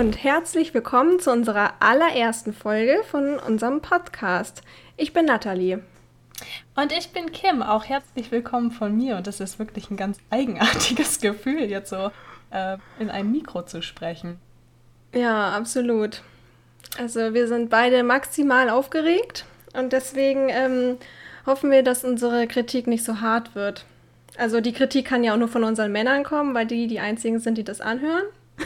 Und 0.00 0.24
herzlich 0.24 0.72
willkommen 0.72 1.20
zu 1.20 1.30
unserer 1.30 1.74
allerersten 1.80 2.54
Folge 2.54 3.02
von 3.10 3.38
unserem 3.38 3.82
Podcast. 3.82 4.62
Ich 4.96 5.12
bin 5.12 5.26
Nathalie. 5.26 5.82
Und 6.74 6.90
ich 6.90 7.12
bin 7.12 7.32
Kim. 7.32 7.60
Auch 7.60 7.84
herzlich 7.84 8.32
willkommen 8.32 8.70
von 8.70 8.96
mir. 8.96 9.18
Und 9.18 9.26
es 9.26 9.40
ist 9.40 9.58
wirklich 9.58 9.90
ein 9.90 9.98
ganz 9.98 10.16
eigenartiges 10.30 11.20
Gefühl, 11.20 11.64
jetzt 11.64 11.90
so 11.90 12.10
äh, 12.50 12.78
in 12.98 13.10
einem 13.10 13.30
Mikro 13.30 13.60
zu 13.66 13.82
sprechen. 13.82 14.38
Ja, 15.14 15.50
absolut. 15.50 16.22
Also 16.96 17.34
wir 17.34 17.46
sind 17.46 17.68
beide 17.68 18.02
maximal 18.02 18.70
aufgeregt 18.70 19.44
und 19.74 19.92
deswegen 19.92 20.48
ähm, 20.48 20.96
hoffen 21.44 21.70
wir, 21.70 21.82
dass 21.82 22.04
unsere 22.04 22.46
Kritik 22.46 22.86
nicht 22.86 23.04
so 23.04 23.20
hart 23.20 23.54
wird. 23.54 23.84
Also 24.38 24.62
die 24.62 24.72
Kritik 24.72 25.04
kann 25.04 25.24
ja 25.24 25.34
auch 25.34 25.38
nur 25.38 25.48
von 25.48 25.62
unseren 25.62 25.92
Männern 25.92 26.24
kommen, 26.24 26.54
weil 26.54 26.64
die 26.64 26.86
die 26.86 27.00
einzigen 27.00 27.38
sind, 27.38 27.58
die 27.58 27.64
das 27.64 27.82
anhören. 27.82 28.24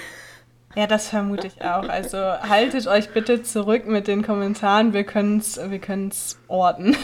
Ja, 0.74 0.86
das 0.86 1.08
vermute 1.08 1.46
ich 1.46 1.62
auch. 1.62 1.88
Also 1.88 2.18
haltet 2.18 2.86
euch 2.86 3.10
bitte 3.10 3.42
zurück 3.42 3.86
mit 3.86 4.08
den 4.08 4.22
Kommentaren. 4.22 4.92
Wir 4.92 5.04
können 5.04 5.38
es 5.38 5.58
wir 5.58 5.78
können's 5.78 6.38
orten. 6.48 6.96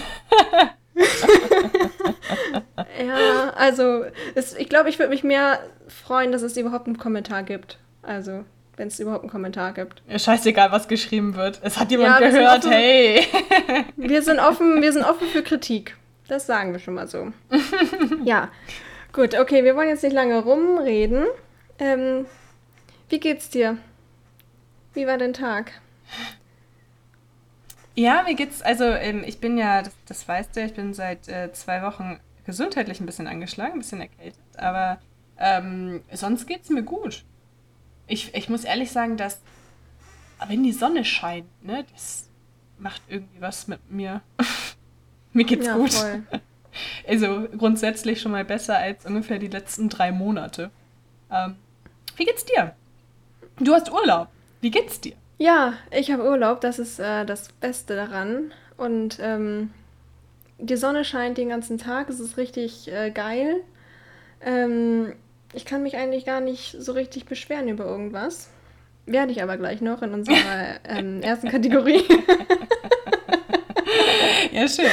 ja, 3.06 3.50
also 3.54 4.04
es, 4.34 4.54
ich 4.56 4.68
glaube, 4.68 4.88
ich 4.88 4.98
würde 4.98 5.10
mich 5.10 5.22
mehr 5.22 5.60
freuen, 5.88 6.32
dass 6.32 6.42
es 6.42 6.56
überhaupt 6.56 6.86
einen 6.86 6.98
Kommentar 6.98 7.42
gibt. 7.42 7.78
Also 8.02 8.44
wenn 8.80 8.88
es 8.88 8.98
überhaupt 8.98 9.22
einen 9.22 9.30
Kommentar 9.30 9.72
gibt. 9.74 10.02
Ja, 10.08 10.18
scheißegal, 10.18 10.72
was 10.72 10.88
geschrieben 10.88 11.36
wird. 11.36 11.60
Es 11.62 11.78
hat 11.78 11.90
jemand 11.90 12.18
ja, 12.18 12.30
gehört, 12.30 12.64
offen, 12.64 12.72
hey. 12.72 13.26
wir 13.96 14.22
sind 14.22 14.40
offen, 14.40 14.80
wir 14.80 14.92
sind 14.92 15.04
offen 15.04 15.28
für 15.28 15.42
Kritik. 15.42 15.96
Das 16.28 16.46
sagen 16.46 16.72
wir 16.72 16.78
schon 16.78 16.94
mal 16.94 17.06
so. 17.06 17.30
ja. 18.24 18.48
Gut, 19.12 19.38
okay, 19.38 19.64
wir 19.64 19.76
wollen 19.76 19.90
jetzt 19.90 20.02
nicht 20.02 20.14
lange 20.14 20.38
rumreden. 20.42 21.26
Ähm, 21.78 22.24
wie 23.10 23.20
geht's 23.20 23.50
dir? 23.50 23.78
Wie 24.94 25.06
war 25.06 25.18
dein 25.18 25.32
Tag? 25.32 25.72
Ja, 27.94 28.22
mir 28.22 28.34
geht's, 28.34 28.62
also 28.62 28.84
ähm, 28.84 29.24
ich 29.26 29.40
bin 29.40 29.58
ja, 29.58 29.82
das, 29.82 29.94
das 30.06 30.26
weißt 30.26 30.56
du, 30.56 30.64
ich 30.64 30.74
bin 30.74 30.94
seit 30.94 31.28
äh, 31.28 31.52
zwei 31.52 31.82
Wochen 31.82 32.20
gesundheitlich 32.44 33.00
ein 33.00 33.06
bisschen 33.06 33.26
angeschlagen, 33.26 33.74
ein 33.74 33.80
bisschen 33.80 34.00
erkältet, 34.00 34.40
aber 34.56 35.00
ähm, 35.38 36.02
sonst 36.12 36.46
geht's 36.46 36.70
mir 36.70 36.82
gut. 36.82 37.24
Ich, 38.06 38.34
ich 38.34 38.48
muss 38.48 38.64
ehrlich 38.64 38.90
sagen, 38.90 39.16
dass 39.16 39.40
wenn 40.48 40.62
die 40.62 40.72
Sonne 40.72 41.04
scheint, 41.04 41.46
ne, 41.64 41.84
das 41.92 42.28
macht 42.78 43.02
irgendwie 43.08 43.40
was 43.40 43.68
mit 43.68 43.90
mir. 43.90 44.22
mir 45.32 45.44
geht's 45.44 45.66
ja, 45.66 45.76
gut. 45.76 45.92
Voll. 45.92 46.22
Also 47.06 47.48
grundsätzlich 47.58 48.20
schon 48.20 48.30
mal 48.30 48.44
besser 48.44 48.78
als 48.78 49.04
ungefähr 49.04 49.40
die 49.40 49.48
letzten 49.48 49.88
drei 49.88 50.12
Monate. 50.12 50.70
Ähm, 51.28 51.56
wie 52.14 52.24
geht's 52.24 52.44
dir? 52.44 52.76
Du 53.62 53.74
hast 53.74 53.92
Urlaub. 53.92 54.28
Wie 54.62 54.70
geht's 54.70 55.02
dir? 55.02 55.12
Ja, 55.36 55.74
ich 55.90 56.10
habe 56.10 56.24
Urlaub. 56.24 56.62
Das 56.62 56.78
ist 56.78 56.98
äh, 56.98 57.26
das 57.26 57.52
Beste 57.52 57.94
daran. 57.94 58.52
Und 58.78 59.18
ähm, 59.20 59.70
die 60.58 60.76
Sonne 60.76 61.04
scheint 61.04 61.36
den 61.36 61.50
ganzen 61.50 61.76
Tag. 61.76 62.08
Es 62.08 62.20
ist 62.20 62.38
richtig 62.38 62.90
äh, 62.90 63.10
geil. 63.10 63.56
Ähm, 64.40 65.12
ich 65.52 65.66
kann 65.66 65.82
mich 65.82 65.98
eigentlich 65.98 66.24
gar 66.24 66.40
nicht 66.40 66.74
so 66.78 66.92
richtig 66.92 67.26
beschweren 67.26 67.68
über 67.68 67.84
irgendwas. 67.84 68.48
Werde 69.04 69.32
ich 69.32 69.42
aber 69.42 69.58
gleich 69.58 69.82
noch 69.82 70.00
in 70.00 70.14
unserer 70.14 70.80
ähm, 70.88 71.20
ersten 71.20 71.50
Kategorie. 71.50 72.02
ja, 74.52 74.66
schön. 74.68 74.86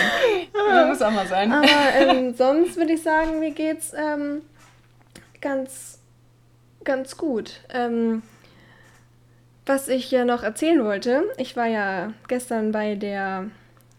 Das 0.53 0.87
muss 0.89 1.01
auch 1.01 1.11
mal 1.11 1.27
sein. 1.27 1.53
Aber 1.53 1.67
ähm, 1.95 2.33
sonst 2.37 2.75
würde 2.75 2.93
ich 2.93 3.01
sagen, 3.01 3.39
mir 3.39 3.51
geht's 3.51 3.93
ähm, 3.97 4.41
ganz, 5.39 5.99
ganz 6.83 7.15
gut. 7.15 7.61
Ähm, 7.73 8.23
was 9.67 9.87
ich 9.87 10.11
ja 10.11 10.25
noch 10.25 10.43
erzählen 10.43 10.83
wollte, 10.83 11.23
ich 11.37 11.55
war 11.55 11.67
ja 11.67 12.13
gestern 12.27 12.71
bei 12.71 12.95
der 12.95 13.49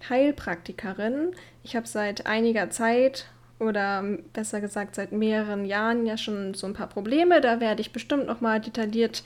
Heilpraktikerin. 0.08 1.32
Ich 1.62 1.76
habe 1.76 1.86
seit 1.86 2.26
einiger 2.26 2.70
Zeit 2.70 3.26
oder 3.58 4.02
besser 4.32 4.60
gesagt 4.60 4.94
seit 4.94 5.12
mehreren 5.12 5.64
Jahren 5.64 6.06
ja 6.06 6.16
schon 6.16 6.54
so 6.54 6.66
ein 6.66 6.74
paar 6.74 6.88
Probleme. 6.88 7.40
Da 7.40 7.60
werde 7.60 7.80
ich 7.80 7.92
bestimmt 7.92 8.26
noch 8.26 8.40
mal 8.40 8.60
detailliert 8.60 9.24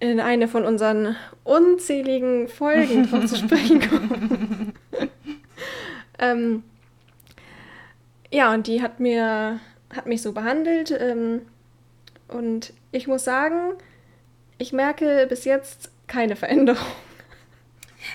in 0.00 0.20
eine 0.20 0.46
von 0.46 0.64
unseren 0.64 1.16
unzähligen 1.44 2.48
Folgen 2.48 3.10
drauf 3.10 3.26
zu 3.26 3.36
sprechen 3.36 3.80
kommen. 3.80 4.72
ähm, 6.18 6.62
ja, 8.30 8.52
und 8.52 8.66
die 8.66 8.82
hat 8.82 9.00
mir 9.00 9.60
hat 9.94 10.06
mich 10.06 10.20
so 10.20 10.32
behandelt 10.32 10.90
ähm, 10.90 11.42
und 12.28 12.74
ich 12.92 13.06
muss 13.06 13.24
sagen, 13.24 13.72
ich 14.58 14.72
merke 14.72 15.26
bis 15.28 15.44
jetzt 15.44 15.90
keine 16.06 16.36
Veränderung. 16.36 16.84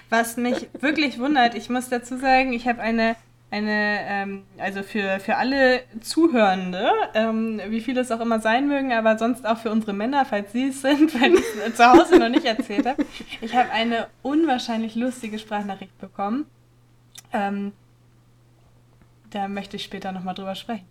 Was 0.09 0.37
mich 0.37 0.69
wirklich 0.79 1.19
wundert, 1.19 1.55
ich 1.55 1.69
muss 1.69 1.89
dazu 1.89 2.17
sagen, 2.17 2.53
ich 2.53 2.67
habe 2.67 2.81
eine, 2.81 3.15
eine 3.51 3.99
ähm, 4.07 4.43
also 4.57 4.83
für, 4.83 5.19
für 5.19 5.37
alle 5.37 5.81
Zuhörende, 6.01 6.89
ähm, 7.13 7.61
wie 7.67 7.81
viele 7.81 8.01
es 8.01 8.11
auch 8.11 8.19
immer 8.19 8.39
sein 8.39 8.67
mögen, 8.67 8.91
aber 8.93 9.17
sonst 9.17 9.45
auch 9.45 9.57
für 9.57 9.71
unsere 9.71 9.93
Männer, 9.93 10.25
falls 10.25 10.51
sie 10.51 10.69
es 10.69 10.81
sind, 10.81 11.13
weil 11.21 11.33
ich 11.33 11.43
es 11.65 11.75
zu 11.75 11.85
Hause 11.85 12.17
noch 12.17 12.29
nicht 12.29 12.45
erzählt 12.45 12.85
habe. 12.85 13.05
Ich 13.41 13.55
habe 13.55 13.71
eine 13.71 14.07
unwahrscheinlich 14.21 14.95
lustige 14.95 15.39
Sprachnachricht 15.39 15.97
bekommen. 15.99 16.45
Ähm, 17.31 17.71
da 19.29 19.47
möchte 19.47 19.77
ich 19.77 19.83
später 19.83 20.11
nochmal 20.11 20.35
drüber 20.35 20.55
sprechen. 20.55 20.85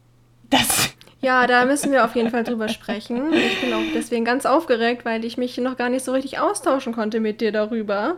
Das 0.50 0.94
ja, 1.22 1.46
da 1.46 1.64
müssen 1.64 1.92
wir 1.92 2.04
auf 2.04 2.16
jeden 2.16 2.30
Fall 2.30 2.42
drüber 2.42 2.68
sprechen. 2.68 3.32
Ich 3.32 3.60
bin 3.60 3.72
auch 3.72 3.82
deswegen 3.94 4.24
ganz 4.24 4.44
aufgeregt, 4.44 5.04
weil 5.04 5.24
ich 5.24 5.38
mich 5.38 5.56
noch 5.58 5.76
gar 5.76 5.88
nicht 5.88 6.04
so 6.04 6.12
richtig 6.12 6.40
austauschen 6.40 6.92
konnte 6.92 7.20
mit 7.20 7.40
dir 7.40 7.52
darüber. 7.52 8.16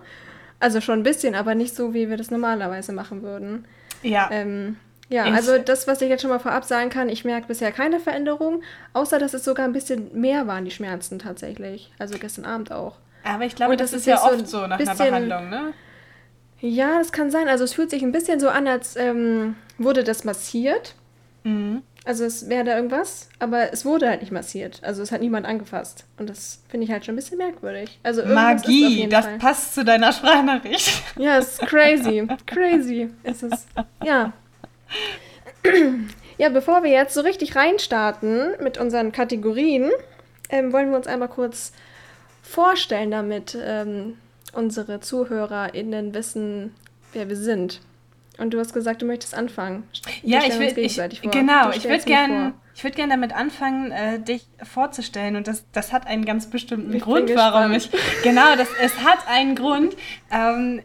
Also 0.59 0.81
schon 0.81 1.01
ein 1.01 1.03
bisschen, 1.03 1.35
aber 1.35 1.55
nicht 1.55 1.77
so, 1.77 1.93
wie 1.93 2.09
wir 2.09 2.17
das 2.17 2.31
normalerweise 2.31 2.93
machen 2.93 3.23
würden. 3.23 3.67
Ja. 4.03 4.31
Ähm, 4.33 4.77
ja, 5.11 5.25
also 5.25 5.59
das, 5.59 5.87
was 5.87 6.01
ich 6.01 6.09
jetzt 6.09 6.23
schon 6.23 6.31
mal 6.31 6.39
vorab 6.39 6.65
sagen 6.65 6.89
kann, 6.89 7.11
ich 7.11 7.27
merke 7.27 7.47
bisher 7.47 7.73
keine 7.73 8.01
Veränderung, 8.01 8.63
außer 8.95 9.19
dass 9.19 9.35
es 9.35 9.45
sogar 9.45 9.67
ein 9.67 9.75
bisschen 9.75 10.19
mehr 10.19 10.47
waren, 10.47 10.65
die 10.65 10.71
Schmerzen 10.71 11.19
tatsächlich. 11.19 11.93
Also 11.99 12.19
gestern 12.19 12.47
Abend 12.47 12.73
auch. 12.73 12.97
Aber 13.23 13.45
ich 13.45 13.55
glaube, 13.55 13.77
das, 13.77 13.91
das, 13.91 14.01
ist 14.01 14.07
ja 14.07 14.23
oft 14.23 14.49
so, 14.49 14.67
nach 14.67 14.79
bisschen, 14.79 15.01
einer 15.01 15.27
Behandlung, 15.27 15.51
ne? 15.51 15.73
Ja, 16.61 16.99
das 16.99 17.13
kann 17.13 17.31
sein. 17.31 17.49
Also 17.49 17.65
es 17.65 17.75
fühlt 17.75 17.91
sich 17.91 18.03
ein 18.03 18.13
bisschen 18.13 18.41
so 18.41 18.49
an, 18.49 18.67
als 18.67 18.97
ähm, 18.97 19.57
wurde 19.77 20.05
das 20.05 20.25
massiert. 20.25 20.95
Mhm. 21.43 21.83
Also 22.07 22.25
es 22.25 22.51
wäre 22.51 22.65
da 22.65 22.77
irgendwas, 22.77 23.31
aber 23.39 23.73
es 23.73 23.87
wurde 23.87 24.09
halt 24.09 24.21
nicht 24.21 24.33
massiert. 24.33 24.81
Also 24.83 25.03
es 25.03 25.11
hat 25.11 25.23
niemand 25.23 25.47
angefasst. 25.47 26.05
Und 26.19 26.29
das 26.29 26.63
finde 26.69 26.85
ich 26.85 26.93
halt 26.93 27.05
schon 27.07 27.15
ein 27.15 27.17
bisschen 27.17 27.39
merkwürdig. 27.39 27.99
Also 28.03 28.25
Magie, 28.27 29.09
das 29.09 29.25
Fall. 29.25 29.39
passt 29.39 29.75
zu 29.75 29.85
deiner 29.85 30.13
Sprachnachricht. 30.13 31.03
Ja, 31.19 31.39
es 31.39 31.55
ist 31.55 31.61
crazy. 31.61 32.27
crazy 32.47 33.09
ist 33.23 33.43
es. 33.43 33.67
Ja. 34.05 34.33
Ja, 36.37 36.49
bevor 36.49 36.83
wir 36.83 36.91
jetzt 36.91 37.15
so 37.15 37.21
richtig 37.21 37.57
reinstarten 37.57 38.57
mit 38.61 38.77
unseren 38.77 39.13
Kategorien, 39.13 39.91
ähm, 40.51 40.73
wollen 40.73 40.91
wir 40.91 40.97
uns 40.97 41.07
einmal 41.07 41.29
kurz 41.29 41.73
vorstellen, 42.43 43.11
damit 43.11 43.57
ähm, 43.61 44.19
unsere 44.53 45.01
ZuhörerInnen 45.01 46.13
wissen, 46.13 46.75
wer 47.13 47.29
wir 47.29 47.37
sind. 47.37 47.81
Und 48.39 48.53
du 48.53 48.59
hast 48.59 48.73
gesagt, 48.73 49.03
du 49.03 49.07
möchtest 49.07 49.35
anfangen. 49.35 49.85
ja, 50.23 50.41
ich 50.45 50.59
will, 50.59 50.77
ich, 50.79 51.23
genau, 51.31 51.71
ich 51.71 51.85
würde 51.85 52.05
gerne 52.05 52.55
ich 52.75 52.83
würde 52.83 52.97
gerne 52.97 53.13
damit 53.13 53.35
anfangen, 53.35 53.93
äh, 53.93 54.19
dich 54.19 54.47
vorzustellen. 54.63 55.37
Und 55.37 55.47
das, 55.47 55.65
das 55.71 55.93
hat 55.93 56.07
einen 56.07 56.25
ganz 56.25 56.51
bestimmten 56.51 56.93
ich 56.93 57.03
Grund, 57.03 57.31
warum 57.35 57.73
ich. 57.73 57.89
Genau, 58.25 58.57
das, 58.57 58.69
es 58.81 58.99
hat 59.05 59.29
einen 59.29 59.55
Grund. 59.55 59.97
Ähm, 60.31 60.83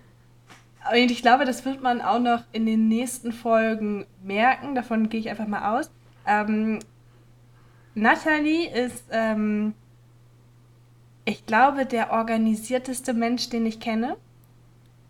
und 0.91 1.11
ich 1.11 1.21
glaube, 1.21 1.45
das 1.45 1.65
wird 1.65 1.81
man 1.81 2.01
auch 2.01 2.19
noch 2.19 2.43
in 2.51 2.65
den 2.65 2.87
nächsten 2.87 3.31
Folgen 3.31 4.05
merken. 4.23 4.75
Davon 4.75 5.09
gehe 5.09 5.19
ich 5.19 5.29
einfach 5.29 5.47
mal 5.47 5.77
aus. 5.77 5.89
Ähm, 6.27 6.79
Nathalie 7.95 8.69
ist, 8.69 9.05
ähm, 9.11 9.73
ich 11.25 11.45
glaube, 11.47 11.87
der 11.87 12.11
organisierteste 12.11 13.13
Mensch, 13.13 13.49
den 13.49 13.65
ich 13.65 13.79
kenne. 13.79 14.15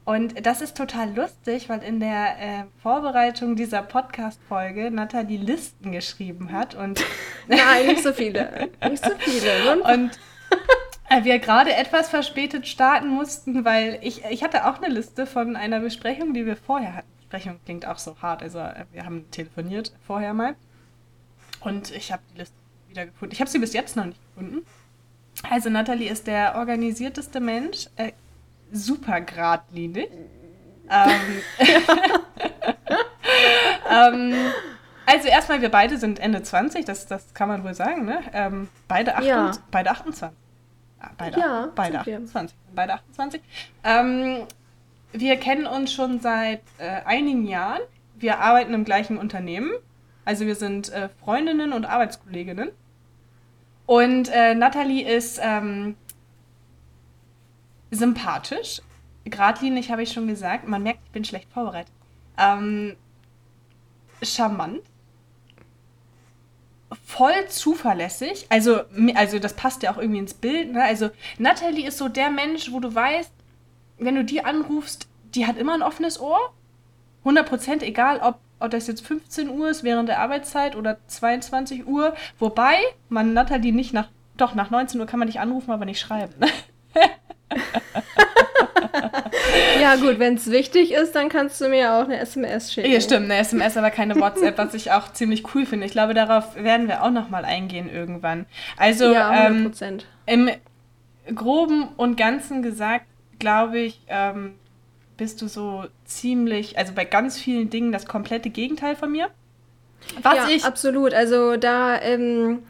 Und 0.09 0.43
das 0.43 0.61
ist 0.61 0.75
total 0.75 1.13
lustig, 1.13 1.69
weil 1.69 1.83
in 1.83 1.99
der 1.99 2.39
äh, 2.39 2.63
Vorbereitung 2.81 3.55
dieser 3.55 3.83
Podcast-Folge 3.83 4.89
Nathalie 4.89 5.37
Listen 5.37 5.91
geschrieben 5.91 6.51
hat. 6.51 6.73
Und 6.73 7.05
Nein, 7.47 7.85
nicht 7.85 8.01
so 8.01 8.11
viele. 8.11 8.71
Nicht 8.89 9.05
so 9.05 9.11
viele. 9.19 9.83
Und 9.93 10.17
äh, 11.11 11.23
wir 11.25 11.37
gerade 11.37 11.75
etwas 11.75 12.09
verspätet 12.09 12.67
starten 12.67 13.09
mussten, 13.09 13.65
weil 13.65 13.99
ich, 14.01 14.25
ich 14.25 14.43
hatte 14.43 14.65
auch 14.65 14.81
eine 14.81 14.91
Liste 14.91 15.27
von 15.27 15.55
einer 15.55 15.79
Besprechung, 15.79 16.33
die 16.33 16.47
wir 16.47 16.55
vorher 16.55 16.95
hatten. 16.95 17.07
Besprechung 17.19 17.59
klingt 17.65 17.85
auch 17.85 17.99
so 17.99 18.19
hart. 18.19 18.41
Also 18.41 18.57
äh, 18.57 18.85
wir 18.91 19.05
haben 19.05 19.29
telefoniert 19.29 19.93
vorher 20.07 20.33
mal. 20.33 20.55
Und 21.59 21.95
ich 21.95 22.11
habe 22.11 22.23
die 22.33 22.39
Liste 22.39 22.55
wieder 22.87 23.05
gefunden. 23.05 23.35
Ich 23.35 23.41
habe 23.41 23.51
sie 23.51 23.59
bis 23.59 23.73
jetzt 23.73 23.95
noch 23.95 24.05
nicht 24.05 24.19
gefunden. 24.33 24.65
Also 25.47 25.69
Nathalie 25.69 26.09
ist 26.09 26.25
der 26.25 26.55
organisierteste 26.55 27.39
Mensch. 27.39 27.89
Äh, 27.95 28.13
super 28.71 29.21
geradlinig. 29.21 30.09
ähm, 30.89 31.41
ähm, 33.89 34.33
also 35.05 35.27
erstmal, 35.27 35.61
wir 35.61 35.69
beide 35.69 35.97
sind 35.97 36.19
Ende 36.19 36.43
20, 36.43 36.85
das, 36.85 37.07
das 37.07 37.33
kann 37.33 37.47
man 37.47 37.63
wohl 37.63 37.73
sagen, 37.73 38.05
ne? 38.05 38.19
Ähm, 38.31 38.67
beide, 38.87 39.15
28, 39.15 39.61
ja. 39.61 39.67
beide 39.71 39.91
28. 39.91 40.29
beide, 41.17 41.39
ja, 41.39 41.69
beide 41.75 41.99
28. 41.99 42.57
Beide 42.75 42.93
28. 42.93 43.41
Ähm, 43.83 44.45
wir 45.11 45.37
kennen 45.37 45.65
uns 45.65 45.91
schon 45.91 46.19
seit 46.19 46.61
äh, 46.77 47.01
einigen 47.05 47.47
Jahren. 47.47 47.81
Wir 48.15 48.39
arbeiten 48.39 48.73
im 48.73 48.85
gleichen 48.85 49.17
Unternehmen. 49.17 49.71
Also 50.25 50.45
wir 50.45 50.55
sind 50.55 50.91
äh, 50.91 51.09
Freundinnen 51.23 51.73
und 51.73 51.85
Arbeitskolleginnen. 51.85 52.69
Und 53.87 54.29
äh, 54.29 54.53
Nathalie 54.53 55.09
ist 55.09 55.39
ähm, 55.41 55.95
sympathisch. 57.91 58.81
Gradlinig 59.29 59.91
habe 59.91 60.03
ich 60.03 60.11
schon 60.11 60.27
gesagt. 60.27 60.67
Man 60.67 60.83
merkt, 60.83 61.01
ich 61.05 61.11
bin 61.11 61.25
schlecht 61.25 61.51
vorbereitet. 61.51 61.93
Ähm, 62.37 62.95
charmant. 64.21 64.81
Voll 67.05 67.47
zuverlässig. 67.49 68.47
Also, 68.49 68.81
also 69.15 69.39
das 69.39 69.53
passt 69.53 69.83
ja 69.83 69.91
auch 69.91 69.97
irgendwie 69.97 70.19
ins 70.19 70.33
Bild. 70.33 70.71
Ne? 70.71 70.83
Also 70.83 71.09
Nathalie 71.37 71.87
ist 71.87 71.97
so 71.97 72.07
der 72.07 72.29
Mensch, 72.29 72.71
wo 72.71 72.79
du 72.79 72.93
weißt, 72.93 73.31
wenn 73.99 74.15
du 74.15 74.23
die 74.23 74.43
anrufst, 74.43 75.07
die 75.35 75.45
hat 75.45 75.57
immer 75.57 75.73
ein 75.73 75.83
offenes 75.83 76.19
Ohr. 76.19 76.53
100% 77.25 77.83
egal 77.83 78.19
ob, 78.21 78.39
ob 78.59 78.71
das 78.71 78.87
jetzt 78.87 79.05
15 79.05 79.49
Uhr 79.49 79.69
ist 79.69 79.83
während 79.83 80.09
der 80.09 80.19
Arbeitszeit 80.19 80.75
oder 80.75 80.97
22 81.07 81.85
Uhr. 81.85 82.15
Wobei 82.39 82.77
man 83.09 83.33
Nathalie 83.33 83.73
nicht 83.73 83.93
nach, 83.93 84.07
doch 84.37 84.55
nach 84.55 84.71
19 84.71 84.99
Uhr 84.99 85.05
kann 85.05 85.19
man 85.19 85.27
dich 85.27 85.39
anrufen, 85.39 85.71
aber 85.71 85.85
nicht 85.85 85.99
schreiben. 85.99 86.33
ja, 89.81 89.95
gut, 89.95 90.19
wenn 90.19 90.35
es 90.35 90.51
wichtig 90.51 90.91
ist, 90.91 91.15
dann 91.15 91.29
kannst 91.29 91.59
du 91.61 91.69
mir 91.69 91.93
auch 91.93 92.03
eine 92.03 92.19
SMS 92.19 92.73
schicken. 92.73 92.91
Ja, 92.91 93.01
stimmt, 93.01 93.25
eine 93.25 93.37
SMS, 93.37 93.77
aber 93.77 93.91
keine 93.91 94.19
WhatsApp, 94.19 94.57
was 94.57 94.73
ich 94.73 94.91
auch 94.91 95.13
ziemlich 95.13 95.53
cool 95.53 95.65
finde. 95.65 95.85
Ich 95.85 95.91
glaube, 95.91 96.13
darauf 96.13 96.55
werden 96.55 96.87
wir 96.87 97.03
auch 97.03 97.11
nochmal 97.11 97.45
eingehen 97.45 97.89
irgendwann. 97.89 98.45
Also, 98.77 99.11
ja, 99.11 99.31
100%. 99.31 100.03
Ähm, 100.27 100.49
im 101.27 101.35
Groben 101.35 101.89
und 101.97 102.17
Ganzen 102.17 102.61
gesagt, 102.61 103.05
glaube 103.39 103.79
ich, 103.79 104.01
ähm, 104.07 104.55
bist 105.17 105.41
du 105.41 105.47
so 105.47 105.85
ziemlich, 106.05 106.77
also 106.77 106.93
bei 106.93 107.05
ganz 107.05 107.37
vielen 107.37 107.69
Dingen 107.69 107.91
das 107.91 108.05
komplette 108.05 108.49
Gegenteil 108.49 108.95
von 108.95 109.11
mir. 109.11 109.29
Was 110.21 110.35
ja, 110.35 110.47
ich 110.49 110.65
absolut. 110.65 111.13
Also 111.13 111.57
da 111.57 112.01
ähm, 112.01 112.63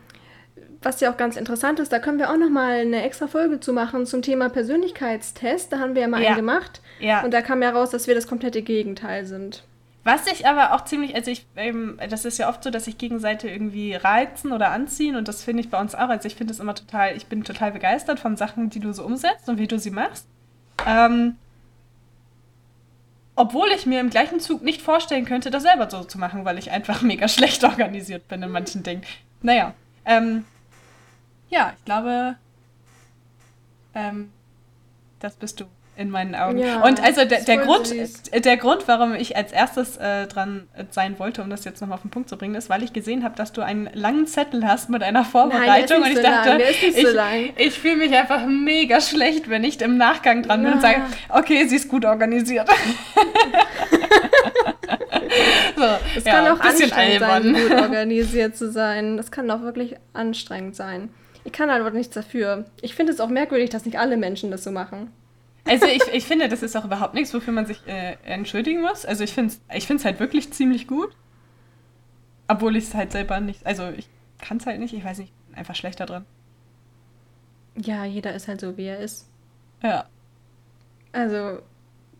was 0.81 1.01
ja 1.01 1.11
auch 1.11 1.17
ganz 1.17 1.35
interessant 1.35 1.79
ist, 1.79 1.91
da 1.91 1.99
können 1.99 2.19
wir 2.19 2.29
auch 2.29 2.37
noch 2.37 2.49
mal 2.49 2.79
eine 2.79 3.03
extra 3.03 3.27
Folge 3.27 3.59
zu 3.59 3.73
machen 3.73 4.05
zum 4.05 4.21
Thema 4.21 4.49
Persönlichkeitstest. 4.49 5.73
Da 5.73 5.79
haben 5.79 5.93
wir 5.93 6.03
ja 6.03 6.07
mal 6.07 6.21
ja. 6.21 6.29
einen 6.29 6.37
gemacht. 6.37 6.81
Ja. 6.99 7.23
Und 7.23 7.33
da 7.33 7.41
kam 7.41 7.61
ja 7.61 7.71
raus, 7.71 7.89
dass 7.89 8.07
wir 8.07 8.15
das 8.15 8.27
komplette 8.27 8.61
Gegenteil 8.61 9.25
sind. 9.25 9.63
Was 10.05 10.27
ich 10.27 10.47
aber 10.47 10.73
auch 10.73 10.85
ziemlich, 10.85 11.13
also 11.15 11.29
ich, 11.29 11.45
ähm, 11.57 11.99
das 12.09 12.23
ist 12.23 12.37
ja 12.37 12.47
oft 12.47 12.63
so, 12.63 12.69
dass 12.69 12.85
sich 12.85 12.97
Gegenseite 12.97 13.49
irgendwie 13.49 13.93
reizen 13.93 14.53
oder 14.53 14.71
anziehen 14.71 15.17
und 15.17 15.27
das 15.27 15.43
finde 15.43 15.61
ich 15.61 15.69
bei 15.69 15.79
uns 15.79 15.93
auch. 15.93 16.07
Also 16.07 16.27
ich 16.27 16.35
finde 16.35 16.53
es 16.53 16.59
immer 16.59 16.73
total, 16.73 17.15
ich 17.17 17.27
bin 17.27 17.43
total 17.43 17.73
begeistert 17.73 18.19
von 18.19 18.37
Sachen, 18.37 18.69
die 18.69 18.79
du 18.79 18.93
so 18.93 19.03
umsetzt 19.03 19.49
und 19.49 19.59
wie 19.59 19.67
du 19.67 19.77
sie 19.77 19.91
machst. 19.91 20.25
Ähm, 20.87 21.35
obwohl 23.35 23.67
ich 23.75 23.85
mir 23.85 23.99
im 23.99 24.09
gleichen 24.09 24.39
Zug 24.39 24.63
nicht 24.63 24.81
vorstellen 24.81 25.25
könnte, 25.25 25.51
das 25.51 25.63
selber 25.63 25.89
so 25.89 26.03
zu 26.05 26.17
machen, 26.17 26.45
weil 26.45 26.57
ich 26.57 26.71
einfach 26.71 27.01
mega 27.03 27.27
schlecht 27.27 27.63
organisiert 27.65 28.27
bin 28.29 28.41
in 28.41 28.51
manchen 28.51 28.83
Dingen. 28.83 29.03
Naja, 29.41 29.73
ähm, 30.05 30.45
ja, 31.49 31.73
ich 31.77 31.85
glaube, 31.85 32.35
ähm, 33.95 34.31
das 35.19 35.35
bist 35.35 35.59
du 35.59 35.65
in 35.99 36.09
meinen 36.11 36.33
Augen. 36.33 36.57
Ja, 36.59 36.81
und 36.81 37.03
also 37.03 37.25
der, 37.25 37.41
der 37.41 37.57
Grund, 37.57 37.93
der 38.33 38.57
Grund, 38.57 38.87
warum 38.87 39.13
ich 39.15 39.35
als 39.35 39.51
erstes 39.51 39.97
äh, 39.97 40.27
dran 40.27 40.69
sein 40.91 41.19
wollte, 41.19 41.41
um 41.41 41.49
das 41.49 41.65
jetzt 41.65 41.81
nochmal 41.81 41.97
auf 41.97 42.03
den 42.03 42.09
Punkt 42.09 42.29
zu 42.29 42.37
bringen, 42.37 42.55
ist, 42.55 42.69
weil 42.69 42.83
ich 42.83 42.93
gesehen 42.93 43.25
habe, 43.25 43.35
dass 43.35 43.51
du 43.51 43.61
einen 43.61 43.89
langen 43.93 44.25
Zettel 44.25 44.65
hast 44.65 44.89
mit 44.89 45.03
einer 45.03 45.25
Vorbereitung. 45.25 45.99
Nein, 45.99 46.03
und 46.03 46.07
ich 46.07 46.15
so 46.15 46.23
dachte, 46.23 46.49
lang, 46.51 46.61
ich, 46.61 46.95
so 46.95 47.19
ich 47.57 47.77
fühle 47.77 47.97
mich 47.97 48.15
einfach 48.15 48.45
mega 48.45 49.01
schlecht, 49.01 49.49
wenn 49.49 49.65
ich 49.65 49.81
im 49.81 49.97
Nachgang 49.97 50.41
dran 50.41 50.63
bin 50.63 50.71
und 50.71 50.81
sage, 50.81 51.01
okay, 51.27 51.67
sie 51.67 51.75
ist 51.75 51.89
gut 51.89 52.05
organisiert. 52.05 52.69
so, 55.75 55.83
es 56.15 56.23
ja, 56.23 56.31
kann 56.31 56.47
auch 56.47 56.61
anstrengend 56.61 56.95
albern. 56.95 57.43
sein, 57.43 57.53
gut 57.53 57.71
organisiert 57.73 58.55
zu 58.55 58.71
sein. 58.71 59.17
Das 59.17 59.31
kann 59.31 59.51
auch 59.51 59.63
wirklich 59.63 59.97
anstrengend 60.13 60.77
sein. 60.77 61.09
Ich 61.49 61.53
kann 61.53 61.71
aber 61.71 61.89
nichts 61.89 62.13
dafür. 62.13 62.65
Ich 62.79 62.93
finde 62.93 63.11
es 63.11 63.19
auch 63.19 63.27
merkwürdig, 63.27 63.71
dass 63.71 63.83
nicht 63.83 63.97
alle 63.97 64.17
Menschen 64.17 64.51
das 64.51 64.63
so 64.63 64.69
machen. 64.69 65.11
Also 65.65 65.87
ich, 65.87 66.03
ich 66.13 66.25
finde, 66.25 66.47
das 66.47 66.61
ist 66.61 66.75
auch 66.77 66.85
überhaupt 66.85 67.15
nichts, 67.15 67.33
wofür 67.33 67.51
man 67.51 67.65
sich 67.65 67.79
äh, 67.87 68.17
entschuldigen 68.23 68.81
muss. 68.81 69.03
Also 69.03 69.23
ich 69.23 69.33
finde 69.33 69.55
es 69.67 69.89
ich 69.89 70.05
halt 70.05 70.19
wirklich 70.19 70.53
ziemlich 70.53 70.85
gut. 70.85 71.09
Obwohl 72.47 72.75
ich 72.75 72.83
es 72.83 72.93
halt 72.93 73.11
selber 73.11 73.39
nicht, 73.39 73.65
also 73.65 73.89
ich 73.89 74.07
kann 74.39 74.57
es 74.57 74.67
halt 74.67 74.79
nicht, 74.79 74.93
ich 74.93 75.03
weiß 75.03 75.17
nicht, 75.17 75.33
einfach 75.53 75.73
schlechter 75.73 76.05
drin. 76.05 76.25
Ja, 77.75 78.05
jeder 78.05 78.35
ist 78.35 78.47
halt 78.47 78.61
so, 78.61 78.77
wie 78.77 78.85
er 78.85 78.99
ist. 78.99 79.27
Ja. 79.81 80.05
Also 81.13 81.63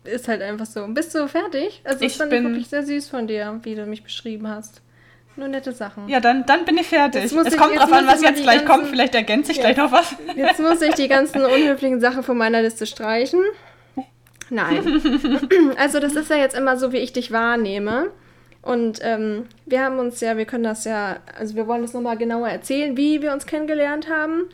ist 0.02 0.26
halt 0.26 0.42
einfach 0.42 0.66
so. 0.66 0.88
Bist 0.88 1.14
du 1.14 1.28
fertig? 1.28 1.82
Also 1.84 2.04
ich 2.04 2.16
fand 2.16 2.30
bin 2.30 2.42
wirklich 2.44 2.66
sehr 2.66 2.84
süß 2.84 3.08
von 3.08 3.28
dir, 3.28 3.60
wie 3.62 3.76
du 3.76 3.86
mich 3.86 4.02
beschrieben 4.02 4.48
hast. 4.48 4.82
Nur 5.36 5.48
nette 5.48 5.72
Sachen. 5.72 6.08
Ja, 6.08 6.20
dann, 6.20 6.44
dann 6.44 6.64
bin 6.64 6.76
ich 6.76 6.88
fertig. 6.88 7.24
Es 7.24 7.32
ich, 7.32 7.56
kommt 7.56 7.76
drauf 7.76 7.92
an, 7.92 8.06
was 8.06 8.22
jetzt 8.22 8.42
gleich 8.42 8.64
ganzen, 8.64 8.68
kommt. 8.68 8.86
Vielleicht 8.88 9.14
ergänze 9.14 9.52
ich 9.52 9.58
ja. 9.58 9.64
gleich 9.64 9.76
noch 9.76 9.92
was. 9.92 10.14
Jetzt 10.36 10.60
muss 10.60 10.82
ich 10.82 10.94
die 10.94 11.08
ganzen 11.08 11.44
unhöflichen 11.44 12.00
Sachen 12.00 12.22
von 12.22 12.36
meiner 12.36 12.62
Liste 12.62 12.84
streichen. 12.84 13.40
Nein. 14.50 15.00
also 15.78 16.00
das 16.00 16.16
ist 16.16 16.28
ja 16.28 16.36
jetzt 16.36 16.56
immer 16.56 16.76
so, 16.76 16.92
wie 16.92 16.98
ich 16.98 17.12
dich 17.12 17.30
wahrnehme. 17.30 18.10
Und 18.62 18.98
ähm, 19.02 19.46
wir 19.64 19.82
haben 19.82 19.98
uns 19.98 20.20
ja, 20.20 20.36
wir 20.36 20.44
können 20.44 20.64
das 20.64 20.84
ja, 20.84 21.20
also 21.38 21.54
wir 21.54 21.66
wollen 21.66 21.82
das 21.82 21.94
nochmal 21.94 22.18
genauer 22.18 22.48
erzählen, 22.48 22.96
wie 22.96 23.22
wir 23.22 23.32
uns 23.32 23.46
kennengelernt 23.46 24.10
haben. 24.10 24.48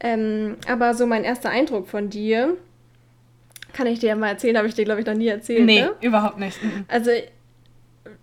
Ähm, 0.00 0.56
aber 0.66 0.94
so 0.94 1.06
mein 1.06 1.24
erster 1.24 1.50
Eindruck 1.50 1.88
von 1.88 2.10
dir, 2.10 2.56
kann 3.72 3.86
ich 3.86 4.00
dir 4.00 4.08
ja 4.08 4.16
mal 4.16 4.28
erzählen, 4.28 4.56
habe 4.56 4.68
ich 4.68 4.74
dir, 4.74 4.84
glaube 4.84 5.00
ich, 5.00 5.06
noch 5.06 5.14
nie 5.14 5.28
erzählt. 5.28 5.64
Nee, 5.64 5.82
ne? 5.82 5.92
überhaupt 6.00 6.38
nicht. 6.38 6.62
Mhm. 6.62 6.84
Also 6.88 7.10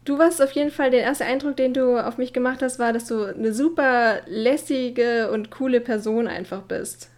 du 0.06 0.18
warst 0.18 0.42
auf 0.42 0.52
jeden 0.52 0.72
Fall, 0.72 0.92
der 0.92 1.02
erste 1.02 1.26
Eindruck, 1.26 1.56
den 1.58 1.74
du 1.74 1.98
auf 1.98 2.18
mich 2.18 2.34
gemacht 2.34 2.62
hast, 2.62 2.80
war, 2.80 2.94
dass 2.94 3.06
du 3.06 3.26
eine 3.26 3.54
super 3.54 4.22
lässige 4.26 5.32
und 5.32 5.52
coole 5.52 5.82
Person 5.82 6.28
einfach 6.28 6.62
bist. 6.64 7.10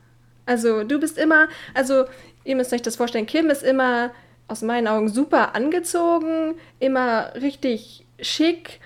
Also 0.45 0.83
du 0.83 0.99
bist 0.99 1.17
immer, 1.17 1.47
also 1.73 2.05
ihr 2.43 2.55
müsst 2.55 2.73
euch 2.73 2.81
das 2.81 2.97
vorstellen, 2.97 3.25
Kim 3.25 3.49
ist 3.49 3.63
immer 3.63 4.11
aus 4.47 4.61
meinen 4.61 4.87
Augen 4.87 5.07
super 5.07 5.55
angezogen, 5.55 6.55
immer 6.79 7.33
richtig 7.35 8.05
schick 8.19 8.81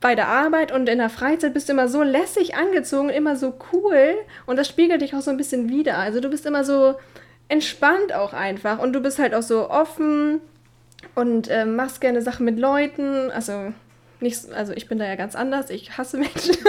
bei 0.00 0.14
der 0.14 0.28
Arbeit 0.28 0.72
und 0.72 0.88
in 0.88 0.98
der 0.98 1.08
Freizeit 1.08 1.54
bist 1.54 1.68
du 1.68 1.72
immer 1.72 1.88
so 1.88 2.02
lässig 2.02 2.56
angezogen, 2.56 3.08
immer 3.08 3.36
so 3.36 3.54
cool 3.72 4.14
und 4.46 4.56
das 4.56 4.68
spiegelt 4.68 5.00
dich 5.00 5.14
auch 5.14 5.22
so 5.22 5.30
ein 5.30 5.36
bisschen 5.36 5.70
wider. 5.70 5.96
Also 5.96 6.20
du 6.20 6.28
bist 6.28 6.44
immer 6.44 6.64
so 6.64 6.96
entspannt 7.48 8.12
auch 8.12 8.32
einfach 8.32 8.78
und 8.78 8.92
du 8.92 9.00
bist 9.00 9.18
halt 9.18 9.34
auch 9.34 9.42
so 9.42 9.70
offen 9.70 10.40
und 11.14 11.48
äh, 11.48 11.64
machst 11.64 12.00
gerne 12.00 12.22
Sachen 12.22 12.44
mit 12.44 12.58
Leuten. 12.58 13.30
Also 13.30 13.72
nicht, 14.20 14.50
also 14.52 14.72
ich 14.72 14.88
bin 14.88 14.98
da 14.98 15.04
ja 15.04 15.16
ganz 15.16 15.34
anders. 15.34 15.70
Ich 15.70 15.96
hasse 15.98 16.18
Menschen. 16.18 16.56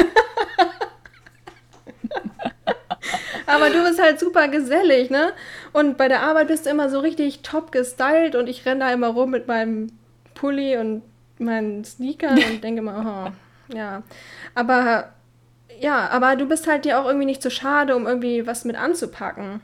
Aber 3.45 3.69
du 3.69 3.83
bist 3.83 4.01
halt 4.01 4.19
super 4.19 4.47
gesellig, 4.47 5.09
ne? 5.09 5.33
Und 5.73 5.97
bei 5.97 6.07
der 6.07 6.21
Arbeit 6.21 6.47
bist 6.47 6.65
du 6.65 6.69
immer 6.69 6.89
so 6.89 6.99
richtig 6.99 7.41
top 7.41 7.71
gestylt 7.71 8.35
und 8.35 8.47
ich 8.47 8.65
renne 8.65 8.79
da 8.81 8.91
immer 8.91 9.09
rum 9.09 9.31
mit 9.31 9.47
meinem 9.47 9.91
Pulli 10.33 10.77
und 10.77 11.03
meinen 11.37 11.83
Sneakern 11.83 12.39
und 12.51 12.63
denke 12.63 12.81
mal, 12.81 13.31
oh, 13.69 13.75
ja. 13.75 14.01
Aber 14.55 15.13
ja, 15.79 16.09
aber 16.09 16.35
du 16.35 16.47
bist 16.47 16.67
halt 16.67 16.85
dir 16.85 16.99
auch 16.99 17.05
irgendwie 17.05 17.25
nicht 17.25 17.41
zu 17.41 17.49
so 17.49 17.55
schade, 17.55 17.95
um 17.95 18.07
irgendwie 18.07 18.47
was 18.47 18.65
mit 18.65 18.75
anzupacken. 18.75 19.61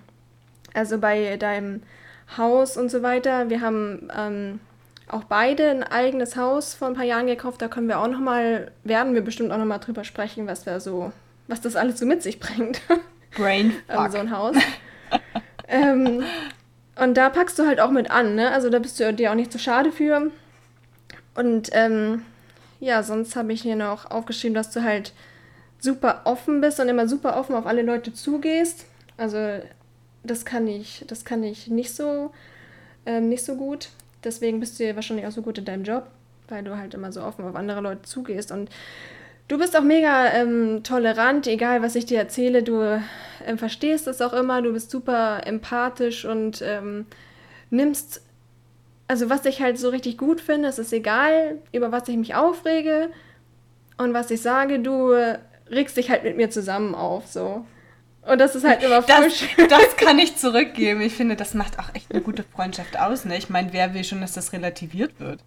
Also 0.74 0.98
bei 0.98 1.38
deinem 1.38 1.82
Haus 2.38 2.78
und 2.78 2.90
so 2.90 3.02
weiter. 3.02 3.50
Wir 3.50 3.62
haben 3.62 4.10
ähm, 4.16 4.60
auch 5.08 5.24
beide 5.24 5.70
ein 5.70 5.84
eigenes 5.84 6.36
Haus 6.36 6.74
vor 6.74 6.88
ein 6.88 6.94
paar 6.94 7.06
Jahren 7.06 7.28
gekauft. 7.28 7.62
Da 7.62 7.68
können 7.68 7.88
wir 7.88 8.00
auch 8.00 8.08
noch 8.08 8.20
mal, 8.20 8.72
werden 8.84 9.14
wir 9.14 9.22
bestimmt 9.22 9.52
auch 9.52 9.58
noch 9.58 9.66
mal 9.66 9.80
drüber 9.80 10.04
sprechen, 10.04 10.48
was 10.48 10.66
wir 10.66 10.80
so, 10.80 11.12
was 11.48 11.62
das 11.62 11.76
alles 11.76 12.00
so 12.00 12.06
mit 12.06 12.22
sich 12.24 12.40
bringt. 12.40 12.82
Brain 13.36 13.74
ähm, 13.88 14.12
so 14.12 14.18
ein 14.18 14.32
Haus. 14.32 14.56
ähm, 15.68 16.24
und 16.96 17.16
da 17.16 17.30
packst 17.30 17.58
du 17.58 17.66
halt 17.66 17.80
auch 17.80 17.92
mit 17.92 18.12
an, 18.12 18.36
ne? 18.36 18.52
Also 18.52 18.70
da 18.70 18.80
bist 18.80 19.00
du 19.00 19.14
dir 19.14 19.32
auch 19.32 19.36
nicht 19.36 19.52
zu 19.52 19.58
so 19.58 19.64
schade 19.64 19.92
für. 19.92 20.32
Und 21.36 21.70
ähm, 21.72 22.24
ja, 22.80 23.04
sonst 23.04 23.36
habe 23.36 23.54
ich 23.54 23.62
hier 23.62 23.76
noch 23.76 24.10
aufgeschrieben, 24.10 24.56
dass 24.56 24.72
du 24.72 24.84
halt 24.84 25.14
super 25.80 26.22
offen 26.26 26.62
bist 26.62 26.80
und 26.80 26.90
immer 26.90 27.08
super 27.08 27.38
offen 27.38 27.56
auf 27.56 27.66
alle 27.66 27.82
Leute 27.82 28.14
zugehst. 28.14 28.86
Also 29.18 29.60
das 30.24 30.46
kann 30.46 30.68
ich, 30.68 31.04
das 31.08 31.26
kann 31.26 31.44
ich 31.44 31.68
nicht 31.68 31.96
so, 31.96 32.32
ähm, 33.06 33.30
nicht 33.30 33.44
so 33.44 33.56
gut. 33.56 33.90
Deswegen 34.24 34.60
bist 34.60 34.80
du 34.80 34.86
ja 34.86 34.96
wahrscheinlich 34.96 35.26
auch 35.26 35.32
so 35.32 35.42
gut 35.42 35.58
in 35.58 35.66
deinem 35.66 35.84
Job, 35.84 36.08
weil 36.48 36.64
du 36.64 36.78
halt 36.78 36.94
immer 36.94 37.12
so 37.12 37.22
offen 37.22 37.46
auf 37.46 37.56
andere 37.56 37.82
Leute 37.82 38.02
zugehst. 38.04 38.52
Und 38.52 38.70
du 39.48 39.58
bist 39.58 39.78
auch 39.78 39.84
mega 39.84 40.34
ähm, 40.34 40.82
tolerant, 40.84 41.48
egal 41.48 41.82
was 41.82 41.96
ich 41.96 42.06
dir 42.06 42.20
erzähle. 42.20 42.64
Du 42.64 43.02
ähm, 43.46 43.58
verstehst 43.58 44.08
es 44.08 44.22
auch 44.22 44.34
immer. 44.34 44.62
Du 44.62 44.74
bist 44.74 44.92
super 44.92 45.42
empathisch 45.46 46.26
und 46.26 46.62
ähm, 46.62 47.06
nimmst. 47.70 48.22
Also, 49.08 49.30
was 49.30 49.46
ich 49.46 49.62
halt 49.62 49.80
so 49.80 49.90
richtig 49.90 50.18
gut 50.20 50.40
finde, 50.40 50.70
es 50.70 50.78
ist 50.78 50.94
egal, 50.94 51.58
über 51.72 51.92
was 51.92 52.08
ich 52.08 52.16
mich 52.16 52.36
aufrege 52.36 53.10
und 53.98 54.14
was 54.14 54.30
ich 54.30 54.42
sage, 54.42 54.80
du 54.80 55.12
regst 55.72 55.98
dich 55.98 56.12
halt 56.12 56.24
mit 56.24 56.38
mir 56.38 56.50
zusammen 56.50 56.94
auf, 56.94 57.26
so. 57.28 57.66
Und 58.30 58.40
das 58.40 58.56
ist 58.56 58.64
halt 58.64 58.84
immer 58.84 59.02
frisch. 59.02 59.50
Das, 59.58 59.68
das 59.68 59.98
kann 59.98 60.20
ich 60.20 60.36
zurückgeben. 60.38 61.02
Ich 61.02 61.14
finde, 61.16 61.36
das 61.36 61.54
macht 61.54 61.80
auch 61.80 61.94
echt 61.94 62.12
eine 62.12 62.22
gute 62.22 62.44
Freundschaft 62.44 63.00
aus. 63.00 63.26
Ne? 63.26 63.38
Ich 63.38 63.50
meine, 63.50 63.74
wer 63.74 63.94
will 63.94 64.04
schon, 64.04 64.22
dass 64.22 64.34
das 64.34 64.54
relativiert 64.54 65.20
wird? 65.20 65.40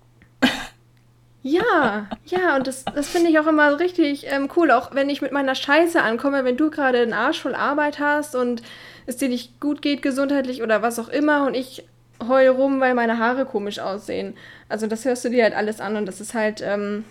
Ja, 1.44 2.06
ja, 2.24 2.54
und 2.54 2.68
das, 2.68 2.84
das 2.84 3.08
finde 3.08 3.30
ich 3.30 3.38
auch 3.40 3.48
immer 3.48 3.80
richtig 3.80 4.26
ähm, 4.28 4.48
cool. 4.56 4.70
Auch 4.70 4.94
wenn 4.94 5.10
ich 5.10 5.22
mit 5.22 5.32
meiner 5.32 5.56
Scheiße 5.56 6.00
ankomme, 6.00 6.44
wenn 6.44 6.56
du 6.56 6.70
gerade 6.70 6.98
einen 6.98 7.12
Arsch 7.12 7.40
voll 7.40 7.56
Arbeit 7.56 7.98
hast 7.98 8.36
und 8.36 8.62
es 9.06 9.16
dir 9.16 9.28
nicht 9.28 9.58
gut 9.58 9.82
geht 9.82 10.02
gesundheitlich 10.02 10.62
oder 10.62 10.82
was 10.82 11.00
auch 11.00 11.08
immer 11.08 11.44
und 11.46 11.54
ich 11.54 11.84
heul 12.28 12.46
rum, 12.46 12.80
weil 12.80 12.94
meine 12.94 13.18
Haare 13.18 13.44
komisch 13.44 13.80
aussehen. 13.80 14.36
Also 14.68 14.86
das 14.86 15.04
hörst 15.04 15.24
du 15.24 15.30
dir 15.30 15.42
halt 15.42 15.54
alles 15.54 15.80
an 15.80 15.96
und 15.96 16.06
das 16.06 16.20
ist 16.20 16.34
halt 16.34 16.62
ähm, 16.64 17.04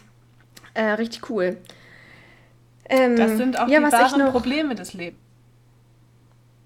äh, 0.74 0.92
richtig 0.92 1.30
cool. 1.30 1.58
Ähm, 2.88 3.18
das 3.18 3.36
sind 3.36 3.60
auch 3.60 3.68
ja, 3.68 3.80
die 3.80 3.92
wahren 3.92 4.20
noch... 4.20 4.32
Probleme 4.32 4.75
des 4.75 4.94
Lebens. 4.94 5.20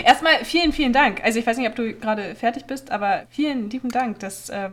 Erstmal 0.04 0.45
vielen, 0.45 0.73
vielen 0.73 0.92
Dank. 0.92 1.23
Also 1.25 1.38
ich 1.38 1.47
weiß 1.47 1.57
nicht, 1.59 1.68
ob 1.68 1.76
du 1.76 1.92
gerade 1.95 2.35
fertig 2.35 2.64
bist, 2.64 2.90
aber 2.90 3.25
vielen 3.30 3.71
lieben 3.71 3.90
Dank. 3.90 4.18
Das, 4.21 4.49
äh, 4.49 4.71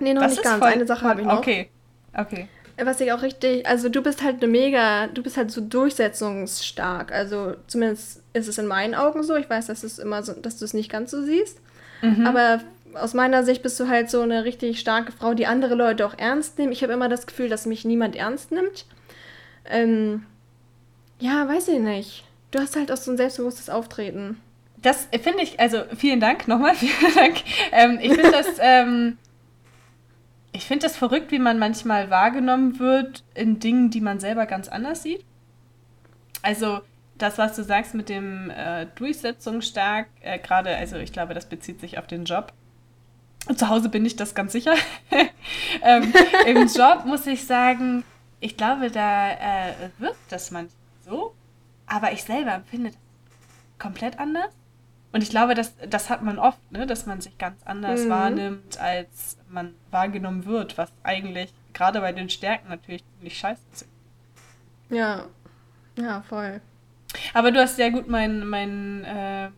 nee, 0.00 0.14
noch 0.14 0.22
das 0.22 0.32
nicht 0.32 0.42
ganz. 0.44 0.58
Voll... 0.58 0.72
Eine 0.72 0.86
Sache 0.86 1.06
habe 1.06 1.20
ich 1.20 1.26
noch. 1.26 1.38
Okay, 1.38 1.68
okay. 2.16 2.48
Was 2.82 3.00
ich 3.00 3.12
auch 3.12 3.22
richtig, 3.22 3.66
also 3.68 3.88
du 3.88 4.02
bist 4.02 4.24
halt 4.24 4.42
eine 4.42 4.50
mega, 4.50 5.06
du 5.06 5.22
bist 5.22 5.36
halt 5.36 5.50
so 5.50 5.60
durchsetzungsstark. 5.60 7.12
Also 7.12 7.54
zumindest 7.68 8.22
ist 8.32 8.48
es 8.48 8.58
in 8.58 8.66
meinen 8.66 8.94
Augen 8.94 9.22
so. 9.22 9.36
Ich 9.36 9.48
weiß, 9.48 9.66
dass 9.66 9.84
es 9.84 9.98
immer 10.00 10.22
so, 10.24 10.32
dass 10.32 10.58
du 10.58 10.64
es 10.64 10.74
nicht 10.74 10.90
ganz 10.90 11.12
so 11.12 11.22
siehst. 11.22 11.60
Mhm. 12.02 12.26
Aber 12.26 12.60
aus 12.94 13.14
meiner 13.14 13.44
Sicht 13.44 13.62
bist 13.62 13.78
du 13.78 13.88
halt 13.88 14.10
so 14.10 14.22
eine 14.22 14.44
richtig 14.44 14.80
starke 14.80 15.12
Frau, 15.12 15.34
die 15.34 15.46
andere 15.46 15.74
Leute 15.74 16.06
auch 16.06 16.18
ernst 16.18 16.58
nimmt. 16.58 16.72
Ich 16.72 16.82
habe 16.82 16.92
immer 16.92 17.08
das 17.08 17.26
Gefühl, 17.26 17.48
dass 17.48 17.66
mich 17.66 17.84
niemand 17.84 18.16
ernst 18.16 18.50
nimmt. 18.50 18.86
Ähm, 19.66 20.26
ja, 21.18 21.48
weiß 21.48 21.68
ich 21.68 21.80
nicht. 21.80 22.24
Du 22.50 22.58
hast 22.58 22.76
halt 22.76 22.92
auch 22.92 22.96
so 22.96 23.10
ein 23.10 23.16
selbstbewusstes 23.16 23.70
Auftreten. 23.70 24.40
Das 24.76 25.08
finde 25.22 25.42
ich, 25.42 25.58
also 25.58 25.82
vielen 25.96 26.20
Dank 26.20 26.46
nochmal, 26.46 26.74
vielen 26.74 27.14
Dank. 27.14 27.36
Ähm, 27.72 27.98
ich 28.00 28.12
finde 28.12 28.30
das, 28.30 28.46
ähm, 28.60 29.18
ich 30.52 30.66
finde 30.66 30.86
das 30.86 30.96
verrückt, 30.96 31.32
wie 31.32 31.38
man 31.38 31.58
manchmal 31.58 32.10
wahrgenommen 32.10 32.78
wird 32.78 33.24
in 33.34 33.58
Dingen, 33.58 33.90
die 33.90 34.00
man 34.00 34.20
selber 34.20 34.46
ganz 34.46 34.68
anders 34.68 35.02
sieht. 35.02 35.24
Also 36.42 36.80
das, 37.16 37.38
was 37.38 37.56
du 37.56 37.64
sagst 37.64 37.94
mit 37.94 38.08
dem 38.08 38.50
äh, 38.50 38.86
Durchsetzungsstark, 38.94 40.08
äh, 40.20 40.38
gerade, 40.38 40.76
also 40.76 40.96
ich 40.96 41.12
glaube, 41.12 41.32
das 41.34 41.48
bezieht 41.48 41.80
sich 41.80 41.98
auf 41.98 42.06
den 42.06 42.24
Job. 42.24 42.52
Zu 43.56 43.68
Hause 43.68 43.88
bin 43.88 44.04
ich 44.04 44.16
das 44.16 44.34
ganz 44.34 44.52
sicher. 44.52 44.74
ähm, 45.82 46.12
Im 46.46 46.66
Job 46.68 47.04
muss 47.06 47.26
ich 47.26 47.46
sagen, 47.46 48.04
ich 48.40 48.56
glaube, 48.56 48.90
da 48.90 49.30
äh, 49.30 49.72
wirkt 49.98 50.30
das 50.30 50.50
manchmal 50.50 50.83
so, 51.04 51.34
aber 51.86 52.12
ich 52.12 52.24
selber 52.24 52.54
empfinde 52.54 52.90
das 52.90 52.98
komplett 53.78 54.18
anders. 54.18 54.52
Und 55.12 55.22
ich 55.22 55.30
glaube, 55.30 55.54
das, 55.54 55.74
das 55.88 56.10
hat 56.10 56.22
man 56.22 56.38
oft, 56.40 56.58
ne? 56.72 56.86
dass 56.86 57.06
man 57.06 57.20
sich 57.20 57.38
ganz 57.38 57.62
anders 57.64 58.04
mhm. 58.04 58.10
wahrnimmt, 58.10 58.80
als 58.80 59.38
man 59.48 59.74
wahrgenommen 59.90 60.44
wird, 60.44 60.76
was 60.76 60.90
eigentlich 61.04 61.52
gerade 61.72 62.00
bei 62.00 62.12
den 62.12 62.28
Stärken 62.28 62.68
natürlich 62.68 63.04
ziemlich 63.14 63.38
scheiße 63.38 63.60
ist. 63.72 63.86
Ja, 64.90 65.26
ja, 65.96 66.22
voll. 66.22 66.60
Aber 67.32 67.52
du 67.52 67.60
hast 67.60 67.76
sehr 67.76 67.90
gut 67.90 68.08
mein, 68.08 68.46
mein, 68.46 69.04
äh, 69.04 69.50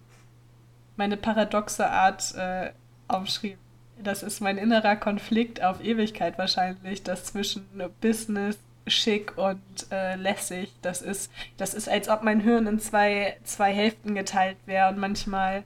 meine 0.96 1.16
paradoxe 1.16 1.88
Art 1.88 2.34
äh, 2.34 2.72
aufgeschrieben. 3.08 3.58
Das 4.02 4.22
ist 4.22 4.40
mein 4.40 4.58
innerer 4.58 4.96
Konflikt 4.96 5.62
auf 5.62 5.82
Ewigkeit 5.82 6.36
wahrscheinlich, 6.36 7.02
das 7.02 7.24
zwischen 7.24 7.66
Business, 8.02 8.58
schick 8.86 9.36
und 9.36 9.60
äh, 9.90 10.16
lässig. 10.16 10.72
Das 10.82 11.02
ist, 11.02 11.30
das 11.56 11.74
ist, 11.74 11.88
als 11.88 12.08
ob 12.08 12.22
mein 12.22 12.40
Hirn 12.40 12.66
in 12.66 12.78
zwei, 12.78 13.36
zwei 13.44 13.72
Hälften 13.72 14.14
geteilt 14.14 14.56
wäre 14.66 14.88
und 14.88 14.98
manchmal 14.98 15.64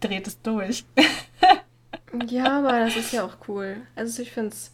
dreht 0.00 0.26
es 0.26 0.40
durch. 0.42 0.84
ja, 2.26 2.58
aber 2.58 2.80
das 2.80 2.96
ist 2.96 3.12
ja 3.12 3.24
auch 3.24 3.36
cool. 3.48 3.82
Also 3.94 4.22
ich 4.22 4.32
finde 4.32 4.50
es, 4.50 4.72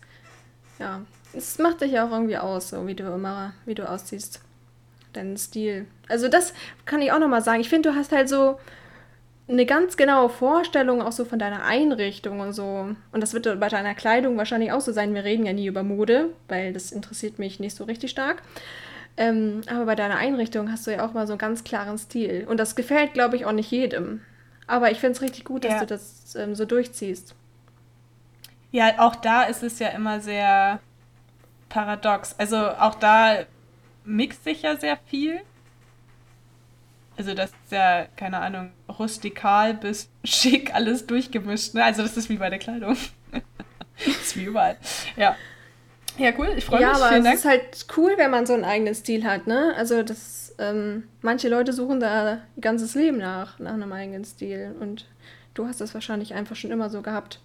ja, 0.78 1.02
es 1.32 1.58
macht 1.58 1.80
dich 1.80 1.92
ja 1.92 2.06
auch 2.06 2.12
irgendwie 2.12 2.38
aus, 2.38 2.70
so 2.70 2.86
wie 2.86 2.94
du 2.94 3.04
immer, 3.04 3.52
wie 3.64 3.74
du 3.74 3.88
aussiehst. 3.88 4.40
Dein 5.12 5.36
Stil. 5.36 5.86
Also 6.08 6.28
das 6.28 6.52
kann 6.84 7.00
ich 7.00 7.10
auch 7.10 7.18
nochmal 7.18 7.42
sagen. 7.42 7.60
Ich 7.60 7.68
finde, 7.68 7.90
du 7.90 7.96
hast 7.96 8.12
halt 8.12 8.28
so 8.28 8.58
eine 9.48 9.66
ganz 9.66 9.96
genaue 9.96 10.28
Vorstellung 10.28 11.00
auch 11.02 11.12
so 11.12 11.24
von 11.24 11.38
deiner 11.38 11.64
Einrichtung 11.64 12.40
und 12.40 12.52
so. 12.52 12.94
Und 13.12 13.20
das 13.20 13.32
wird 13.32 13.60
bei 13.60 13.68
deiner 13.68 13.94
Kleidung 13.94 14.36
wahrscheinlich 14.36 14.72
auch 14.72 14.80
so 14.80 14.92
sein. 14.92 15.14
Wir 15.14 15.24
reden 15.24 15.46
ja 15.46 15.52
nie 15.52 15.66
über 15.66 15.84
Mode, 15.84 16.30
weil 16.48 16.72
das 16.72 16.90
interessiert 16.90 17.38
mich 17.38 17.60
nicht 17.60 17.76
so 17.76 17.84
richtig 17.84 18.10
stark. 18.10 18.42
Ähm, 19.16 19.62
aber 19.68 19.86
bei 19.86 19.94
deiner 19.94 20.16
Einrichtung 20.16 20.70
hast 20.70 20.86
du 20.86 20.90
ja 20.90 21.06
auch 21.06 21.14
mal 21.14 21.26
so 21.26 21.34
einen 21.34 21.38
ganz 21.38 21.62
klaren 21.62 21.96
Stil. 21.96 22.44
Und 22.48 22.58
das 22.58 22.74
gefällt, 22.74 23.14
glaube 23.14 23.36
ich, 23.36 23.46
auch 23.46 23.52
nicht 23.52 23.70
jedem. 23.70 24.20
Aber 24.66 24.90
ich 24.90 24.98
finde 24.98 25.12
es 25.12 25.22
richtig 25.22 25.44
gut, 25.44 25.64
dass 25.64 25.74
ja. 25.74 25.80
du 25.80 25.86
das 25.86 26.34
ähm, 26.34 26.54
so 26.54 26.64
durchziehst. 26.64 27.34
Ja, 28.72 28.98
auch 28.98 29.14
da 29.14 29.44
ist 29.44 29.62
es 29.62 29.78
ja 29.78 29.88
immer 29.88 30.20
sehr 30.20 30.80
paradox. 31.68 32.34
Also 32.36 32.56
auch 32.56 32.96
da 32.96 33.44
mixt 34.04 34.44
sich 34.44 34.62
ja 34.62 34.76
sehr 34.76 34.98
viel. 35.06 35.40
Also 37.16 37.34
das 37.34 37.50
ist 37.50 37.72
ja, 37.72 38.06
keine 38.16 38.38
Ahnung, 38.38 38.72
rustikal 38.98 39.74
bis 39.74 40.10
schick 40.24 40.74
alles 40.74 41.06
durchgemischt. 41.06 41.74
Ne? 41.74 41.84
Also 41.84 42.02
das 42.02 42.16
ist 42.16 42.28
wie 42.28 42.36
bei 42.36 42.50
der 42.50 42.58
Kleidung. 42.58 42.96
das 43.32 44.06
ist 44.06 44.36
wie 44.36 44.44
überall. 44.44 44.76
Ja. 45.16 45.36
Ja, 46.18 46.32
cool, 46.38 46.52
ich 46.56 46.64
freue 46.64 46.80
ja, 46.80 46.90
mich. 46.90 46.98
Ja, 46.98 47.06
aber 47.06 47.16
es 47.16 47.24
Dank. 47.24 47.36
ist 47.36 47.44
halt 47.44 47.86
cool, 47.96 48.14
wenn 48.16 48.30
man 48.30 48.46
so 48.46 48.54
einen 48.54 48.64
eigenen 48.64 48.94
Stil 48.94 49.24
hat, 49.24 49.46
ne? 49.46 49.74
Also 49.76 50.02
das, 50.02 50.54
ähm, 50.58 51.04
manche 51.20 51.48
Leute 51.48 51.72
suchen 51.72 52.00
da 52.00 52.32
ihr 52.32 52.42
ganzes 52.60 52.94
Leben 52.94 53.18
nach, 53.18 53.58
nach 53.58 53.74
einem 53.74 53.92
eigenen 53.92 54.24
Stil. 54.24 54.74
Und 54.80 55.06
du 55.54 55.66
hast 55.66 55.80
das 55.80 55.92
wahrscheinlich 55.92 56.34
einfach 56.34 56.56
schon 56.56 56.70
immer 56.70 56.88
so 56.88 57.02
gehabt. 57.02 57.40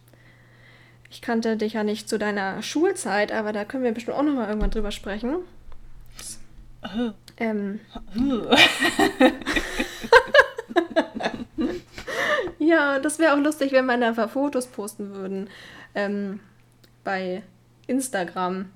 Ich 1.09 1.21
kannte 1.21 1.57
dich 1.57 1.73
ja 1.73 1.83
nicht 1.83 2.07
zu 2.07 2.17
deiner 2.17 2.61
Schulzeit, 2.61 3.33
aber 3.33 3.51
da 3.51 3.65
können 3.65 3.83
wir 3.83 3.91
bestimmt 3.91 4.15
auch 4.15 4.23
nochmal 4.23 4.47
irgendwann 4.47 4.71
drüber 4.71 4.91
sprechen. 4.91 5.39
Ähm. 7.37 7.79
ja, 12.59 12.99
das 12.99 13.19
wäre 13.19 13.33
auch 13.33 13.39
lustig, 13.39 13.71
wenn 13.71 13.85
wir 13.85 13.97
da 13.97 14.09
ein 14.09 14.15
paar 14.15 14.29
Fotos 14.29 14.67
posten 14.67 15.13
würden. 15.13 15.49
Ähm, 15.95 16.39
bei 17.03 17.43
Instagram. 17.87 18.71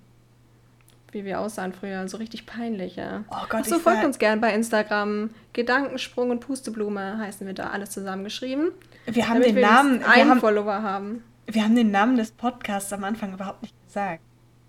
Wie 1.11 1.23
wir 1.23 1.39
aussahen 1.39 1.71
früher. 1.71 2.07
So 2.09 2.17
richtig 2.17 2.45
peinlich, 2.45 2.97
ja. 2.97 3.23
Oh 3.29 3.45
Gott, 3.47 3.61
Achso, 3.61 3.79
folgt 3.79 4.03
uns 4.03 4.19
gern 4.19 4.41
bei 4.41 4.53
Instagram. 4.53 5.29
Gedankensprung 5.53 6.29
und 6.29 6.41
Pusteblume 6.41 7.17
heißen 7.19 7.47
wir 7.47 7.53
da 7.53 7.69
alles 7.69 7.91
zusammengeschrieben. 7.91 8.71
Wir 9.05 9.29
haben 9.29 9.41
den 9.41 9.55
wir 9.55 9.65
Namen. 9.65 10.03
Einen 10.03 10.31
haben, 10.31 10.39
Follower 10.41 10.81
haben. 10.81 11.23
Wir 11.45 11.63
haben 11.63 11.75
den 11.75 11.91
Namen 11.91 12.17
des 12.17 12.31
Podcasts 12.31 12.91
am 12.91 13.05
Anfang 13.05 13.33
überhaupt 13.33 13.61
nicht 13.61 13.75
gesagt. 13.85 14.24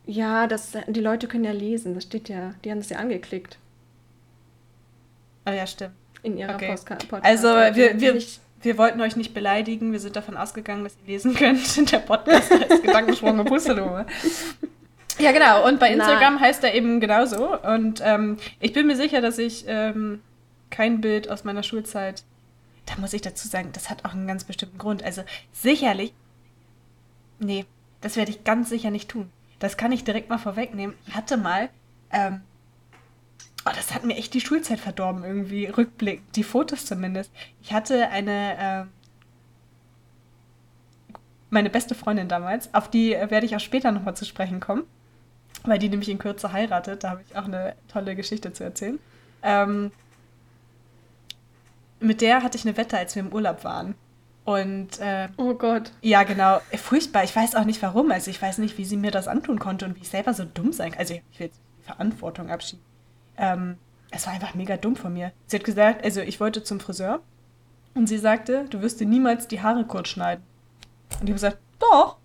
Ja, 0.06 0.46
das, 0.46 0.72
die 0.86 1.00
Leute 1.00 1.26
können 1.26 1.44
ja 1.44 1.52
lesen. 1.52 1.94
Das 1.94 2.04
steht 2.04 2.28
ja, 2.28 2.54
die 2.64 2.70
haben 2.70 2.78
das 2.78 2.90
ja 2.90 2.98
angeklickt. 2.98 3.58
Oh 5.46 5.50
ja, 5.50 5.66
stimmt. 5.66 5.94
In 6.22 6.38
ihrer 6.38 6.54
okay. 6.54 6.74
Podcast. 6.74 7.06
Also 7.22 7.48
wir, 7.48 8.00
wir, 8.00 8.20
wir 8.62 8.78
wollten 8.78 9.00
euch 9.00 9.16
nicht 9.16 9.34
beleidigen. 9.34 9.92
Wir 9.92 10.00
sind 10.00 10.16
davon 10.16 10.36
ausgegangen, 10.36 10.84
dass 10.84 10.96
ihr 11.04 11.12
lesen 11.12 11.34
könnt. 11.34 11.90
Der 11.92 11.98
Podcast 11.98 12.50
heißt 12.50 12.82
Gedankensprung 12.82 13.38
und 13.38 13.46
Pustelome. 13.46 14.06
Ja, 15.18 15.32
genau. 15.32 15.66
Und 15.66 15.80
bei 15.80 15.90
Instagram 15.90 16.34
Nein. 16.34 16.42
heißt 16.42 16.62
er 16.62 16.74
eben 16.74 17.00
genauso. 17.00 17.58
Und 17.62 18.02
ähm, 18.04 18.36
ich 18.60 18.74
bin 18.74 18.86
mir 18.86 18.96
sicher, 18.96 19.22
dass 19.22 19.38
ich 19.38 19.64
ähm, 19.66 20.20
kein 20.68 21.00
Bild 21.00 21.30
aus 21.30 21.44
meiner 21.44 21.62
Schulzeit. 21.62 22.22
Da 22.84 23.00
muss 23.00 23.14
ich 23.14 23.22
dazu 23.22 23.48
sagen, 23.48 23.70
das 23.72 23.88
hat 23.88 24.04
auch 24.04 24.12
einen 24.12 24.26
ganz 24.26 24.44
bestimmten 24.44 24.76
Grund. 24.76 25.02
Also 25.02 25.22
sicherlich. 25.52 26.12
Nee, 27.38 27.64
das 28.02 28.16
werde 28.16 28.30
ich 28.30 28.44
ganz 28.44 28.68
sicher 28.68 28.90
nicht 28.90 29.08
tun. 29.08 29.30
Das 29.58 29.76
kann 29.76 29.92
ich 29.92 30.04
direkt 30.04 30.28
mal 30.28 30.38
vorwegnehmen. 30.38 30.94
Hatte 31.12 31.36
mal 31.36 31.70
ähm, 32.10 32.42
Oh, 33.68 33.72
das 33.74 33.92
hat 33.92 34.04
mir 34.04 34.16
echt 34.16 34.32
die 34.32 34.40
Schulzeit 34.40 34.78
verdorben, 34.78 35.24
irgendwie, 35.24 35.66
Rückblick, 35.66 36.32
die 36.34 36.44
Fotos 36.44 36.86
zumindest. 36.86 37.32
Ich 37.60 37.72
hatte 37.72 38.10
eine, 38.10 38.84
äh, 38.84 38.84
meine 41.50 41.68
beste 41.68 41.96
Freundin 41.96 42.28
damals, 42.28 42.72
auf 42.74 42.88
die 42.88 43.10
werde 43.10 43.44
ich 43.44 43.56
auch 43.56 43.60
später 43.60 43.90
nochmal 43.90 44.16
zu 44.16 44.24
sprechen 44.24 44.60
kommen, 44.60 44.84
weil 45.64 45.80
die 45.80 45.88
nämlich 45.88 46.08
in 46.08 46.18
Kürze 46.18 46.52
heiratet. 46.52 47.02
Da 47.02 47.10
habe 47.10 47.24
ich 47.26 47.36
auch 47.36 47.46
eine 47.46 47.74
tolle 47.88 48.14
Geschichte 48.14 48.52
zu 48.52 48.62
erzählen. 48.62 49.00
Ähm, 49.42 49.90
mit 51.98 52.20
der 52.20 52.44
hatte 52.44 52.56
ich 52.56 52.64
eine 52.64 52.76
Wette, 52.76 52.96
als 52.96 53.16
wir 53.16 53.22
im 53.22 53.32
Urlaub 53.32 53.64
waren. 53.64 53.96
Und 54.46 55.00
äh, 55.00 55.28
oh 55.38 55.54
Gott. 55.54 55.90
Ja, 56.02 56.22
genau. 56.22 56.60
Furchtbar. 56.76 57.24
Ich 57.24 57.34
weiß 57.34 57.56
auch 57.56 57.64
nicht 57.64 57.82
warum. 57.82 58.12
Also 58.12 58.30
ich 58.30 58.40
weiß 58.40 58.58
nicht, 58.58 58.78
wie 58.78 58.84
sie 58.84 58.96
mir 58.96 59.10
das 59.10 59.26
antun 59.26 59.58
konnte 59.58 59.84
und 59.84 59.96
wie 59.96 60.02
ich 60.02 60.08
selber 60.08 60.32
so 60.34 60.44
dumm 60.44 60.72
sein 60.72 60.92
kann. 60.92 61.00
Also 61.00 61.14
ich 61.14 61.40
will 61.40 61.48
jetzt 61.48 61.60
die 61.80 61.84
Verantwortung 61.84 62.48
abschieben. 62.48 62.84
Ähm, 63.36 63.76
es 64.12 64.24
war 64.24 64.34
einfach 64.34 64.54
mega 64.54 64.76
dumm 64.76 64.94
von 64.94 65.12
mir. 65.12 65.32
Sie 65.48 65.56
hat 65.56 65.64
gesagt, 65.64 66.04
also 66.04 66.20
ich 66.20 66.38
wollte 66.38 66.62
zum 66.62 66.78
Friseur 66.78 67.22
und 67.94 68.06
sie 68.06 68.18
sagte, 68.18 68.66
du 68.70 68.82
wirst 68.82 69.00
dir 69.00 69.06
niemals 69.06 69.48
die 69.48 69.62
Haare 69.62 69.84
kurz 69.84 70.10
schneiden. 70.10 70.44
Und 71.20 71.28
ich 71.28 71.30
habe 71.30 71.32
gesagt, 71.32 71.58
doch. 71.80 72.16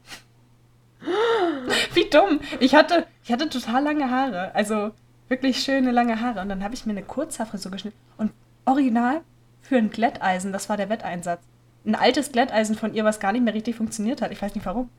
Wie 1.96 2.08
dumm. 2.08 2.40
Ich 2.60 2.75
hatte, 2.75 3.08
ich 3.24 3.32
hatte 3.32 3.50
total 3.50 3.84
lange 3.84 4.12
Haare. 4.12 4.54
Also 4.54 4.92
wirklich 5.28 5.63
schöne 5.63 5.90
lange 5.90 6.22
Haare. 6.22 6.42
Und 6.42 6.50
dann 6.50 6.63
habe 6.63 6.75
ich 6.75 6.86
mir 6.86 6.92
eine 6.92 7.01
Kurzhaarfrisur 7.01 7.72
geschnitten. 7.72 7.98
Und 8.18 8.32
original 8.66 9.22
für 9.63 9.78
ein 9.78 9.90
Glätteisen, 9.90 10.54
das 10.54 10.70
war 10.70 10.78
der 10.78 10.90
Wetteinsatz. 10.90 11.42
Ein 11.86 11.96
altes 11.96 12.32
Glätteisen 12.32 12.76
von 12.76 12.94
ihr, 12.94 13.04
was 13.04 13.20
gar 13.20 13.32
nicht 13.32 13.44
mehr 13.44 13.54
richtig 13.54 13.76
funktioniert 13.76 14.22
hat. 14.22 14.32
Ich 14.32 14.42
weiß 14.42 14.56
nicht 14.56 14.66
warum. 14.66 14.90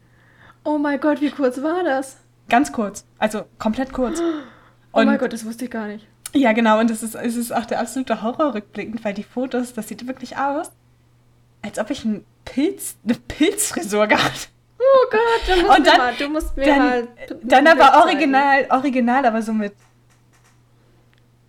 Oh 0.65 0.79
mein 0.79 1.01
Gott, 1.01 1.21
wie 1.21 1.31
kurz 1.31 1.63
war 1.63 1.85
das? 1.85 2.19
Ganz 2.49 2.73
kurz. 2.73 3.05
Also 3.19 3.45
komplett 3.59 3.93
kurz. 3.93 4.21
Oh 4.95 5.01
und, 5.01 5.07
mein 5.07 5.17
Gott, 5.17 5.33
das 5.33 5.47
wusste 5.47 5.65
ich 5.65 5.71
gar 5.71 5.87
nicht. 5.87 6.07
Ja, 6.35 6.53
genau. 6.53 6.79
Und 6.79 6.91
es 6.91 7.03
ist, 7.03 7.15
es 7.15 7.37
ist 7.37 7.51
auch 7.51 7.65
der 7.65 7.81
absolute 7.81 8.21
Horror 8.21 8.53
rückblickend, 8.53 9.03
weil 9.07 9.15
die 9.15 9.23
Fotos, 9.23 9.73
das 9.73 9.89
sieht 9.89 10.07
wirklich 10.07 10.37
aus, 10.37 10.71
als 11.63 11.79
ob 11.79 11.89
ich 11.89 12.05
einen 12.05 12.27
Pilz, 12.45 12.97
eine 13.03 13.15
Pilzfrisur 13.15 14.07
gehabt 14.07 14.51
Oh 14.83 15.07
Gott, 15.11 15.57
du 15.57 15.63
musst, 15.63 15.87
dann, 15.87 15.99
mal, 15.99 16.15
du 16.19 16.29
musst 16.29 16.57
mir 16.57 16.65
dann, 16.65 16.79
mal. 16.79 17.09
Dann 17.43 17.67
aber 17.67 18.05
original, 18.05 18.67
original, 18.71 19.27
aber 19.27 19.43
so 19.43 19.53
mit 19.53 19.75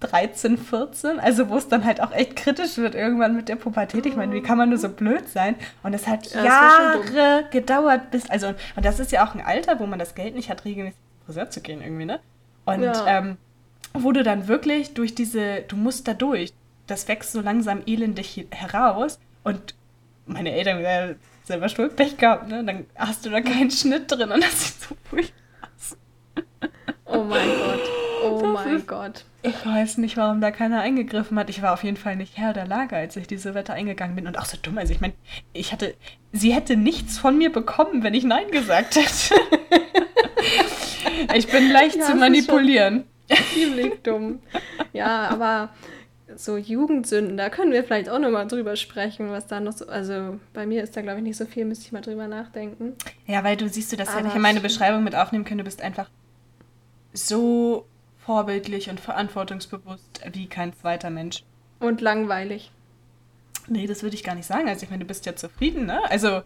13, 0.03 0.57
14, 0.57 1.19
also 1.19 1.49
wo 1.49 1.57
es 1.57 1.67
dann 1.67 1.85
halt 1.85 2.01
auch 2.01 2.11
echt 2.11 2.35
kritisch 2.35 2.77
wird 2.77 2.95
irgendwann 2.95 3.35
mit 3.35 3.49
der 3.49 3.55
Pubertät. 3.55 4.05
Ich 4.05 4.15
meine, 4.15 4.33
wie 4.33 4.41
kann 4.41 4.57
man 4.57 4.69
nur 4.69 4.77
so 4.77 4.89
blöd 4.89 5.27
sein? 5.29 5.55
Und 5.81 5.93
es 5.93 6.07
hat 6.07 6.31
ja, 6.33 6.43
Jahre 6.43 7.45
gedauert, 7.51 8.11
bis, 8.11 8.29
also, 8.29 8.47
und 8.75 8.85
das 8.85 8.99
ist 8.99 9.11
ja 9.11 9.25
auch 9.25 9.33
ein 9.33 9.41
Alter, 9.41 9.79
wo 9.79 9.85
man 9.85 9.99
das 9.99 10.15
Geld 10.15 10.35
nicht 10.35 10.49
hat, 10.49 10.65
regelmäßig 10.65 10.99
Friseur 11.25 11.49
zu 11.49 11.61
gehen 11.61 11.81
irgendwie, 11.81 12.05
ne? 12.05 12.19
Und 12.65 12.83
ja. 12.83 13.07
ähm, 13.07 13.37
wo 13.93 14.11
du 14.11 14.23
dann 14.23 14.47
wirklich 14.47 14.93
durch 14.93 15.15
diese, 15.15 15.61
du 15.61 15.75
musst 15.75 16.07
da 16.07 16.13
durch, 16.13 16.53
das 16.87 17.07
wächst 17.07 17.31
so 17.31 17.41
langsam 17.41 17.81
elendig 17.85 18.47
heraus 18.51 19.19
und 19.43 19.75
meine 20.25 20.51
Eltern 20.51 20.83
äh, 20.83 21.15
selber 21.43 21.69
Stuhlpech 21.69 22.17
gehabt, 22.17 22.49
ne? 22.49 22.63
Dann 22.63 22.85
hast 22.95 23.25
du 23.25 23.29
da 23.29 23.41
keinen 23.41 23.71
Schnitt 23.71 24.11
drin 24.11 24.31
und 24.31 24.43
das 24.43 24.65
sieht 24.65 24.81
so 24.81 24.95
furchtbar 25.09 25.69
aus. 25.77 25.97
Oh 27.05 27.23
mein 27.23 27.47
Gott. 27.47 27.89
Oh 28.23 28.39
das 28.41 28.53
mein 28.53 28.87
Gott. 28.87 29.25
Ich 29.45 29.65
weiß 29.65 29.97
nicht, 29.97 30.15
warum 30.15 30.39
da 30.39 30.51
keiner 30.51 30.79
eingegriffen 30.79 31.37
hat. 31.37 31.49
Ich 31.49 31.61
war 31.61 31.73
auf 31.73 31.83
jeden 31.83 31.97
Fall 31.97 32.15
nicht 32.15 32.37
Herr 32.37 32.53
der 32.53 32.65
Lage, 32.65 32.95
als 32.95 33.17
ich 33.17 33.27
diese 33.27 33.53
Wette 33.53 33.73
eingegangen 33.73 34.15
bin. 34.15 34.25
Und 34.25 34.39
auch 34.39 34.45
so 34.45 34.57
dumm. 34.61 34.77
Also 34.77 34.93
ich 34.93 35.01
meine, 35.01 35.13
ich 35.51 35.73
hatte, 35.73 35.95
sie 36.31 36.53
hätte 36.53 36.77
nichts 36.77 37.17
von 37.17 37.37
mir 37.37 37.51
bekommen, 37.51 38.03
wenn 38.03 38.13
ich 38.13 38.23
Nein 38.23 38.49
gesagt 38.51 38.95
hätte. 38.95 39.35
ich 41.35 41.47
bin 41.47 41.71
leicht 41.71 41.97
ja, 41.97 42.05
zu 42.05 42.15
manipulieren. 42.15 43.03
Ziemlich 43.53 44.01
dumm. 44.01 44.39
Ja, 44.93 45.27
aber 45.27 45.71
so 46.37 46.55
Jugendsünden, 46.55 47.35
da 47.35 47.49
können 47.49 47.73
wir 47.73 47.83
vielleicht 47.83 48.07
auch 48.07 48.19
nochmal 48.19 48.47
drüber 48.47 48.77
sprechen, 48.77 49.29
was 49.29 49.47
da 49.47 49.59
noch 49.59 49.73
so, 49.73 49.87
also 49.87 50.39
bei 50.53 50.65
mir 50.65 50.83
ist 50.83 50.95
da 50.95 51.01
glaube 51.01 51.19
ich 51.19 51.23
nicht 51.23 51.37
so 51.37 51.45
viel, 51.45 51.65
müsste 51.65 51.85
ich 51.85 51.91
mal 51.91 52.01
drüber 52.01 52.27
nachdenken. 52.27 52.93
Ja, 53.27 53.43
weil 53.43 53.57
du 53.57 53.67
siehst 53.67 53.91
du 53.91 53.97
das 53.97 54.13
ja 54.13 54.21
nicht 54.21 54.35
in 54.35 54.41
meine 54.41 54.61
Beschreibung 54.61 55.03
mit 55.03 55.15
aufnehmen 55.15 55.45
können, 55.45 55.59
du 55.59 55.63
bist 55.63 55.81
einfach 55.81 56.09
so 57.13 57.85
vorbildlich 58.25 58.89
und 58.89 58.99
verantwortungsbewusst 58.99 60.21
wie 60.31 60.47
kein 60.47 60.73
zweiter 60.73 61.09
Mensch. 61.09 61.43
Und 61.79 62.01
langweilig. 62.01 62.71
Nee, 63.67 63.87
das 63.87 64.03
würde 64.03 64.15
ich 64.15 64.23
gar 64.23 64.35
nicht 64.35 64.45
sagen. 64.45 64.67
Also 64.67 64.83
ich 64.83 64.89
meine, 64.89 65.03
du 65.03 65.07
bist 65.07 65.25
ja 65.25 65.35
zufrieden, 65.35 65.85
ne? 65.85 65.99
Also 66.09 66.41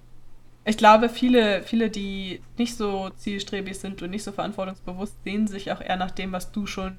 ich 0.65 0.77
glaube, 0.77 1.09
viele, 1.09 1.63
viele, 1.63 1.89
die 1.89 2.41
nicht 2.57 2.75
so 2.75 3.09
zielstrebig 3.11 3.79
sind 3.79 4.01
und 4.01 4.09
nicht 4.09 4.23
so 4.23 4.31
verantwortungsbewusst, 4.31 5.15
sehen 5.23 5.47
sich 5.47 5.71
auch 5.71 5.81
eher 5.81 5.97
nach 5.97 6.11
dem, 6.11 6.31
was 6.31 6.51
du 6.51 6.65
schon 6.65 6.97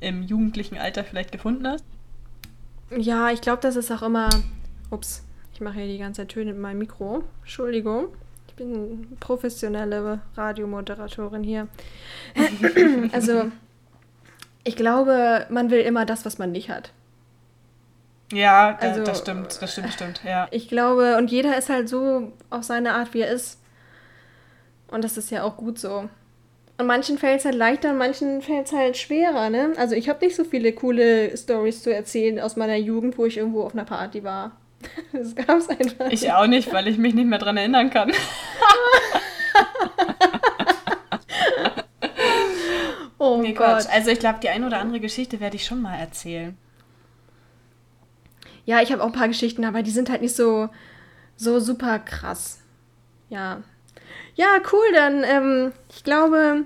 im 0.00 0.22
jugendlichen 0.22 0.76
Alter 0.76 1.04
vielleicht 1.04 1.32
gefunden 1.32 1.66
hast? 1.66 1.84
Ja, 2.90 3.30
ich 3.30 3.40
glaube, 3.40 3.62
das 3.62 3.76
ist 3.76 3.90
auch 3.90 4.02
immer. 4.02 4.28
Ups, 4.90 5.24
ich 5.54 5.60
mache 5.60 5.76
hier 5.76 5.86
die 5.86 5.98
ganze 5.98 6.22
Zeit 6.22 6.30
Töne 6.30 6.52
mit 6.52 6.60
meinem 6.60 6.78
Mikro. 6.78 7.24
Entschuldigung. 7.42 8.08
Ich 8.48 8.54
bin 8.54 9.16
professionelle 9.20 10.20
Radiomoderatorin 10.36 11.42
hier. 11.42 11.68
also, 13.12 13.50
ich 14.64 14.76
glaube, 14.76 15.46
man 15.50 15.70
will 15.70 15.80
immer 15.80 16.06
das, 16.06 16.24
was 16.24 16.38
man 16.38 16.52
nicht 16.52 16.70
hat. 16.70 16.92
Ja, 18.32 18.78
da, 18.80 18.88
also, 18.88 19.04
das 19.04 19.18
stimmt, 19.18 19.60
das 19.60 19.72
stimmt, 19.72 19.92
stimmt, 19.92 20.20
ja. 20.24 20.48
Ich 20.50 20.68
glaube, 20.68 21.16
und 21.18 21.30
jeder 21.30 21.56
ist 21.58 21.68
halt 21.68 21.88
so 21.88 22.32
auf 22.48 22.64
seine 22.64 22.94
Art, 22.94 23.12
wie 23.12 23.20
er 23.20 23.30
ist. 23.30 23.60
Und 24.88 25.04
das 25.04 25.16
ist 25.16 25.30
ja 25.30 25.42
auch 25.42 25.56
gut 25.56 25.78
so. 25.78 26.08
Und 26.78 26.86
manchen 26.86 27.18
fällt 27.18 27.40
es 27.40 27.44
halt 27.44 27.54
leichter, 27.54 27.92
manchen 27.92 28.40
fällt 28.40 28.66
es 28.66 28.72
halt 28.72 28.96
schwerer, 28.96 29.50
ne? 29.50 29.72
Also 29.76 29.94
ich 29.94 30.08
habe 30.08 30.24
nicht 30.24 30.34
so 30.34 30.44
viele 30.44 30.72
coole 30.72 31.36
Stories 31.36 31.82
zu 31.82 31.94
erzählen 31.94 32.40
aus 32.40 32.56
meiner 32.56 32.76
Jugend, 32.76 33.18
wo 33.18 33.26
ich 33.26 33.36
irgendwo 33.36 33.62
auf 33.62 33.74
einer 33.74 33.84
Party 33.84 34.24
war. 34.24 34.52
Das 35.12 35.36
gab 35.36 35.58
es 35.58 35.68
einfach. 35.68 36.10
Ich 36.10 36.32
auch 36.32 36.46
nicht, 36.46 36.72
weil 36.72 36.88
ich 36.88 36.98
mich 36.98 37.14
nicht 37.14 37.28
mehr 37.28 37.38
dran 37.38 37.56
erinnern 37.56 37.90
kann. 37.90 38.10
oh 43.42 43.48
nee, 43.48 43.54
Gott. 43.54 43.86
Also 43.90 44.10
ich 44.10 44.18
glaube, 44.18 44.40
die 44.42 44.48
eine 44.48 44.66
oder 44.66 44.78
andere 44.78 45.00
Geschichte 45.00 45.40
werde 45.40 45.56
ich 45.56 45.64
schon 45.64 45.82
mal 45.82 45.96
erzählen. 45.96 46.56
Ja, 48.64 48.80
ich 48.80 48.92
habe 48.92 49.02
auch 49.02 49.06
ein 49.06 49.12
paar 49.12 49.28
Geschichten, 49.28 49.64
aber 49.64 49.82
die 49.82 49.90
sind 49.90 50.08
halt 50.08 50.22
nicht 50.22 50.36
so, 50.36 50.68
so 51.36 51.60
super 51.60 51.98
krass. 51.98 52.60
Ja. 53.28 53.62
Ja, 54.34 54.60
cool, 54.72 54.92
dann, 54.94 55.24
ähm, 55.24 55.72
ich 55.90 56.04
glaube, 56.04 56.64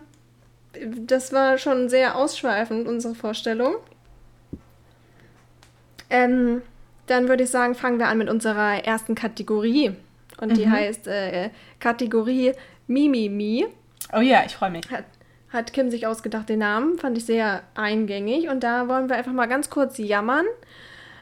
das 0.98 1.32
war 1.32 1.58
schon 1.58 1.88
sehr 1.88 2.16
ausschweifend, 2.16 2.86
unsere 2.86 3.14
Vorstellung. 3.14 3.76
Ähm, 6.10 6.62
dann 7.06 7.28
würde 7.28 7.44
ich 7.44 7.50
sagen, 7.50 7.74
fangen 7.74 7.98
wir 7.98 8.08
an 8.08 8.18
mit 8.18 8.28
unserer 8.28 8.84
ersten 8.84 9.14
Kategorie. 9.14 9.92
Und 10.38 10.50
mhm. 10.50 10.54
die 10.54 10.68
heißt 10.68 11.06
äh, 11.06 11.50
Kategorie 11.80 12.52
Mimimi. 12.86 13.66
Oh 14.12 14.20
ja, 14.20 14.44
ich 14.44 14.54
freue 14.54 14.70
mich. 14.70 14.88
Hat, 14.90 15.04
hat 15.57 15.73
Kim 15.73 15.90
sich 15.90 16.07
ausgedacht, 16.07 16.49
den 16.49 16.61
Namen. 16.61 16.99
Fand 16.99 17.19
ich 17.19 17.25
sehr 17.25 17.62
eingängig. 17.75 18.49
Und 18.49 18.62
da 18.62 18.87
wollen 18.88 19.09
wir 19.09 19.16
einfach 19.16 19.33
mal 19.33 19.47
ganz 19.47 19.71
kurz 19.71 19.99
jammern. 19.99 20.47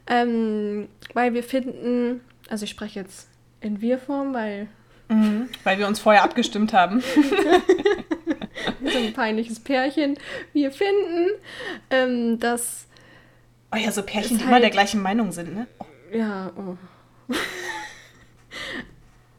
Ähm, 0.06 0.88
weil 1.14 1.32
wir 1.32 1.42
finden, 1.42 2.20
also 2.50 2.64
ich 2.64 2.70
spreche 2.70 3.00
jetzt 3.00 3.28
in 3.60 3.80
Wir-Form, 3.80 4.34
weil. 4.34 4.68
Mhm, 5.08 5.48
weil 5.64 5.78
wir 5.78 5.86
uns 5.86 6.00
vorher 6.00 6.22
abgestimmt 6.22 6.72
haben. 6.72 7.00
so 8.84 8.98
ein 8.98 9.12
peinliches 9.14 9.60
Pärchen. 9.60 10.18
Wir 10.52 10.70
finden, 10.70 11.30
ähm, 11.90 12.38
dass. 12.38 12.86
Oh 13.72 13.76
ja, 13.76 13.90
so 13.90 14.02
Pärchen, 14.02 14.36
die 14.36 14.42
halt, 14.42 14.50
immer 14.50 14.60
der 14.60 14.70
gleichen 14.70 15.00
Meinung 15.00 15.32
sind, 15.32 15.54
ne? 15.54 15.66
Oh. 15.78 15.86
Ja, 16.12 16.52
oh. 16.56 16.76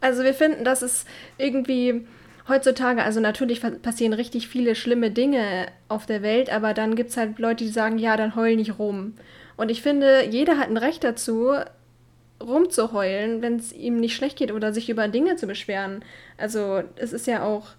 also 0.01 0.23
wir 0.23 0.33
finden, 0.33 0.65
dass 0.65 0.81
es 0.81 1.05
irgendwie 1.37 2.07
heutzutage, 2.47 3.03
also 3.03 3.19
natürlich 3.19 3.61
passieren 3.81 4.13
richtig 4.13 4.47
viele 4.47 4.75
schlimme 4.75 5.11
Dinge 5.11 5.67
auf 5.87 6.05
der 6.05 6.21
Welt, 6.21 6.51
aber 6.51 6.73
dann 6.73 6.95
gibt 6.95 7.09
es 7.09 7.17
halt 7.17 7.39
Leute, 7.39 7.63
die 7.63 7.69
sagen, 7.69 7.97
ja, 7.97 8.17
dann 8.17 8.35
heul 8.35 8.55
nicht 8.55 8.79
rum. 8.79 9.13
Und 9.57 9.69
ich 9.69 9.81
finde, 9.81 10.25
jeder 10.25 10.57
hat 10.57 10.69
ein 10.69 10.77
Recht 10.77 11.03
dazu, 11.03 11.53
rumzuheulen, 12.41 13.41
wenn 13.41 13.55
es 13.55 13.71
ihm 13.71 13.99
nicht 13.99 14.15
schlecht 14.15 14.37
geht 14.37 14.51
oder 14.51 14.73
sich 14.73 14.89
über 14.89 15.07
Dinge 15.07 15.37
zu 15.37 15.47
beschweren. 15.47 16.03
Also 16.37 16.83
es 16.97 17.13
ist 17.13 17.27
ja 17.27 17.43
auch 17.43 17.69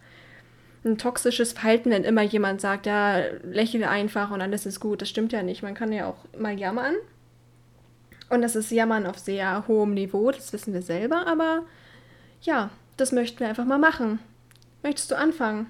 ein 0.84 0.98
toxisches 0.98 1.52
Verhalten, 1.52 1.90
wenn 1.90 2.04
immer 2.04 2.22
jemand 2.22 2.60
sagt, 2.60 2.86
ja, 2.86 3.18
lächle 3.42 3.88
einfach 3.88 4.30
und 4.30 4.40
alles 4.40 4.66
ist 4.66 4.80
gut. 4.80 5.02
Das 5.02 5.10
stimmt 5.10 5.32
ja 5.32 5.42
nicht. 5.42 5.62
Man 5.62 5.74
kann 5.74 5.92
ja 5.92 6.06
auch 6.06 6.16
mal 6.38 6.58
jammern. 6.58 6.94
Und 8.28 8.42
das 8.42 8.56
ist 8.56 8.70
Jammern 8.70 9.06
auf 9.06 9.18
sehr 9.18 9.68
hohem 9.68 9.94
Niveau, 9.94 10.32
das 10.32 10.52
wissen 10.52 10.74
wir 10.74 10.82
selber, 10.82 11.26
aber 11.28 11.62
ja, 12.42 12.70
das 12.96 13.12
möchten 13.12 13.38
wir 13.38 13.48
einfach 13.48 13.64
mal 13.64 13.78
machen. 13.78 14.18
Möchtest 14.86 15.10
du 15.10 15.16
anfangen? 15.16 15.66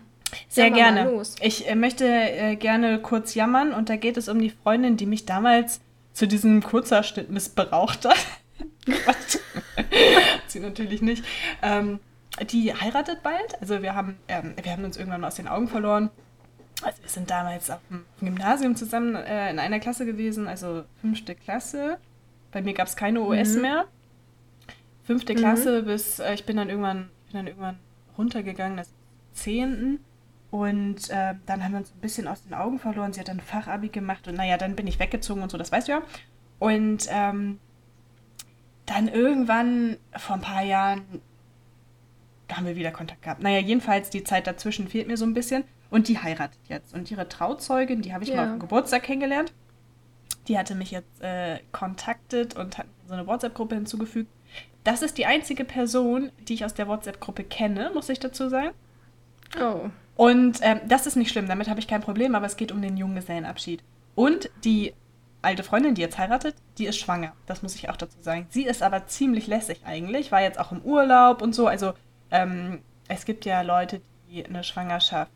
Sehr 0.46 0.66
Jammer 0.66 0.76
gerne. 0.76 1.22
Ich 1.40 1.66
äh, 1.66 1.74
möchte 1.74 2.04
äh, 2.04 2.54
gerne 2.56 3.00
kurz 3.00 3.34
jammern 3.34 3.72
und 3.72 3.88
da 3.88 3.96
geht 3.96 4.18
es 4.18 4.28
um 4.28 4.38
die 4.38 4.50
Freundin, 4.50 4.98
die 4.98 5.06
mich 5.06 5.24
damals 5.24 5.80
zu 6.12 6.28
diesem 6.28 6.62
Kurzerschnitt 6.62 7.30
missbraucht 7.30 8.04
hat. 9.06 9.40
Sie 10.48 10.60
natürlich 10.60 11.00
nicht. 11.00 11.24
Ähm, 11.62 11.98
die 12.50 12.74
heiratet 12.74 13.22
bald. 13.22 13.58
Also 13.62 13.80
wir 13.80 13.94
haben, 13.94 14.18
ähm, 14.28 14.54
wir 14.62 14.70
haben 14.70 14.84
uns 14.84 14.98
irgendwann 14.98 15.22
mal 15.22 15.28
aus 15.28 15.36
den 15.36 15.48
Augen 15.48 15.68
verloren. 15.68 16.10
Also 16.82 17.00
wir 17.00 17.08
sind 17.08 17.30
damals 17.30 17.70
auf 17.70 17.80
dem 17.88 18.04
Gymnasium 18.20 18.76
zusammen 18.76 19.14
äh, 19.14 19.50
in 19.50 19.58
einer 19.58 19.80
Klasse 19.80 20.04
gewesen, 20.04 20.46
also 20.46 20.84
fünfte 21.00 21.34
Klasse. 21.34 21.96
Bei 22.52 22.60
mir 22.60 22.74
gab 22.74 22.86
es 22.86 22.96
keine 22.96 23.22
OS 23.22 23.54
mhm. 23.54 23.62
mehr. 23.62 23.84
Fünfte 25.04 25.32
mhm. 25.32 25.38
Klasse 25.38 25.80
mhm. 25.80 25.86
bis, 25.86 26.18
äh, 26.18 26.34
ich 26.34 26.44
bin 26.44 26.58
dann 26.58 26.68
irgendwann, 26.68 27.08
bin 27.28 27.32
dann 27.32 27.46
irgendwann 27.46 27.78
runtergegangen, 28.18 28.76
dass 28.76 28.95
10. 29.36 30.00
Und 30.50 31.10
äh, 31.10 31.34
dann 31.44 31.62
haben 31.62 31.72
wir 31.72 31.78
uns 31.78 31.92
ein 31.92 32.00
bisschen 32.00 32.28
aus 32.28 32.42
den 32.42 32.54
Augen 32.54 32.78
verloren. 32.78 33.12
Sie 33.12 33.20
hat 33.20 33.28
dann 33.28 33.40
Fachabi 33.40 33.88
gemacht 33.88 34.26
und 34.28 34.34
naja, 34.34 34.56
dann 34.56 34.76
bin 34.76 34.86
ich 34.86 34.98
weggezogen 34.98 35.42
und 35.42 35.50
so, 35.50 35.58
das 35.58 35.72
weißt 35.72 35.88
du 35.88 35.92
ja. 35.92 36.02
Und 36.58 37.06
ähm, 37.10 37.58
dann 38.86 39.08
irgendwann 39.08 39.96
vor 40.16 40.36
ein 40.36 40.42
paar 40.42 40.62
Jahren 40.62 41.02
haben 42.50 42.66
wir 42.66 42.76
wieder 42.76 42.92
Kontakt 42.92 43.22
gehabt. 43.22 43.42
Naja, 43.42 43.58
jedenfalls 43.58 44.10
die 44.10 44.22
Zeit 44.22 44.46
dazwischen 44.46 44.88
fehlt 44.88 45.08
mir 45.08 45.16
so 45.16 45.26
ein 45.26 45.34
bisschen. 45.34 45.64
Und 45.90 46.08
die 46.08 46.18
heiratet 46.18 46.60
jetzt. 46.68 46.94
Und 46.94 47.10
ihre 47.10 47.28
Trauzeugin, 47.28 48.02
die 48.02 48.12
habe 48.12 48.24
ich 48.24 48.30
ja. 48.30 48.36
mal 48.36 48.44
auf 48.44 48.50
dem 48.50 48.60
Geburtstag 48.60 49.02
kennengelernt. 49.04 49.52
Die 50.48 50.58
hatte 50.58 50.74
mich 50.74 50.90
jetzt 50.90 51.20
äh, 51.22 51.60
kontaktet 51.72 52.56
und 52.56 52.78
hat 52.78 52.86
so 53.06 53.14
eine 53.14 53.26
WhatsApp-Gruppe 53.26 53.74
hinzugefügt. 53.74 54.30
Das 54.84 55.02
ist 55.02 55.18
die 55.18 55.26
einzige 55.26 55.64
Person, 55.64 56.30
die 56.48 56.54
ich 56.54 56.64
aus 56.64 56.74
der 56.74 56.86
WhatsApp-Gruppe 56.86 57.44
kenne, 57.44 57.90
muss 57.92 58.08
ich 58.08 58.20
dazu 58.20 58.48
sagen. 58.48 58.70
Oh. 59.60 59.88
Und 60.16 60.60
ähm, 60.62 60.80
das 60.88 61.06
ist 61.06 61.16
nicht 61.16 61.30
schlimm, 61.30 61.48
damit 61.48 61.68
habe 61.68 61.80
ich 61.80 61.88
kein 61.88 62.00
Problem, 62.00 62.34
aber 62.34 62.46
es 62.46 62.56
geht 62.56 62.72
um 62.72 62.80
den 62.80 62.96
Junggesellenabschied. 62.96 63.82
Und 64.14 64.50
die 64.64 64.94
alte 65.42 65.62
Freundin, 65.62 65.94
die 65.94 66.00
jetzt 66.00 66.18
heiratet, 66.18 66.56
die 66.78 66.86
ist 66.86 66.98
schwanger. 66.98 67.32
Das 67.46 67.62
muss 67.62 67.74
ich 67.74 67.88
auch 67.90 67.96
dazu 67.96 68.16
sagen. 68.20 68.46
Sie 68.50 68.64
ist 68.64 68.82
aber 68.82 69.06
ziemlich 69.06 69.46
lässig 69.46 69.80
eigentlich, 69.84 70.32
war 70.32 70.42
jetzt 70.42 70.58
auch 70.58 70.72
im 70.72 70.80
Urlaub 70.82 71.42
und 71.42 71.54
so. 71.54 71.66
Also 71.66 71.92
ähm, 72.30 72.80
es 73.08 73.24
gibt 73.24 73.44
ja 73.44 73.60
Leute, 73.60 74.00
die 74.28 74.44
eine 74.44 74.64
Schwangerschaft, 74.64 75.30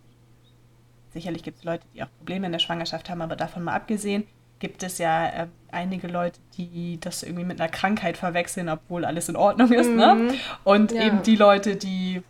sicherlich 1.13 1.43
gibt 1.43 1.59
es 1.59 1.65
Leute, 1.65 1.85
die 1.95 2.03
auch 2.03 2.09
Probleme 2.19 2.47
in 2.47 2.53
der 2.53 2.59
Schwangerschaft 2.59 3.11
haben, 3.11 3.23
aber 3.23 3.37
davon 3.37 3.63
mal 3.63 3.75
abgesehen, 3.75 4.27
gibt 4.59 4.83
es 4.83 4.99
ja 4.99 5.27
äh, 5.29 5.47
einige 5.71 6.09
Leute, 6.09 6.41
die 6.57 6.99
das 7.01 7.23
irgendwie 7.23 7.45
mit 7.45 7.61
einer 7.61 7.71
Krankheit 7.71 8.17
verwechseln, 8.17 8.69
obwohl 8.69 9.05
alles 9.05 9.29
in 9.29 9.37
Ordnung 9.37 9.73
ist. 9.73 9.91
Ne? 9.91 10.15
Mhm. 10.15 10.27
Ne? 10.27 10.35
Und 10.65 10.93
ja. 10.93 11.03
eben 11.03 11.23
die 11.23 11.37
Leute, 11.37 11.77
die 11.77 12.23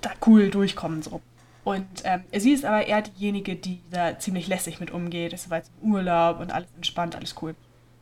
da 0.00 0.10
cool 0.26 0.50
durchkommen 0.50 1.02
so. 1.02 1.20
Und 1.64 1.86
ähm, 2.04 2.24
sie 2.36 2.52
ist 2.52 2.64
aber 2.64 2.86
eher 2.86 3.02
diejenige, 3.02 3.54
die 3.54 3.80
da 3.90 4.18
ziemlich 4.18 4.48
lässig 4.48 4.80
mit 4.80 4.90
umgeht. 4.90 5.32
Es 5.32 5.48
war 5.48 5.58
jetzt 5.58 5.70
im 5.80 5.92
Urlaub 5.92 6.40
und 6.40 6.50
alles 6.52 6.68
entspannt, 6.74 7.14
alles 7.14 7.36
cool. 7.40 7.54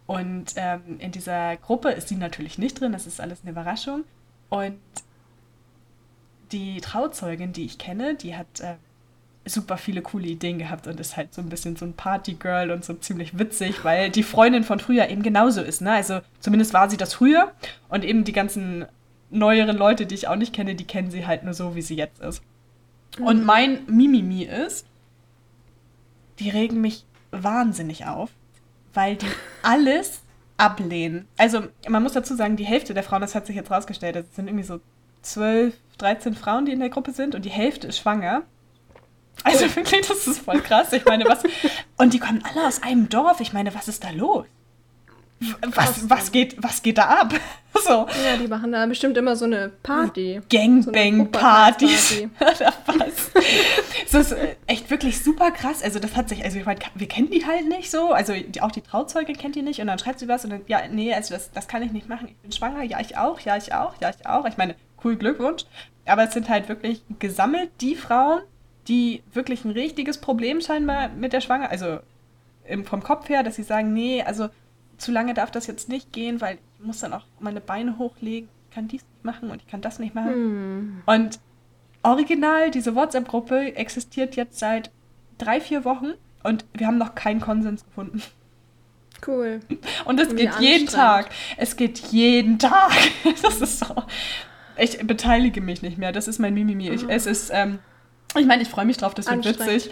Und 0.07 0.55
ähm, 0.57 0.99
in 0.99 1.13
dieser 1.13 1.57
Gruppe 1.57 1.91
ist 1.91 2.09
sie 2.09 2.17
natürlich 2.17 2.59
nicht 2.59 2.81
drin, 2.81 2.93
das 2.93 3.07
ist 3.07 3.21
alles 3.21 3.43
eine 3.43 3.53
Überraschung. 3.53 4.05
Und 4.49 4.81
die 6.53 6.81
Trauzeugin, 6.81 7.53
die 7.53 7.65
ich 7.65 7.79
kenne, 7.79 8.17
die 8.17 8.37
hat 8.37 8.61
äh, 8.61 8.75
super 9.45 9.79
viele 9.79 10.03
coole 10.03 10.27
Ideen 10.27 10.59
gehabt 10.59 10.87
und 10.87 10.99
ist 11.01 11.17
halt 11.17 11.33
so 11.33 11.41
ein 11.41 11.49
bisschen 11.49 11.77
so 11.77 11.85
ein 11.85 11.95
Partygirl 11.95 12.71
und 12.71 12.85
so 12.85 12.95
ziemlich 12.95 13.39
witzig, 13.39 13.85
weil 13.85 14.11
die 14.11 14.23
Freundin 14.23 14.65
von 14.65 14.81
früher 14.81 15.09
eben 15.09 15.23
genauso 15.23 15.63
ist. 15.63 15.81
Ne? 15.81 15.93
Also 15.93 16.21
zumindest 16.41 16.75
war 16.75 16.91
sie 16.91 16.97
das 16.97 17.15
früher 17.15 17.53
und 17.89 18.05
eben 18.05 18.25
die 18.25 18.33
ganzen 18.33 18.87
neueren 19.31 19.77
Leute, 19.77 20.07
die 20.07 20.15
ich 20.15 20.29
auch 20.29 20.37
nicht 20.37 20.53
kenne, 20.53 20.75
die 20.75 20.87
kennen 20.87 21.11
sie 21.11 21.27
halt 21.27 21.45
nur 21.45 21.55
so, 21.55 21.75
wie 21.75 21.83
sie 21.83 21.97
jetzt 21.97 22.21
ist. 22.21 22.43
Mhm. 23.19 23.27
Und 23.27 23.45
mein 23.45 23.85
Mimimi 23.87 24.45
ist, 24.45 24.87
die 26.39 26.51
regen 26.51 26.81
mich 26.81 27.05
wahnsinnig 27.31 28.07
auf, 28.07 28.31
weil 28.95 29.17
die 29.17 29.27
alles 29.63 30.21
ablehnen. 30.57 31.27
Also 31.39 31.63
man 31.89 32.03
muss 32.03 32.13
dazu 32.13 32.35
sagen, 32.35 32.57
die 32.57 32.65
Hälfte 32.65 32.95
der 32.95 33.03
Frauen, 33.03 33.23
das 33.23 33.35
hat 33.35 33.47
sich 33.47 33.57
jetzt 33.57 33.71
rausgestellt, 33.71 34.17
das 34.17 34.25
sind 34.35 34.49
irgendwie 34.49 34.65
so 34.65 34.81
12, 35.23 35.75
13 35.99 36.35
Frauen, 36.35 36.67
die 36.67 36.73
in 36.73 36.81
der 36.81 36.91
Gruppe 36.91 37.13
sind 37.13 37.35
und 37.35 37.45
die 37.45 37.51
Hälfte 37.51 37.87
ist 37.87 37.99
schwanger. 37.99 38.43
Also 39.45 39.75
wirklich, 39.75 40.07
das 40.07 40.27
ist 40.27 40.41
voll 40.41 40.61
krass. 40.61 40.93
Ich 40.93 41.05
meine, 41.05 41.25
was. 41.25 41.43
Und 41.97 42.13
die 42.13 42.19
kommen 42.19 42.43
alle 42.45 42.67
aus 42.67 42.83
einem 42.83 43.09
Dorf. 43.09 43.41
Ich 43.41 43.55
meine, 43.55 43.75
was 43.75 43.89
ist 43.89 44.05
da 44.05 44.11
los? 44.11 44.45
Was, 45.73 46.11
was, 46.11 46.33
geht, 46.33 46.63
was 46.63 46.83
geht 46.83 46.99
da 46.99 47.05
ab? 47.05 47.35
So. 47.85 47.91
Ja, 48.25 48.37
die 48.37 48.49
machen 48.49 48.73
da 48.73 48.85
bestimmt 48.85 49.17
immer 49.17 49.37
so 49.37 49.45
eine 49.45 49.71
Party. 49.85 50.41
Gangbang-Partys. 50.51 52.19
So 52.19 52.29
was? 52.87 53.31
Das 54.11 54.33
ist 54.33 54.37
echt 54.67 54.91
wirklich 54.91 55.23
super 55.23 55.53
krass. 55.53 55.81
Also, 55.81 56.01
das 56.01 56.17
hat 56.17 56.29
sich, 56.29 56.45
also 56.45 56.59
ich 56.59 56.67
meine, 56.67 56.81
wir 56.97 57.07
kennen 57.07 57.31
die 57.31 57.47
halt 57.47 57.69
nicht 57.69 57.91
so. 57.91 58.11
Also, 58.11 58.33
die, 58.35 58.61
auch 58.61 58.73
die 58.73 58.81
Trauzeugin 58.81 59.39
kennt 59.39 59.55
die 59.55 59.63
nicht. 59.63 59.81
Und 59.81 59.87
dann 59.87 60.01
schreibt 60.01 60.19
sie 60.19 60.27
was 60.27 60.45
und 60.45 60.51
dann, 60.51 60.63
ja, 60.67 60.81
nee, 60.91 61.15
also 61.15 61.33
das, 61.33 61.53
das 61.53 61.69
kann 61.69 61.83
ich 61.83 61.93
nicht 61.93 62.09
machen. 62.09 62.27
Ich 62.29 62.37
bin 62.39 62.51
schwanger. 62.51 62.83
Ja, 62.83 62.99
ich 63.01 63.17
auch. 63.17 63.39
Ja, 63.41 63.57
ich 63.57 63.73
auch. 63.73 63.95
Ja, 64.01 64.11
ich 64.11 64.27
auch. 64.27 64.45
Ich 64.47 64.57
meine, 64.57 64.75
cool, 65.05 65.15
Glückwunsch. 65.17 65.65
Aber 66.07 66.25
es 66.25 66.35
sind 66.35 66.49
halt 66.49 66.69
wirklich 66.69 67.03
gesammelt 67.21 67.71
die 67.81 67.95
Frauen, 67.95 68.43
die 68.89 69.23
wirklich 69.33 69.65
ein 69.65 69.71
richtiges 69.71 70.19
Problem 70.19 70.61
scheinbar 70.61 71.09
mit 71.09 71.33
der 71.33 71.41
Schwanger, 71.41 71.71
also 71.71 72.01
vom 72.85 73.03
Kopf 73.03 73.29
her, 73.29 73.43
dass 73.43 73.57
sie 73.57 73.63
sagen, 73.63 73.93
nee, 73.93 74.23
also 74.23 74.49
zu 75.01 75.13
lange 75.13 75.35
darf 75.35 75.51
das 75.51 75.67
jetzt 75.67 75.89
nicht 75.89 76.13
gehen, 76.13 76.41
weil 76.41 76.59
ich 76.79 76.87
muss 76.87 77.01
dann 77.01 77.13
auch 77.13 77.25
meine 77.39 77.61
Beine 77.61 77.99
hochlegen, 77.99 78.49
ich 78.69 78.75
kann 78.75 78.89
dies 78.89 79.03
nicht 79.03 79.25
machen 79.25 79.51
und 79.51 79.63
ich 79.63 79.67
kann 79.67 79.81
das 79.81 79.99
nicht 79.99 80.15
machen. 80.15 80.33
Hm. 80.33 81.03
Und 81.07 81.41
original, 82.03 82.71
diese 82.71 82.95
WhatsApp-Gruppe 82.95 83.77
existiert 83.77 84.37
jetzt 84.37 84.59
seit 84.59 84.91
drei, 85.39 85.61
vier 85.61 85.85
Wochen 85.85 86.13
und 86.43 86.65
wir 86.75 86.87
haben 86.87 86.99
noch 86.99 87.15
keinen 87.15 87.41
Konsens 87.41 87.85
gefunden. 87.85 88.23
Cool. 89.27 89.61
Und 90.07 90.19
es 90.19 90.35
geht 90.35 90.59
jeden 90.61 90.87
Tag. 90.87 91.29
Es 91.57 91.77
geht 91.77 91.99
jeden 92.11 92.59
Tag. 92.59 92.93
Das 93.43 93.61
ist 93.61 93.81
so. 93.81 93.95
Ich 94.79 94.99
beteilige 95.07 95.61
mich 95.61 95.83
nicht 95.83 95.99
mehr. 95.99 96.13
Das 96.13 96.27
ist 96.27 96.39
mein 96.39 96.55
Mimimi. 96.55 96.89
Ich, 96.89 97.07
es 97.07 97.27
ist, 97.27 97.51
ähm, 97.53 97.81
ich 98.37 98.47
meine, 98.47 98.63
ich 98.63 98.69
freue 98.69 98.87
mich 98.87 98.97
drauf, 98.97 99.13
das 99.13 99.31
wird 99.31 99.45
witzig. 99.45 99.91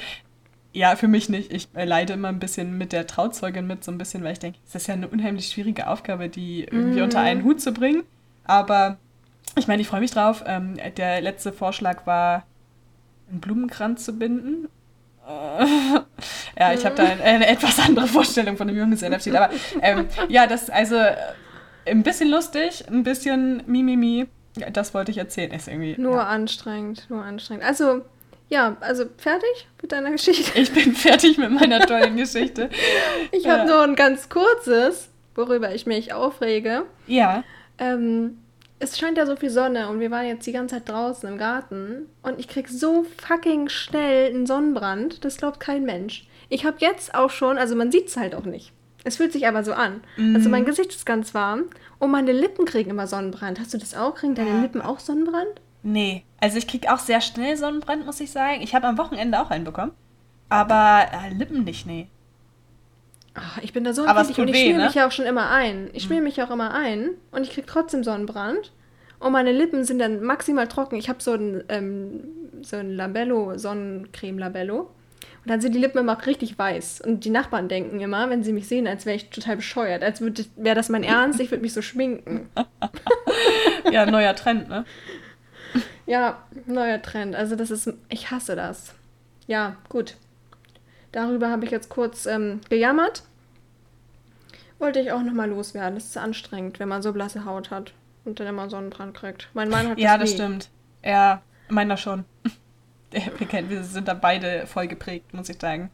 Ja, 0.73 0.97
für 0.97 1.09
mich 1.09 1.29
nicht. 1.29 1.53
Ich 1.53 1.69
leide 1.75 2.13
immer 2.13 2.29
ein 2.29 2.39
bisschen 2.39 2.77
mit 2.77 2.93
der 2.93 3.07
Trauzeugin 3.07 3.67
mit, 3.67 3.85
so 3.85 3.91
ein 3.91 3.99
bisschen, 3.99 4.23
weil 4.23 4.33
ich 4.33 4.39
denke, 4.39 4.59
es 4.67 4.75
ist 4.75 4.87
ja 4.87 4.95
eine 4.95 5.09
unheimlich 5.09 5.49
schwierige 5.49 5.89
Aufgabe, 5.89 6.29
die 6.29 6.65
irgendwie 6.65 7.01
mm. 7.01 7.05
unter 7.05 7.21
einen 7.21 7.43
Hut 7.45 7.61
zu 7.61 7.73
bringen. 7.73 8.03
Aber 8.45 8.99
ich 9.57 9.67
meine, 9.67 9.83
ich 9.83 9.89
freue 9.89 10.01
mich 10.01 10.11
drauf. 10.11 10.45
Ähm, 10.47 10.77
der 10.97 11.21
letzte 11.21 11.53
Vorschlag 11.53 12.07
war, 12.07 12.45
einen 13.31 13.41
Blumenkranz 13.41 14.05
zu 14.05 14.19
binden. 14.19 14.69
ja, 16.59 16.73
ich 16.73 16.87
habe 16.87 16.95
da 16.95 17.05
eine, 17.05 17.23
eine, 17.23 17.47
etwas 17.47 17.79
andere 17.79 18.07
Vorstellung 18.07 18.57
von 18.57 18.67
dem 18.67 18.77
Junggesellenabschied. 18.77 19.35
Aber 19.37 19.51
ähm, 19.83 20.07
ja, 20.29 20.47
das 20.47 20.71
also 20.71 20.97
äh, 20.97 21.17
ein 21.87 22.03
bisschen 22.03 22.31
lustig, 22.31 22.85
ein 22.89 23.03
bisschen 23.03 23.63
Mimimi. 23.67 24.27
Das 24.73 24.95
wollte 24.95 25.11
ich 25.11 25.19
erzählen. 25.19 25.53
Ist 25.53 25.69
irgendwie, 25.69 26.01
nur 26.01 26.17
ja. 26.17 26.27
anstrengend, 26.27 27.09
nur 27.11 27.23
anstrengend. 27.23 27.65
Also 27.65 28.03
ja, 28.49 28.77
also 28.81 29.05
fertig 29.17 29.69
mit 29.81 29.93
deiner 29.93 30.11
Geschichte? 30.11 30.59
Ich 30.59 30.73
bin 30.73 30.95
fertig 30.95 31.39
mit 31.39 31.51
meiner 31.51 31.81
tollen 31.81 32.17
Geschichte. 32.17 32.71
Ich 33.31 33.47
habe 33.47 33.67
nur 33.67 33.83
ein 33.83 33.95
ganz 33.95 34.29
kurzes, 34.29 35.11
worüber 35.35 35.75
ich 35.75 35.87
mich 35.87 36.13
aufrege. 36.13 36.85
Ja. 37.07 37.45
Ähm, 37.79 38.39
es 38.79 38.99
scheint 38.99 39.19
ja 39.19 39.27
so 39.27 39.37
viel 39.37 39.51
Sonne 39.51 39.89
und 39.89 40.01
wir 40.01 40.11
waren 40.11 40.27
jetzt 40.27 40.47
die 40.47 40.53
ganze 40.53 40.77
Zeit 40.77 40.89
draußen 40.89 41.29
im 41.29 41.39
Garten 41.39 42.07
und 42.23 42.39
ich 42.39 42.49
krieg 42.49 42.69
so 42.69 43.05
fucking 43.27 43.69
schnell 43.69 44.31
einen 44.31 44.47
Sonnenbrand, 44.47 45.25
das 45.25 45.37
glaubt 45.37 45.61
kein 45.61 45.85
Mensch. 45.85 46.27
Ich 46.49 46.65
habe 46.65 46.77
jetzt 46.81 47.15
auch 47.15 47.31
schon, 47.31 47.59
also 47.59 47.77
man 47.77 47.93
sieht 47.93 48.09
es 48.09 48.17
halt 48.17 48.35
auch 48.35 48.45
nicht. 48.45 48.73
Es 49.05 49.17
fühlt 49.17 49.33
sich 49.33 49.47
aber 49.47 49.65
so 49.65 49.73
an. 49.73 50.01
Mm. 50.17 50.35
Also 50.35 50.49
mein 50.49 50.65
Gesicht 50.65 50.91
ist 50.91 51.07
ganz 51.07 51.35
warm 51.35 51.65
und 51.99 52.11
meine 52.11 52.33
Lippen 52.33 52.65
kriegen 52.65 52.91
immer 52.91 53.07
Sonnenbrand. 53.07 53.61
Hast 53.61 53.75
du 53.75 53.79
das 53.79 53.95
auch? 53.95 54.15
Kriegen 54.17 54.35
deine 54.35 54.51
ja. 54.51 54.61
Lippen 54.61 54.81
auch 54.81 54.99
Sonnenbrand? 54.99 55.61
Nee, 55.83 56.25
also 56.41 56.59
ich 56.59 56.67
kriege 56.67 56.93
auch 56.93 56.99
sehr 56.99 57.21
schnell 57.21 57.57
Sonnenbrand, 57.57 58.05
muss 58.05 58.21
ich 58.21 58.31
sagen. 58.31 58.61
Ich 58.63 58.75
habe 58.75 58.87
am 58.87 58.99
Wochenende 58.99 59.41
auch 59.41 59.51
einen 59.51 59.65
bekommen. 59.65 59.93
Aber 60.49 61.07
äh, 61.13 61.33
Lippen 61.35 61.65
nicht, 61.65 61.87
nee. 61.87 62.09
Ach, 63.35 63.59
ich 63.63 63.73
bin 63.73 63.85
da 63.85 63.93
so 63.93 64.05
empfindlich 64.05 64.39
und 64.39 64.49
ich 64.49 64.61
schmier 64.61 64.79
ne? 64.79 64.85
mich 64.87 64.95
ja 64.95 65.07
auch 65.07 65.13
schon 65.13 65.27
immer 65.27 65.51
ein. 65.51 65.91
Ich 65.93 66.05
schmier 66.05 66.19
mhm. 66.19 66.25
mich 66.25 66.43
auch 66.43 66.51
immer 66.51 66.75
ein 66.75 67.11
und 67.31 67.43
ich 67.43 67.51
kriege 67.51 67.67
trotzdem 67.67 68.03
Sonnenbrand. 68.03 68.73
Und 69.21 69.33
meine 69.33 69.53
Lippen 69.53 69.85
sind 69.85 69.99
dann 69.99 70.23
maximal 70.23 70.69
trocken. 70.69 70.97
Ich 70.97 71.09
habe 71.09 71.23
so 71.23 71.33
ein, 71.33 71.65
ähm, 71.69 72.25
so 72.63 72.77
ein 72.77 72.95
Labello, 72.95 73.57
Sonnencreme-Labello. 73.57 74.81
Und 74.81 75.53
dann 75.53 75.61
sind 75.61 75.75
die 75.75 75.79
Lippen 75.79 75.99
immer 75.99 76.17
auch 76.17 76.27
richtig 76.27 76.59
weiß. 76.59 77.03
Und 77.05 77.25
die 77.25 77.31
Nachbarn 77.31 77.69
denken 77.69 78.01
immer, 78.01 78.29
wenn 78.31 78.45
sie 78.45 78.53
mich 78.53 78.69
sehen, 78.69 78.87
als 78.87 79.07
wäre 79.07 79.17
ich 79.17 79.31
total 79.31 79.57
bescheuert. 79.57 80.03
Als 80.03 80.21
wäre 80.21 80.75
das 80.75 80.89
mein 80.89 81.03
Ernst, 81.05 81.41
ich 81.41 81.51
würde 81.51 81.63
mich 81.63 81.73
so 81.73 81.83
schminken. 81.83 82.49
ja, 83.93 84.07
neuer 84.07 84.35
Trend, 84.37 84.69
ne? 84.69 84.85
Ja, 86.09 86.43
neuer 86.65 87.03
Trend. 87.03 87.37
Also 87.37 87.55
das 87.55 87.71
ist, 87.71 87.93
ich 88.09 88.31
hasse 88.31 88.57
das. 88.57 88.95
Ja, 89.47 89.77
gut. 89.91 90.17
Darüber 91.13 91.51
habe 91.51 91.67
ich 91.67 91.71
jetzt 91.71 91.91
kurz 91.91 92.25
ähm, 92.25 92.63
gejammert. 92.71 93.25
Wollte 94.79 95.01
ich 95.01 95.13
auch 95.13 95.21
nochmal 95.21 95.51
loswerden. 95.51 95.97
Das 95.97 96.07
ist 96.07 96.17
anstrengend, 96.17 96.79
wenn 96.81 96.89
man 96.89 97.03
so 97.03 97.13
blasse 97.13 97.45
Haut 97.45 97.71
hat 97.71 97.93
und 98.25 98.41
dann 98.41 98.47
immer 98.47 98.71
Sonnenbrand 98.71 99.15
kriegt. 99.15 99.51
Mein 99.53 99.69
Mann 99.69 99.87
hat 99.87 99.99
das 99.99 100.03
Ja, 100.03 100.17
das 100.17 100.31
nie. 100.31 100.37
stimmt. 100.37 100.71
Ja, 101.05 101.43
meiner 101.69 101.99
schon. 101.99 102.25
Wir, 103.11 103.47
kennen, 103.47 103.71
wir 103.71 103.85
sind 103.85 104.07
da 104.07 104.13
beide 104.13 104.67
voll 104.67 104.87
geprägt, 104.87 105.33
muss 105.33 105.49
ich 105.49 105.59
sagen. 105.59 105.91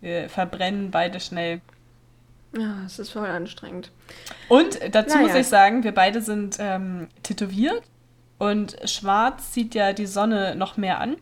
Wir 0.00 0.28
verbrennen 0.28 0.90
beide 0.90 1.20
schnell. 1.20 1.60
Ja, 2.58 2.82
es 2.84 2.98
ist 2.98 3.10
voll 3.10 3.28
anstrengend. 3.28 3.92
Und 4.48 4.80
dazu 4.92 5.16
naja. 5.18 5.28
muss 5.28 5.36
ich 5.36 5.46
sagen, 5.46 5.84
wir 5.84 5.94
beide 5.94 6.20
sind 6.20 6.56
ähm, 6.58 7.06
tätowiert 7.22 7.84
und 8.42 8.76
schwarz 8.86 9.52
zieht 9.52 9.72
ja 9.76 9.92
die 9.92 10.06
Sonne 10.06 10.56
noch 10.56 10.76
mehr 10.76 11.00
an. 11.00 11.14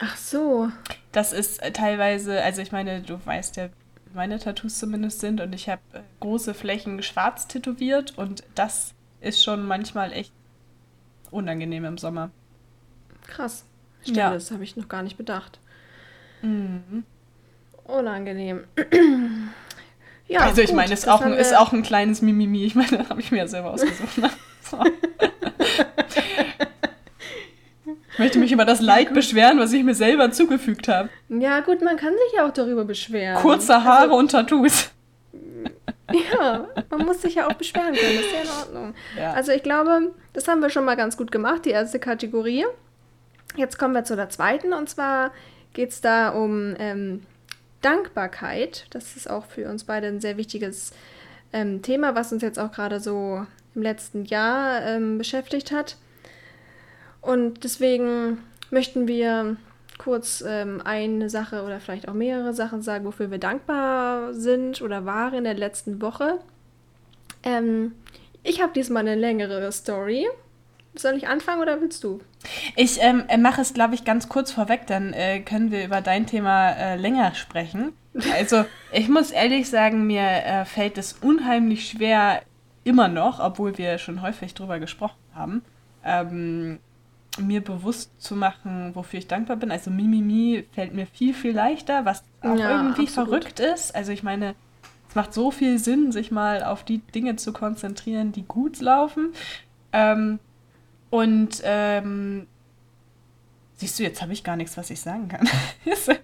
Ach 0.00 0.16
so. 0.16 0.68
Das 1.12 1.32
ist 1.32 1.62
äh, 1.62 1.70
teilweise, 1.70 2.42
also 2.42 2.60
ich 2.60 2.72
meine, 2.72 3.00
du 3.00 3.24
weißt 3.24 3.56
ja, 3.58 3.66
wie 3.66 4.16
meine 4.16 4.40
Tattoos 4.40 4.76
zumindest 4.80 5.20
sind 5.20 5.40
und 5.40 5.54
ich 5.54 5.68
habe 5.68 5.82
äh, 5.92 6.00
große 6.18 6.54
Flächen 6.54 7.00
schwarz 7.04 7.46
tätowiert 7.46 8.18
und 8.18 8.42
das 8.56 8.94
ist 9.20 9.44
schon 9.44 9.68
manchmal 9.68 10.12
echt 10.12 10.32
unangenehm 11.30 11.84
im 11.84 11.96
Sommer. 11.96 12.30
Krass. 13.28 13.64
Stimmt, 14.02 14.16
ja. 14.16 14.32
das 14.32 14.50
habe 14.50 14.64
ich 14.64 14.74
noch 14.74 14.88
gar 14.88 15.04
nicht 15.04 15.16
bedacht. 15.16 15.60
Mhm. 16.42 17.04
Unangenehm. 17.84 18.64
ja, 20.26 20.40
also 20.40 20.60
ich 20.60 20.70
gut, 20.70 20.76
meine, 20.76 20.92
es 20.92 21.00
ist 21.00 21.08
auch, 21.08 21.20
ein, 21.20 21.34
ist 21.34 21.56
auch 21.56 21.72
ein 21.72 21.84
kleines 21.84 22.20
Mimimi. 22.20 22.64
Ich 22.64 22.74
meine, 22.74 22.98
das 22.98 23.08
habe 23.10 23.20
ich 23.20 23.30
mir 23.30 23.38
ja 23.38 23.46
selber 23.46 23.70
ausgesucht. 23.70 24.18
Ne? 24.18 24.30
So. 24.68 24.82
Ich 28.18 28.24
möchte 28.24 28.40
mich 28.40 28.50
über 28.50 28.64
das 28.64 28.80
Leid 28.80 29.14
beschweren, 29.14 29.60
was 29.60 29.72
ich 29.72 29.84
mir 29.84 29.94
selber 29.94 30.32
zugefügt 30.32 30.88
habe. 30.88 31.08
Ja, 31.28 31.60
gut, 31.60 31.82
man 31.82 31.96
kann 31.96 32.12
sich 32.14 32.36
ja 32.36 32.48
auch 32.48 32.52
darüber 32.52 32.84
beschweren. 32.84 33.36
Kurze 33.36 33.84
Haare 33.84 34.02
also, 34.02 34.16
und 34.16 34.32
Tattoos. 34.32 34.90
Ja, 36.10 36.66
man 36.90 37.06
muss 37.06 37.22
sich 37.22 37.36
ja 37.36 37.46
auch 37.46 37.52
beschweren 37.52 37.94
können, 37.94 38.16
das 38.16 38.26
ist 38.26 38.32
ja 38.32 38.40
in 38.40 38.58
Ordnung. 38.58 38.94
Ja. 39.16 39.34
Also 39.34 39.52
ich 39.52 39.62
glaube, 39.62 40.10
das 40.32 40.48
haben 40.48 40.60
wir 40.60 40.68
schon 40.68 40.84
mal 40.84 40.96
ganz 40.96 41.16
gut 41.16 41.30
gemacht, 41.30 41.64
die 41.64 41.70
erste 41.70 42.00
Kategorie. 42.00 42.64
Jetzt 43.54 43.78
kommen 43.78 43.94
wir 43.94 44.02
zu 44.02 44.16
der 44.16 44.30
zweiten 44.30 44.72
und 44.72 44.90
zwar 44.90 45.30
geht 45.72 45.90
es 45.90 46.00
da 46.00 46.30
um 46.30 46.74
ähm, 46.80 47.22
Dankbarkeit. 47.82 48.86
Das 48.90 49.14
ist 49.14 49.30
auch 49.30 49.46
für 49.46 49.68
uns 49.68 49.84
beide 49.84 50.08
ein 50.08 50.20
sehr 50.20 50.36
wichtiges 50.38 50.92
ähm, 51.52 51.82
Thema, 51.82 52.16
was 52.16 52.32
uns 52.32 52.42
jetzt 52.42 52.58
auch 52.58 52.72
gerade 52.72 52.98
so 52.98 53.46
im 53.76 53.82
letzten 53.82 54.24
Jahr 54.24 54.82
ähm, 54.82 55.18
beschäftigt 55.18 55.70
hat. 55.70 55.98
Und 57.20 57.64
deswegen 57.64 58.38
möchten 58.70 59.08
wir 59.08 59.56
kurz 59.98 60.42
ähm, 60.46 60.80
eine 60.84 61.28
Sache 61.28 61.64
oder 61.64 61.80
vielleicht 61.80 62.08
auch 62.08 62.14
mehrere 62.14 62.54
Sachen 62.54 62.82
sagen, 62.82 63.04
wofür 63.04 63.30
wir 63.30 63.38
dankbar 63.38 64.32
sind 64.32 64.80
oder 64.80 65.04
waren 65.04 65.34
in 65.34 65.44
der 65.44 65.54
letzten 65.54 66.00
Woche. 66.00 66.38
Ähm, 67.42 67.92
ich 68.42 68.62
habe 68.62 68.72
diesmal 68.72 69.02
eine 69.02 69.16
längere 69.16 69.70
Story. 69.72 70.26
Soll 70.94 71.16
ich 71.16 71.28
anfangen 71.28 71.62
oder 71.62 71.80
willst 71.80 72.02
du? 72.02 72.20
Ich 72.74 73.00
ähm, 73.02 73.24
äh, 73.28 73.36
mache 73.36 73.60
es, 73.60 73.74
glaube 73.74 73.94
ich, 73.94 74.04
ganz 74.04 74.28
kurz 74.28 74.52
vorweg, 74.52 74.86
dann 74.86 75.12
äh, 75.12 75.40
können 75.40 75.70
wir 75.70 75.84
über 75.84 76.00
dein 76.00 76.26
Thema 76.26 76.70
äh, 76.70 76.96
länger 76.96 77.34
sprechen. 77.34 77.92
Also, 78.34 78.64
ich 78.92 79.08
muss 79.08 79.30
ehrlich 79.30 79.68
sagen, 79.68 80.06
mir 80.06 80.22
äh, 80.22 80.64
fällt 80.64 80.98
es 80.98 81.12
unheimlich 81.20 81.88
schwer, 81.88 82.42
immer 82.84 83.08
noch, 83.08 83.38
obwohl 83.38 83.76
wir 83.76 83.98
schon 83.98 84.22
häufig 84.22 84.54
drüber 84.54 84.78
gesprochen 84.78 85.18
haben, 85.34 85.62
ähm, 86.04 86.78
mir 87.38 87.62
bewusst 87.62 88.20
zu 88.20 88.36
machen, 88.36 88.94
wofür 88.94 89.18
ich 89.18 89.26
dankbar 89.26 89.56
bin. 89.56 89.70
Also 89.70 89.90
Mimimi 89.90 90.66
fällt 90.72 90.94
mir 90.94 91.06
viel, 91.06 91.34
viel 91.34 91.52
leichter, 91.52 92.04
was 92.04 92.22
auch 92.40 92.56
ja, 92.56 92.82
irgendwie 92.82 93.02
absolut. 93.02 93.28
verrückt 93.28 93.60
ist. 93.60 93.94
Also 93.94 94.12
ich 94.12 94.22
meine, 94.22 94.54
es 95.08 95.14
macht 95.14 95.32
so 95.32 95.50
viel 95.50 95.78
Sinn, 95.78 96.12
sich 96.12 96.30
mal 96.30 96.62
auf 96.62 96.84
die 96.84 96.98
Dinge 96.98 97.36
zu 97.36 97.52
konzentrieren, 97.52 98.32
die 98.32 98.42
gut 98.42 98.80
laufen. 98.80 99.32
Ähm, 99.92 100.38
und 101.10 101.62
ähm, 101.64 102.46
siehst 103.76 103.98
du, 103.98 104.02
jetzt 104.02 104.20
habe 104.20 104.32
ich 104.32 104.44
gar 104.44 104.56
nichts, 104.56 104.76
was 104.76 104.90
ich 104.90 105.00
sagen 105.00 105.28
kann. 105.28 105.48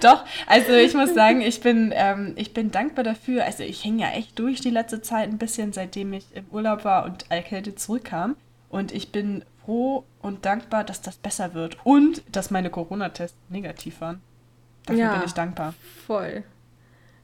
Doch, 0.00 0.24
also 0.46 0.72
ich 0.72 0.94
muss 0.94 1.12
sagen, 1.14 1.42
ich 1.42 1.60
bin, 1.60 1.92
ähm, 1.94 2.32
ich 2.36 2.54
bin 2.54 2.70
dankbar 2.70 3.04
dafür. 3.04 3.44
Also 3.44 3.64
ich 3.64 3.84
hänge 3.84 4.02
ja 4.02 4.10
echt 4.12 4.38
durch 4.38 4.60
die 4.60 4.70
letzte 4.70 5.02
Zeit 5.02 5.28
ein 5.28 5.38
bisschen, 5.38 5.72
seitdem 5.72 6.12
ich 6.12 6.24
im 6.34 6.46
Urlaub 6.50 6.84
war 6.84 7.04
und 7.04 7.30
erkältet 7.30 7.78
zurückkam. 7.80 8.36
Und 8.70 8.92
ich 8.92 9.12
bin 9.12 9.44
froh 9.64 10.04
und 10.22 10.46
dankbar, 10.46 10.84
dass 10.84 11.02
das 11.02 11.16
besser 11.16 11.54
wird. 11.54 11.76
Und 11.84 12.22
dass 12.32 12.50
meine 12.50 12.70
Corona-Tests 12.70 13.36
negativ 13.48 14.00
waren. 14.00 14.22
Dafür 14.86 15.02
ja, 15.02 15.14
bin 15.14 15.26
ich 15.26 15.32
dankbar. 15.32 15.74
Voll. 16.06 16.44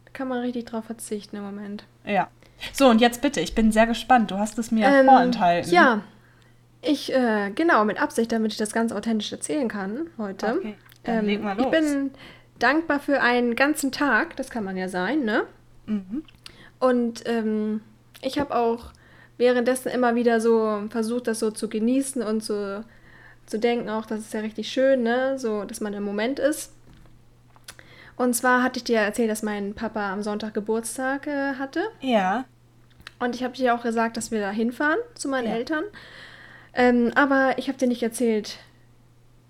Da 0.04 0.10
kann 0.12 0.28
man 0.28 0.40
richtig 0.40 0.66
drauf 0.66 0.84
verzichten 0.84 1.36
im 1.36 1.44
Moment. 1.44 1.84
Ja. 2.04 2.28
So, 2.72 2.88
und 2.88 3.00
jetzt 3.00 3.22
bitte, 3.22 3.40
ich 3.40 3.54
bin 3.54 3.72
sehr 3.72 3.86
gespannt. 3.86 4.30
Du 4.30 4.38
hast 4.38 4.58
es 4.58 4.70
mir 4.70 4.86
ähm, 4.86 5.06
vorenthalten. 5.06 5.72
Ja. 5.72 6.02
Ich, 6.82 7.12
äh, 7.12 7.50
genau, 7.54 7.84
mit 7.84 8.00
Absicht, 8.00 8.30
damit 8.32 8.52
ich 8.52 8.58
das 8.58 8.72
ganz 8.72 8.92
authentisch 8.92 9.32
erzählen 9.32 9.68
kann 9.68 10.08
heute. 10.18 10.56
Okay, 10.58 10.74
dann 11.04 11.18
ähm, 11.18 11.26
leg 11.26 11.42
mal 11.42 11.56
los. 11.56 11.66
Ich 11.66 11.70
bin 11.70 12.10
dankbar 12.58 13.00
für 13.00 13.20
einen 13.20 13.56
ganzen 13.56 13.92
Tag, 13.92 14.36
das 14.36 14.50
kann 14.50 14.64
man 14.64 14.76
ja 14.76 14.88
sein, 14.88 15.24
ne? 15.24 15.44
Mhm. 15.86 16.22
Und 16.78 17.22
ähm, 17.26 17.80
ich 18.22 18.38
habe 18.38 18.54
auch 18.54 18.92
währenddessen 19.38 19.90
immer 19.90 20.14
wieder 20.14 20.40
so 20.40 20.84
versucht, 20.90 21.26
das 21.26 21.38
so 21.38 21.50
zu 21.50 21.68
genießen 21.68 22.22
und 22.22 22.42
so 22.42 22.82
zu 23.46 23.58
denken, 23.58 23.88
auch 23.88 24.06
das 24.06 24.20
ist 24.20 24.34
ja 24.34 24.40
richtig 24.40 24.68
schön, 24.68 25.02
ne? 25.02 25.38
So, 25.38 25.64
dass 25.64 25.80
man 25.80 25.94
im 25.94 26.02
Moment 26.02 26.38
ist. 26.38 26.72
Und 28.16 28.34
zwar 28.34 28.62
hatte 28.62 28.78
ich 28.78 28.84
dir 28.84 28.98
erzählt, 28.98 29.30
dass 29.30 29.42
mein 29.42 29.74
Papa 29.74 30.12
am 30.12 30.22
Sonntag 30.22 30.54
Geburtstag 30.54 31.26
äh, 31.26 31.54
hatte. 31.54 31.80
Ja. 32.00 32.44
Und 33.18 33.34
ich 33.34 33.44
habe 33.44 33.54
dir 33.54 33.74
auch 33.74 33.82
gesagt, 33.82 34.16
dass 34.16 34.30
wir 34.30 34.40
da 34.40 34.50
hinfahren 34.50 34.98
zu 35.14 35.28
meinen 35.28 35.48
ja. 35.48 35.54
Eltern. 35.54 35.84
Ähm, 36.74 37.12
aber 37.14 37.54
ich 37.56 37.68
habe 37.68 37.78
dir 37.78 37.88
nicht 37.88 38.02
erzählt, 38.02 38.58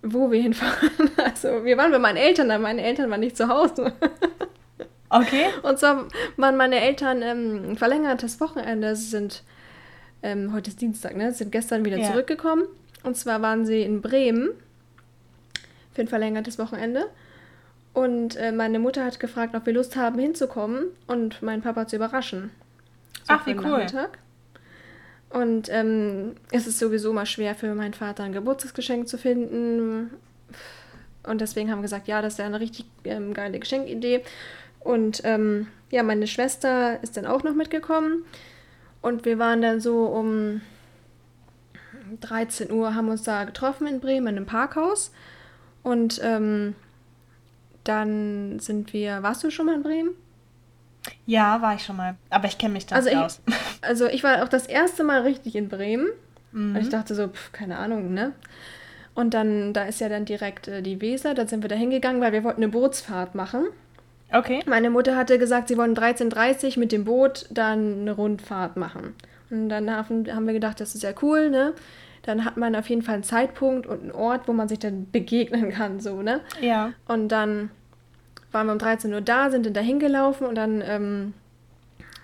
wo 0.02 0.30
wir 0.30 0.40
hinfahren. 0.40 0.90
Also 1.16 1.64
wir 1.64 1.76
waren 1.76 1.90
bei 1.90 1.98
meinen 1.98 2.16
Eltern, 2.16 2.50
aber 2.50 2.62
meine 2.62 2.82
Eltern 2.82 3.10
waren 3.10 3.20
nicht 3.20 3.36
zu 3.36 3.48
Hause. 3.48 3.92
Okay. 5.08 5.46
Und 5.62 5.78
zwar 5.78 6.06
waren 6.36 6.56
meine 6.56 6.80
Eltern 6.80 7.22
ähm, 7.22 7.70
ein 7.70 7.76
verlängertes 7.76 8.40
Wochenende. 8.40 8.96
Sie 8.96 9.08
sind, 9.08 9.42
ähm, 10.22 10.52
heute 10.52 10.70
ist 10.70 10.80
Dienstag, 10.80 11.16
ne? 11.16 11.32
Sie 11.32 11.38
sind 11.38 11.52
gestern 11.52 11.84
wieder 11.84 11.98
ja. 11.98 12.10
zurückgekommen. 12.10 12.64
Und 13.02 13.16
zwar 13.16 13.42
waren 13.42 13.66
sie 13.66 13.82
in 13.82 14.02
Bremen 14.02 14.50
für 15.94 16.02
ein 16.02 16.08
verlängertes 16.08 16.58
Wochenende. 16.58 17.06
Und 17.92 18.36
äh, 18.36 18.52
meine 18.52 18.78
Mutter 18.78 19.04
hat 19.04 19.20
gefragt, 19.20 19.54
ob 19.54 19.64
wir 19.64 19.72
Lust 19.72 19.96
haben, 19.96 20.18
hinzukommen 20.18 20.86
und 21.06 21.40
meinen 21.42 21.62
Papa 21.62 21.86
zu 21.86 21.96
überraschen. 21.96 22.50
So 23.24 23.34
Ach, 23.34 23.46
wie 23.46 23.54
cool. 23.54 23.62
Nachmittag. 23.62 24.18
Und 25.30 25.68
ähm, 25.70 26.36
es 26.52 26.66
ist 26.66 26.78
sowieso 26.78 27.12
mal 27.12 27.26
schwer 27.26 27.54
für 27.54 27.74
meinen 27.74 27.94
Vater 27.94 28.24
ein 28.24 28.32
Geburtstagsgeschenk 28.32 29.08
zu 29.08 29.18
finden. 29.18 30.10
Und 31.22 31.40
deswegen 31.40 31.70
haben 31.70 31.78
wir 31.78 31.82
gesagt, 31.82 32.06
ja, 32.06 32.22
das 32.22 32.34
ist 32.34 32.38
ja 32.38 32.46
eine 32.46 32.60
richtig 32.60 32.86
ähm, 33.04 33.34
geile 33.34 33.58
Geschenkidee. 33.58 34.22
Und 34.80 35.22
ähm, 35.24 35.66
ja, 35.90 36.02
meine 36.02 36.26
Schwester 36.26 37.02
ist 37.02 37.16
dann 37.16 37.26
auch 37.26 37.42
noch 37.42 37.54
mitgekommen. 37.54 38.24
Und 39.02 39.24
wir 39.24 39.38
waren 39.38 39.62
dann 39.62 39.80
so 39.80 40.06
um 40.06 40.60
13 42.20 42.70
Uhr, 42.72 42.94
haben 42.94 43.08
uns 43.08 43.22
da 43.22 43.44
getroffen 43.44 43.86
in 43.86 44.00
Bremen 44.00 44.26
in 44.28 44.36
einem 44.36 44.46
Parkhaus. 44.46 45.12
Und 45.82 46.20
ähm, 46.22 46.74
dann 47.84 48.58
sind 48.58 48.92
wir. 48.92 49.22
Warst 49.22 49.44
du 49.44 49.50
schon 49.50 49.66
mal 49.66 49.76
in 49.76 49.82
Bremen? 49.82 50.10
Ja, 51.24 51.62
war 51.62 51.74
ich 51.74 51.84
schon 51.84 51.96
mal. 51.96 52.16
Aber 52.30 52.46
ich 52.46 52.58
kenne 52.58 52.72
mich 52.72 52.86
da 52.86 52.96
also 52.96 53.08
nicht 53.08 53.18
aus. 53.18 53.40
Also 53.82 54.06
ich 54.06 54.24
war 54.24 54.42
auch 54.42 54.48
das 54.48 54.66
erste 54.66 55.04
Mal 55.04 55.22
richtig 55.22 55.54
in 55.54 55.68
Bremen. 55.68 56.08
Mhm. 56.50 56.74
Und 56.74 56.82
ich 56.82 56.88
dachte 56.88 57.14
so, 57.14 57.28
pf, 57.28 57.52
keine 57.52 57.78
Ahnung, 57.78 58.12
ne? 58.12 58.32
Und 59.14 59.32
dann, 59.32 59.72
da 59.72 59.84
ist 59.84 60.00
ja 60.00 60.08
dann 60.08 60.24
direkt 60.24 60.68
äh, 60.68 60.82
die 60.82 61.00
Weser, 61.00 61.34
da 61.34 61.46
sind 61.46 61.62
wir 61.62 61.68
da 61.68 61.76
hingegangen, 61.76 62.20
weil 62.20 62.32
wir 62.32 62.44
wollten 62.44 62.62
eine 62.62 62.70
Bootsfahrt 62.70 63.34
machen. 63.34 63.66
Okay. 64.32 64.60
Meine 64.66 64.90
Mutter 64.90 65.16
hatte 65.16 65.38
gesagt, 65.38 65.68
sie 65.68 65.76
wollen 65.76 65.94
13.30 65.94 66.72
Uhr 66.72 66.80
mit 66.80 66.92
dem 66.92 67.04
Boot 67.04 67.46
dann 67.50 68.00
eine 68.00 68.12
Rundfahrt 68.12 68.76
machen. 68.76 69.14
Und 69.50 69.68
dann 69.68 69.90
haben, 69.90 70.26
wir 70.26 70.52
gedacht, 70.52 70.80
das 70.80 70.94
ist 70.94 71.02
ja 71.02 71.12
cool, 71.22 71.50
ne? 71.50 71.74
dann 72.26 72.44
hat 72.44 72.56
man 72.56 72.74
auf 72.74 72.88
jeden 72.88 73.02
Fall 73.02 73.14
einen 73.14 73.22
Zeitpunkt 73.22 73.86
und 73.86 74.02
einen 74.02 74.10
Ort, 74.10 74.48
wo 74.48 74.52
man 74.52 74.68
sich 74.68 74.80
dann 74.80 75.10
begegnen 75.12 75.70
kann, 75.70 76.00
so, 76.00 76.22
ne? 76.22 76.40
Ja. 76.60 76.92
Und 77.06 77.28
dann 77.28 77.70
waren 78.52 78.66
wir 78.66 78.72
um 78.72 78.78
13 78.78 79.14
Uhr 79.14 79.20
da, 79.20 79.50
sind 79.50 79.64
dann 79.64 79.74
da 79.74 79.80
hingelaufen 79.80 80.46
und 80.46 80.56
dann 80.56 80.82
ähm, 80.84 81.34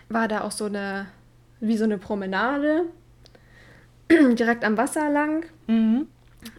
war 0.08 0.28
da 0.28 0.42
auch 0.42 0.50
so 0.50 0.66
eine, 0.66 1.06
wie 1.60 1.76
so 1.76 1.84
eine 1.84 1.98
Promenade, 1.98 2.86
direkt 4.10 4.64
am 4.64 4.76
Wasser 4.76 5.08
lang. 5.08 5.46
Mhm. 5.68 6.08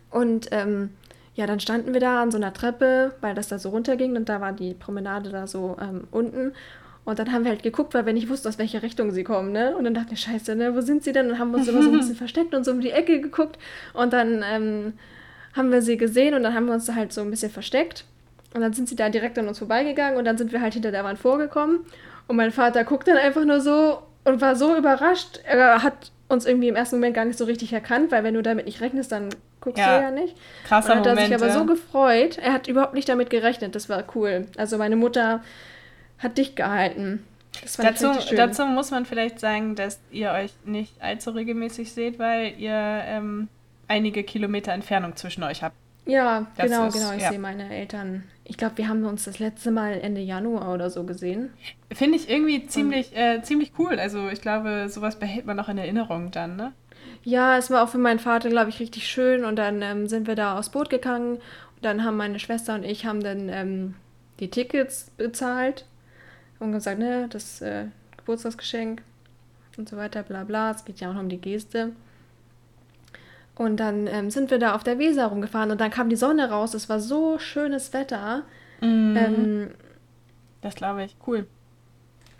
Und 0.09 0.47
ähm, 0.51 0.91
ja, 1.35 1.47
dann 1.47 1.59
standen 1.59 1.93
wir 1.93 1.99
da 1.99 2.21
an 2.21 2.31
so 2.31 2.37
einer 2.37 2.53
Treppe, 2.53 3.13
weil 3.21 3.33
das 3.33 3.47
da 3.47 3.57
so 3.57 3.69
runterging 3.69 4.15
und 4.15 4.29
da 4.29 4.39
war 4.39 4.53
die 4.53 4.73
Promenade 4.73 5.29
da 5.29 5.47
so 5.47 5.77
ähm, 5.81 6.07
unten. 6.11 6.53
Und 7.05 7.19
dann 7.19 7.33
haben 7.33 7.43
wir 7.43 7.51
halt 7.51 7.63
geguckt, 7.63 7.93
weil 7.93 8.05
wir 8.05 8.13
nicht 8.13 8.29
wussten, 8.29 8.47
aus 8.47 8.57
welcher 8.57 8.81
Richtung 8.81 9.11
sie 9.11 9.23
kommen, 9.23 9.51
ne? 9.51 9.75
Und 9.75 9.83
dann 9.83 9.93
dachten 9.93 10.11
wir, 10.11 10.17
scheiße, 10.17 10.55
ne, 10.55 10.73
wo 10.73 10.81
sind 10.81 11.03
sie 11.03 11.11
denn? 11.11 11.29
Und 11.29 11.37
haben 11.37 11.53
uns 11.53 11.67
immer 11.67 11.81
so 11.81 11.89
ein 11.89 11.97
bisschen 11.97 12.15
versteckt 12.23 12.53
und 12.53 12.63
so 12.63 12.71
um 12.71 12.79
die 12.79 12.91
Ecke 12.91 13.19
geguckt. 13.19 13.57
Und 13.93 14.13
dann 14.13 14.43
ähm, 14.49 14.93
haben 15.53 15.71
wir 15.71 15.81
sie 15.81 15.97
gesehen 15.97 16.33
und 16.33 16.43
dann 16.43 16.53
haben 16.53 16.67
wir 16.67 16.73
uns 16.73 16.85
da 16.85 16.95
halt 16.95 17.11
so 17.11 17.21
ein 17.21 17.29
bisschen 17.29 17.51
versteckt. 17.51 18.05
Und 18.53 18.61
dann 18.61 18.71
sind 18.71 18.87
sie 18.87 18.95
da 18.95 19.09
direkt 19.09 19.37
an 19.37 19.47
uns 19.47 19.57
vorbeigegangen 19.57 20.17
und 20.17 20.25
dann 20.25 20.37
sind 20.37 20.53
wir 20.53 20.61
halt 20.61 20.75
hinter 20.75 20.91
der 20.91 21.03
Wand 21.03 21.19
vorgekommen. 21.19 21.79
Und 22.27 22.37
mein 22.37 22.51
Vater 22.51 22.85
guckt 22.85 23.07
dann 23.07 23.17
einfach 23.17 23.43
nur 23.43 23.59
so 23.59 24.03
und 24.23 24.39
war 24.39 24.55
so 24.55 24.77
überrascht. 24.77 25.41
Er 25.43 25.83
hat 25.83 26.12
uns 26.27 26.45
irgendwie 26.45 26.67
im 26.67 26.75
ersten 26.75 26.97
Moment 26.97 27.15
gar 27.15 27.25
nicht 27.25 27.37
so 27.37 27.45
richtig 27.45 27.73
erkannt, 27.73 28.11
weil 28.11 28.23
wenn 28.23 28.33
du 28.33 28.41
damit 28.41 28.65
nicht 28.65 28.81
rechnest, 28.81 29.11
dann 29.11 29.29
guckst 29.61 29.79
ja. 29.79 29.97
du 29.97 30.03
ja 30.03 30.11
nicht. 30.11 30.35
Krasser 30.65 30.93
und 30.93 30.99
hat 30.99 31.05
er 31.05 31.17
sich 31.17 31.35
aber 31.35 31.51
so 31.51 31.65
gefreut. 31.65 32.37
Er 32.37 32.53
hat 32.53 32.67
überhaupt 32.67 32.93
nicht 32.93 33.07
damit 33.07 33.29
gerechnet. 33.29 33.75
Das 33.75 33.89
war 33.89 34.03
cool. 34.15 34.47
Also 34.57 34.77
meine 34.77 34.95
Mutter 34.95 35.43
hat 36.19 36.37
dicht 36.37 36.55
gehalten. 36.55 37.25
dazu, 37.77 38.11
dazu 38.35 38.65
muss 38.65 38.91
man 38.91 39.05
vielleicht 39.05 39.39
sagen, 39.39 39.75
dass 39.75 39.99
ihr 40.11 40.31
euch 40.31 40.51
nicht 40.65 41.01
allzu 41.01 41.31
regelmäßig 41.31 41.93
seht, 41.93 42.19
weil 42.19 42.53
ihr 42.57 42.73
ähm, 42.73 43.47
einige 43.87 44.23
Kilometer 44.23 44.71
Entfernung 44.71 45.15
zwischen 45.15 45.43
euch 45.43 45.63
habt. 45.63 45.75
Ja, 46.05 46.47
das 46.57 46.65
genau, 46.65 46.87
ist, 46.87 46.93
genau. 46.93 47.13
Ich 47.13 47.21
ja. 47.21 47.29
sehe 47.29 47.39
meine 47.39 47.73
Eltern. 47.73 48.23
Ich 48.43 48.57
glaube, 48.57 48.77
wir 48.77 48.89
haben 48.89 49.05
uns 49.05 49.23
das 49.23 49.39
letzte 49.39 49.71
Mal 49.71 49.93
Ende 49.93 50.19
Januar 50.19 50.73
oder 50.73 50.89
so 50.89 51.03
gesehen. 51.03 51.53
Finde 51.91 52.17
ich 52.17 52.29
irgendwie 52.29 52.67
ziemlich, 52.67 53.15
äh, 53.15 53.41
ziemlich 53.41 53.71
cool. 53.77 53.99
Also 53.99 54.27
ich 54.29 54.41
glaube, 54.41 54.89
sowas 54.89 55.17
behält 55.17 55.45
man 55.45 55.55
noch 55.55 55.69
in 55.69 55.77
Erinnerung 55.77 56.31
dann, 56.31 56.57
ne? 56.57 56.73
Ja, 57.23 57.57
es 57.57 57.71
war 57.71 57.83
auch 57.83 57.89
für 57.89 57.97
meinen 57.97 58.19
Vater, 58.19 58.49
glaube 58.49 58.69
ich, 58.69 58.81
richtig 58.81 59.07
schön. 59.07 59.45
Und 59.45 59.55
dann 59.55 59.81
ähm, 59.81 60.07
sind 60.07 60.27
wir 60.27 60.35
da 60.35 60.59
aufs 60.59 60.69
Boot 60.69 60.89
gegangen. 60.89 61.35
Und 61.35 61.41
dann 61.81 62.03
haben 62.03 62.17
meine 62.17 62.39
Schwester 62.39 62.75
und 62.75 62.83
ich 62.83 63.05
haben 63.05 63.23
dann 63.23 63.47
ähm, 63.47 63.95
die 64.39 64.49
Tickets 64.49 65.09
bezahlt 65.15 65.85
und 66.59 66.73
gesagt, 66.73 66.99
ne, 66.99 67.27
das 67.29 67.61
äh, 67.61 67.85
Geburtstagsgeschenk 68.17 69.01
und 69.77 69.87
so 69.87 69.95
weiter, 69.95 70.23
bla 70.23 70.43
bla. 70.43 70.71
Es 70.71 70.83
geht 70.83 70.99
ja 70.99 71.09
auch 71.09 71.13
noch 71.13 71.21
um 71.21 71.29
die 71.29 71.39
Geste. 71.39 71.93
Und 73.55 73.77
dann 73.77 74.07
ähm, 74.07 74.31
sind 74.31 74.49
wir 74.49 74.57
da 74.57 74.73
auf 74.73 74.83
der 74.83 74.97
Weser 74.97 75.27
rumgefahren 75.27 75.69
und 75.69 75.79
dann 75.79 75.91
kam 75.91 76.09
die 76.09 76.15
Sonne 76.15 76.49
raus. 76.49 76.73
Es 76.73 76.89
war 76.89 76.99
so 76.99 77.37
schönes 77.37 77.93
Wetter. 77.93 78.43
Mm. 78.81 79.15
Ähm, 79.15 79.71
das 80.61 80.75
glaube 80.75 81.03
ich. 81.03 81.15
Cool. 81.25 81.45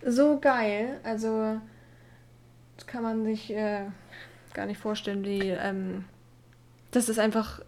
So 0.05 0.39
geil. 0.39 0.99
Also, 1.03 1.59
das 2.77 2.87
kann 2.87 3.03
man 3.03 3.25
sich 3.25 3.53
äh, 3.53 3.85
gar 4.53 4.65
nicht 4.65 4.79
vorstellen, 4.79 5.23
wie, 5.23 5.49
ähm, 5.49 6.05
das 6.91 7.09
ist 7.09 7.19
einfach, 7.19 7.61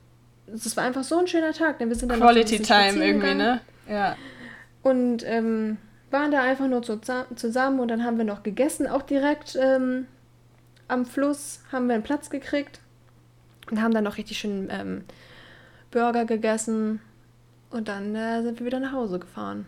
das 0.47 0.75
war 0.75 0.83
einfach 0.83 1.03
so 1.03 1.19
ein 1.19 1.27
schöner 1.27 1.53
Tag. 1.53 1.77
Denn 1.77 1.89
wir 1.89 1.95
sind 1.95 2.09
dann 2.09 2.19
Quality 2.19 2.59
Time 2.59 3.05
irgendwie, 3.05 3.35
ne? 3.35 3.61
Ja. 3.87 4.15
Und 4.81 5.23
ähm, 5.23 5.77
waren 6.09 6.31
da 6.31 6.41
einfach 6.41 6.67
nur 6.67 6.81
zusammen 6.81 7.79
und 7.79 7.89
dann 7.89 8.03
haben 8.03 8.17
wir 8.17 8.25
noch 8.25 8.41
gegessen, 8.41 8.87
auch 8.87 9.01
direkt 9.03 9.55
ähm, 9.59 10.07
am 10.87 11.05
Fluss 11.05 11.61
haben 11.71 11.87
wir 11.87 11.95
einen 11.95 12.03
Platz 12.03 12.29
gekriegt 12.29 12.79
und 13.69 13.81
haben 13.81 13.93
dann 13.93 14.03
noch 14.03 14.17
richtig 14.17 14.37
schön 14.37 14.69
ähm, 14.71 15.03
Burger 15.91 16.25
gegessen 16.25 17.01
und 17.69 17.87
dann 17.87 18.15
äh, 18.15 18.41
sind 18.43 18.59
wir 18.59 18.65
wieder 18.65 18.79
nach 18.79 18.91
Hause 18.91 19.19
gefahren. 19.19 19.65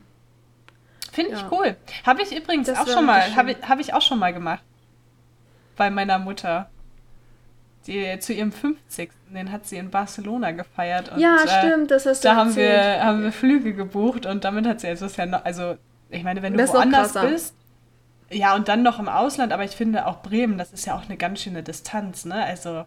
Finde 1.12 1.32
ich 1.34 1.42
ja. 1.42 1.50
cool. 1.52 1.76
Habe 2.06 2.22
ich 2.22 2.36
übrigens 2.36 2.68
das 2.68 2.80
auch 2.80 2.88
schon 2.88 3.06
mal, 3.06 3.36
habe 3.36 3.52
ich, 3.52 3.58
hab 3.68 3.80
ich 3.80 3.94
auch 3.94 4.02
schon 4.02 4.20
mal 4.20 4.34
gemacht. 4.34 4.62
Bei 5.76 5.90
meiner 5.90 6.20
Mutter. 6.20 6.70
Die, 7.88 8.20
zu 8.20 8.34
ihrem 8.34 8.52
50. 8.52 9.12
Den 9.30 9.52
hat 9.52 9.66
sie 9.66 9.78
in 9.78 9.90
Barcelona 9.90 10.52
gefeiert. 10.52 11.10
Und, 11.10 11.20
ja, 11.20 11.38
äh, 11.44 11.48
stimmt, 11.48 11.92
das 11.92 12.06
hast 12.06 12.24
du 12.24 12.28
Da 12.28 12.36
haben 12.36 12.56
wir, 12.56 13.04
haben 13.04 13.24
wir 13.24 13.32
Flüge 13.32 13.74
gebucht 13.74 14.26
und 14.26 14.44
damit 14.44 14.68
hat 14.68 14.82
sie, 14.82 14.88
also, 14.88 15.06
ja 15.08 15.26
noch, 15.26 15.46
also 15.46 15.78
ich 16.10 16.24
meine, 16.24 16.42
wenn 16.42 16.54
du 16.54 16.60
das 16.60 16.74
woanders 16.74 17.14
bist, 17.14 17.56
ja, 18.30 18.56
und 18.56 18.68
dann 18.68 18.84
noch 18.84 19.00
im 19.00 19.08
Ausland, 19.08 19.54
aber 19.54 19.64
ich 19.64 19.72
finde 19.72 20.06
auch 20.06 20.22
Bremen, 20.22 20.58
das 20.58 20.74
ist 20.74 20.86
ja 20.86 20.96
auch 20.96 21.06
eine 21.06 21.18
ganz 21.18 21.42
schöne 21.42 21.64
Distanz, 21.64 22.26
ne? 22.26 22.44
Also, 22.44 22.86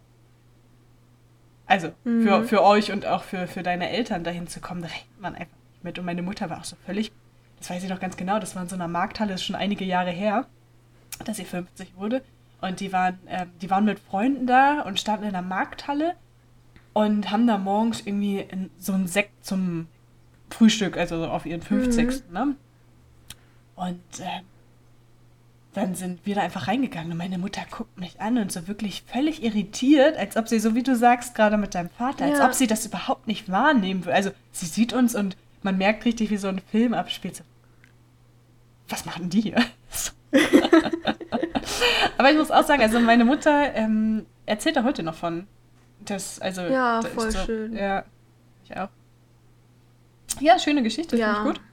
also 1.70 1.92
mhm. 2.04 2.24
für, 2.24 2.44
für 2.44 2.62
euch 2.64 2.90
und 2.90 3.06
auch 3.06 3.22
für, 3.22 3.46
für 3.46 3.62
deine 3.62 3.90
Eltern 3.90 4.24
dahin 4.24 4.48
zu 4.48 4.61
kommen, 4.61 4.83
da 4.83 4.88
rechnet 4.88 5.20
man 5.20 5.35
einfach 5.35 5.56
nicht 5.70 5.85
mit. 5.85 5.98
Und 5.98 6.04
meine 6.04 6.22
Mutter 6.22 6.50
war 6.50 6.59
auch 6.59 6.64
so 6.64 6.76
völlig, 6.85 7.12
das 7.59 7.70
weiß 7.70 7.85
ich 7.85 7.88
noch 7.88 8.00
ganz 8.00 8.16
genau, 8.16 8.40
das 8.40 8.56
war 8.56 8.62
in 8.62 8.68
so 8.68 8.74
einer 8.74 8.88
Markthalle, 8.88 9.30
das 9.33 9.40
ist 9.40 9.46
schon 9.46 9.56
einige 9.56 9.85
Jahre 9.85 10.11
her, 10.11 10.46
dass 11.24 11.37
sie 11.37 11.44
50 11.44 11.96
wurde. 11.96 12.22
Und 12.61 12.80
die 12.80 12.92
waren, 12.92 13.18
äh, 13.26 13.46
die 13.62 13.70
waren 13.70 13.85
mit 13.85 14.00
Freunden 14.00 14.46
da 14.46 14.80
und 14.80 14.98
standen 14.98 15.26
in 15.26 15.33
der 15.33 15.42
Markthalle 15.42 16.16
und 16.92 17.30
haben 17.30 17.46
da 17.46 17.56
morgens 17.56 18.04
irgendwie 18.04 18.46
so 18.78 18.92
einen 18.92 19.06
Sekt 19.06 19.44
zum 19.44 19.87
Frühstück, 20.50 20.96
also 20.96 21.24
auf 21.26 21.46
ihren 21.46 21.62
50. 21.62 22.06
Mhm. 22.06 22.35
Ne? 22.35 22.56
Und 23.76 24.20
äh, 24.20 24.42
dann 25.72 25.94
sind 25.94 26.26
wir 26.26 26.35
da 26.35 26.40
einfach 26.42 26.66
reingegangen 26.66 27.12
und 27.12 27.18
meine 27.18 27.38
Mutter 27.38 27.62
guckt 27.70 27.98
mich 27.98 28.20
an 28.20 28.38
und 28.38 28.50
so 28.50 28.66
wirklich 28.66 29.04
völlig 29.06 29.42
irritiert, 29.42 30.16
als 30.16 30.37
ob 30.37 30.48
sie, 30.48 30.59
so 30.59 30.74
wie 30.74 30.83
du 30.83 30.96
sagst, 30.96 31.35
gerade 31.35 31.56
mit 31.56 31.76
deinem 31.76 31.90
Vater, 31.90 32.26
ja. 32.26 32.33
als 32.33 32.40
ob 32.40 32.54
sie 32.54 32.66
das 32.66 32.85
überhaupt 32.87 33.28
nicht 33.28 33.50
wahrnehmen 33.50 34.04
würde. 34.04 34.16
Also 34.16 34.30
sie 34.50 34.66
sieht 34.66 34.92
uns 34.92 35.14
und 35.14 35.37
man 35.62 35.78
merkt 35.78 36.04
richtig, 36.04 36.30
wie 36.30 36.38
so 36.38 36.48
ein 36.48 36.61
Film 36.70 36.92
abspielt. 36.92 37.37
So, 37.37 37.44
was 38.88 39.04
machen 39.04 39.30
die 39.30 39.42
hier? 39.42 39.64
Aber 42.18 42.30
ich 42.30 42.37
muss 42.37 42.50
auch 42.50 42.64
sagen, 42.64 42.83
also 42.83 42.98
meine 42.98 43.24
Mutter 43.24 43.74
ähm, 43.74 44.26
erzählt 44.46 44.76
da 44.76 44.85
heute 44.85 45.02
noch 45.02 45.14
von. 45.14 45.46
Das, 46.04 46.40
also, 46.40 46.62
ja, 46.62 47.00
voll 47.02 47.30
so, 47.30 47.38
schön. 47.44 47.76
Ja, 47.76 48.04
ich 48.64 48.76
auch. 48.76 48.88
Ja, 50.40 50.59
schöne 50.59 50.83
Geschichte, 50.83 51.16
ja. 51.16 51.35
finde 51.35 51.50
ich 51.50 51.56
gut. 51.56 51.69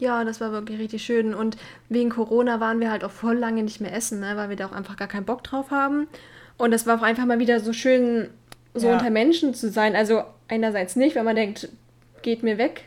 Ja, 0.00 0.24
das 0.24 0.40
war 0.40 0.50
wirklich 0.50 0.80
richtig 0.80 1.04
schön. 1.04 1.34
Und 1.34 1.58
wegen 1.90 2.08
Corona 2.08 2.58
waren 2.58 2.80
wir 2.80 2.90
halt 2.90 3.04
auch 3.04 3.10
voll 3.10 3.36
lange 3.36 3.62
nicht 3.62 3.82
mehr 3.82 3.94
essen, 3.94 4.20
ne? 4.20 4.32
weil 4.34 4.48
wir 4.48 4.56
da 4.56 4.66
auch 4.66 4.72
einfach 4.72 4.96
gar 4.96 5.08
keinen 5.08 5.26
Bock 5.26 5.44
drauf 5.44 5.70
haben. 5.70 6.08
Und 6.56 6.72
es 6.72 6.86
war 6.86 6.98
auch 6.98 7.02
einfach 7.02 7.26
mal 7.26 7.38
wieder 7.38 7.60
so 7.60 7.74
schön, 7.74 8.30
so 8.72 8.88
ja. 8.88 8.94
unter 8.94 9.10
Menschen 9.10 9.52
zu 9.52 9.70
sein. 9.70 9.94
Also 9.94 10.22
einerseits 10.48 10.96
nicht, 10.96 11.16
weil 11.16 11.24
man 11.24 11.36
denkt, 11.36 11.68
geht 12.22 12.42
mir 12.42 12.56
weg. 12.56 12.86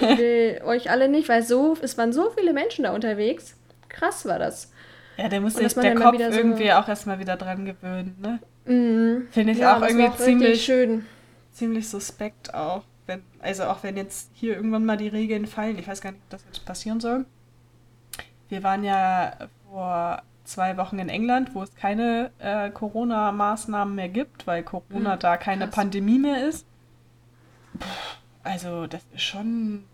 Ich 0.00 0.18
will 0.18 0.62
euch 0.64 0.90
alle 0.90 1.08
nicht, 1.08 1.28
weil 1.28 1.42
so, 1.42 1.76
es 1.82 1.98
waren 1.98 2.14
so 2.14 2.30
viele 2.30 2.54
Menschen 2.54 2.84
da 2.84 2.94
unterwegs. 2.94 3.56
Krass 3.90 4.24
war 4.24 4.38
das. 4.38 4.72
Ja, 5.18 5.28
der 5.28 5.42
muss 5.42 5.54
sich 5.54 5.72
der 5.74 5.94
Kopf 5.94 6.18
irgendwie 6.18 6.68
so 6.68 6.72
auch 6.72 6.88
erstmal 6.88 7.18
wieder 7.18 7.36
dran 7.36 7.66
gewöhnen, 7.66 8.16
ne? 8.20 8.40
Mm, 8.64 9.28
Finde 9.30 9.52
ich 9.52 9.58
ja, 9.58 9.76
auch 9.76 9.82
irgendwie 9.82 10.08
auch 10.08 10.16
ziemlich 10.16 10.64
schön. 10.64 11.04
Ziemlich 11.52 11.88
suspekt 11.88 12.52
auch 12.54 12.82
wenn, 13.06 13.22
also 13.40 13.64
auch 13.64 13.82
wenn 13.82 13.96
jetzt 13.96 14.30
hier 14.34 14.56
irgendwann 14.56 14.84
mal 14.84 14.96
die 14.96 15.08
Regeln 15.08 15.46
fallen, 15.46 15.78
ich 15.78 15.86
weiß 15.86 16.00
gar 16.00 16.12
nicht, 16.12 16.22
ob 16.24 16.30
das 16.30 16.44
jetzt 16.46 16.64
passieren 16.64 17.00
soll. 17.00 17.26
Wir 18.48 18.62
waren 18.62 18.84
ja 18.84 19.32
vor 19.70 20.22
zwei 20.44 20.76
Wochen 20.76 20.98
in 20.98 21.08
England, 21.08 21.54
wo 21.54 21.62
es 21.62 21.74
keine 21.74 22.30
äh, 22.38 22.70
Corona-Maßnahmen 22.70 23.94
mehr 23.94 24.08
gibt, 24.08 24.46
weil 24.46 24.62
Corona 24.62 25.16
mhm, 25.16 25.20
da 25.20 25.36
keine 25.36 25.64
krass. 25.66 25.74
Pandemie 25.74 26.18
mehr 26.18 26.46
ist. 26.46 26.66
Puh, 27.78 27.86
also 28.42 28.86
das 28.86 29.02
ist 29.14 29.22
schon 29.22 29.84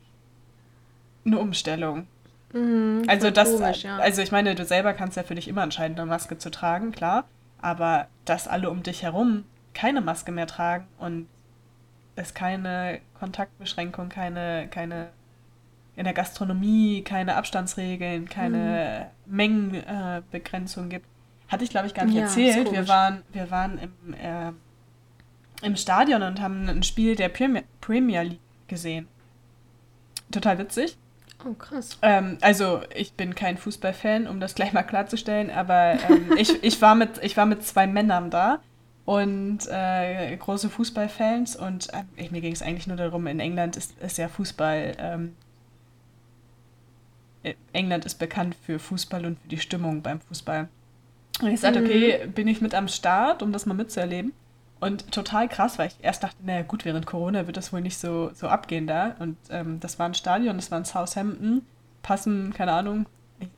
eine 1.25 1.39
Umstellung. 1.39 2.07
Mhm, 2.53 3.05
also 3.07 3.31
das, 3.31 3.53
komisch, 3.53 3.85
ja. 3.85 3.99
also 3.99 4.23
ich 4.23 4.33
meine, 4.33 4.55
du 4.55 4.65
selber 4.65 4.93
kannst 4.93 5.17
ja 5.17 5.23
für 5.23 5.37
dich 5.37 5.49
immer 5.49 5.63
entscheiden, 5.63 5.97
eine 5.99 6.07
Maske 6.07 6.37
zu 6.39 6.51
tragen, 6.51 6.93
klar. 6.93 7.25
Aber 7.63 8.09
dass 8.25 8.49
alle 8.49 8.71
um 8.71 8.83
dich 8.83 9.03
herum 9.03 9.45
keine 9.75 10.01
Maske 10.01 10.33
mehr 10.33 10.47
tragen 10.47 10.87
und 10.99 11.29
es 12.17 12.35
keine 12.35 13.01
Kontaktbeschränkung, 13.19 14.09
keine, 14.09 14.69
keine 14.71 15.11
in 15.97 16.05
der 16.05 16.15
Gastronomie 16.15 17.03
keine 17.03 17.37
Abstandsregeln, 17.37 18.29
keine 18.29 19.11
mhm. 19.27 19.37
Mengenbegrenzung 19.37 20.87
äh, 20.87 20.89
gibt. 20.89 21.07
Hatte 21.49 21.65
ich, 21.65 21.71
glaube 21.71 21.89
ich, 21.89 21.95
gar 21.95 22.05
nicht 22.05 22.15
ja, 22.15 22.23
erzählt. 22.23 22.73
Wir 22.73 22.89
waren, 22.89 23.23
wir 23.33 23.51
waren 23.51 23.79
im, 23.79 24.15
äh, 24.15 24.53
im 25.63 25.77
Stadion 25.77 26.23
und 26.23 26.41
haben 26.41 26.69
ein 26.69 26.83
Spiel 26.85 27.17
der 27.17 27.29
Premier, 27.29 27.65
Premier 27.81 28.23
League 28.23 28.41
gesehen. 28.69 29.09
Total 30.31 30.59
witzig. 30.59 30.97
Oh, 31.45 31.55
krass. 31.55 31.99
Ähm, 32.03 32.39
also, 32.41 32.83
ich 32.95 33.15
bin 33.15 33.35
kein 33.35 33.57
Fußballfan, 33.59 34.27
um 34.27 34.41
das 34.41 34.55
gleich 34.55 34.73
mal 34.73 34.83
klarzustellen, 34.85 35.51
aber 35.51 35.99
ähm, 36.09 36.35
ich, 36.39 36.63
ich, 36.63 36.81
war 36.81 36.95
mit, 36.95 37.19
ich 37.23 37.37
war 37.37 37.47
mit 37.47 37.65
zwei 37.65 37.87
Männern 37.87 38.31
da 38.31 38.61
und 39.11 39.67
äh, 39.69 40.37
große 40.37 40.71
Fußballfans. 40.71 41.57
Und 41.57 41.89
äh, 41.93 42.29
mir 42.31 42.41
ging 42.41 42.53
es 42.53 42.63
eigentlich 42.63 42.87
nur 42.87 42.97
darum, 42.97 43.27
in 43.27 43.41
England 43.41 43.77
ist, 43.77 43.99
ist 43.99 44.19
ja 44.19 44.29
Fußball. 44.29 44.93
Ähm, 44.99 45.35
äh, 47.43 47.55
England 47.73 48.05
ist 48.05 48.21
bekannt 48.21 48.55
für 48.55 48.79
Fußball 48.79 49.27
und 49.27 49.41
für 49.41 49.49
die 49.49 49.59
Stimmung 49.59 50.03
beim 50.03 50.21
Fußball. 50.21 50.69
Und 51.43 51.49
ich 51.49 51.59
sagte, 51.59 51.81
okay, 51.81 52.25
mhm. 52.25 52.33
bin 52.35 52.47
ich 52.47 52.61
mit 52.61 52.73
am 52.73 52.87
Start, 52.87 53.43
um 53.43 53.51
das 53.51 53.67
mal 53.67 53.75
mitzuerleben. 53.75 54.33
Und 54.79 55.11
total 55.11 55.49
krass, 55.49 55.77
weil 55.77 55.89
ich 55.89 55.97
erst 56.03 56.23
dachte, 56.23 56.37
naja 56.45 56.63
gut, 56.63 56.85
während 56.85 57.05
Corona 57.05 57.49
wird 57.49 57.57
das 57.57 57.73
wohl 57.73 57.81
nicht 57.81 57.99
so, 57.99 58.31
so 58.33 58.47
abgehen 58.47 58.87
da. 58.87 59.17
Und 59.19 59.37
ähm, 59.51 59.81
das 59.81 59.99
war 59.99 60.07
ein 60.07 60.15
Stadion, 60.15 60.55
das 60.55 60.71
war 60.71 60.79
in 60.79 60.85
Southampton. 60.85 61.63
Passen, 62.03 62.55
keine 62.55 62.75
Ahnung, 62.75 63.07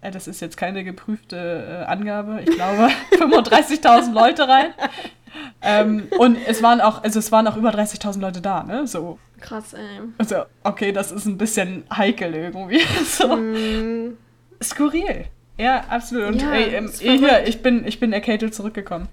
das 0.00 0.28
ist 0.28 0.40
jetzt 0.40 0.56
keine 0.56 0.84
geprüfte 0.84 1.82
äh, 1.82 1.84
Angabe, 1.84 2.40
ich 2.42 2.54
glaube 2.54 2.88
35.000 3.12 4.12
Leute 4.12 4.48
rein. 4.48 4.74
ähm, 5.62 6.08
und 6.18 6.38
es 6.46 6.62
waren 6.62 6.80
auch, 6.80 7.02
also 7.02 7.18
es 7.18 7.32
waren 7.32 7.46
auch 7.46 7.56
über 7.56 7.70
30.000 7.70 8.20
Leute 8.20 8.40
da, 8.40 8.62
ne? 8.62 8.86
So. 8.86 9.18
Krass, 9.40 9.74
ey. 9.74 10.00
Also, 10.18 10.44
okay, 10.62 10.92
das 10.92 11.10
ist 11.10 11.26
ein 11.26 11.38
bisschen 11.38 11.84
heikel 11.94 12.34
irgendwie. 12.34 12.80
so. 13.04 13.36
Mm. 13.36 14.16
Skurril. 14.62 15.26
Ja, 15.58 15.84
absolut. 15.88 16.28
Und 16.28 16.42
ja, 16.42 16.52
ey, 16.52 16.74
ähm, 16.74 16.90
hier, 16.98 17.46
ich 17.46 17.62
bin, 17.62 17.86
ich 17.86 17.98
bin 17.98 18.12
erkältet 18.12 18.54
zurückgekommen. 18.54 19.08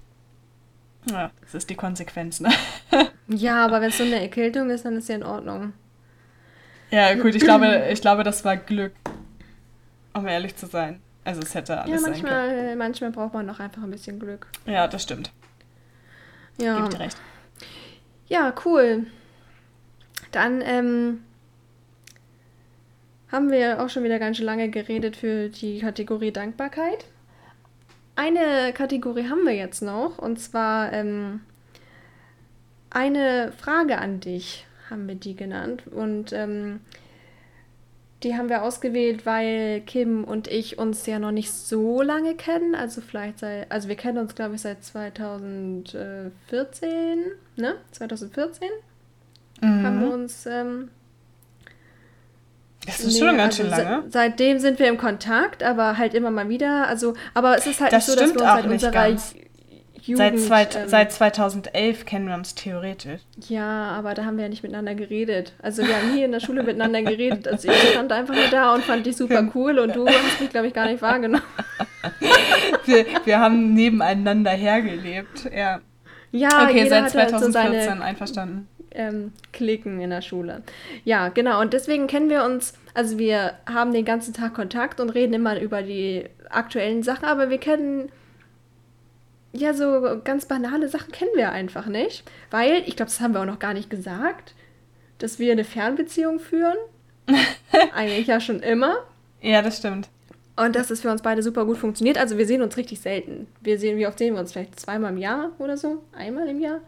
Ja, 1.10 1.30
das 1.40 1.54
ist 1.54 1.70
die 1.70 1.74
Konsequenz, 1.74 2.40
ne? 2.40 2.50
ja, 3.28 3.64
aber 3.64 3.80
wenn 3.80 3.88
es 3.88 3.98
so 3.98 4.04
eine 4.04 4.20
Erkältung 4.20 4.70
ist, 4.70 4.84
dann 4.84 4.96
ist 4.96 5.08
ja 5.08 5.14
in 5.16 5.22
Ordnung. 5.22 5.72
Ja, 6.90 7.14
gut, 7.14 7.34
ich 7.34 7.42
glaube, 7.42 7.88
ich 7.90 8.00
glaube, 8.00 8.24
das 8.24 8.44
war 8.44 8.56
Glück. 8.56 8.92
Um 10.14 10.26
ehrlich 10.26 10.56
zu 10.56 10.66
sein. 10.66 11.00
Also 11.24 11.42
es 11.42 11.54
hätte 11.54 11.80
alles 11.80 12.02
ja, 12.02 12.08
manchmal, 12.08 12.48
sein 12.48 12.56
können. 12.56 12.78
manchmal 12.78 13.10
braucht 13.10 13.34
man 13.34 13.46
noch 13.46 13.60
einfach 13.60 13.82
ein 13.82 13.90
bisschen 13.90 14.18
Glück. 14.18 14.46
Ja, 14.66 14.88
das 14.88 15.02
stimmt. 15.02 15.30
Ja. 16.58 16.76
Gebe 16.76 16.88
dir 16.88 17.00
recht. 17.00 17.16
Ja, 18.26 18.54
cool. 18.64 19.06
Dann 20.32 20.62
ähm, 20.62 21.22
haben 23.30 23.50
wir 23.50 23.82
auch 23.82 23.88
schon 23.88 24.04
wieder 24.04 24.18
ganz 24.18 24.36
schön 24.36 24.46
lange 24.46 24.70
geredet 24.70 25.16
für 25.16 25.48
die 25.48 25.80
Kategorie 25.80 26.32
Dankbarkeit. 26.32 27.06
Eine 28.16 28.72
Kategorie 28.72 29.28
haben 29.28 29.44
wir 29.44 29.54
jetzt 29.54 29.82
noch 29.82 30.18
und 30.18 30.38
zwar 30.38 30.92
ähm, 30.92 31.40
eine 32.90 33.52
Frage 33.52 33.98
an 33.98 34.20
dich, 34.20 34.66
haben 34.90 35.06
wir 35.08 35.14
die 35.14 35.36
genannt. 35.36 35.84
Und 35.86 36.32
ähm, 36.32 36.80
die 38.22 38.36
haben 38.36 38.50
wir 38.50 38.62
ausgewählt, 38.62 39.24
weil 39.24 39.80
Kim 39.80 40.24
und 40.24 40.46
ich 40.46 40.78
uns 40.78 41.06
ja 41.06 41.18
noch 41.18 41.30
nicht 41.30 41.52
so 41.52 42.02
lange 42.02 42.34
kennen. 42.34 42.74
Also 42.74 43.00
vielleicht 43.00 43.38
seit, 43.38 43.72
also 43.72 43.88
wir 43.88 43.96
kennen 43.96 44.18
uns, 44.18 44.34
glaube 44.34 44.56
ich, 44.56 44.60
seit 44.60 44.84
2014, 44.84 45.92
ne? 47.56 47.76
2014 47.92 48.68
mhm. 49.62 49.86
haben 49.86 50.00
wir 50.00 50.12
uns. 50.12 50.44
Ähm, 50.46 50.90
das 52.86 53.00
ist 53.00 53.14
nee, 53.14 53.26
schon 53.26 53.36
ganz 53.36 53.60
also 53.60 53.62
schön 53.62 53.84
lange. 53.84 54.02
Se 54.04 54.10
seitdem 54.10 54.58
sind 54.58 54.78
wir 54.78 54.88
im 54.88 54.98
Kontakt, 54.98 55.62
aber 55.62 55.98
halt 55.98 56.14
immer 56.14 56.30
mal 56.30 56.48
wieder. 56.48 56.88
Also, 56.88 57.14
aber 57.34 57.56
es 57.56 57.66
ist 57.66 57.80
halt 57.80 57.92
das 57.92 58.06
nicht 58.06 58.18
so, 58.18 58.24
dass 58.24 58.34
wir 58.34 58.40
uns 58.40 58.50
seit 58.50 58.66
unserer 58.66 58.90
ganz. 58.90 59.34
Jugend, 60.02 60.38
seit, 60.40 60.72
zwei, 60.72 60.80
ähm, 60.80 60.88
seit 60.88 61.12
2011 61.12 62.06
kennen 62.06 62.28
wir 62.28 62.34
uns 62.34 62.54
theoretisch. 62.54 63.20
Ja, 63.48 63.90
aber 63.92 64.14
da 64.14 64.24
haben 64.24 64.36
wir 64.36 64.44
ja 64.44 64.48
nicht 64.48 64.62
miteinander 64.62 64.94
geredet. 64.94 65.52
Also 65.62 65.86
wir 65.86 65.96
haben 65.96 66.14
hier 66.14 66.24
in 66.24 66.32
der 66.32 66.40
Schule 66.40 66.62
miteinander 66.62 67.02
geredet. 67.02 67.46
Also 67.48 67.68
ich 67.68 67.90
stand 67.90 68.12
einfach 68.12 68.34
nur 68.34 68.48
da 68.50 68.74
und 68.74 68.84
fand 68.84 69.06
dich 69.06 69.16
super 69.16 69.48
cool 69.54 69.78
und 69.78 69.94
du 69.94 70.06
hast 70.06 70.40
mich, 70.40 70.50
glaube 70.50 70.68
ich, 70.68 70.74
gar 70.74 70.86
nicht 70.86 71.02
wahrgenommen. 71.02 71.44
wir, 72.86 73.06
wir 73.24 73.38
haben 73.38 73.74
nebeneinander 73.74 74.50
hergelebt, 74.50 75.50
ja. 75.54 75.80
Ja, 76.32 76.68
okay, 76.68 76.88
seit 76.88 77.10
2014 77.10 77.62
halt 77.62 77.82
so 77.82 77.88
seine, 77.88 78.04
einverstanden. 78.04 78.68
Ähm, 78.92 79.32
Klicken 79.52 80.00
in 80.00 80.10
der 80.10 80.22
Schule. 80.22 80.62
Ja, 81.04 81.28
genau. 81.28 81.60
Und 81.60 81.72
deswegen 81.72 82.06
kennen 82.06 82.28
wir 82.28 82.44
uns, 82.44 82.74
also 82.94 83.18
wir 83.18 83.54
haben 83.72 83.92
den 83.92 84.04
ganzen 84.04 84.34
Tag 84.34 84.54
Kontakt 84.54 85.00
und 85.00 85.10
reden 85.10 85.34
immer 85.34 85.60
über 85.60 85.82
die 85.82 86.24
aktuellen 86.48 87.02
Sachen, 87.02 87.24
aber 87.24 87.50
wir 87.50 87.58
kennen 87.58 88.10
ja 89.52 89.74
so 89.74 90.20
ganz 90.24 90.46
banale 90.46 90.88
Sachen 90.88 91.12
kennen 91.12 91.30
wir 91.34 91.52
einfach 91.52 91.86
nicht, 91.86 92.24
weil 92.50 92.82
ich 92.86 92.96
glaube, 92.96 93.10
das 93.10 93.20
haben 93.20 93.34
wir 93.34 93.40
auch 93.40 93.46
noch 93.46 93.58
gar 93.58 93.74
nicht 93.74 93.90
gesagt, 93.90 94.54
dass 95.18 95.38
wir 95.38 95.52
eine 95.52 95.64
Fernbeziehung 95.64 96.40
führen. 96.40 96.76
Eigentlich 97.94 98.26
ja 98.26 98.40
schon 98.40 98.60
immer. 98.60 98.96
Ja, 99.40 99.62
das 99.62 99.78
stimmt. 99.78 100.08
Und 100.56 100.76
dass 100.76 100.90
es 100.90 101.00
für 101.00 101.10
uns 101.10 101.22
beide 101.22 101.42
super 101.42 101.64
gut 101.64 101.78
funktioniert. 101.78 102.18
Also 102.18 102.36
wir 102.36 102.46
sehen 102.46 102.60
uns 102.60 102.76
richtig 102.76 103.00
selten. 103.00 103.46
Wir 103.60 103.78
sehen, 103.78 103.96
wie 103.98 104.06
oft 104.06 104.18
sehen 104.18 104.34
wir 104.34 104.40
uns? 104.40 104.52
Vielleicht 104.52 104.78
zweimal 104.78 105.12
im 105.12 105.18
Jahr 105.18 105.52
oder 105.58 105.76
so? 105.76 106.02
Einmal 106.12 106.48
im 106.48 106.60
Jahr? 106.60 106.80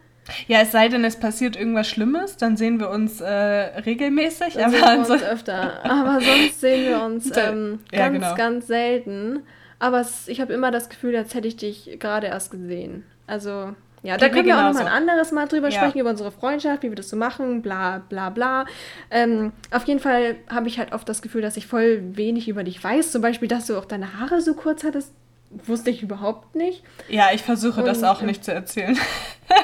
Ja, 0.47 0.61
es 0.61 0.71
sei 0.71 0.87
denn, 0.87 1.03
es 1.03 1.19
passiert 1.19 1.55
irgendwas 1.55 1.89
Schlimmes, 1.89 2.37
dann 2.37 2.55
sehen 2.55 2.79
wir 2.79 2.89
uns 2.89 3.19
äh, 3.19 3.27
regelmäßig. 3.27 4.53
Dann 4.53 4.65
aber 4.65 4.71
sehen 4.71 5.07
wir 5.07 5.13
uns 5.13 5.23
öfter. 5.23 5.83
Aber 5.83 6.21
sonst 6.21 6.61
sehen 6.61 6.89
wir 6.89 7.01
uns 7.01 7.25
ähm, 7.37 7.79
ganz, 7.91 7.91
ja, 7.91 8.09
genau. 8.09 8.35
ganz 8.35 8.67
selten. 8.67 9.41
Aber 9.83 9.99
es, 9.99 10.29
ich 10.29 10.39
habe 10.39 10.53
immer 10.53 10.71
das 10.71 10.87
Gefühl, 10.87 11.13
als 11.13 11.33
hätte 11.33 11.49
ich 11.49 11.57
dich 11.57 11.97
gerade 11.99 12.27
erst 12.27 12.51
gesehen. 12.51 13.03
Also 13.27 13.75
ja, 14.01 14.15
da 14.15 14.29
können 14.29 14.45
wir 14.45 14.57
auch 14.57 14.63
noch 14.63 14.75
mal 14.75 14.87
ein 14.87 14.87
anderes 14.87 15.33
Mal 15.33 15.45
drüber 15.45 15.67
ja. 15.67 15.77
sprechen, 15.77 15.99
über 15.99 16.09
unsere 16.09 16.31
Freundschaft, 16.31 16.83
wie 16.83 16.89
wir 16.89 16.95
das 16.95 17.09
so 17.09 17.17
machen, 17.17 17.61
bla 17.61 18.01
bla 18.07 18.29
bla. 18.29 18.65
Ähm, 19.11 19.51
auf 19.71 19.83
jeden 19.83 19.99
Fall 19.99 20.37
habe 20.49 20.69
ich 20.69 20.79
halt 20.79 20.93
oft 20.93 21.09
das 21.09 21.21
Gefühl, 21.21 21.41
dass 21.41 21.57
ich 21.57 21.67
voll 21.67 22.01
wenig 22.15 22.47
über 22.47 22.63
dich 22.63 22.81
weiß. 22.81 23.11
Zum 23.11 23.21
Beispiel, 23.21 23.49
dass 23.49 23.67
du 23.67 23.77
auch 23.77 23.83
deine 23.83 24.17
Haare 24.17 24.39
so 24.39 24.53
kurz 24.53 24.85
hattest, 24.85 25.11
wusste 25.49 25.89
ich 25.89 26.01
überhaupt 26.01 26.55
nicht. 26.55 26.81
Ja, 27.09 27.33
ich 27.33 27.41
versuche 27.41 27.81
Und, 27.81 27.85
das 27.85 28.03
auch 28.03 28.21
äh, 28.21 28.25
nicht 28.25 28.45
zu 28.45 28.53
erzählen. 28.53 28.97
oh 29.49 29.57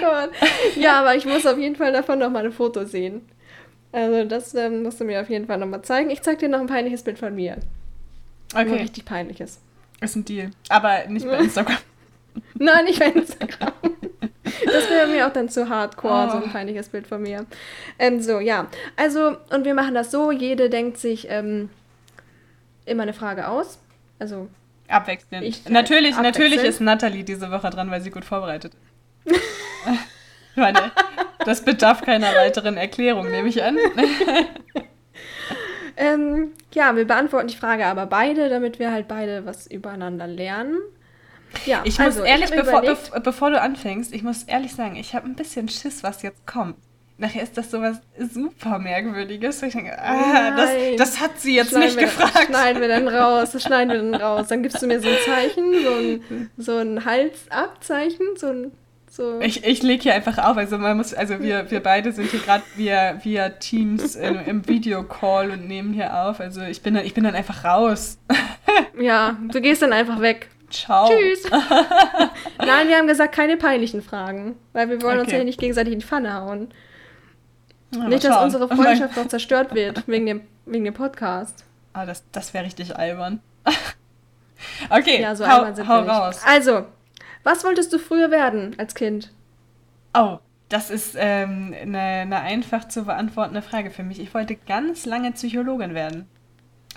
Gott. 0.00 0.30
Ja, 0.74 0.98
aber 0.98 1.14
ich 1.14 1.26
muss 1.26 1.46
auf 1.46 1.58
jeden 1.58 1.76
Fall 1.76 1.92
davon 1.92 2.18
noch 2.18 2.30
mal 2.30 2.44
ein 2.44 2.50
Foto 2.50 2.84
sehen. 2.86 3.22
Also 3.92 4.24
das 4.24 4.54
ähm, 4.54 4.82
musst 4.82 5.00
du 5.00 5.04
mir 5.04 5.20
auf 5.20 5.30
jeden 5.30 5.46
Fall 5.46 5.58
noch 5.58 5.66
mal 5.66 5.82
zeigen. 5.82 6.10
Ich 6.10 6.22
zeig 6.22 6.38
dir 6.38 6.48
noch 6.48 6.60
ein 6.60 6.66
peinliches 6.66 7.02
Bild 7.02 7.18
von 7.18 7.34
mir. 7.34 7.56
Okay. 8.52 8.62
Ein 8.62 8.70
richtig 8.72 9.04
peinliches. 9.04 9.58
Ist 10.00 10.16
ein 10.16 10.24
Deal. 10.24 10.50
Aber 10.68 11.06
nicht 11.08 11.26
bei 11.26 11.38
Instagram. 11.38 11.78
Nein, 12.54 12.84
nicht 12.84 13.00
bei 13.00 13.06
Instagram. 13.06 13.72
Das 14.64 14.88
wäre 14.88 15.08
mir 15.08 15.26
auch 15.26 15.32
dann 15.32 15.48
zu 15.48 15.68
hardcore, 15.68 16.28
oh. 16.28 16.30
so 16.30 16.44
ein 16.44 16.52
peinliches 16.52 16.88
Bild 16.88 17.06
von 17.06 17.22
mir. 17.22 17.46
Ähm, 17.98 18.20
so, 18.20 18.40
ja. 18.40 18.68
Also, 18.96 19.36
und 19.50 19.64
wir 19.64 19.74
machen 19.74 19.94
das 19.94 20.10
so, 20.10 20.30
jede 20.30 20.70
denkt 20.70 20.98
sich 20.98 21.28
ähm, 21.28 21.70
immer 22.84 23.02
eine 23.02 23.12
Frage 23.12 23.48
aus. 23.48 23.78
Also. 24.18 24.48
Abwechselnd. 24.88 25.44
Ich, 25.44 25.68
natürlich, 25.68 26.14
abwechselnd. 26.14 26.38
natürlich 26.38 26.64
ist 26.64 26.80
Natalie 26.80 27.24
diese 27.24 27.50
Woche 27.50 27.70
dran, 27.70 27.90
weil 27.90 28.00
sie 28.00 28.10
gut 28.10 28.24
vorbereitet 28.24 28.72
ist. 29.24 29.40
meine, 30.60 30.92
das 31.44 31.64
bedarf 31.64 32.02
keiner 32.02 32.28
weiteren 32.34 32.76
Erklärung, 32.76 33.30
nehme 33.30 33.48
ich 33.48 33.62
an. 33.62 33.76
Ähm, 36.00 36.52
ja, 36.72 36.96
wir 36.96 37.06
beantworten 37.06 37.48
die 37.48 37.56
Frage 37.56 37.84
aber 37.84 38.06
beide, 38.06 38.48
damit 38.48 38.78
wir 38.78 38.90
halt 38.90 39.06
beide 39.06 39.44
was 39.44 39.66
übereinander 39.66 40.26
lernen. 40.26 40.78
Ja, 41.66 41.82
ich 41.84 42.00
also, 42.00 42.20
muss 42.20 42.28
ehrlich, 42.28 42.50
ich 42.50 42.56
bevor, 42.56 42.80
bev 42.80 43.10
bevor 43.22 43.50
du 43.50 43.60
anfängst, 43.60 44.14
ich 44.14 44.22
muss 44.22 44.44
ehrlich 44.44 44.72
sagen, 44.72 44.96
ich 44.96 45.14
habe 45.14 45.26
ein 45.26 45.34
bisschen 45.34 45.68
Schiss, 45.68 46.02
was 46.02 46.22
jetzt 46.22 46.46
kommt. 46.46 46.76
Nachher 47.18 47.42
ist 47.42 47.58
das 47.58 47.70
sowas 47.70 48.00
super 48.16 48.78
Merkwürdiges. 48.78 49.62
Ich 49.62 49.74
denke, 49.74 49.92
ah, 50.00 50.56
das, 50.56 50.70
das, 50.96 51.20
hat 51.20 51.38
sie 51.38 51.54
jetzt 51.54 51.68
schneiden 51.68 51.84
nicht 51.84 51.98
wir, 51.98 52.04
gefragt. 52.04 52.46
Schneiden 52.46 52.80
wir 52.80 52.88
dann 52.88 53.06
raus, 53.06 53.50
das 53.50 53.62
schneiden 53.62 53.92
wir 53.92 54.12
dann 54.12 54.14
raus. 54.22 54.48
Dann 54.48 54.62
gibst 54.62 54.80
du 54.80 54.86
mir 54.86 55.00
so 55.00 55.08
ein 55.08 55.18
Zeichen, 55.26 55.84
so 55.84 55.90
ein, 55.90 56.50
so 56.56 56.76
ein 56.78 57.04
Hals-Ab-Zeichen, 57.04 58.24
so 58.36 58.46
ein 58.46 58.72
so. 59.10 59.40
Ich, 59.40 59.64
ich 59.64 59.82
lege 59.82 60.04
hier 60.04 60.14
einfach 60.14 60.38
auf. 60.38 60.56
Also 60.56 60.78
man 60.78 60.96
muss, 60.96 61.12
also 61.12 61.40
wir, 61.40 61.68
wir 61.70 61.82
beide 61.82 62.12
sind 62.12 62.30
hier 62.30 62.38
gerade 62.38 62.62
via, 62.76 63.18
via 63.22 63.48
Teams 63.48 64.14
in, 64.14 64.36
im 64.36 64.68
Videocall 64.68 65.50
und 65.50 65.66
nehmen 65.66 65.92
hier 65.92 66.16
auf. 66.16 66.38
Also 66.38 66.62
ich 66.62 66.80
bin 66.82 66.94
dann, 66.94 67.04
ich 67.04 67.12
bin 67.12 67.24
dann 67.24 67.34
einfach 67.34 67.64
raus. 67.64 68.18
ja, 69.00 69.36
du 69.52 69.60
gehst 69.60 69.82
dann 69.82 69.92
einfach 69.92 70.20
weg. 70.20 70.48
Ciao. 70.70 71.08
Tschüss. 71.08 71.50
Nein, 72.58 72.88
wir 72.88 72.96
haben 72.96 73.08
gesagt, 73.08 73.34
keine 73.34 73.56
peinlichen 73.56 74.00
Fragen. 74.00 74.56
Weil 74.72 74.88
wir 74.88 75.02
wollen 75.02 75.18
okay. 75.18 75.24
uns 75.24 75.32
ja 75.32 75.44
nicht 75.44 75.58
gegenseitig 75.58 75.92
in 75.92 75.98
die 75.98 76.06
Pfanne 76.06 76.32
hauen. 76.34 76.72
Ja, 77.92 78.08
nicht, 78.08 78.22
dass 78.22 78.44
unsere 78.44 78.68
Freundschaft 78.68 79.16
noch 79.16 79.26
zerstört 79.26 79.74
wird 79.74 80.06
wegen 80.06 80.26
dem, 80.26 80.42
wegen 80.66 80.84
dem 80.84 80.94
Podcast. 80.94 81.64
Ah, 81.92 82.06
das, 82.06 82.22
das 82.30 82.54
wäre 82.54 82.64
richtig 82.64 82.96
albern. 82.96 83.40
okay, 84.90 85.20
ja, 85.20 85.34
so 85.34 85.44
hau, 85.48 85.56
albern 85.56 85.74
sind 85.74 85.88
hau 85.88 86.04
wir 86.04 86.12
raus. 86.12 86.40
Also, 86.46 86.86
was 87.42 87.64
wolltest 87.64 87.92
du 87.92 87.98
früher 87.98 88.30
werden 88.30 88.74
als 88.78 88.94
Kind? 88.94 89.32
Oh, 90.14 90.38
das 90.68 90.90
ist 90.90 91.16
ähm, 91.18 91.74
eine, 91.80 91.98
eine 91.98 92.40
einfach 92.40 92.86
zu 92.88 93.04
beantwortende 93.04 93.62
Frage 93.62 93.90
für 93.90 94.02
mich. 94.02 94.20
Ich 94.20 94.32
wollte 94.34 94.56
ganz 94.56 95.04
lange 95.04 95.32
Psychologin 95.32 95.94
werden. 95.94 96.28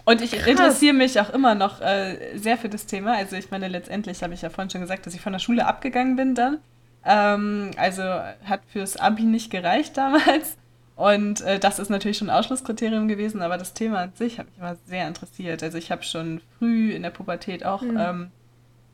Und 0.05 0.21
ich 0.21 0.31
Krass. 0.31 0.47
interessiere 0.47 0.93
mich 0.93 1.19
auch 1.19 1.29
immer 1.29 1.55
noch 1.55 1.81
äh, 1.81 2.37
sehr 2.37 2.57
für 2.57 2.69
das 2.69 2.85
Thema. 2.85 3.13
Also 3.13 3.35
ich 3.35 3.51
meine, 3.51 3.67
letztendlich 3.67 4.21
habe 4.21 4.33
ich 4.33 4.41
ja 4.41 4.49
vorhin 4.49 4.69
schon 4.69 4.81
gesagt, 4.81 5.05
dass 5.05 5.13
ich 5.13 5.21
von 5.21 5.33
der 5.33 5.39
Schule 5.39 5.65
abgegangen 5.65 6.15
bin 6.15 6.35
dann. 6.35 6.59
Ähm, 7.05 7.71
also 7.77 8.03
hat 8.03 8.61
fürs 8.67 8.97
Abi 8.97 9.23
nicht 9.23 9.49
gereicht 9.49 9.97
damals. 9.97 10.57
Und 10.95 11.41
äh, 11.41 11.57
das 11.57 11.79
ist 11.79 11.89
natürlich 11.89 12.17
schon 12.17 12.29
ein 12.29 12.37
Ausschlusskriterium 12.37 13.07
gewesen, 13.07 13.41
aber 13.41 13.57
das 13.57 13.73
Thema 13.73 14.01
an 14.01 14.13
sich 14.13 14.37
hat 14.37 14.47
mich 14.47 14.59
immer 14.59 14.75
sehr 14.85 15.07
interessiert. 15.07 15.63
Also 15.63 15.77
ich 15.77 15.91
habe 15.91 16.03
schon 16.03 16.41
früh 16.59 16.91
in 16.91 17.01
der 17.01 17.09
Pubertät 17.09 17.65
auch 17.65 17.81
mhm. 17.81 17.97
ähm, 17.97 18.31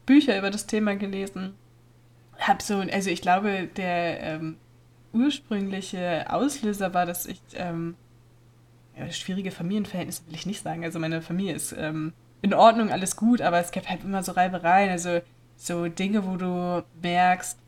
Bücher 0.10 0.40
über 0.40 0.50
das 0.50 0.66
Thema 0.66 0.96
gelesen. 0.96 1.54
Hab 2.40 2.64
so, 2.64 2.80
also 2.80 3.12
ich 3.12 3.22
glaube, 3.22 3.70
der 3.78 4.20
ähm, 4.22 4.58
ursprüngliche 5.14 6.26
Auslöser 6.34 6.96
war, 6.96 7.06
dass 7.06 7.28
ich 7.28 7.40
ähm, 7.54 7.94
ja, 8.98 9.12
schwierige 9.12 9.52
Familienverhältnisse 9.52 10.24
will 10.26 10.34
ich 10.34 10.48
nicht 10.48 10.64
sagen. 10.64 10.84
Also 10.84 10.98
meine 10.98 11.22
Familie 11.22 11.54
ist 11.54 11.76
ähm, 11.78 12.14
in 12.42 12.56
Ordnung, 12.56 12.90
alles 12.90 13.18
gut, 13.18 13.40
aber 13.42 13.60
es 13.60 13.72
gab 13.72 13.88
halt 13.88 14.04
immer 14.04 14.24
so 14.24 14.32
Reibereien, 14.32 14.90
also 14.90 15.20
so 15.58 15.88
Dinge, 15.88 16.26
wo 16.26 16.38
du 16.38 16.84
merkst, 17.04 17.60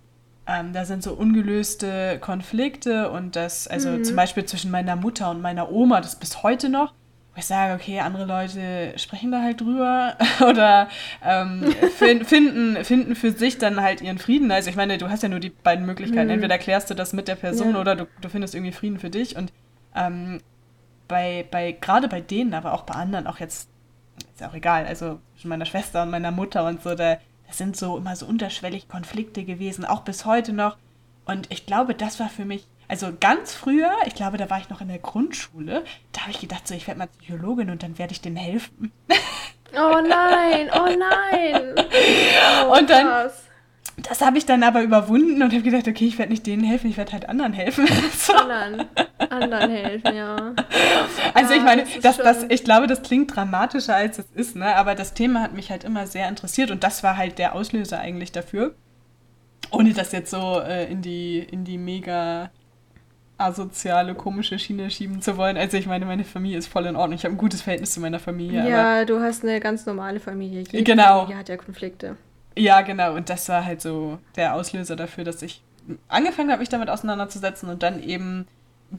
ähm, 0.47 0.73
da 0.73 0.85
sind 0.85 1.03
so 1.03 1.13
ungelöste 1.13 2.17
Konflikte 2.21 3.11
und 3.11 3.35
das, 3.35 3.67
also 3.67 3.89
mhm. 3.89 4.03
zum 4.03 4.15
Beispiel 4.15 4.45
zwischen 4.45 4.71
meiner 4.71 4.95
Mutter 4.95 5.29
und 5.29 5.41
meiner 5.41 5.71
Oma, 5.71 6.01
das 6.01 6.15
bis 6.15 6.41
heute 6.41 6.69
noch 6.69 6.95
wo 7.33 7.39
ich 7.39 7.45
sage, 7.45 7.73
okay, 7.73 7.99
andere 8.01 8.25
Leute 8.25 8.93
sprechen 8.97 9.31
da 9.31 9.41
halt 9.41 9.61
drüber 9.61 10.17
oder 10.41 10.89
ähm, 11.23 11.63
finden, 11.95 12.83
finden 12.83 13.15
für 13.15 13.31
sich 13.31 13.57
dann 13.57 13.81
halt 13.81 14.01
ihren 14.01 14.17
Frieden. 14.17 14.51
Also 14.51 14.69
ich 14.69 14.75
meine, 14.75 14.97
du 14.97 15.09
hast 15.09 15.23
ja 15.23 15.29
nur 15.29 15.39
die 15.39 15.49
beiden 15.49 15.85
Möglichkeiten. 15.85 16.25
Mhm. 16.25 16.33
Entweder 16.33 16.57
klärst 16.57 16.89
du 16.89 16.93
das 16.93 17.13
mit 17.13 17.27
der 17.29 17.35
Person 17.35 17.73
ja. 17.75 17.79
oder 17.79 17.95
du, 17.95 18.07
du 18.19 18.29
findest 18.29 18.53
irgendwie 18.53 18.73
Frieden 18.73 18.99
für 18.99 19.09
dich. 19.09 19.37
Und 19.37 19.53
ähm, 19.95 20.41
bei, 21.07 21.45
bei, 21.49 21.71
gerade 21.71 22.09
bei 22.09 22.19
denen, 22.19 22.53
aber 22.53 22.73
auch 22.73 22.83
bei 22.83 22.95
anderen, 22.95 23.27
auch 23.27 23.39
jetzt, 23.39 23.69
ist 24.17 24.41
ja 24.41 24.49
auch 24.49 24.53
egal, 24.53 24.85
also 24.85 25.19
zwischen 25.33 25.49
meiner 25.49 25.65
Schwester 25.65 26.03
und 26.03 26.09
meiner 26.09 26.31
Mutter 26.31 26.65
und 26.65 26.81
so, 26.81 26.95
da, 26.95 27.17
das 27.47 27.57
sind 27.57 27.77
so 27.77 27.97
immer 27.97 28.15
so 28.15 28.25
unterschwellig 28.25 28.89
Konflikte 28.89 29.45
gewesen, 29.45 29.85
auch 29.85 30.01
bis 30.01 30.25
heute 30.25 30.51
noch. 30.51 30.77
Und 31.25 31.51
ich 31.51 31.65
glaube, 31.65 31.95
das 31.95 32.19
war 32.19 32.29
für 32.29 32.45
mich 32.45 32.65
also 32.91 33.13
ganz 33.17 33.53
früher, 33.53 33.89
ich 34.05 34.15
glaube, 34.15 34.35
da 34.35 34.49
war 34.49 34.57
ich 34.57 34.69
noch 34.69 34.81
in 34.81 34.89
der 34.89 34.99
Grundschule, 34.99 35.85
da 36.11 36.21
habe 36.23 36.31
ich 36.31 36.41
gedacht, 36.41 36.67
so, 36.67 36.75
ich 36.75 36.87
werde 36.87 36.97
mal 36.97 37.07
Psychologin 37.07 37.69
und 37.69 37.83
dann 37.83 37.97
werde 37.97 38.11
ich 38.11 38.19
denen 38.19 38.35
helfen. 38.35 38.91
Oh 39.73 40.01
nein, 40.05 40.69
oh 40.73 40.89
nein. 40.99 41.75
Oh, 42.65 42.77
und 42.77 42.89
dann, 42.89 43.07
krass. 43.07 43.43
das 43.97 44.19
habe 44.19 44.37
ich 44.37 44.45
dann 44.45 44.61
aber 44.63 44.81
überwunden 44.81 45.41
und 45.41 45.53
habe 45.53 45.61
gedacht, 45.63 45.87
okay, 45.87 46.05
ich 46.05 46.17
werde 46.17 46.33
nicht 46.33 46.45
denen 46.45 46.65
helfen, 46.65 46.89
ich 46.89 46.97
werde 46.97 47.13
halt 47.13 47.29
anderen 47.29 47.53
helfen. 47.53 47.87
so. 48.17 48.33
Anderen, 48.33 48.85
anderen 49.29 49.71
helfen, 49.71 50.13
ja. 50.13 50.53
Also 51.33 51.53
ja, 51.53 51.59
ich 51.59 51.63
meine, 51.63 51.85
das, 52.01 52.17
das, 52.17 52.41
das, 52.41 52.45
ich 52.49 52.65
glaube, 52.65 52.87
das 52.87 53.03
klingt 53.03 53.33
dramatischer, 53.33 53.95
als 53.95 54.19
es 54.19 54.25
ist, 54.35 54.57
ne? 54.57 54.75
aber 54.75 54.95
das 54.95 55.13
Thema 55.13 55.41
hat 55.41 55.53
mich 55.53 55.71
halt 55.71 55.85
immer 55.85 56.07
sehr 56.07 56.27
interessiert 56.27 56.71
und 56.71 56.83
das 56.83 57.03
war 57.03 57.15
halt 57.15 57.39
der 57.39 57.55
Auslöser 57.55 57.99
eigentlich 57.99 58.33
dafür. 58.33 58.75
Ohne 59.71 59.93
das 59.93 60.11
jetzt 60.11 60.31
so 60.31 60.59
äh, 60.59 60.91
in, 60.91 61.01
die, 61.01 61.39
in 61.39 61.63
die 61.63 61.77
mega 61.77 62.51
asoziale, 63.41 64.15
komische 64.15 64.57
Schiene 64.59 64.89
schieben 64.89 65.21
zu 65.21 65.37
wollen. 65.37 65.57
Also 65.57 65.77
ich 65.77 65.87
meine, 65.87 66.05
meine 66.05 66.23
Familie 66.23 66.57
ist 66.57 66.67
voll 66.67 66.85
in 66.85 66.95
Ordnung. 66.95 67.15
Ich 67.15 67.23
habe 67.23 67.35
ein 67.35 67.37
gutes 67.37 67.61
Verhältnis 67.61 67.91
zu 67.91 67.99
meiner 67.99 68.19
Familie. 68.19 68.67
Ja, 68.67 69.05
du 69.05 69.19
hast 69.19 69.43
eine 69.43 69.59
ganz 69.59 69.85
normale 69.85 70.19
Familie. 70.19 70.63
Jede 70.71 70.83
genau. 70.83 71.21
Familie 71.21 71.37
hat 71.37 71.49
ja 71.49 71.57
Konflikte. 71.57 72.17
Ja, 72.57 72.81
genau. 72.81 73.15
Und 73.15 73.29
das 73.29 73.47
war 73.49 73.65
halt 73.65 73.81
so 73.81 74.19
der 74.35 74.55
Auslöser 74.55 74.95
dafür, 74.95 75.23
dass 75.23 75.41
ich 75.41 75.61
angefangen 76.07 76.51
habe, 76.51 76.59
mich 76.59 76.69
damit 76.69 76.89
auseinanderzusetzen 76.89 77.69
und 77.69 77.83
dann 77.83 78.03
eben 78.03 78.47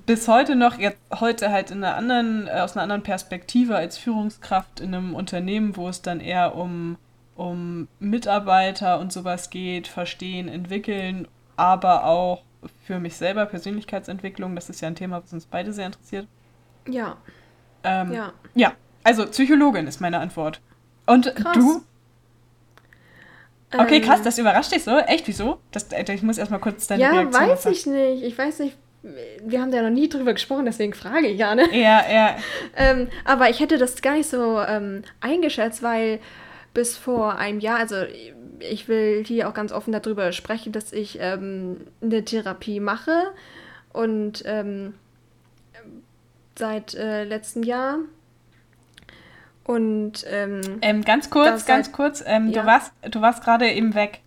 bis 0.07 0.26
heute 0.26 0.57
noch, 0.57 0.78
jetzt 0.78 0.99
heute 1.20 1.51
halt 1.51 1.70
in 1.70 1.84
einer 1.84 1.97
anderen, 1.97 2.49
äh, 2.49 2.61
aus 2.61 2.74
einer 2.74 2.82
anderen 2.82 3.03
Perspektive 3.03 3.76
als 3.76 3.99
Führungskraft 3.99 4.80
in 4.80 4.95
einem 4.95 5.14
Unternehmen, 5.14 5.76
wo 5.76 5.88
es 5.88 6.03
dann 6.03 6.20
eher 6.20 6.55
um, 6.55 6.97
um 7.36 7.88
Mitarbeiter 7.99 8.99
und 8.99 9.12
sowas 9.12 9.51
geht, 9.51 9.88
verstehen, 9.88 10.49
entwickeln, 10.49 11.28
aber 11.57 12.07
auch 12.07 12.43
für 12.84 12.98
mich 12.98 13.16
selber, 13.16 13.46
Persönlichkeitsentwicklung, 13.46 14.54
das 14.54 14.70
ist 14.70 14.80
ja 14.80 14.88
ein 14.88 14.94
Thema, 14.94 15.22
was 15.22 15.32
uns 15.32 15.46
beide 15.46 15.72
sehr 15.72 15.86
interessiert. 15.86 16.26
Ja. 16.88 17.16
Ähm, 17.84 18.12
ja. 18.12 18.32
Ja, 18.54 18.72
also 19.04 19.26
Psychologin 19.26 19.86
ist 19.86 20.00
meine 20.00 20.18
Antwort. 20.18 20.60
Und 21.06 21.34
Krass. 21.34 21.54
du? 21.54 21.82
Okay, 23.74 23.96
ähm, 23.96 24.02
krass, 24.02 24.22
das 24.22 24.38
überrascht 24.38 24.72
dich 24.72 24.84
so. 24.84 24.98
Echt, 24.98 25.26
wieso? 25.26 25.58
Das, 25.70 25.90
äh, 25.92 26.04
ich 26.12 26.22
muss 26.22 26.38
erstmal 26.38 26.60
kurz 26.60 26.86
deine 26.86 27.02
ja, 27.02 27.10
Reaktion 27.10 27.42
Ja, 27.42 27.48
weiß 27.48 27.66
ich 27.66 27.86
nicht. 27.86 28.22
Ich 28.22 28.36
weiß 28.36 28.60
nicht. 28.60 28.76
Wir 29.44 29.60
haben 29.60 29.72
da 29.72 29.78
ja 29.78 29.82
noch 29.82 29.90
nie 29.90 30.08
drüber 30.08 30.32
gesprochen, 30.32 30.64
deswegen 30.64 30.94
frage 30.94 31.26
ich 31.26 31.38
ja, 31.38 31.56
ne? 31.56 31.66
Ja, 31.72 32.04
ja. 32.08 32.36
ähm, 32.76 33.08
aber 33.24 33.50
ich 33.50 33.58
hätte 33.58 33.76
das 33.76 34.00
gar 34.00 34.14
nicht 34.14 34.28
so 34.28 34.60
ähm, 34.60 35.02
eingeschätzt, 35.20 35.82
weil 35.82 36.20
bis 36.72 36.96
vor 36.96 37.36
einem 37.36 37.58
Jahr, 37.58 37.78
also 37.78 37.96
ich 38.70 38.88
will 38.88 39.24
hier 39.24 39.48
auch 39.48 39.54
ganz 39.54 39.72
offen 39.72 39.92
darüber 39.92 40.32
sprechen, 40.32 40.72
dass 40.72 40.92
ich 40.92 41.18
ähm, 41.20 41.78
eine 42.00 42.24
Therapie 42.24 42.80
mache 42.80 43.32
und 43.92 44.42
ähm, 44.46 44.94
seit 46.56 46.94
äh, 46.94 47.24
letztem 47.24 47.62
Jahr 47.62 47.98
und 49.64 50.24
ähm, 50.28 50.60
ähm, 50.82 51.04
ganz 51.04 51.30
kurz, 51.30 51.66
ganz 51.66 51.86
halt, 51.86 51.92
kurz, 51.92 52.24
ähm, 52.26 52.50
ja. 52.50 52.62
du 52.62 52.66
warst, 52.66 52.92
du 53.10 53.20
warst 53.20 53.44
gerade 53.44 53.70
eben 53.70 53.94
weg. 53.94 54.20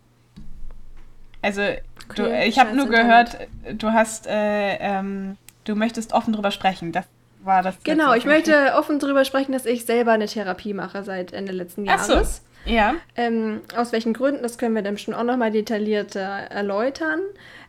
Also 1.42 1.62
okay, 1.62 2.16
du, 2.16 2.44
ich 2.46 2.58
habe 2.58 2.76
nur 2.76 2.88
gehört, 2.88 3.38
du 3.74 3.92
hast, 3.92 4.28
äh, 4.28 4.78
ähm, 4.78 5.38
du 5.66 5.76
möchtest 5.76 6.14
offen 6.14 6.34
drüber 6.34 6.52
sprechen. 6.52 6.92
Das 6.92 7.06
war 7.44 7.62
das. 7.62 7.76
Genau, 7.84 8.14
ich 8.14 8.26
möchte 8.26 8.74
offen 8.76 8.98
drüber 9.00 9.26
sprechen, 9.26 9.52
dass 9.52 9.66
ich 9.66 9.86
selber 9.86 10.14
eine 10.14 10.28
Therapie 10.28 10.74
mache 10.74 11.04
seit 11.04 11.34
Ende 11.34 11.52
letzten 11.52 11.86
Jahres. 11.86 12.10
Ach 12.10 12.24
so. 12.24 12.42
Ja. 12.66 12.96
Ähm, 13.16 13.62
aus 13.76 13.92
welchen 13.92 14.14
Gründen, 14.14 14.44
das 14.44 14.58
können 14.58 14.76
wir 14.76 14.82
dann 14.82 14.98
schon 14.98 15.14
auch 15.14 15.24
nochmal 15.24 15.52
detaillierter 15.52 16.20
erläutern. 16.20 17.20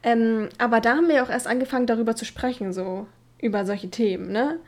Ähm, 0.03 0.49
aber 0.59 0.81
da 0.81 0.97
haben 0.97 1.09
wir 1.09 1.23
auch 1.23 1.31
erst 1.31 1.47
angefangen, 1.47 1.87
darüber 1.87 2.17
zu 2.17 2.25
sprechen, 2.25 2.73
so 2.73 3.07
über 3.39 3.67
solche 3.67 3.91
Themen, 3.91 4.33
ne? 4.33 4.59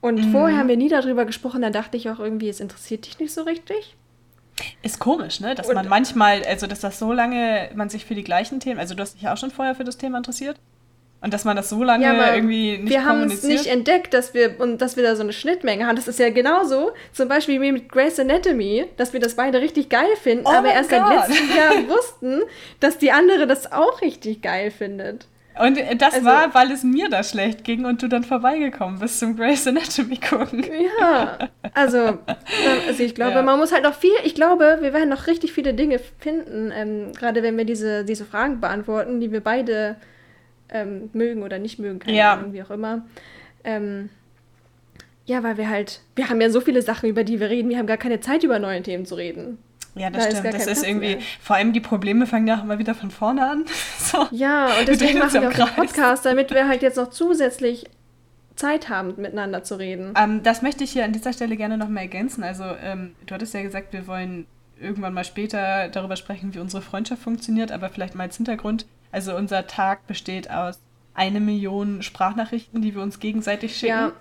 Und 0.00 0.26
mhm. 0.26 0.32
vorher 0.32 0.58
haben 0.58 0.68
wir 0.68 0.76
nie 0.76 0.88
darüber 0.88 1.24
gesprochen, 1.24 1.62
da 1.62 1.70
dachte 1.70 1.96
ich 1.96 2.08
auch 2.08 2.20
irgendwie, 2.20 2.48
es 2.48 2.60
interessiert 2.60 3.06
dich 3.06 3.18
nicht 3.18 3.32
so 3.32 3.42
richtig. 3.42 3.96
Ist 4.82 4.98
komisch, 4.98 5.40
ne? 5.40 5.54
Dass 5.54 5.68
und, 5.68 5.74
man 5.74 5.88
manchmal, 5.88 6.44
also 6.44 6.66
dass 6.66 6.80
das 6.80 6.98
so 6.98 7.12
lange, 7.12 7.70
man 7.74 7.88
sich 7.88 8.04
für 8.04 8.14
die 8.14 8.24
gleichen 8.24 8.60
Themen, 8.60 8.78
also 8.78 8.94
du 8.94 9.02
hast 9.02 9.14
dich 9.14 9.22
ja 9.22 9.32
auch 9.32 9.36
schon 9.36 9.50
vorher 9.50 9.74
für 9.74 9.84
das 9.84 9.96
Thema 9.96 10.18
interessiert. 10.18 10.56
Und 11.20 11.34
dass 11.34 11.44
man 11.44 11.56
das 11.56 11.68
so 11.68 11.82
lange 11.82 12.04
ja, 12.04 12.34
irgendwie 12.34 12.78
nicht 12.78 12.90
Wir 12.90 13.04
haben 13.04 13.24
es 13.24 13.42
nicht 13.42 13.66
entdeckt, 13.66 14.14
dass 14.14 14.34
wir, 14.34 14.60
und 14.60 14.78
dass 14.78 14.96
wir 14.96 15.02
da 15.02 15.16
so 15.16 15.22
eine 15.22 15.32
Schnittmenge 15.32 15.86
haben. 15.86 15.96
Das 15.96 16.06
ist 16.06 16.20
ja 16.20 16.30
genauso, 16.30 16.92
zum 17.12 17.28
Beispiel 17.28 17.60
wie 17.60 17.72
mit 17.72 17.88
Grey's 17.88 18.20
Anatomy, 18.20 18.86
dass 18.96 19.12
wir 19.12 19.18
das 19.18 19.34
beide 19.34 19.60
richtig 19.60 19.88
geil 19.88 20.14
finden, 20.22 20.44
oh 20.46 20.52
aber 20.52 20.68
erst 20.68 20.90
seit 20.90 21.08
letztem 21.08 21.48
Jahr 21.56 21.88
wussten, 21.88 22.42
dass 22.78 22.98
die 22.98 23.10
andere 23.10 23.48
das 23.48 23.72
auch 23.72 24.00
richtig 24.00 24.42
geil 24.42 24.70
findet. 24.70 25.26
Und 25.60 25.76
das 26.00 26.14
also, 26.14 26.26
war, 26.26 26.54
weil 26.54 26.70
es 26.70 26.84
mir 26.84 27.08
da 27.08 27.24
schlecht 27.24 27.64
ging 27.64 27.84
und 27.84 28.00
du 28.00 28.06
dann 28.06 28.22
vorbeigekommen 28.22 29.00
bist 29.00 29.18
zum 29.18 29.36
Grey's 29.36 29.66
Anatomy 29.66 30.16
gucken. 30.18 30.64
Ja, 31.00 31.50
also, 31.74 32.18
also 32.86 33.02
ich 33.02 33.16
glaube, 33.16 33.32
ja. 33.32 33.42
man 33.42 33.58
muss 33.58 33.72
halt 33.72 33.82
noch 33.82 33.94
viel, 33.94 34.12
ich 34.22 34.36
glaube, 34.36 34.78
wir 34.80 34.92
werden 34.92 35.08
noch 35.08 35.26
richtig 35.26 35.52
viele 35.52 35.74
Dinge 35.74 35.98
finden, 36.20 36.72
ähm, 36.72 37.12
gerade 37.12 37.42
wenn 37.42 37.56
wir 37.56 37.64
diese, 37.64 38.04
diese 38.04 38.24
Fragen 38.24 38.60
beantworten, 38.60 39.18
die 39.18 39.32
wir 39.32 39.40
beide 39.40 39.96
ähm, 40.70 41.10
mögen 41.12 41.42
oder 41.42 41.58
nicht 41.58 41.78
mögen, 41.78 41.98
keine 41.98 42.16
ja. 42.16 42.34
Ahnung, 42.34 42.52
wie 42.52 42.62
auch 42.62 42.70
immer. 42.70 43.06
Ähm, 43.64 44.10
ja, 45.26 45.42
weil 45.42 45.58
wir 45.58 45.68
halt, 45.68 46.00
wir 46.16 46.30
haben 46.30 46.40
ja 46.40 46.50
so 46.50 46.60
viele 46.60 46.80
Sachen, 46.82 47.08
über 47.08 47.22
die 47.22 47.38
wir 47.38 47.50
reden, 47.50 47.68
wir 47.68 47.78
haben 47.78 47.86
gar 47.86 47.98
keine 47.98 48.20
Zeit, 48.20 48.44
über 48.44 48.58
neue 48.58 48.82
Themen 48.82 49.04
zu 49.04 49.14
reden. 49.14 49.58
Ja, 49.94 50.10
das 50.10 50.24
da 50.24 50.30
stimmt. 50.36 50.54
Ist 50.54 50.66
das 50.66 50.78
ist 50.78 50.86
irgendwie, 50.86 51.16
mehr. 51.16 51.24
vor 51.40 51.56
allem 51.56 51.72
die 51.72 51.80
Probleme 51.80 52.26
fangen 52.26 52.46
ja 52.46 52.58
auch 52.58 52.62
immer 52.62 52.78
wieder 52.78 52.94
von 52.94 53.10
vorne 53.10 53.48
an. 53.48 53.64
so. 53.98 54.26
Ja, 54.30 54.66
und 54.78 54.88
deswegen 54.88 55.18
machen 55.18 55.40
wir 55.40 55.48
auch 55.48 55.52
den 55.52 55.74
Podcast, 55.74 56.24
damit 56.24 56.50
wir 56.50 56.68
halt 56.68 56.82
jetzt 56.82 56.96
noch 56.96 57.10
zusätzlich 57.10 57.84
Zeit 58.56 58.88
haben, 58.88 59.14
miteinander 59.16 59.62
zu 59.62 59.78
reden. 59.78 60.14
Ähm, 60.16 60.42
das 60.42 60.62
möchte 60.62 60.84
ich 60.84 60.92
hier 60.92 61.04
an 61.04 61.12
dieser 61.12 61.32
Stelle 61.32 61.56
gerne 61.56 61.78
noch 61.78 61.88
mal 61.88 62.00
ergänzen. 62.00 62.42
Also, 62.42 62.64
ähm, 62.82 63.14
du 63.26 63.34
hattest 63.34 63.54
ja 63.54 63.62
gesagt, 63.62 63.92
wir 63.92 64.06
wollen 64.06 64.46
irgendwann 64.80 65.14
mal 65.14 65.24
später 65.24 65.88
darüber 65.88 66.16
sprechen, 66.16 66.54
wie 66.54 66.58
unsere 66.58 66.82
Freundschaft 66.82 67.22
funktioniert, 67.22 67.72
aber 67.72 67.88
vielleicht 67.88 68.14
mal 68.14 68.24
als 68.24 68.36
Hintergrund. 68.36 68.86
Also, 69.12 69.34
unser 69.36 69.66
Tag 69.66 70.06
besteht 70.06 70.50
aus 70.50 70.80
eine 71.14 71.40
Million 71.40 72.02
Sprachnachrichten, 72.02 72.80
die 72.80 72.94
wir 72.94 73.02
uns 73.02 73.18
gegenseitig 73.18 73.76
schicken. 73.76 73.92
Ja. 73.92 74.12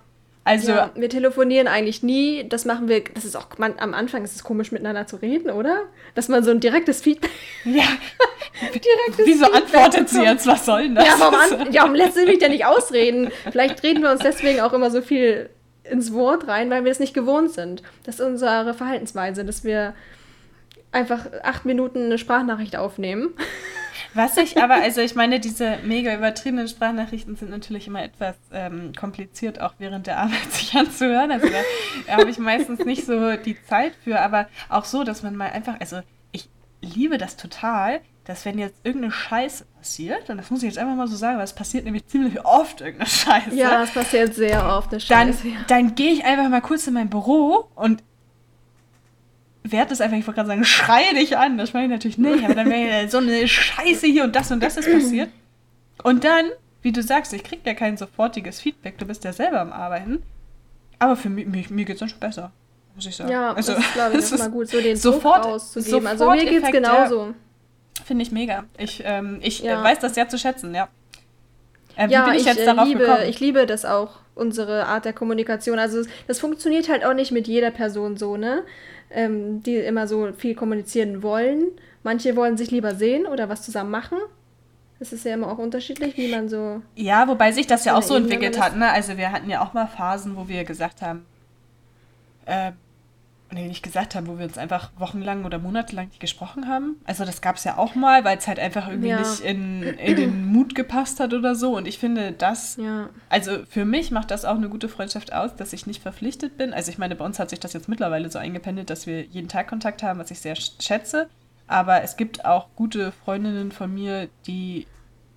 Also 0.48 0.72
ja, 0.72 0.92
wir 0.96 1.10
telefonieren 1.10 1.68
eigentlich 1.68 2.04
nie. 2.04 2.48
Das 2.48 2.64
machen 2.64 2.88
wir. 2.88 3.04
Das 3.14 3.26
ist 3.26 3.36
auch 3.36 3.50
man, 3.58 3.78
am 3.80 3.94
Anfang 3.94 4.24
ist 4.24 4.34
es 4.34 4.46
komisch 4.46 4.72
miteinander 4.72 5.06
zu 5.06 5.18
reden, 5.18 5.50
oder? 5.52 5.82
Dass 6.16 6.30
man 6.30 6.42
so 6.42 6.52
ein 6.52 6.62
direktes 6.62 7.02
Feedback. 7.02 7.32
Ja. 7.66 7.84
direktes 8.62 9.26
Wieso 9.26 9.46
Feedback 9.46 9.64
antwortet 9.64 10.10
sie 10.10 10.24
jetzt? 10.24 10.48
Was 10.48 10.66
soll 10.66 10.84
denn 10.84 10.96
das? 10.96 11.06
Ja, 11.06 11.16
warum, 11.20 11.36
an, 11.36 11.72
ja, 11.74 11.82
warum 11.82 11.96
lässt 11.96 12.16
sie 12.16 12.26
mich 12.26 12.42
ja 12.42 12.48
nicht 12.48 12.66
ausreden? 12.66 13.30
Vielleicht 13.52 13.84
reden 13.84 14.02
wir 14.02 14.10
uns 14.10 14.22
deswegen 14.22 14.62
auch 14.62 14.72
immer 14.72 14.90
so 14.90 15.02
viel 15.02 15.50
ins 15.84 16.14
Wort 16.14 16.48
rein, 16.48 16.70
weil 16.70 16.86
wir 16.86 16.92
es 16.92 17.00
nicht 17.00 17.14
gewohnt 17.14 17.52
sind. 17.52 17.84
Das 18.06 18.16
ist 18.16 18.26
unsere 18.26 18.74
Verhaltensweise, 18.74 19.44
dass 19.44 19.66
wir 19.66 19.94
einfach 20.92 21.26
acht 21.44 21.66
Minuten 21.66 22.06
eine 22.06 22.18
Sprachnachricht 22.18 22.76
aufnehmen. 22.76 23.34
Was 24.14 24.38
ich 24.38 24.62
aber, 24.62 24.76
also 24.82 25.02
ich 25.02 25.16
meine, 25.16 25.40
diese 25.40 25.78
mega 25.84 26.14
übertriebenen 26.14 26.68
Sprachnachrichten 26.68 27.36
sind 27.36 27.50
natürlich 27.50 27.88
immer 27.88 28.04
etwas 28.04 28.36
ähm, 28.52 28.92
kompliziert, 28.98 29.62
auch 29.62 29.76
während 29.78 30.08
der 30.08 30.18
Arbeit 30.18 30.44
sich 30.52 30.76
anzuhören. 30.76 31.32
Also 31.32 31.48
da 31.48 32.18
habe 32.18 32.30
ich 32.30 32.38
meistens 32.40 32.84
nicht 32.86 33.06
so 33.06 33.36
die 33.38 33.62
Zeit 33.64 33.94
für, 34.04 34.20
aber 34.20 34.48
auch 34.70 34.86
so, 34.86 35.04
dass 35.04 35.24
man 35.24 35.36
mal 35.36 35.52
einfach, 35.52 35.80
also 35.80 36.02
ich 36.32 36.50
liebe 36.82 37.18
das 37.18 37.38
total, 37.38 38.02
dass 38.26 38.44
wenn 38.44 38.60
jetzt 38.60 38.76
irgendeine 38.84 39.14
Scheiße 39.14 39.66
passiert, 39.78 40.30
und 40.30 40.38
das 40.38 40.52
muss 40.52 40.62
ich 40.62 40.68
jetzt 40.68 40.78
einfach 40.78 40.96
mal 40.96 41.08
so 41.08 41.16
sagen, 41.16 41.38
weil 41.38 41.46
es 41.46 41.54
passiert 41.54 41.86
nämlich 41.86 42.08
ziemlich 42.08 42.44
oft 42.44 42.82
irgendeine 42.82 43.10
Scheiße. 43.10 43.56
Ja, 43.56 43.84
es 43.84 43.92
passiert 43.92 44.36
sehr 44.36 44.68
oft 44.68 44.92
eine 44.92 45.00
Scheiße. 45.00 45.44
Dann, 45.44 45.66
dann 45.68 45.96
gehe 45.96 46.12
ich 46.12 46.26
einfach 46.26 46.50
mal 46.50 46.62
kurz 46.62 46.88
in 46.88 46.94
mein 46.94 47.10
Büro 47.10 47.70
und 47.76 48.04
werde 49.72 49.94
es 49.94 50.02
einfach, 50.02 50.18
ich 50.18 50.26
wollte 50.28 50.38
gerade 50.38 50.50
sagen, 50.50 50.64
schreie 50.64 51.14
dich 51.16 51.38
an. 51.38 51.58
Das 51.58 51.74
meine 51.74 51.86
ich 51.86 51.92
natürlich 51.92 52.18
nicht, 52.18 52.44
aber 52.44 52.56
dann 52.56 52.70
wäre 52.70 53.10
so 53.10 53.18
eine 53.18 53.48
Scheiße 53.48 54.08
hier 54.08 54.24
und 54.24 54.36
das 54.36 54.52
und 54.52 54.62
das 54.62 54.78
ist 54.78 54.92
passiert. 54.92 55.30
Und 56.04 56.24
dann, 56.24 56.46
wie 56.82 56.92
du 56.92 57.02
sagst, 57.02 57.34
ich 57.34 57.44
kriege 57.44 57.62
ja 57.66 57.74
kein 57.74 57.98
sofortiges 57.98 58.62
Feedback, 58.62 58.98
du 58.98 59.06
bist 59.06 59.24
ja 59.24 59.34
selber 59.34 59.62
am 59.62 59.72
Arbeiten. 59.72 60.22
Aber 61.00 61.16
für 61.16 61.30
mich, 61.30 61.48
mir, 61.48 61.64
mir 61.70 61.86
geht 61.86 61.96
es 61.96 62.00
dann 62.00 62.10
schon 62.10 62.20
besser, 62.20 62.52
muss 62.96 63.06
ich 63.06 63.16
sagen. 63.16 63.32
Ja, 63.32 63.54
also, 63.54 63.74
das 63.76 63.94
glaube 63.94 64.14
ich, 64.14 64.20
ist 64.20 64.38
mal 64.38 64.50
gut, 64.50 64.70
so 64.70 64.82
den 64.82 64.98
sofort, 64.98 65.44
Druck 65.44 65.54
rauszugeben. 65.54 66.08
Also 66.08 66.30
mir 66.32 66.46
geht 66.46 66.64
es 66.64 66.72
genauso. 66.72 67.26
Ja. 67.28 67.34
Finde 68.06 68.24
ich 68.24 68.32
mega. 68.32 68.66
Ich, 68.78 69.02
ähm, 69.06 69.40
ich 69.42 69.60
ja. 69.60 69.84
weiß 69.84 70.00
das 70.00 70.16
sehr 70.16 70.30
zu 70.30 70.38
schätzen, 70.38 70.74
ja. 70.74 70.88
Äh, 71.96 72.10
ja, 72.10 72.32
ich, 72.34 72.46
ich, 72.46 72.60
äh, 72.60 72.84
liebe, 72.84 73.26
ich 73.28 73.40
liebe 73.40 73.66
das 73.66 73.84
auch, 73.84 74.20
unsere 74.36 74.86
Art 74.86 75.06
der 75.06 75.14
Kommunikation. 75.14 75.80
Also 75.80 76.04
das 76.28 76.40
funktioniert 76.40 76.90
halt 76.90 77.04
auch 77.04 77.14
nicht 77.14 77.32
mit 77.32 77.48
jeder 77.48 77.72
Person 77.72 78.18
so, 78.18 78.38
ne? 78.38 78.64
Ähm, 79.12 79.64
die 79.64 79.76
immer 79.76 80.08
so 80.08 80.32
viel 80.34 80.56
kommunizieren 80.56 81.24
wollen. 81.24 81.68
Manche 82.04 82.36
wollen 82.36 82.58
sich 82.58 82.72
lieber 82.72 82.96
sehen 82.96 83.26
oder 83.26 83.50
was 83.50 83.64
zusammen 83.64 83.92
machen. 83.92 84.18
Das 85.00 85.14
ist 85.14 85.26
ja 85.26 85.36
immer 85.36 85.52
auch 85.52 85.60
unterschiedlich, 85.60 86.18
wie 86.18 86.32
man 86.32 86.50
so. 86.50 86.82
Ja, 86.96 87.28
wobei 87.28 87.52
sich 87.52 87.68
das 87.68 87.86
ja 87.86 87.96
auch 87.96 88.02
so 88.02 88.16
entwickelt 88.16 88.60
hat. 88.60 88.76
Ne? 88.76 88.90
Also 88.90 89.18
wir 89.18 89.32
hatten 89.32 89.50
ja 89.50 89.64
auch 89.64 89.74
mal 89.74 89.88
Phasen, 89.88 90.36
wo 90.36 90.48
wir 90.48 90.64
gesagt 90.64 91.02
haben, 91.02 91.26
äh, 92.46 92.72
nee, 93.52 93.68
nicht 93.68 93.84
gesagt 93.84 94.16
haben, 94.16 94.28
wo 94.28 94.38
wir 94.38 94.46
uns 94.46 94.58
einfach 94.58 94.92
wochenlang 94.98 95.46
oder 95.46 95.60
monatelang 95.60 96.08
nicht 96.08 96.20
gesprochen 96.20 96.68
haben. 96.68 96.98
Also 97.06 97.26
das 97.26 97.42
gab 97.42 97.56
es 97.56 97.64
ja 97.64 97.78
auch 97.78 97.96
mal, 97.96 98.24
weil 98.24 98.38
es 98.38 98.48
halt 98.48 98.60
einfach 98.60 98.88
irgendwie 98.88 99.10
ja. 99.10 99.20
nicht 99.20 99.40
in, 99.40 99.84
in 99.84 100.16
den 100.16 100.46
Mut 100.46 100.76
gepasst 100.76 101.20
hat 101.20 101.34
oder 101.34 101.56
so. 101.56 101.76
Und 101.76 101.88
ich 101.88 101.98
finde 101.98 102.34
das, 102.34 102.78
ja. 102.78 103.10
also 103.30 103.66
für 103.70 103.86
mich 103.86 104.12
macht 104.12 104.32
das 104.32 104.46
auch 104.46 104.56
eine 104.56 104.70
gute 104.70 104.90
Freundschaft 104.90 105.34
aus, 105.34 105.56
dass 105.56 105.74
ich 105.74 105.88
nicht 105.88 106.02
verpflichtet 106.02 106.58
bin. 106.58 106.74
Also 106.74 106.92
ich 106.92 106.98
meine, 106.98 107.16
bei 107.16 107.26
uns 107.26 107.40
hat 107.40 107.50
sich 107.50 107.60
das 107.60 107.74
jetzt 107.74 107.88
mittlerweile 107.88 108.30
so 108.30 108.40
eingependelt, 108.40 108.90
dass 108.90 109.08
wir 109.08 109.24
jeden 109.24 109.48
Tag 109.48 109.68
Kontakt 109.68 110.04
haben, 110.04 110.20
was 110.20 110.32
ich 110.32 110.40
sehr 110.40 110.56
schätze. 110.56 111.30
Aber 111.68 112.02
es 112.02 112.18
gibt 112.18 112.46
auch 112.46 112.68
gute 112.76 113.12
Freundinnen 113.12 113.72
von 113.72 113.94
mir, 113.94 114.30
die 114.46 114.88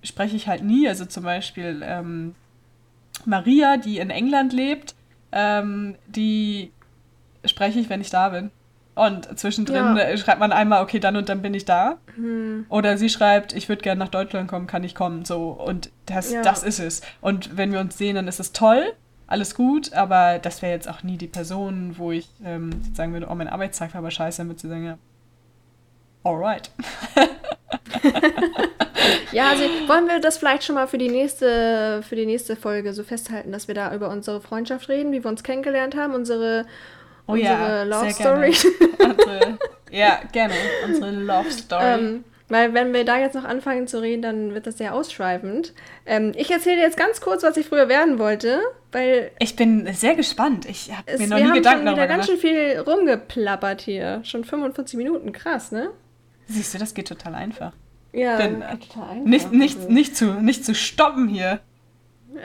spreche 0.03 0.35
ich 0.35 0.47
halt 0.47 0.63
nie. 0.63 0.87
Also 0.87 1.05
zum 1.05 1.23
Beispiel 1.23 1.81
ähm, 1.83 2.35
Maria, 3.25 3.77
die 3.77 3.99
in 3.99 4.09
England 4.09 4.53
lebt, 4.53 4.95
ähm, 5.31 5.95
die 6.07 6.71
spreche 7.45 7.79
ich, 7.79 7.89
wenn 7.89 8.01
ich 8.01 8.09
da 8.09 8.29
bin. 8.29 8.51
Und 8.93 9.39
zwischendrin 9.39 9.95
ja. 9.95 10.17
schreibt 10.17 10.39
man 10.39 10.51
einmal, 10.51 10.83
okay, 10.83 10.99
dann 10.99 11.15
und 11.15 11.29
dann 11.29 11.41
bin 11.41 11.53
ich 11.53 11.63
da. 11.63 11.97
Hm. 12.15 12.65
Oder 12.67 12.97
sie 12.97 13.09
schreibt, 13.09 13.53
ich 13.53 13.69
würde 13.69 13.81
gerne 13.81 13.99
nach 13.99 14.09
Deutschland 14.09 14.49
kommen, 14.49 14.67
kann 14.67 14.83
ich 14.83 14.95
kommen. 14.95 15.23
So, 15.23 15.49
und 15.51 15.89
das, 16.05 16.31
ja. 16.31 16.41
das 16.41 16.63
ist 16.63 16.79
es. 16.79 17.01
Und 17.21 17.55
wenn 17.57 17.71
wir 17.71 17.79
uns 17.79 17.97
sehen, 17.97 18.15
dann 18.15 18.27
ist 18.27 18.39
es 18.39 18.51
toll, 18.51 18.93
alles 19.27 19.55
gut, 19.55 19.93
aber 19.93 20.39
das 20.39 20.61
wäre 20.61 20.73
jetzt 20.73 20.89
auch 20.89 21.03
nie 21.03 21.17
die 21.17 21.27
Person, 21.27 21.95
wo 21.97 22.11
ich 22.11 22.27
ähm, 22.43 22.71
sagen 22.93 23.13
würde, 23.13 23.27
oh, 23.29 23.35
mein 23.35 23.47
Arbeitstag 23.47 23.93
war 23.93 23.99
aber 23.99 24.11
scheiße, 24.11 24.39
damit 24.39 24.59
sie 24.59 24.67
sagen, 24.67 24.85
ja, 24.85 24.97
alright. 26.25 26.69
ja, 29.31 29.49
also 29.51 29.63
wollen 29.87 30.07
wir 30.07 30.19
das 30.19 30.37
vielleicht 30.37 30.65
schon 30.65 30.75
mal 30.75 30.87
für 30.87 30.97
die 30.97 31.07
nächste, 31.07 32.03
für 32.03 32.17
die 32.17 32.25
nächste 32.25 32.57
Folge 32.57 32.93
so 32.93 33.05
festhalten, 33.05 33.53
dass 33.53 33.69
wir 33.69 33.75
da 33.75 33.95
über 33.95 34.09
unsere 34.09 34.41
Freundschaft 34.41 34.89
reden, 34.89 35.13
wie 35.13 35.23
wir 35.23 35.29
uns 35.29 35.43
kennengelernt 35.43 35.95
haben, 35.95 36.13
unsere 36.13 36.65
Oh 37.27 37.33
unsere 37.33 37.53
ja, 37.53 37.83
Love 37.83 38.11
Story. 38.11 38.53
unsere, 38.99 39.57
ja, 39.91 40.19
gerne. 40.31 40.53
Unsere 40.85 41.11
Love 41.11 41.51
Story. 41.51 41.83
Ähm, 41.83 42.23
weil 42.51 42.73
wenn 42.73 42.93
wir 42.93 43.05
da 43.05 43.17
jetzt 43.17 43.33
noch 43.33 43.45
anfangen 43.45 43.87
zu 43.87 44.01
reden, 44.01 44.21
dann 44.21 44.53
wird 44.53 44.67
das 44.67 44.77
sehr 44.77 44.93
ausschweifend. 44.93 45.73
Ähm, 46.05 46.33
ich 46.35 46.51
erzähle 46.51 46.81
jetzt 46.81 46.97
ganz 46.97 47.21
kurz, 47.21 47.43
was 47.43 47.55
ich 47.55 47.65
früher 47.65 47.87
werden 47.87 48.19
wollte, 48.19 48.59
weil... 48.91 49.31
Ich 49.39 49.55
bin 49.55 49.87
sehr 49.93 50.15
gespannt. 50.15 50.65
Ich 50.65 50.91
habe 50.91 51.17
mir 51.17 51.27
noch 51.27 51.37
nie 51.37 51.53
Gedanken 51.53 51.85
darüber 51.85 52.07
gemacht. 52.07 52.09
Wir 52.09 52.09
haben 52.09 52.23
schon 52.23 52.35
wieder 52.43 52.73
ganz 52.73 52.83
schön 52.83 52.85
viel 52.85 52.93
rumgeplappert 52.93 53.79
hier. 53.79 54.19
Schon 54.25 54.43
45 54.43 54.97
Minuten, 54.97 55.31
krass, 55.31 55.71
ne? 55.71 55.91
Siehst 56.47 56.73
du, 56.73 56.77
das 56.77 56.93
geht 56.93 57.07
total 57.07 57.35
einfach. 57.35 57.71
Ja, 58.11 58.35
Denn, 58.35 58.59
total 58.59 59.09
einfach. 59.11 59.25
Nicht, 59.25 59.53
nicht, 59.53 59.77
also. 59.77 59.89
nicht, 59.89 60.17
zu, 60.17 60.25
nicht 60.33 60.65
zu 60.65 60.75
stoppen 60.75 61.29
hier. 61.29 61.61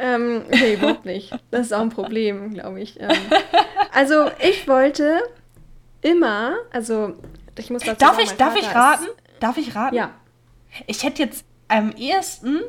Ähm, 0.01 0.43
nee, 0.51 0.75
überhaupt 0.75 1.05
nicht. 1.05 1.33
Das 1.51 1.63
ist 1.63 1.73
auch 1.73 1.81
ein 1.81 1.91
Problem, 1.91 2.55
glaube 2.55 2.81
ich. 2.81 3.01
Ähm, 3.01 3.11
also, 3.97 4.31
ich 4.41 4.69
wollte 4.69 5.23
immer, 6.03 6.57
also, 6.71 7.15
ich 7.57 7.71
muss 7.71 7.83
dazu 7.83 7.99
Darf 7.99 8.17
sagen, 8.17 8.25
ich, 8.25 8.33
darf 8.33 8.55
ich 8.55 8.75
raten? 8.75 9.07
Darf 9.41 9.57
ich 9.57 9.75
raten? 9.75 9.97
Ja. 9.97 10.11
Ich 10.87 11.03
hätte 11.03 11.23
jetzt 11.23 11.47
am 11.69 11.93
ehesten 11.93 12.61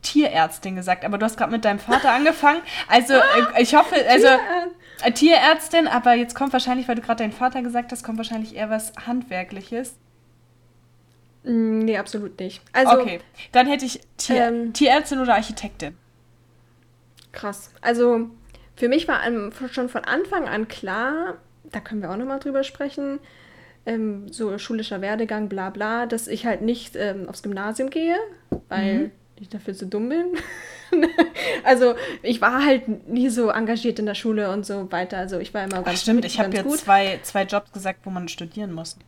Tierärztin 0.00 0.76
gesagt, 0.76 1.04
aber 1.04 1.18
du 1.18 1.26
hast 1.26 1.36
gerade 1.36 1.52
mit 1.52 1.66
deinem 1.66 1.78
Vater 1.78 2.10
angefangen. 2.10 2.62
Also, 2.88 3.12
äh, 3.12 3.60
ich 3.60 3.74
hoffe, 3.74 3.94
also 4.08 4.28
äh, 5.04 5.12
Tierärztin, 5.12 5.88
aber 5.88 6.14
jetzt 6.14 6.34
kommt 6.34 6.54
wahrscheinlich, 6.54 6.88
weil 6.88 6.94
du 6.94 7.02
gerade 7.02 7.22
deinen 7.22 7.32
Vater 7.32 7.60
gesagt 7.60 7.92
hast, 7.92 8.02
kommt 8.02 8.16
wahrscheinlich 8.16 8.56
eher 8.56 8.70
was 8.70 8.94
Handwerkliches. 9.06 9.96
Mm, 11.44 11.80
nee, 11.80 11.98
absolut 11.98 12.40
nicht. 12.40 12.62
Also, 12.72 12.98
okay, 12.98 13.20
dann 13.52 13.66
hätte 13.66 13.84
ich 13.84 14.00
Tier 14.16 14.46
ähm, 14.46 14.72
Tierärztin 14.72 15.18
oder 15.18 15.34
Architektin. 15.34 15.98
Krass. 17.32 17.70
Also, 17.82 18.30
für 18.76 18.88
mich 18.88 19.08
war 19.08 19.20
schon 19.72 19.88
von 19.88 20.04
Anfang 20.04 20.48
an 20.48 20.68
klar, 20.68 21.38
da 21.64 21.80
können 21.80 22.02
wir 22.02 22.10
auch 22.10 22.16
nochmal 22.16 22.38
drüber 22.38 22.62
sprechen, 22.62 23.18
ähm, 23.86 24.28
so 24.30 24.58
schulischer 24.58 25.00
Werdegang, 25.00 25.48
bla 25.48 25.70
bla, 25.70 26.06
dass 26.06 26.28
ich 26.28 26.44
halt 26.44 26.60
nicht 26.60 26.96
ähm, 26.96 27.28
aufs 27.28 27.42
Gymnasium 27.42 27.88
gehe, 27.88 28.16
weil 28.68 28.94
mhm. 28.94 29.10
ich 29.40 29.48
dafür 29.48 29.74
zu 29.74 29.86
dumm 29.86 30.08
bin. 30.10 30.26
also 31.64 31.94
ich 32.22 32.40
war 32.40 32.64
halt 32.64 33.08
nie 33.08 33.28
so 33.28 33.48
engagiert 33.48 33.98
in 33.98 34.06
der 34.06 34.14
Schule 34.14 34.50
und 34.50 34.66
so 34.66 34.90
weiter. 34.92 35.18
Also 35.18 35.38
ich 35.38 35.54
war 35.54 35.64
immer 35.64 35.82
ganz 35.82 35.88
Ach, 35.88 35.96
Stimmt, 35.96 36.24
ich 36.24 36.38
habe 36.38 36.54
ja 36.54 36.66
zwei, 36.68 37.20
zwei 37.22 37.44
Jobs 37.44 37.72
gesagt, 37.72 38.00
wo 38.04 38.10
man 38.10 38.28
studieren 38.28 38.72
muss. 38.72 38.98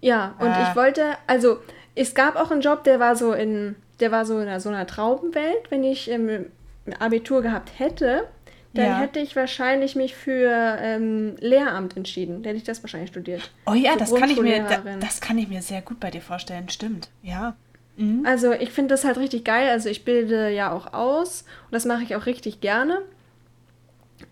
Ja, 0.00 0.34
und 0.38 0.48
ah. 0.48 0.68
ich 0.68 0.76
wollte, 0.76 1.16
also 1.26 1.58
es 1.94 2.14
gab 2.14 2.36
auch 2.36 2.50
einen 2.50 2.60
Job, 2.60 2.84
der 2.84 3.00
war 3.00 3.16
so 3.16 3.32
in, 3.32 3.76
der 4.00 4.12
war 4.12 4.24
so 4.24 4.38
in 4.38 4.48
einer, 4.48 4.60
so 4.60 4.68
einer 4.68 4.86
Traubenwelt, 4.86 5.70
wenn 5.70 5.82
ich 5.82 6.10
ähm, 6.10 6.46
Abitur 6.92 7.42
gehabt 7.42 7.78
hätte, 7.78 8.28
dann 8.74 8.86
ja. 8.86 8.98
hätte 8.98 9.20
ich 9.20 9.36
wahrscheinlich 9.36 9.94
mich 9.94 10.16
für 10.16 10.50
ähm, 10.80 11.36
Lehramt 11.38 11.96
entschieden. 11.96 12.42
Dann 12.42 12.50
hätte 12.50 12.56
ich 12.56 12.64
das 12.64 12.82
wahrscheinlich 12.82 13.10
studiert. 13.10 13.50
Oh 13.66 13.74
ja, 13.74 13.96
das 13.96 14.12
kann 14.12 14.30
ich 14.30 14.40
mir, 14.40 14.66
das 15.00 15.20
kann 15.20 15.38
ich 15.38 15.48
mir 15.48 15.62
sehr 15.62 15.80
gut 15.80 16.00
bei 16.00 16.10
dir 16.10 16.20
vorstellen. 16.20 16.68
Stimmt, 16.68 17.08
ja. 17.22 17.56
Mhm. 17.96 18.26
Also 18.26 18.52
ich 18.52 18.70
finde 18.70 18.94
das 18.94 19.04
halt 19.04 19.18
richtig 19.18 19.44
geil. 19.44 19.70
Also 19.70 19.88
ich 19.88 20.04
bilde 20.04 20.50
ja 20.50 20.72
auch 20.72 20.92
aus 20.92 21.42
und 21.66 21.72
das 21.72 21.84
mache 21.84 22.02
ich 22.02 22.16
auch 22.16 22.26
richtig 22.26 22.60
gerne 22.60 23.02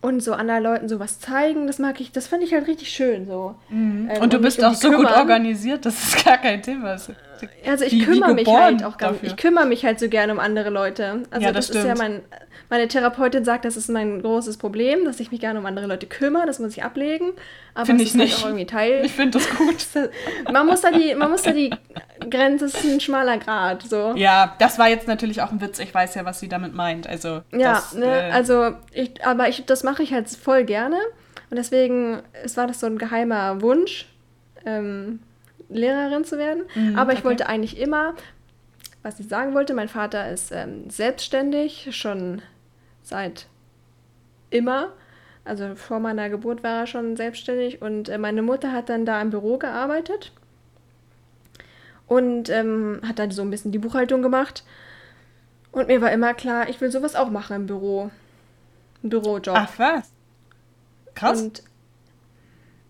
und 0.03 0.21
so 0.21 0.35
anderen 0.35 0.65
Leuten 0.65 0.89
sowas 0.89 1.21
zeigen, 1.21 1.67
das 1.67 1.79
mag 1.79 2.01
ich, 2.01 2.11
das 2.11 2.27
fand 2.27 2.43
ich 2.43 2.53
halt 2.53 2.67
richtig 2.67 2.91
schön 2.91 3.25
so. 3.27 3.55
Mhm. 3.71 4.11
Ähm, 4.13 4.23
und 4.23 4.33
du 4.33 4.39
bist 4.41 4.59
um 4.59 4.67
auch 4.67 4.75
so 4.75 4.91
kümmern. 4.91 5.07
gut 5.07 5.17
organisiert, 5.17 5.87
das 5.87 6.03
ist 6.03 6.25
gar 6.25 6.39
kein 6.39 6.61
Thema. 6.61 6.91
Also 6.91 7.85
ich 7.85 7.93
wie, 7.93 8.05
kümmere 8.05 8.31
wie 8.31 8.35
mich 8.35 8.49
halt 8.49 8.85
auch 8.85 8.99
ganz, 8.99 9.19
ich 9.23 9.37
kümmere 9.37 9.65
mich 9.65 9.85
halt 9.85 10.01
so 10.01 10.09
gerne 10.09 10.33
um 10.33 10.41
andere 10.41 10.71
Leute. 10.71 11.23
Also 11.31 11.47
ja, 11.47 11.53
das, 11.53 11.69
das 11.69 11.77
ist 11.77 11.85
ja 11.87 11.95
mein, 11.97 12.21
meine 12.73 12.89
Therapeutin 12.89 13.45
sagt, 13.45 13.67
das 13.67 13.77
ist 13.77 13.91
mein 13.91 14.23
großes 14.23 14.57
Problem, 14.57 15.05
dass 15.05 15.21
ich 15.21 15.31
mich 15.31 15.41
gerne 15.41 15.59
um 15.59 15.67
andere 15.67 15.87
Leute 15.87 16.07
kümmere, 16.07 16.47
das 16.47 16.59
muss 16.59 16.75
ich 16.75 16.83
ablegen. 16.83 17.33
Aber 17.75 17.85
finde 17.85 18.03
ich 18.03 18.13
halt 18.13 18.23
nicht. 18.23 18.33
Halt 18.33 18.45
auch 18.45 18.47
irgendwie 18.47 18.65
Teil. 18.65 19.05
Ich 19.05 19.13
finde 19.13 19.39
das 19.39 19.51
gut. 19.51 19.87
man 20.51 20.67
muss 20.67 20.81
da 20.81 20.91
die, 20.91 21.15
man 21.15 21.31
muss 21.31 21.43
da 21.43 21.53
die 21.53 21.69
Grenze 22.31 22.65
ist 22.65 22.83
ein 22.83 22.99
schmaler 22.99 23.37
Grad. 23.37 23.83
So. 23.83 24.15
Ja, 24.17 24.57
das 24.59 24.79
war 24.79 24.89
jetzt 24.89 25.07
natürlich 25.07 25.43
auch 25.43 25.53
ein 25.53 25.61
Witz. 25.61 25.81
Ich 25.81 25.93
weiß 25.93 26.15
ja, 26.15 26.25
was 26.25 26.41
sie 26.41 26.49
damit 26.49 26.73
meint. 26.73 27.07
Also 27.07 27.43
ja, 27.53 27.75
das, 27.75 27.93
ne, 27.93 28.07
äh, 28.07 28.31
also 28.31 28.73
ich, 28.95 29.23
aber 29.23 29.51
ich, 29.51 29.67
das 29.67 29.83
mache 29.83 30.03
ich 30.03 30.15
halt 30.15 30.31
voll 30.31 30.65
gerne 30.65 30.97
und 31.51 31.59
deswegen 31.59 32.23
es 32.43 32.57
war 32.57 32.67
das 32.67 32.81
so 32.81 32.87
ein 32.87 32.97
geheimer 32.97 33.61
Wunsch, 33.61 34.07
ähm, 34.65 35.21
Lehrerin 35.69 36.25
zu 36.25 36.39
werden. 36.39 36.63
Mhm, 36.75 36.99
aber 36.99 37.13
ich 37.13 37.19
okay. 37.19 37.29
wollte 37.29 37.47
eigentlich 37.51 37.79
immer, 37.79 38.15
was 39.03 39.21
ich 39.21 39.29
sagen 39.29 39.53
wollte, 39.53 39.75
mein 39.75 39.91
Vater 39.91 40.31
ist 40.31 40.53
ähm, 40.53 40.89
selbstständig 40.89 41.89
schon 41.91 42.41
seit 43.03 43.47
immer. 44.51 44.93
Also 45.45 45.75
vor 45.75 45.99
meiner 45.99 46.29
Geburt 46.29 46.63
war 46.63 46.81
er 46.81 46.87
schon 46.87 47.17
selbstständig 47.17 47.83
und 47.83 48.09
äh, 48.09 48.19
meine 48.19 48.43
Mutter 48.43 48.73
hat 48.73 48.89
dann 48.89 49.05
da 49.05 49.21
im 49.21 49.31
Büro 49.31 49.59
gearbeitet 49.59 50.33
und 52.07 52.49
ähm, 52.49 53.01
hat 53.07 53.19
dann 53.19 53.31
so 53.31 53.43
ein 53.43 53.51
bisschen 53.51 53.73
die 53.73 53.79
Buchhaltung 53.79 54.23
gemacht. 54.23 54.65
Und 55.73 55.89
mir 55.89 56.01
war 56.01 56.13
immer 56.13 56.35
klar, 56.35 56.69
ich 56.69 56.81
will 56.81 56.93
sowas 56.93 57.17
auch 57.17 57.31
machen 57.31 57.57
im 57.57 57.67
Büro. 57.67 58.11
Ein 59.03 59.09
Bürojob. 59.09 59.57
Ach 59.57 59.79
was? 59.79 60.13
Krass. 61.15 61.43
Und 61.43 61.63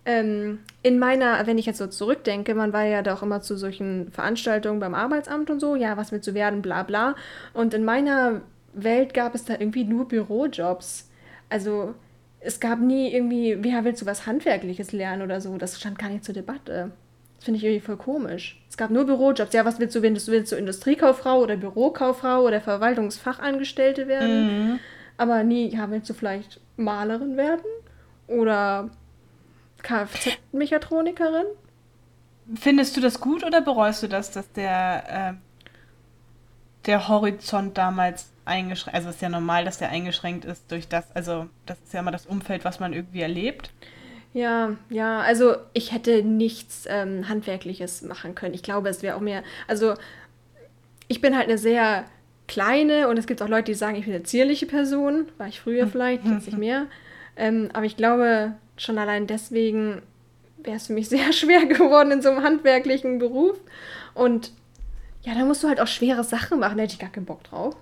ähm, 0.05 0.59
in 0.83 0.99
meiner, 0.99 1.47
wenn 1.47 1.59
ich 1.59 1.67
jetzt 1.67 1.79
so 1.79 1.87
zurückdenke, 1.87 2.55
man 2.55 2.73
war 2.73 2.83
ja 2.83 3.03
doch 3.03 3.23
immer 3.23 3.41
zu 3.41 3.57
solchen 3.57 4.11
Veranstaltungen 4.11 4.81
beim 4.81 4.95
Arbeitsamt 4.95 5.49
und 5.49 5.61
so, 5.61 5.77
ja, 5.77 5.97
was 5.97 6.11
willst 6.11 6.27
du 6.27 6.35
werden, 6.35 6.61
bla 6.61 6.83
bla. 6.83 7.15
Und 7.55 7.73
in 7.73 7.85
meiner 7.85 8.41
Welt 8.75 9.15
gab 9.15 9.35
es 9.35 9.45
da 9.45 9.55
irgendwie 9.55 9.85
nur 9.85 10.09
Bürojobs. 10.09 11.09
Also 11.49 11.95
es 12.41 12.61
gab 12.61 12.81
nie 12.81 13.13
irgendwie, 13.13 13.53
ja, 13.69 13.85
willst 13.85 14.03
du 14.03 14.07
was 14.07 14.27
Handwerkliches 14.27 14.93
lernen 14.93 15.23
oder 15.23 15.41
so? 15.41 15.57
Das 15.59 15.79
stand 15.79 15.99
gar 15.99 16.09
nicht 16.09 16.25
zur 16.25 16.35
Debatte. 16.35 16.93
Das 17.37 17.45
finde 17.45 17.59
ich 17.59 17.65
irgendwie 17.65 17.85
voll 17.85 17.97
komisch. 17.97 18.63
Es 18.69 18.77
gab 18.77 18.91
nur 18.91 19.05
Bürojobs. 19.05 19.53
Ja, 19.53 19.65
was 19.65 19.79
willst 19.79 19.95
du, 19.95 20.03
wenn 20.03 20.15
du 20.15 20.27
willst 20.27 20.53
du 20.53 20.57
Industriekauffrau 20.57 21.41
oder 21.41 21.57
Bürokauffrau 21.57 22.43
oder 22.43 22.61
Verwaltungsfachangestellte 22.61 24.09
werden? 24.09 24.47
Mhm. 24.47 24.81
Aber 25.17 25.45
nie, 25.45 25.69
ja, 25.69 25.91
willst 25.91 26.11
du 26.11 26.15
vielleicht 26.15 26.61
Malerin 26.77 27.37
werden? 27.37 27.65
Oder 28.27 28.91
Kfz-Mechatronikerin? 29.83 31.47
Findest 32.55 32.97
du 32.97 33.01
das 33.01 33.21
gut 33.21 33.45
oder 33.45 33.61
bereust 33.61 34.03
du 34.03 34.09
das, 34.09 34.31
dass 34.31 34.51
der, 34.53 35.05
äh, 35.09 35.35
der 36.87 37.09
Horizont 37.09 37.79
damals 37.79 38.32
eingeschränkt, 38.45 38.97
also 38.97 39.09
es 39.09 39.17
ist 39.17 39.23
ja 39.23 39.29
normal, 39.29 39.65
dass 39.65 39.79
der 39.79 39.91
eingeschränkt 39.91 40.45
ist 40.45 40.71
durch 40.71 40.89
das, 40.89 41.11
also 41.15 41.47
das 41.67 41.79
ist 41.81 41.93
ja 41.93 42.01
immer 42.01 42.11
das 42.11 42.27
Umfeld, 42.27 42.65
was 42.65 42.81
man 42.81 42.93
irgendwie 42.93 43.21
erlebt. 43.21 43.71
Ja, 44.35 44.77
ja, 44.89 45.21
also 45.21 45.57
ich 45.75 45.93
hätte 45.93 46.23
nichts 46.23 46.85
ähm, 46.89 47.29
Handwerkliches 47.29 48.03
machen 48.03 48.35
können. 48.35 48.55
Ich 48.55 48.63
glaube, 48.63 48.89
es 48.89 49.03
wäre 49.03 49.17
auch 49.17 49.21
mehr, 49.21 49.43
also 49.69 49.95
ich 51.09 51.21
bin 51.21 51.37
halt 51.37 51.49
eine 51.49 51.59
sehr 51.59 52.05
kleine 52.49 53.09
und 53.09 53.19
es 53.19 53.27
gibt 53.27 53.43
auch 53.43 53.49
Leute, 53.49 53.73
die 53.73 53.75
sagen, 53.75 53.97
ich 53.97 54.07
bin 54.07 54.15
eine 54.15 54.25
zierliche 54.25 54.67
Person, 54.67 55.27
war 55.39 55.49
ich 55.49 55.61
früher 55.61 55.87
vielleicht, 55.89 56.25
jetzt 56.25 56.47
nicht 56.47 56.59
mehr. 56.59 56.87
Ähm, 57.37 57.69
aber 57.73 57.85
ich 57.85 57.97
glaube, 57.97 58.53
schon 58.77 58.99
allein 58.99 59.27
deswegen 59.27 60.03
wäre 60.59 60.77
es 60.77 60.87
für 60.87 60.93
mich 60.95 61.09
sehr 61.11 61.33
schwer 61.33 61.67
geworden 61.67 62.11
in 62.11 62.23
so 62.23 62.31
einem 62.31 62.43
handwerklichen 62.43 63.19
Beruf. 63.19 63.59
Und 64.15 64.53
ja, 65.23 65.35
da 65.35 65.45
musst 65.45 65.63
du 65.63 65.69
halt 65.69 65.81
auch 65.81 65.87
schwere 65.87 66.25
Sachen 66.25 66.59
machen, 66.59 66.79
da 66.79 66.85
hätte 66.85 66.95
ich 66.95 66.99
gar 66.99 67.11
keinen 67.11 67.27
Bock 67.27 67.45
drauf. 67.45 67.77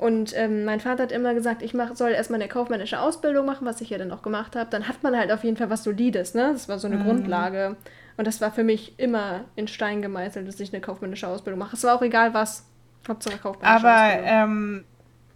Und 0.00 0.34
ähm, 0.34 0.64
mein 0.64 0.80
Vater 0.80 1.02
hat 1.02 1.12
immer 1.12 1.34
gesagt, 1.34 1.60
ich 1.60 1.74
mach, 1.74 1.94
soll 1.94 2.12
erstmal 2.12 2.40
eine 2.40 2.48
kaufmännische 2.48 2.98
Ausbildung 2.98 3.44
machen, 3.44 3.66
was 3.66 3.82
ich 3.82 3.90
ja 3.90 3.98
dann 3.98 4.10
auch 4.12 4.22
gemacht 4.22 4.56
habe. 4.56 4.70
Dann 4.70 4.88
hat 4.88 5.02
man 5.02 5.14
halt 5.14 5.30
auf 5.30 5.44
jeden 5.44 5.58
Fall 5.58 5.68
was 5.68 5.84
Solides, 5.84 6.32
ne? 6.32 6.48
Das 6.54 6.70
war 6.70 6.78
so 6.78 6.86
eine 6.86 6.96
mhm. 6.96 7.04
Grundlage. 7.04 7.76
Und 8.16 8.26
das 8.26 8.40
war 8.40 8.50
für 8.50 8.64
mich 8.64 8.98
immer 8.98 9.44
in 9.56 9.68
Stein 9.68 10.00
gemeißelt, 10.00 10.48
dass 10.48 10.58
ich 10.58 10.72
eine 10.72 10.80
kaufmännische 10.80 11.28
Ausbildung 11.28 11.58
mache. 11.58 11.76
Es 11.76 11.84
war 11.84 11.94
auch 11.94 12.00
egal 12.00 12.32
was. 12.32 12.64
Hauptsache 13.06 13.36
kaufmännische 13.36 13.76
Aber, 13.76 13.94
Ausbildung. 13.94 14.28
Aber 14.30 14.44
ähm, 14.44 14.84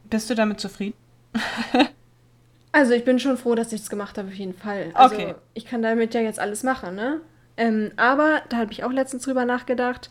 bist 0.09 0.31
du 0.31 0.35
damit 0.35 0.61
zufrieden? 0.61 0.97
also 2.73 2.95
ich 2.95 3.05
bin 3.05 3.19
schon 3.19 3.37
froh, 3.37 3.55
dass 3.55 3.71
ich 3.71 3.83
es 3.83 3.91
gemacht 3.91 4.17
habe, 4.17 4.29
auf 4.29 4.35
jeden 4.35 4.55
Fall. 4.55 4.93
Also 4.95 5.15
okay. 5.15 5.35
ich 5.53 5.67
kann 5.67 5.83
damit 5.83 6.15
ja 6.15 6.23
jetzt 6.23 6.41
alles 6.41 6.62
machen, 6.62 6.95
ne? 6.95 7.21
Ähm, 7.59 7.93
aber 7.97 8.41
da 8.49 8.57
habe 8.57 8.73
ich 8.73 8.83
auch 8.83 8.93
letztens 8.93 9.25
drüber 9.25 9.45
nachgedacht. 9.45 10.09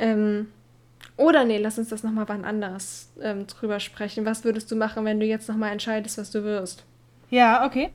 Ähm, 0.00 0.48
oder 1.16 1.44
nee, 1.44 1.58
lass 1.58 1.78
uns 1.78 1.88
das 1.88 2.02
nochmal 2.02 2.28
wann 2.28 2.44
anders 2.44 3.12
ähm, 3.20 3.46
drüber 3.46 3.80
sprechen. 3.80 4.24
Was 4.24 4.44
würdest 4.44 4.70
du 4.70 4.76
machen, 4.76 5.04
wenn 5.04 5.20
du 5.20 5.26
jetzt 5.26 5.48
nochmal 5.48 5.72
entscheidest, 5.72 6.18
was 6.18 6.30
du 6.30 6.42
wirst? 6.42 6.84
Ja, 7.30 7.66
okay. 7.66 7.90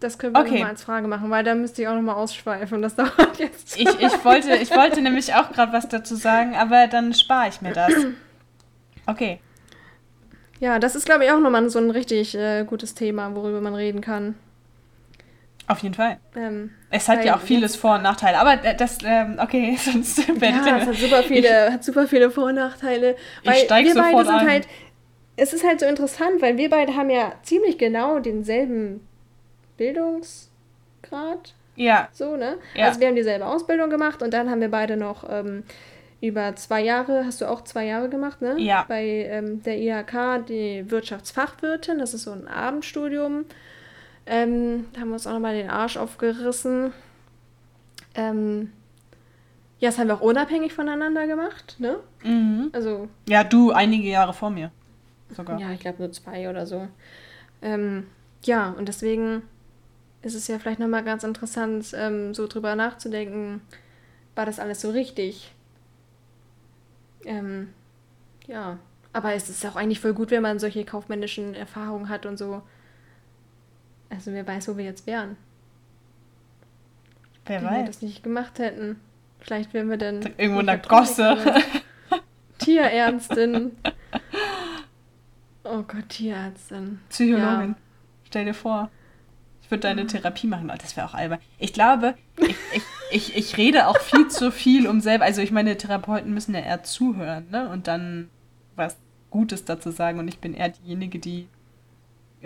Das 0.00 0.18
können 0.18 0.34
wir 0.34 0.40
okay. 0.40 0.52
nochmal 0.52 0.70
als 0.70 0.84
Frage 0.84 1.08
machen, 1.08 1.30
weil 1.30 1.44
da 1.44 1.54
müsste 1.54 1.82
ich 1.82 1.88
auch 1.88 1.94
nochmal 1.94 2.16
ausschweifen. 2.16 2.82
Das 2.82 2.94
dauert 2.96 3.38
jetzt. 3.38 3.78
Ich, 3.78 3.88
ich, 3.88 4.24
wollte, 4.24 4.54
ich 4.56 4.70
wollte 4.70 5.00
nämlich 5.00 5.34
auch 5.34 5.52
gerade 5.52 5.72
was 5.72 5.88
dazu 5.88 6.16
sagen, 6.16 6.54
aber 6.54 6.86
dann 6.86 7.14
spare 7.14 7.48
ich 7.48 7.60
mir 7.60 7.72
das. 7.72 7.92
Okay. 9.06 9.40
Ja, 10.58 10.78
das 10.78 10.96
ist, 10.96 11.06
glaube 11.06 11.24
ich, 11.24 11.30
auch 11.30 11.38
nochmal 11.38 11.68
so 11.68 11.78
ein 11.78 11.90
richtig 11.90 12.34
äh, 12.34 12.64
gutes 12.64 12.94
Thema, 12.94 13.34
worüber 13.34 13.60
man 13.60 13.74
reden 13.74 14.00
kann. 14.00 14.34
Auf 15.68 15.80
jeden 15.80 15.94
Fall. 15.94 16.18
Ähm, 16.36 16.70
es 16.90 17.08
hat 17.08 17.24
ja 17.24 17.36
auch 17.36 17.40
vieles 17.40 17.74
Vor- 17.74 17.96
und 17.96 18.02
Nachteile, 18.02 18.38
aber 18.38 18.56
das, 18.74 18.98
ähm, 19.04 19.38
okay, 19.42 19.76
sonst 19.84 20.28
werde 20.28 20.46
ja, 20.46 20.76
ich. 20.76 20.82
es 20.82 20.88
hat 20.88 20.94
super 20.96 21.22
viele, 21.24 21.72
hat 21.72 21.84
super 21.84 22.06
viele 22.06 22.30
Vor- 22.30 22.46
und 22.46 22.54
Nachteile. 22.54 23.16
Weil 23.44 23.54
ich 23.54 23.64
steige 23.64 23.88
sofort 23.90 24.12
beide 24.12 24.24
sind 24.24 24.34
ein. 24.34 24.48
halt, 24.48 24.68
es 25.36 25.52
ist 25.52 25.66
halt 25.66 25.80
so 25.80 25.86
interessant, 25.86 26.40
weil 26.40 26.56
wir 26.56 26.70
beide 26.70 26.94
haben 26.94 27.10
ja 27.10 27.32
ziemlich 27.42 27.78
genau 27.78 28.20
denselben 28.20 29.06
Bildungsgrad. 29.76 31.54
Ja. 31.74 32.08
So, 32.12 32.36
ne? 32.36 32.56
Ja. 32.74 32.86
Also 32.86 33.00
wir 33.00 33.08
haben 33.08 33.16
dieselbe 33.16 33.44
Ausbildung 33.44 33.90
gemacht 33.90 34.22
und 34.22 34.32
dann 34.32 34.50
haben 34.50 34.60
wir 34.60 34.70
beide 34.70 34.96
noch 34.96 35.28
ähm, 35.28 35.64
über 36.20 36.54
zwei 36.56 36.80
Jahre, 36.82 37.26
hast 37.26 37.40
du 37.40 37.46
auch 37.46 37.62
zwei 37.64 37.84
Jahre 37.86 38.08
gemacht, 38.08 38.40
ne? 38.40 38.54
Ja. 38.58 38.84
Bei 38.88 39.04
ähm, 39.04 39.62
der 39.62 39.78
IHK, 39.78 40.46
die 40.48 40.90
Wirtschaftsfachwirtin, 40.90 41.98
das 41.98 42.14
ist 42.14 42.22
so 42.22 42.32
ein 42.32 42.48
Abendstudium. 42.48 43.44
Ähm, 44.26 44.86
da 44.92 45.00
haben 45.00 45.08
wir 45.08 45.14
uns 45.14 45.26
auch 45.26 45.32
nochmal 45.32 45.54
den 45.54 45.70
Arsch 45.70 45.96
aufgerissen. 45.96 46.92
Ähm, 48.14 48.72
ja, 49.78 49.90
das 49.90 49.98
haben 49.98 50.08
wir 50.08 50.14
auch 50.14 50.20
unabhängig 50.20 50.72
voneinander 50.72 51.26
gemacht, 51.26 51.76
ne? 51.78 52.00
Mhm. 52.24 52.70
Also. 52.72 53.08
Ja, 53.28 53.44
du 53.44 53.72
einige 53.72 54.08
Jahre 54.08 54.32
vor 54.34 54.50
mir. 54.50 54.70
Sogar. 55.30 55.60
Ja, 55.60 55.72
ich 55.72 55.80
glaube 55.80 55.98
nur 55.98 56.12
zwei 56.12 56.48
oder 56.48 56.66
so. 56.66 56.88
Ähm, 57.62 58.06
ja, 58.42 58.70
und 58.70 58.88
deswegen 58.88 59.42
ist 60.22 60.34
es 60.34 60.48
ja 60.48 60.58
vielleicht 60.58 60.80
nochmal 60.80 61.04
ganz 61.04 61.24
interessant, 61.24 61.92
ähm, 61.94 62.34
so 62.34 62.46
drüber 62.46 62.74
nachzudenken, 62.74 63.60
war 64.34 64.46
das 64.46 64.58
alles 64.58 64.80
so 64.80 64.90
richtig? 64.90 65.52
Ähm, 67.24 67.68
ja, 68.46 68.78
aber 69.12 69.34
es 69.34 69.48
ist 69.48 69.64
auch 69.66 69.76
eigentlich 69.76 70.00
voll 70.00 70.14
gut, 70.14 70.30
wenn 70.30 70.42
man 70.42 70.58
solche 70.58 70.84
kaufmännischen 70.84 71.54
Erfahrungen 71.54 72.08
hat 72.08 72.26
und 72.26 72.36
so. 72.38 72.62
Also 74.10 74.32
wer 74.32 74.46
weiß, 74.46 74.68
wo 74.68 74.76
wir 74.76 74.84
jetzt 74.84 75.06
wären. 75.06 75.36
Wer 77.46 77.60
wenn 77.60 77.64
weiß. 77.64 77.72
Wenn 77.72 77.80
wir 77.80 77.86
das 77.86 78.02
nicht 78.02 78.22
gemacht 78.22 78.58
hätten. 78.58 79.00
Vielleicht 79.40 79.74
wären 79.74 79.90
wir 79.90 79.96
dann... 79.96 80.22
Irgendwo 80.36 80.60
in 80.60 80.66
der 80.66 80.78
Gosse. 80.78 81.36
Tierärztin. 82.58 83.72
Oh 85.64 85.82
Gott, 85.82 86.08
Tierärztin. 86.08 87.00
Psychologin. 87.08 87.70
Ja. 87.70 87.76
Stell 88.24 88.44
dir 88.44 88.54
vor. 88.54 88.90
Ich 89.62 89.70
würde 89.70 89.80
deine 89.80 90.06
Therapie 90.06 90.46
machen. 90.46 90.70
Oh, 90.72 90.76
das 90.80 90.96
wäre 90.96 91.08
auch 91.08 91.14
albern. 91.14 91.40
Ich 91.58 91.72
glaube, 91.72 92.14
ich, 92.36 92.54
ich, 92.72 92.82
ich, 93.10 93.36
ich 93.36 93.56
rede 93.56 93.88
auch 93.88 93.98
viel 93.98 94.28
zu 94.28 94.52
viel 94.52 94.86
um 94.86 95.00
selber. 95.00 95.24
Also 95.24 95.42
ich 95.42 95.50
meine, 95.50 95.76
Therapeuten 95.76 96.32
müssen 96.32 96.54
ja 96.54 96.60
eher 96.60 96.84
zuhören, 96.84 97.48
ne? 97.50 97.68
Und 97.68 97.88
dann 97.88 98.30
was 98.76 98.96
Gutes 99.30 99.64
dazu 99.64 99.90
sagen. 99.90 100.20
Und 100.20 100.28
ich 100.28 100.38
bin 100.38 100.54
eher 100.54 100.68
diejenige, 100.68 101.18
die 101.18 101.48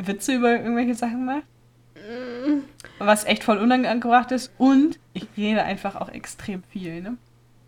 Witze 0.07 0.35
über 0.35 0.53
irgendwelche 0.53 0.95
Sachen 0.95 1.25
macht. 1.25 1.45
Mm. 1.95 2.61
Was 2.99 3.25
echt 3.25 3.45
voll 3.45 3.59
unangebracht 3.59 4.33
ist. 4.33 4.53
Und 4.59 4.99
ich 5.13 5.27
rede 5.37 5.63
einfach 5.63 5.97
auch 5.97 6.09
extrem 6.09 6.63
viel, 6.65 7.03
ne? 7.03 7.17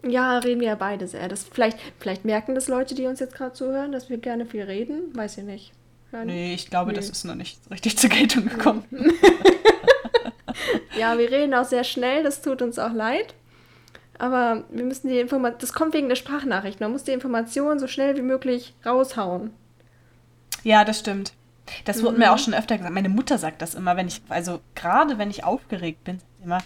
Ja, 0.05 0.39
reden 0.39 0.61
wir 0.61 0.69
ja 0.69 0.75
beide 0.75 1.07
sehr. 1.07 1.29
Das, 1.29 1.45
vielleicht, 1.45 1.79
vielleicht 1.99 2.25
merken 2.25 2.55
das 2.55 2.69
Leute, 2.69 2.95
die 2.95 3.07
uns 3.07 3.21
jetzt 3.21 3.35
gerade 3.35 3.53
zuhören, 3.53 3.93
dass 3.93 4.11
wir 4.11 4.19
gerne 4.19 4.47
viel 4.47 4.63
reden. 4.63 5.15
Weiß 5.15 5.39
ich 5.39 5.45
nicht. 5.45 5.73
Hören? 6.11 6.27
Nee, 6.27 6.55
ich 6.55 6.69
glaube, 6.69 6.91
nee. 6.91 6.97
das 6.97 7.09
ist 7.09 7.25
noch 7.25 7.37
nicht 7.37 7.59
richtig 7.71 7.97
zur 7.97 8.11
Geltung 8.11 8.47
gekommen. 8.47 8.85
ja, 10.99 11.17
wir 11.19 11.31
reden 11.31 11.55
auch 11.55 11.65
sehr 11.65 11.85
schnell, 11.85 12.23
das 12.23 12.43
tut 12.43 12.63
uns 12.63 12.79
auch 12.79 12.93
leid. 12.93 13.35
Aber 14.19 14.65
wir 14.71 14.85
müssen 14.85 15.09
die 15.09 15.19
Information, 15.19 15.59
das 15.61 15.73
kommt 15.73 15.95
wegen 15.95 16.09
der 16.09 16.17
Sprachnachricht. 16.17 16.81
Man 16.81 16.93
muss 16.93 17.05
die 17.05 17.13
Information 17.13 17.79
so 17.79 17.87
schnell 17.87 18.17
wie 18.17 18.23
möglich 18.23 18.75
raushauen. 18.85 19.51
Ja, 20.65 20.85
das 20.85 20.99
stimmt. 20.99 21.33
Das 21.85 21.99
mhm. 21.99 22.03
wurde 22.03 22.19
mir 22.19 22.33
auch 22.33 22.39
schon 22.39 22.55
öfter 22.55 22.77
gesagt. 22.77 22.95
Meine 22.95 23.09
Mutter 23.09 23.39
sagt 23.39 23.63
das 23.63 23.75
immer, 23.75 23.97
wenn 23.97 24.09
ich, 24.09 24.21
also 24.29 24.61
gerade 24.75 25.19
wenn 25.19 25.31
ich 25.31 25.45
aufgeregt 25.45 26.05
bin, 26.05 26.19
immer, 26.43 26.59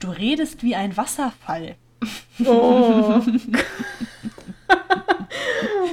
du 0.00 0.10
redest 0.10 0.62
wie 0.62 0.74
ein 0.74 0.96
Wasserfall. 0.96 1.76
Oh. 2.44 3.20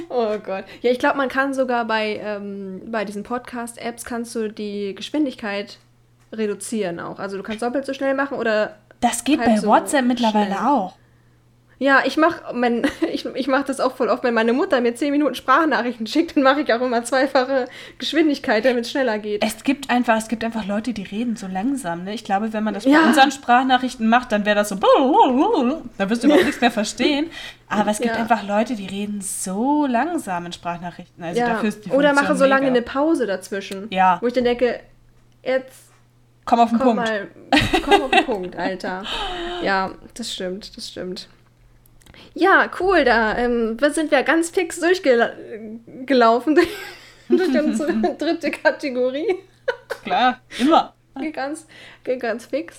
oh 0.08 0.38
Gott. 0.38 0.64
Ja, 0.82 0.90
ich 0.90 0.98
glaube, 0.98 1.16
man 1.16 1.28
kann 1.28 1.54
sogar 1.54 1.84
bei, 1.84 2.20
ähm, 2.22 2.82
bei 2.90 3.04
diesen 3.04 3.22
Podcast-Apps 3.22 4.04
kannst 4.04 4.34
du 4.34 4.50
die 4.50 4.94
Geschwindigkeit 4.94 5.78
reduzieren 6.32 7.00
auch. 7.00 7.18
Also 7.18 7.36
du 7.36 7.42
kannst 7.42 7.62
doppelt 7.62 7.86
so 7.86 7.94
schnell 7.94 8.14
machen 8.14 8.38
oder. 8.38 8.76
Das 9.00 9.24
geht 9.24 9.38
bei 9.38 9.56
so 9.56 9.68
WhatsApp 9.68 10.04
mittlerweile 10.04 10.54
schnell. 10.54 10.66
auch. 10.66 10.94
Ja, 11.82 12.02
ich 12.04 12.18
mach, 12.18 12.52
mein, 12.52 12.86
ich, 13.12 13.24
ich 13.24 13.48
mach 13.48 13.64
das 13.64 13.80
auch 13.80 13.96
voll 13.96 14.10
oft, 14.10 14.22
wenn 14.22 14.34
meine 14.34 14.52
Mutter 14.52 14.82
mir 14.82 14.94
10 14.94 15.12
Minuten 15.12 15.34
Sprachnachrichten 15.34 16.06
schickt, 16.06 16.36
dann 16.36 16.44
mache 16.44 16.60
ich 16.60 16.72
auch 16.74 16.82
immer 16.82 17.02
zweifache 17.04 17.68
Geschwindigkeit, 17.98 18.66
damit 18.66 18.84
es 18.84 18.90
schneller 18.90 19.18
geht. 19.18 19.42
Es 19.42 19.64
gibt 19.64 19.88
einfach, 19.88 20.18
es 20.18 20.28
gibt 20.28 20.44
einfach 20.44 20.66
Leute, 20.66 20.92
die 20.92 21.04
reden 21.04 21.36
so 21.36 21.46
langsam. 21.46 22.04
Ne? 22.04 22.12
Ich 22.12 22.22
glaube, 22.22 22.52
wenn 22.52 22.62
man 22.62 22.74
das 22.74 22.84
bei 22.84 22.90
ja. 22.90 23.06
unseren 23.06 23.30
Sprachnachrichten 23.30 24.06
macht, 24.10 24.30
dann 24.30 24.44
wäre 24.44 24.56
das 24.56 24.68
so, 24.68 24.76
da 25.98 26.10
wirst 26.10 26.22
du 26.22 26.26
überhaupt 26.26 26.44
nichts 26.44 26.60
mehr 26.60 26.70
verstehen. 26.70 27.30
Aber 27.66 27.90
es 27.90 27.98
gibt 27.98 28.14
ja. 28.14 28.20
einfach 28.20 28.46
Leute, 28.46 28.74
die 28.74 28.86
reden 28.86 29.22
so 29.22 29.86
langsam 29.86 30.44
in 30.44 30.52
Sprachnachrichten. 30.52 31.24
Also 31.24 31.40
ja. 31.40 31.48
dafür 31.48 31.70
ist 31.70 31.86
die 31.86 31.90
Oder 31.92 32.12
mache 32.12 32.36
so 32.36 32.44
lange 32.44 32.66
eine 32.66 32.82
Pause 32.82 33.26
dazwischen. 33.26 33.86
Ja. 33.90 34.18
Wo 34.20 34.26
ich 34.26 34.34
dann 34.34 34.44
denke, 34.44 34.80
jetzt 35.42 35.90
Komm 36.44 36.60
auf 36.60 36.70
den 36.70 36.78
komm 36.78 36.96
Punkt. 36.96 37.10
Mal, 37.10 37.28
komm 37.84 38.02
auf 38.02 38.10
den 38.10 38.24
Punkt, 38.26 38.56
Alter. 38.56 39.04
Ja, 39.62 39.90
das 40.14 40.32
stimmt, 40.32 40.74
das 40.76 40.88
stimmt. 40.88 41.28
Ja, 42.34 42.70
cool, 42.80 43.04
da 43.04 43.36
ähm, 43.36 43.76
sind 43.90 44.10
wir 44.10 44.22
ganz 44.22 44.50
fix 44.50 44.80
durchgelaufen 44.80 46.54
durch 47.28 47.48
unsere 47.48 47.92
dritte 48.18 48.50
Kategorie. 48.50 49.36
Klar, 50.04 50.40
immer. 50.58 50.94
Geht 51.18 51.34
ganz, 51.34 51.66
geht 52.04 52.20
ganz 52.20 52.46
fix. 52.46 52.78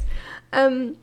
Ähm, 0.52 0.96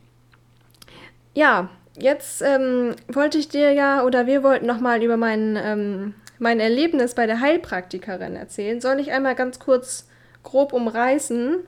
ja, 1.34 1.68
jetzt 1.98 2.42
ähm, 2.42 2.96
wollte 3.08 3.38
ich 3.38 3.48
dir 3.48 3.72
ja, 3.72 4.02
oder 4.04 4.26
wir 4.26 4.42
wollten 4.42 4.66
nochmal 4.66 5.02
über 5.02 5.16
mein, 5.16 5.56
ähm, 5.56 6.14
mein 6.38 6.58
Erlebnis 6.58 7.14
bei 7.14 7.26
der 7.26 7.40
Heilpraktikerin 7.40 8.34
erzählen. 8.34 8.80
Soll 8.80 8.98
ich 8.98 9.12
einmal 9.12 9.34
ganz 9.34 9.58
kurz 9.58 10.08
grob 10.42 10.72
umreißen, 10.72 11.58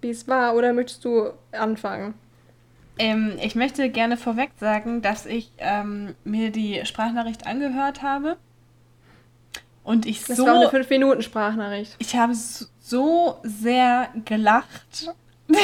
wie 0.00 0.10
es 0.10 0.26
war, 0.26 0.54
oder 0.54 0.72
möchtest 0.72 1.04
du 1.04 1.32
anfangen? 1.52 2.14
Ähm, 2.98 3.38
ich 3.40 3.54
möchte 3.54 3.88
gerne 3.90 4.16
vorweg 4.16 4.50
sagen, 4.58 5.02
dass 5.02 5.26
ich 5.26 5.52
ähm, 5.58 6.14
mir 6.24 6.50
die 6.50 6.84
Sprachnachricht 6.84 7.46
angehört 7.46 8.02
habe. 8.02 8.36
Und 9.84 10.04
ich 10.04 10.24
das 10.24 10.36
so. 10.36 10.44
Das 10.44 10.54
war 10.54 10.60
eine 10.60 10.84
5-Minuten-Sprachnachricht. 10.84 11.96
Ich 11.98 12.16
habe 12.16 12.34
so 12.34 13.38
sehr 13.42 14.08
gelacht. 14.24 15.14
und 15.48 15.56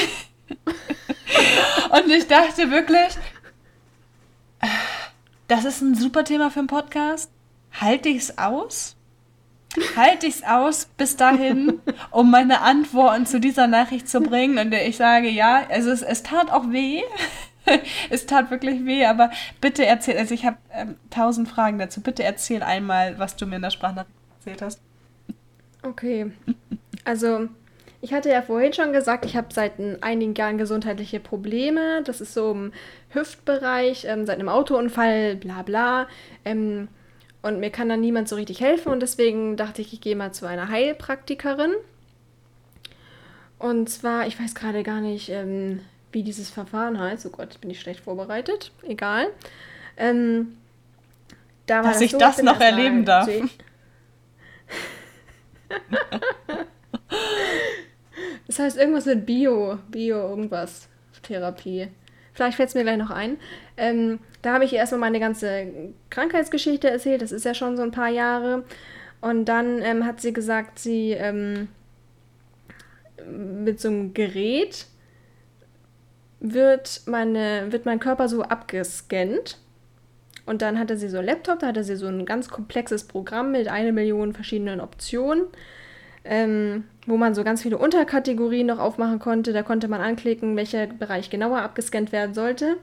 ich 2.10 2.26
dachte 2.26 2.70
wirklich, 2.70 3.18
das 5.48 5.64
ist 5.64 5.82
ein 5.82 5.94
super 5.94 6.24
Thema 6.24 6.50
für 6.50 6.60
einen 6.60 6.68
Podcast. 6.68 7.30
Halte 7.72 8.08
ich 8.08 8.16
es 8.16 8.38
aus? 8.38 8.96
Halte 9.96 10.26
ich 10.26 10.36
es 10.36 10.42
aus 10.44 10.86
bis 10.96 11.16
dahin, 11.16 11.80
um 12.10 12.30
meine 12.30 12.60
Antworten 12.60 13.26
zu 13.26 13.40
dieser 13.40 13.66
Nachricht 13.66 14.08
zu 14.08 14.20
bringen. 14.20 14.58
Und 14.58 14.72
ich 14.72 14.96
sage, 14.96 15.28
ja, 15.28 15.66
also 15.68 15.90
es, 15.90 16.02
es 16.02 16.22
tat 16.22 16.50
auch 16.50 16.70
weh. 16.70 17.02
es 18.10 18.26
tat 18.26 18.50
wirklich 18.50 18.84
weh, 18.84 19.06
aber 19.06 19.30
bitte 19.60 19.86
erzähl, 19.86 20.18
also 20.18 20.34
ich 20.34 20.44
habe 20.44 20.58
ähm, 20.72 20.96
tausend 21.10 21.48
Fragen 21.48 21.78
dazu. 21.78 22.00
Bitte 22.00 22.22
erzähl 22.22 22.62
einmal, 22.62 23.18
was 23.18 23.36
du 23.36 23.46
mir 23.46 23.56
in 23.56 23.62
der 23.62 23.70
Sprachnachricht 23.70 24.14
erzählt 24.38 24.62
hast. 24.62 24.80
Okay. 25.82 26.32
Also, 27.04 27.48
ich 28.00 28.12
hatte 28.12 28.30
ja 28.30 28.42
vorhin 28.42 28.72
schon 28.72 28.92
gesagt, 28.92 29.24
ich 29.24 29.36
habe 29.36 29.48
seit 29.52 29.72
einigen 30.02 30.34
Jahren 30.34 30.58
gesundheitliche 30.58 31.20
Probleme. 31.20 32.02
Das 32.04 32.20
ist 32.20 32.34
so 32.34 32.50
im 32.52 32.72
Hüftbereich, 33.10 34.04
ähm, 34.06 34.26
seit 34.26 34.38
einem 34.38 34.48
Autounfall, 34.48 35.36
bla 35.36 35.62
bla. 35.62 36.06
Ähm, 36.44 36.88
und 37.44 37.60
mir 37.60 37.70
kann 37.70 37.90
dann 37.90 38.00
niemand 38.00 38.26
so 38.26 38.36
richtig 38.36 38.62
helfen 38.62 38.90
und 38.90 39.00
deswegen 39.00 39.58
dachte 39.58 39.82
ich, 39.82 39.92
ich 39.92 40.00
gehe 40.00 40.16
mal 40.16 40.32
zu 40.32 40.46
einer 40.46 40.70
Heilpraktikerin. 40.70 41.72
Und 43.58 43.90
zwar, 43.90 44.26
ich 44.26 44.40
weiß 44.40 44.54
gerade 44.54 44.82
gar 44.82 45.02
nicht, 45.02 45.28
ähm, 45.28 45.80
wie 46.10 46.22
dieses 46.22 46.48
Verfahren 46.48 46.98
heißt. 46.98 47.26
Oh 47.26 47.30
Gott, 47.30 47.60
bin 47.60 47.68
ich 47.68 47.80
schlecht 47.80 48.00
vorbereitet. 48.00 48.72
Egal. 48.88 49.26
Ähm, 49.98 50.56
da 51.66 51.82
Dass 51.82 51.98
das 51.98 52.00
ich 52.00 52.12
so, 52.12 52.18
das 52.18 52.42
noch 52.42 52.58
erleben 52.60 53.04
darf. 53.04 53.28
das 58.46 58.58
heißt 58.58 58.78
irgendwas 58.78 59.04
mit 59.04 59.26
Bio, 59.26 59.80
Bio 59.88 60.30
irgendwas, 60.30 60.88
Therapie. 61.22 61.88
Vielleicht 62.34 62.56
fällt 62.56 62.68
es 62.68 62.74
mir 62.74 62.82
gleich 62.82 62.98
noch 62.98 63.10
ein. 63.10 63.38
Ähm, 63.76 64.18
da 64.42 64.54
habe 64.54 64.64
ich 64.64 64.72
ihr 64.72 64.78
erstmal 64.78 65.00
meine 65.00 65.20
ganze 65.20 65.92
Krankheitsgeschichte 66.10 66.90
erzählt. 66.90 67.22
Das 67.22 67.32
ist 67.32 67.44
ja 67.44 67.54
schon 67.54 67.76
so 67.76 67.82
ein 67.82 67.92
paar 67.92 68.10
Jahre. 68.10 68.64
Und 69.20 69.46
dann 69.46 69.80
ähm, 69.80 70.04
hat 70.04 70.20
sie 70.20 70.32
gesagt, 70.32 70.78
sie 70.78 71.12
ähm, 71.12 71.68
mit 73.26 73.80
so 73.80 73.88
einem 73.88 74.14
Gerät 74.14 74.86
wird, 76.40 77.02
meine, 77.06 77.72
wird 77.72 77.86
mein 77.86 78.00
Körper 78.00 78.28
so 78.28 78.42
abgescannt. 78.42 79.58
Und 80.44 80.60
dann 80.60 80.78
hatte 80.78 80.98
sie 80.98 81.08
so 81.08 81.18
einen 81.18 81.28
Laptop, 81.28 81.60
da 81.60 81.68
hatte 81.68 81.84
sie 81.84 81.96
so 81.96 82.06
ein 82.06 82.26
ganz 82.26 82.48
komplexes 82.50 83.04
Programm 83.04 83.52
mit 83.52 83.68
einer 83.68 83.92
Million 83.92 84.34
verschiedenen 84.34 84.80
Optionen 84.80 85.44
ähm, 86.24 86.84
wo 87.06 87.16
man 87.16 87.34
so 87.34 87.44
ganz 87.44 87.62
viele 87.62 87.78
Unterkategorien 87.78 88.66
noch 88.66 88.78
aufmachen 88.78 89.18
konnte. 89.18 89.52
Da 89.52 89.62
konnte 89.62 89.88
man 89.88 90.00
anklicken, 90.00 90.56
welcher 90.56 90.86
Bereich 90.86 91.30
genauer 91.30 91.60
abgescannt 91.60 92.12
werden 92.12 92.34
sollte. 92.34 92.78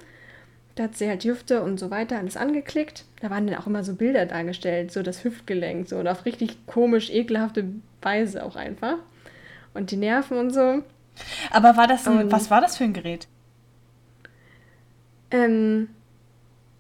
Da 0.75 0.83
hat 0.83 0.95
sie 0.95 1.09
halt 1.09 1.23
Hüfte 1.25 1.61
und 1.63 1.79
so 1.79 1.91
weiter 1.91 2.17
alles 2.17 2.37
angeklickt. 2.37 3.05
Da 3.21 3.29
waren 3.29 3.47
dann 3.47 3.57
auch 3.57 3.67
immer 3.67 3.83
so 3.83 3.95
Bilder 3.95 4.25
dargestellt, 4.25 4.91
so 4.91 5.03
das 5.03 5.23
Hüftgelenk, 5.23 5.89
so 5.89 5.97
und 5.97 6.07
auf 6.07 6.25
richtig 6.25 6.65
komisch, 6.65 7.09
ekelhafte 7.09 7.65
Weise 8.01 8.45
auch 8.45 8.55
einfach. 8.55 8.97
Und 9.73 9.91
die 9.91 9.97
Nerven 9.97 10.37
und 10.37 10.51
so. 10.51 10.83
Aber 11.49 11.75
war 11.75 11.87
das 11.87 12.07
ein, 12.07 12.25
und, 12.25 12.31
was 12.31 12.49
war 12.49 12.61
das 12.61 12.77
für 12.77 12.85
ein 12.85 12.93
Gerät? 12.93 13.27
Ähm, 15.31 15.89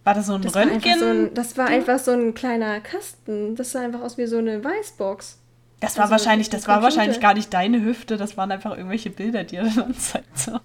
war 0.03 0.13
das 0.13 0.27
so 0.27 0.33
ein 0.33 0.41
das 0.41 0.55
Röntgen? 0.55 0.91
War 0.91 0.99
so 0.99 1.05
ein, 1.05 1.33
das 1.33 1.57
war 1.57 1.67
einfach 1.67 1.99
so 1.99 2.11
ein 2.11 2.33
kleiner 2.33 2.79
Kasten. 2.79 3.55
Das 3.55 3.71
sah 3.71 3.81
einfach 3.81 4.01
aus 4.01 4.17
wie 4.17 4.25
so 4.25 4.37
eine 4.37 4.63
Weißbox. 4.63 5.40
Das 5.81 5.97
war 5.97 6.03
also, 6.03 6.11
wahrscheinlich, 6.11 6.49
das 6.49 6.67
war 6.67 6.83
wahrscheinlich 6.83 7.19
gar 7.19 7.33
nicht 7.33 7.53
deine 7.53 7.83
Hüfte, 7.83 8.15
das 8.15 8.37
waren 8.37 8.51
einfach 8.51 8.77
irgendwelche 8.77 9.09
Bilder, 9.09 9.43
die 9.43 9.57
er 9.57 9.63
dann 9.75 9.95
zeigt. 9.95 10.37
So. 10.37 10.59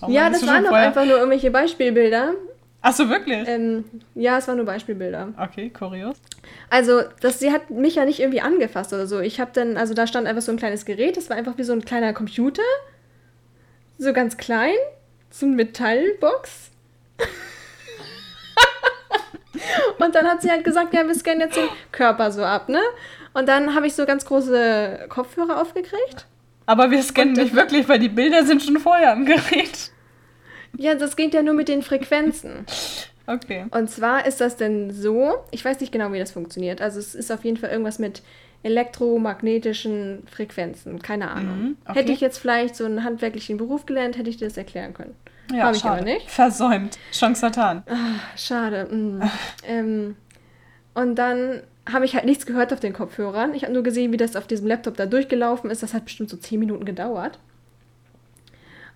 Mal, 0.00 0.10
ja, 0.10 0.30
das 0.30 0.44
waren 0.46 0.64
doch 0.64 0.72
einfach 0.72 1.04
nur 1.04 1.18
irgendwelche 1.18 1.50
Beispielbilder. 1.50 2.32
Ach 2.80 2.92
so, 2.92 3.08
wirklich? 3.08 3.46
Ähm, 3.46 3.84
ja, 4.14 4.38
es 4.38 4.48
waren 4.48 4.56
nur 4.56 4.66
Beispielbilder. 4.66 5.28
Okay, 5.38 5.70
kurios. 5.70 6.16
Also, 6.68 7.02
das, 7.20 7.38
sie 7.38 7.52
hat 7.52 7.70
mich 7.70 7.94
ja 7.94 8.04
nicht 8.04 8.20
irgendwie 8.20 8.40
angefasst 8.40 8.92
oder 8.92 9.06
so. 9.06 9.20
Ich 9.20 9.40
habe 9.40 9.52
dann, 9.54 9.76
also 9.76 9.94
da 9.94 10.06
stand 10.06 10.26
einfach 10.26 10.42
so 10.42 10.52
ein 10.52 10.58
kleines 10.58 10.84
Gerät, 10.84 11.16
das 11.16 11.30
war 11.30 11.36
einfach 11.36 11.56
wie 11.56 11.62
so 11.62 11.72
ein 11.72 11.84
kleiner 11.84 12.12
Computer. 12.12 12.62
So 13.98 14.12
ganz 14.12 14.36
klein. 14.36 14.74
So 15.30 15.46
eine 15.46 15.56
Metallbox. 15.56 16.70
und 19.98 20.14
dann 20.14 20.26
hat 20.26 20.42
sie 20.42 20.50
halt 20.50 20.64
gesagt, 20.64 20.92
ja, 20.92 21.06
wir 21.06 21.14
scannen 21.14 21.40
jetzt 21.40 21.56
den 21.56 21.68
Körper 21.92 22.32
so 22.32 22.44
ab, 22.44 22.68
ne? 22.68 22.80
Und 23.34 23.48
dann 23.48 23.74
habe 23.74 23.86
ich 23.86 23.94
so 23.94 24.06
ganz 24.06 24.24
große 24.24 25.06
Kopfhörer 25.08 25.60
aufgekriegt. 25.60 26.26
Aber 26.66 26.90
wir 26.90 27.02
scannen 27.02 27.34
nicht 27.34 27.54
wirklich, 27.54 27.88
weil 27.88 27.98
die 27.98 28.08
Bilder 28.08 28.44
sind 28.44 28.62
schon 28.62 28.78
vorher 28.78 29.12
am 29.12 29.26
Gerät. 29.26 29.90
Ja, 30.76 30.94
das 30.94 31.16
geht 31.16 31.34
ja 31.34 31.42
nur 31.42 31.54
mit 31.54 31.68
den 31.68 31.82
Frequenzen. 31.82 32.64
Okay. 33.26 33.66
Und 33.70 33.90
zwar 33.90 34.26
ist 34.26 34.40
das 34.40 34.56
denn 34.56 34.90
so, 34.90 35.34
ich 35.50 35.64
weiß 35.64 35.80
nicht 35.80 35.92
genau, 35.92 36.12
wie 36.12 36.18
das 36.18 36.32
funktioniert. 36.32 36.80
Also 36.80 36.98
es 36.98 37.14
ist 37.14 37.30
auf 37.30 37.44
jeden 37.44 37.56
Fall 37.56 37.70
irgendwas 37.70 37.98
mit 37.98 38.22
elektromagnetischen 38.62 40.24
Frequenzen. 40.30 41.00
Keine 41.00 41.30
Ahnung. 41.30 41.58
Mhm, 41.58 41.76
okay. 41.84 42.00
Hätte 42.00 42.12
ich 42.12 42.20
jetzt 42.20 42.38
vielleicht 42.38 42.76
so 42.76 42.84
einen 42.84 43.04
handwerklichen 43.04 43.56
Beruf 43.56 43.86
gelernt, 43.86 44.16
hätte 44.16 44.30
ich 44.30 44.38
dir 44.38 44.48
das 44.48 44.56
erklären 44.56 44.94
können. 44.94 45.14
Ja, 45.52 45.64
Habe 45.64 45.76
ich 45.76 45.84
aber 45.84 46.00
nicht. 46.00 46.30
Versäumt. 46.30 46.98
Chance 47.12 47.40
vertan. 47.40 47.82
Ach, 47.86 48.38
schade. 48.38 48.88
Mhm. 48.90 49.22
ähm, 49.66 50.16
und 50.94 51.16
dann 51.16 51.62
habe 51.90 52.04
ich 52.04 52.14
halt 52.14 52.24
nichts 52.24 52.46
gehört 52.46 52.72
auf 52.72 52.80
den 52.80 52.92
Kopfhörern. 52.92 53.54
Ich 53.54 53.64
habe 53.64 53.72
nur 53.72 53.82
gesehen, 53.82 54.12
wie 54.12 54.16
das 54.16 54.36
auf 54.36 54.46
diesem 54.46 54.66
Laptop 54.66 54.96
da 54.96 55.06
durchgelaufen 55.06 55.70
ist. 55.70 55.82
Das 55.82 55.94
hat 55.94 56.04
bestimmt 56.04 56.30
so 56.30 56.36
10 56.36 56.58
Minuten 56.58 56.84
gedauert. 56.84 57.38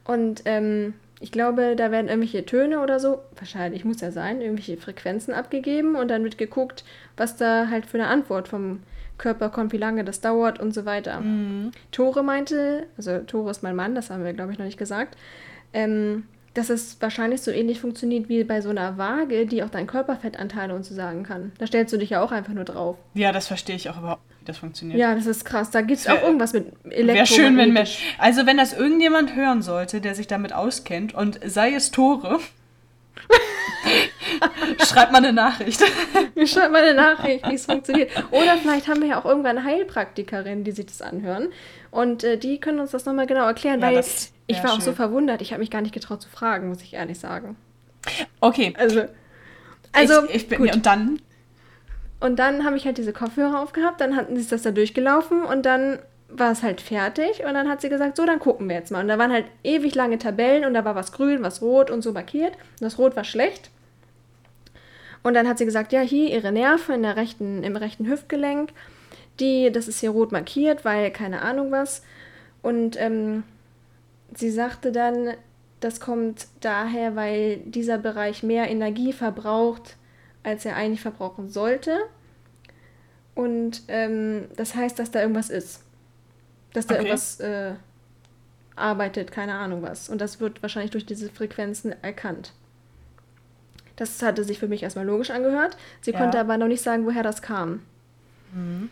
Und 0.04 0.42
ähm, 0.46 0.94
ich 1.20 1.32
glaube, 1.32 1.76
da 1.76 1.90
werden 1.90 2.08
irgendwelche 2.08 2.46
Töne 2.46 2.80
oder 2.80 3.00
so, 3.00 3.20
wahrscheinlich 3.36 3.84
muss 3.84 4.00
ja 4.00 4.10
sein, 4.10 4.40
irgendwelche 4.40 4.76
Frequenzen 4.76 5.34
abgegeben 5.34 5.96
und 5.96 6.08
dann 6.08 6.24
wird 6.24 6.38
geguckt, 6.38 6.84
was 7.16 7.36
da 7.36 7.68
halt 7.68 7.86
für 7.86 7.98
eine 7.98 8.06
Antwort 8.06 8.48
vom 8.48 8.80
Körper 9.18 9.48
kommt, 9.48 9.72
wie 9.72 9.78
lange 9.78 10.04
das 10.04 10.20
dauert 10.20 10.60
und 10.60 10.72
so 10.72 10.84
weiter. 10.84 11.20
Mhm. 11.20 11.72
Tore 11.90 12.22
meinte, 12.22 12.86
also 12.96 13.18
Tore 13.18 13.50
ist 13.50 13.62
mein 13.62 13.76
Mann, 13.76 13.94
das 13.94 14.10
haben 14.10 14.24
wir, 14.24 14.32
glaube 14.32 14.52
ich, 14.52 14.58
noch 14.58 14.66
nicht 14.66 14.78
gesagt, 14.78 15.16
ähm, 15.72 16.24
dass 16.58 16.70
es 16.70 16.96
wahrscheinlich 17.00 17.40
so 17.40 17.50
ähnlich 17.50 17.80
funktioniert 17.80 18.28
wie 18.28 18.42
bei 18.44 18.60
so 18.60 18.70
einer 18.70 18.98
Waage, 18.98 19.46
die 19.46 19.62
auch 19.62 19.70
deinen 19.70 19.86
Körperfettanteile 19.86 20.74
und 20.74 20.84
so 20.84 20.94
sagen 20.94 21.22
kann. 21.22 21.52
Da 21.58 21.66
stellst 21.66 21.92
du 21.92 21.98
dich 21.98 22.10
ja 22.10 22.20
auch 22.20 22.32
einfach 22.32 22.52
nur 22.52 22.64
drauf. 22.64 22.96
Ja, 23.14 23.32
das 23.32 23.46
verstehe 23.46 23.76
ich 23.76 23.88
auch 23.88 23.98
überhaupt 23.98 24.22
wie 24.40 24.44
das 24.44 24.58
funktioniert. 24.58 24.98
Ja, 24.98 25.14
das 25.14 25.26
ist 25.26 25.44
krass. 25.44 25.70
Da 25.70 25.80
gibt 25.82 26.00
es 26.00 26.08
auch 26.08 26.20
irgendwas 26.22 26.52
mit 26.52 26.72
Elektro. 26.84 27.14
Wäre 27.14 27.26
schön, 27.26 27.56
wenn 27.56 27.74
wir. 27.74 27.86
Also, 28.18 28.44
wenn 28.44 28.56
das 28.56 28.72
irgendjemand 28.72 29.36
hören 29.36 29.62
sollte, 29.62 30.00
der 30.00 30.14
sich 30.14 30.26
damit 30.26 30.52
auskennt 30.52 31.14
und 31.14 31.38
sei 31.44 31.72
es 31.74 31.92
Tore. 31.92 32.40
Schreibt 34.84 35.12
mal 35.12 35.18
eine 35.18 35.32
Nachricht. 35.32 35.80
Schreibt 36.46 36.72
mal 36.72 36.82
eine 36.82 36.94
Nachricht, 36.94 37.48
wie 37.48 37.54
es 37.54 37.66
funktioniert. 37.66 38.10
Oder 38.30 38.56
vielleicht 38.56 38.88
haben 38.88 39.00
wir 39.00 39.08
ja 39.08 39.20
auch 39.20 39.24
irgendwann 39.24 39.58
eine 39.58 39.66
Heilpraktikerin, 39.66 40.64
die 40.64 40.72
sich 40.72 40.86
das 40.86 41.02
anhören. 41.02 41.48
Und 41.90 42.24
äh, 42.24 42.38
die 42.38 42.60
können 42.60 42.80
uns 42.80 42.90
das 42.90 43.04
nochmal 43.04 43.26
genau 43.26 43.46
erklären, 43.46 43.80
ja, 43.80 43.86
weil 43.86 44.04
ich 44.46 44.58
war 44.62 44.70
schön. 44.70 44.78
auch 44.78 44.80
so 44.80 44.92
verwundert. 44.92 45.42
Ich 45.42 45.52
habe 45.52 45.60
mich 45.60 45.70
gar 45.70 45.80
nicht 45.80 45.94
getraut 45.94 46.22
zu 46.22 46.28
fragen, 46.28 46.68
muss 46.68 46.82
ich 46.82 46.94
ehrlich 46.94 47.18
sagen. 47.18 47.56
Okay. 48.40 48.74
Also, 48.78 49.04
also 49.92 50.24
ich, 50.28 50.34
ich 50.34 50.48
bin, 50.48 50.58
gut. 50.58 50.74
und 50.74 50.86
dann? 50.86 51.20
Und 52.20 52.38
dann 52.38 52.64
habe 52.64 52.76
ich 52.76 52.84
halt 52.84 52.98
diese 52.98 53.12
Kopfhörer 53.12 53.60
aufgehabt, 53.60 54.00
dann 54.00 54.16
hatten 54.16 54.36
sie 54.36 54.48
das 54.48 54.62
da 54.62 54.70
durchgelaufen 54.70 55.44
und 55.44 55.64
dann 55.64 56.00
war 56.28 56.52
es 56.52 56.62
halt 56.62 56.80
fertig 56.80 57.44
und 57.44 57.54
dann 57.54 57.68
hat 57.68 57.80
sie 57.80 57.88
gesagt, 57.88 58.16
so, 58.16 58.26
dann 58.26 58.38
gucken 58.38 58.68
wir 58.68 58.76
jetzt 58.76 58.90
mal. 58.90 59.00
Und 59.00 59.08
da 59.08 59.18
waren 59.18 59.32
halt 59.32 59.46
ewig 59.64 59.94
lange 59.94 60.18
Tabellen 60.18 60.64
und 60.64 60.74
da 60.74 60.84
war 60.84 60.94
was 60.94 61.12
grün, 61.12 61.42
was 61.42 61.62
rot 61.62 61.90
und 61.90 62.02
so 62.02 62.12
markiert. 62.12 62.54
Und 62.54 62.82
das 62.82 62.98
Rot 62.98 63.16
war 63.16 63.24
schlecht. 63.24 63.70
Und 65.22 65.34
dann 65.34 65.48
hat 65.48 65.58
sie 65.58 65.64
gesagt, 65.64 65.92
ja, 65.92 66.00
hier 66.00 66.30
ihre 66.30 66.52
Nerven 66.52 66.96
in 66.96 67.02
der 67.02 67.16
rechten, 67.16 67.62
im 67.62 67.76
rechten 67.76 68.06
Hüftgelenk, 68.06 68.70
die, 69.40 69.70
das 69.70 69.88
ist 69.88 70.00
hier 70.00 70.10
rot 70.10 70.32
markiert, 70.32 70.84
weil 70.84 71.10
keine 71.10 71.42
Ahnung 71.42 71.70
was. 71.70 72.02
Und 72.62 73.00
ähm, 73.00 73.44
sie 74.34 74.50
sagte 74.50 74.92
dann, 74.92 75.34
das 75.80 76.00
kommt 76.00 76.48
daher, 76.60 77.14
weil 77.14 77.58
dieser 77.58 77.98
Bereich 77.98 78.42
mehr 78.42 78.68
Energie 78.68 79.12
verbraucht, 79.12 79.96
als 80.42 80.64
er 80.64 80.76
eigentlich 80.76 81.00
verbrauchen 81.00 81.48
sollte. 81.48 81.98
Und 83.34 83.82
ähm, 83.86 84.46
das 84.56 84.74
heißt, 84.74 84.98
dass 84.98 85.12
da 85.12 85.20
irgendwas 85.20 85.50
ist. 85.50 85.82
Dass 86.72 86.86
da 86.86 86.94
okay. 86.94 87.04
irgendwas 87.04 87.40
äh, 87.40 87.74
arbeitet, 88.74 89.30
keine 89.30 89.54
Ahnung 89.54 89.82
was. 89.82 90.08
Und 90.08 90.20
das 90.20 90.40
wird 90.40 90.62
wahrscheinlich 90.62 90.90
durch 90.90 91.06
diese 91.06 91.30
Frequenzen 91.30 91.94
erkannt. 92.02 92.52
Das 93.98 94.22
hatte 94.22 94.44
sich 94.44 94.60
für 94.60 94.68
mich 94.68 94.84
erstmal 94.84 95.04
logisch 95.04 95.30
angehört. 95.30 95.76
Sie 96.00 96.12
ja. 96.12 96.18
konnte 96.18 96.38
aber 96.38 96.56
noch 96.56 96.68
nicht 96.68 96.82
sagen, 96.82 97.04
woher 97.04 97.24
das 97.24 97.42
kam. 97.42 97.80
Mhm. 98.54 98.90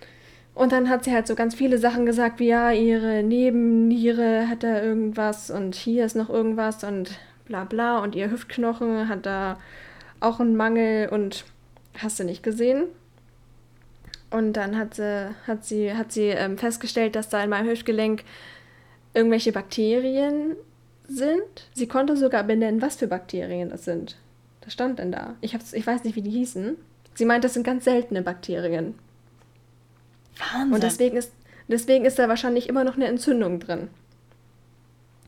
Und 0.52 0.72
dann 0.72 0.88
hat 0.88 1.04
sie 1.04 1.12
halt 1.12 1.28
so 1.28 1.36
ganz 1.36 1.54
viele 1.54 1.78
Sachen 1.78 2.07
gesagt, 2.07 2.40
wie 2.40 2.48
ja, 2.48 2.72
ihre 2.72 3.22
Nebenniere 3.22 4.48
hat 4.48 4.64
da 4.64 4.82
irgendwas 4.82 5.50
und 5.50 5.74
hier 5.76 6.04
ist 6.04 6.16
noch 6.16 6.28
irgendwas 6.28 6.82
und 6.82 7.20
bla 7.46 7.64
bla 7.64 7.98
und 7.98 8.14
ihr 8.16 8.30
Hüftknochen 8.30 9.09
hat 9.09 9.26
da 9.26 9.59
auch 10.18 10.40
einen 10.40 10.57
Mangel 10.57 11.09
und 11.11 11.44
hast 11.98 12.18
du 12.18 12.24
nicht 12.24 12.42
gesehen. 12.42 12.84
Und 14.30 14.54
dann 14.54 14.76
hat 14.76 14.94
sie, 14.94 15.30
hat 15.46 15.64
sie, 15.64 15.94
hat 15.94 16.11
sie 16.11 16.28
ähm, 16.28 16.59
festgestellt, 16.59 17.14
dass 17.14 17.28
da 17.28 17.44
in 17.44 17.50
meinem 17.50 17.68
Hüftgelenk 17.68 18.24
irgendwelche 19.14 19.52
Bakterien 19.52 20.57
sind. 21.07 21.68
Sie 21.74 21.86
konnte 21.86 22.16
sogar 22.16 22.42
benennen, 22.42 22.82
was 22.82 22.96
für 22.96 23.07
Bakterien 23.07 23.70
das 23.70 23.84
sind. 23.84 24.16
Was 24.66 24.74
stand 24.74 24.98
denn 24.98 25.12
da? 25.12 25.36
Ich, 25.40 25.54
hab's, 25.54 25.72
ich 25.72 25.86
weiß 25.86 26.04
nicht, 26.04 26.16
wie 26.16 26.22
die 26.22 26.30
hießen. 26.30 26.76
Sie 27.14 27.24
meint, 27.24 27.44
das 27.44 27.54
sind 27.54 27.62
ganz 27.62 27.84
seltene 27.84 28.20
Bakterien. 28.20 28.94
Wahnsinn. 30.38 30.74
Und 30.74 30.82
deswegen 30.82 31.16
ist, 31.16 31.32
deswegen 31.68 32.04
ist 32.04 32.18
da 32.18 32.28
wahrscheinlich 32.28 32.68
immer 32.68 32.84
noch 32.84 32.96
eine 32.96 33.06
Entzündung 33.06 33.60
drin. 33.60 33.88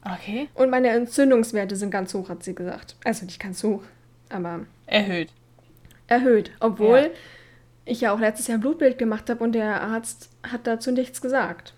Okay. 0.05 0.49
Und 0.55 0.71
meine 0.71 0.89
Entzündungswerte 0.89 1.77
sind 1.77 1.91
ganz 1.91 2.13
hoch, 2.15 2.29
hat 2.29 2.43
sie 2.43 2.55
gesagt. 2.55 2.97
Also 3.05 3.25
nicht 3.25 3.41
ganz 3.41 3.63
hoch, 3.63 3.83
aber. 4.29 4.67
Erhöht. 4.87 5.31
Erhöht. 6.09 6.51
Obwohl 6.61 6.99
ja. 6.99 7.09
ich 7.85 8.01
ja 8.01 8.13
auch 8.13 8.21
letztes 8.21 8.49
Jahr 8.49 8.59
ein 8.59 8.61
Blutbild 8.61 8.99
gemacht 8.99 9.31
habe 9.31 9.45
und 9.45 9.53
der 9.53 9.81
Arzt 9.83 10.31
hat 10.43 10.67
dazu 10.67 10.91
nichts 10.91 11.21
gesagt. 11.21 11.75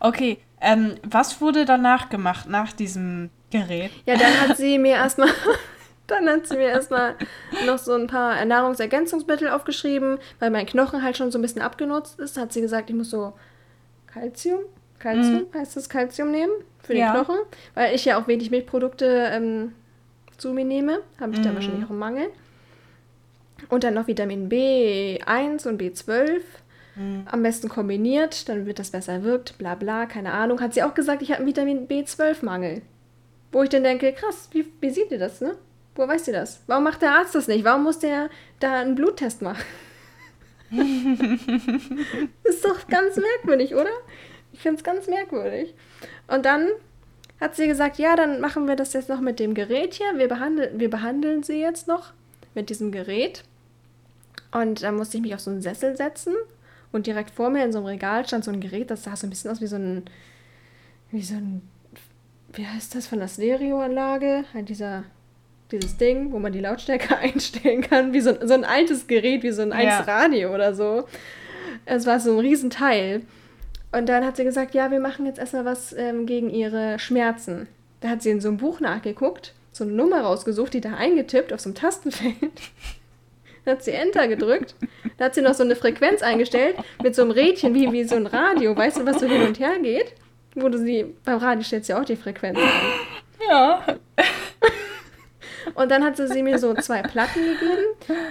Okay. 0.00 0.38
Ähm, 0.60 0.96
was 1.02 1.40
wurde 1.40 1.64
danach 1.64 2.08
gemacht, 2.08 2.48
nach 2.48 2.72
diesem 2.72 3.30
Gerät? 3.50 3.92
Ja, 4.06 4.16
dann 4.16 4.40
hat 4.40 4.56
sie 4.56 4.78
mir 4.78 4.94
erstmal 4.96 5.30
Dann 6.08 6.28
hat 6.28 6.46
sie 6.46 6.56
mir 6.56 6.68
erstmal 6.68 7.14
noch 7.66 7.78
so 7.78 7.92
ein 7.92 8.06
paar 8.06 8.44
Nahrungsergänzungsmittel 8.44 9.48
aufgeschrieben, 9.48 10.18
weil 10.40 10.50
mein 10.50 10.66
Knochen 10.66 11.02
halt 11.02 11.16
schon 11.16 11.30
so 11.30 11.38
ein 11.38 11.42
bisschen 11.42 11.62
abgenutzt 11.62 12.18
ist. 12.18 12.38
Hat 12.38 12.52
sie 12.52 12.62
gesagt, 12.62 12.90
ich 12.90 12.96
muss 12.96 13.10
so 13.10 13.34
Calcium, 14.06 14.60
Calcium 14.98 15.46
mhm. 15.52 15.58
heißt 15.58 15.76
das 15.76 15.88
Calcium 15.88 16.30
nehmen 16.30 16.52
für 16.82 16.94
den 16.94 17.02
ja. 17.02 17.12
Knochen, 17.12 17.36
weil 17.74 17.94
ich 17.94 18.06
ja 18.06 18.20
auch 18.20 18.26
wenig 18.26 18.50
Milchprodukte 18.50 19.28
ähm, 19.30 19.74
zu 20.38 20.52
mir 20.52 20.64
nehme, 20.64 21.00
habe 21.20 21.32
ich 21.32 21.40
mhm. 21.40 21.44
da 21.44 21.54
wahrscheinlich 21.54 21.84
auch 21.84 21.90
einen 21.90 21.98
Mangel. 21.98 22.26
Und 23.68 23.84
dann 23.84 23.94
noch 23.94 24.06
Vitamin 24.06 24.48
B1 24.48 25.68
und 25.68 25.80
B12. 25.80 26.40
Mhm. 26.96 27.26
Am 27.26 27.42
besten 27.42 27.68
kombiniert, 27.68 28.48
dann 28.48 28.64
wird 28.64 28.78
das 28.78 28.90
besser 28.90 29.22
wirkt, 29.24 29.58
bla 29.58 29.74
bla, 29.74 30.06
keine 30.06 30.32
Ahnung. 30.32 30.60
Hat 30.60 30.74
sie 30.74 30.82
auch 30.82 30.94
gesagt, 30.94 31.22
ich 31.22 31.30
habe 31.30 31.40
einen 31.40 31.48
Vitamin 31.48 31.86
B12-Mangel. 31.86 32.82
Wo 33.52 33.62
ich 33.62 33.68
dann 33.68 33.82
denke, 33.82 34.12
krass, 34.12 34.48
wie, 34.52 34.66
wie 34.80 34.90
sieht 34.90 35.10
ihr 35.10 35.18
das, 35.18 35.40
ne? 35.40 35.56
Woher 35.98 36.10
weiß 36.10 36.26
sie 36.26 36.32
das? 36.32 36.60
Warum 36.68 36.84
macht 36.84 37.02
der 37.02 37.10
Arzt 37.10 37.34
das 37.34 37.48
nicht? 37.48 37.64
Warum 37.64 37.82
muss 37.82 37.98
der 37.98 38.30
da 38.60 38.78
einen 38.78 38.94
Bluttest 38.94 39.42
machen? 39.42 39.64
ist 42.44 42.64
doch 42.64 42.86
ganz 42.86 43.16
merkwürdig, 43.16 43.74
oder? 43.74 43.90
Ich 44.52 44.60
finde 44.60 44.78
es 44.78 44.84
ganz 44.84 45.08
merkwürdig. 45.08 45.74
Und 46.28 46.44
dann 46.44 46.68
hat 47.40 47.56
sie 47.56 47.66
gesagt, 47.66 47.98
ja, 47.98 48.14
dann 48.14 48.40
machen 48.40 48.68
wir 48.68 48.76
das 48.76 48.92
jetzt 48.92 49.08
noch 49.08 49.20
mit 49.20 49.40
dem 49.40 49.54
Gerät 49.54 49.94
hier. 49.94 50.16
Wir, 50.18 50.28
behandel 50.28 50.70
wir 50.76 50.88
behandeln 50.88 51.42
sie 51.42 51.60
jetzt 51.60 51.88
noch 51.88 52.12
mit 52.54 52.70
diesem 52.70 52.92
Gerät. 52.92 53.42
Und 54.52 54.84
dann 54.84 54.94
musste 54.94 55.16
ich 55.16 55.24
mich 55.24 55.34
auf 55.34 55.40
so 55.40 55.50
einen 55.50 55.62
Sessel 55.62 55.96
setzen. 55.96 56.36
Und 56.92 57.08
direkt 57.08 57.32
vor 57.32 57.50
mir 57.50 57.64
in 57.64 57.72
so 57.72 57.78
einem 57.78 57.88
Regal 57.88 58.24
stand 58.24 58.44
so 58.44 58.52
ein 58.52 58.60
Gerät, 58.60 58.92
das 58.92 59.02
sah 59.02 59.16
so 59.16 59.26
ein 59.26 59.30
bisschen 59.30 59.50
aus 59.50 59.60
wie 59.60 59.66
so 59.66 59.74
ein, 59.74 60.04
wie 61.10 61.22
so 61.22 61.34
ein, 61.34 61.68
wie 62.52 62.68
heißt 62.68 62.94
das, 62.94 63.08
von 63.08 63.18
der 63.18 63.26
Stereoanlage? 63.26 64.44
Halt 64.54 64.68
dieser 64.68 65.02
dieses 65.70 65.96
Ding, 65.96 66.32
wo 66.32 66.38
man 66.38 66.52
die 66.52 66.60
Lautstärke 66.60 67.16
einstellen 67.18 67.82
kann, 67.82 68.12
wie 68.12 68.20
so, 68.20 68.34
so 68.44 68.54
ein 68.54 68.64
altes 68.64 69.06
Gerät, 69.06 69.42
wie 69.42 69.50
so 69.50 69.62
ein 69.62 69.72
altes 69.72 70.06
ja. 70.06 70.18
Radio 70.18 70.54
oder 70.54 70.74
so. 70.74 71.06
Es 71.84 72.06
war 72.06 72.20
so 72.20 72.32
ein 72.32 72.38
Riesenteil. 72.38 73.22
Und 73.92 74.08
dann 74.08 74.24
hat 74.24 74.36
sie 74.36 74.44
gesagt, 74.44 74.74
ja, 74.74 74.90
wir 74.90 75.00
machen 75.00 75.26
jetzt 75.26 75.38
erstmal 75.38 75.64
was 75.64 75.92
ähm, 75.94 76.26
gegen 76.26 76.50
ihre 76.50 76.98
Schmerzen. 76.98 77.68
Da 78.00 78.08
hat 78.08 78.22
sie 78.22 78.30
in 78.30 78.40
so 78.40 78.48
einem 78.48 78.58
Buch 78.58 78.80
nachgeguckt, 78.80 79.54
so 79.72 79.84
eine 79.84 79.94
Nummer 79.94 80.20
rausgesucht, 80.20 80.74
die 80.74 80.80
da 80.80 80.94
eingetippt 80.94 81.52
auf 81.52 81.60
so 81.60 81.68
einem 81.68 81.74
Tastenfeld. 81.74 82.36
dann 83.64 83.76
hat 83.76 83.82
sie 83.82 83.92
Enter 83.92 84.28
gedrückt. 84.28 84.74
Da 85.16 85.26
hat 85.26 85.34
sie 85.34 85.42
noch 85.42 85.54
so 85.54 85.62
eine 85.62 85.76
Frequenz 85.76 86.22
eingestellt 86.22 86.76
mit 87.02 87.14
so 87.14 87.22
einem 87.22 87.30
Rädchen 87.30 87.74
wie, 87.74 87.90
wie 87.92 88.04
so 88.04 88.16
ein 88.16 88.26
Radio, 88.26 88.76
weißt 88.76 88.98
du, 88.98 89.06
was 89.06 89.20
so 89.20 89.26
hin 89.26 89.42
und 89.42 89.58
her 89.58 89.78
geht? 89.80 90.12
Wo 90.54 90.68
du 90.68 90.78
sie, 90.78 91.14
beim 91.24 91.38
Radio 91.38 91.62
stellst 91.62 91.88
du 91.88 91.94
ja 91.94 92.00
auch 92.00 92.04
die 92.04 92.16
Frequenz 92.16 92.58
ein. 92.58 93.48
Ja. 93.48 93.84
Und 95.74 95.90
dann 95.90 96.04
hat 96.04 96.16
sie, 96.16 96.28
sie 96.28 96.42
mir 96.42 96.58
so 96.58 96.74
zwei 96.74 97.02
Platten 97.02 97.40
gegeben. 97.40 97.84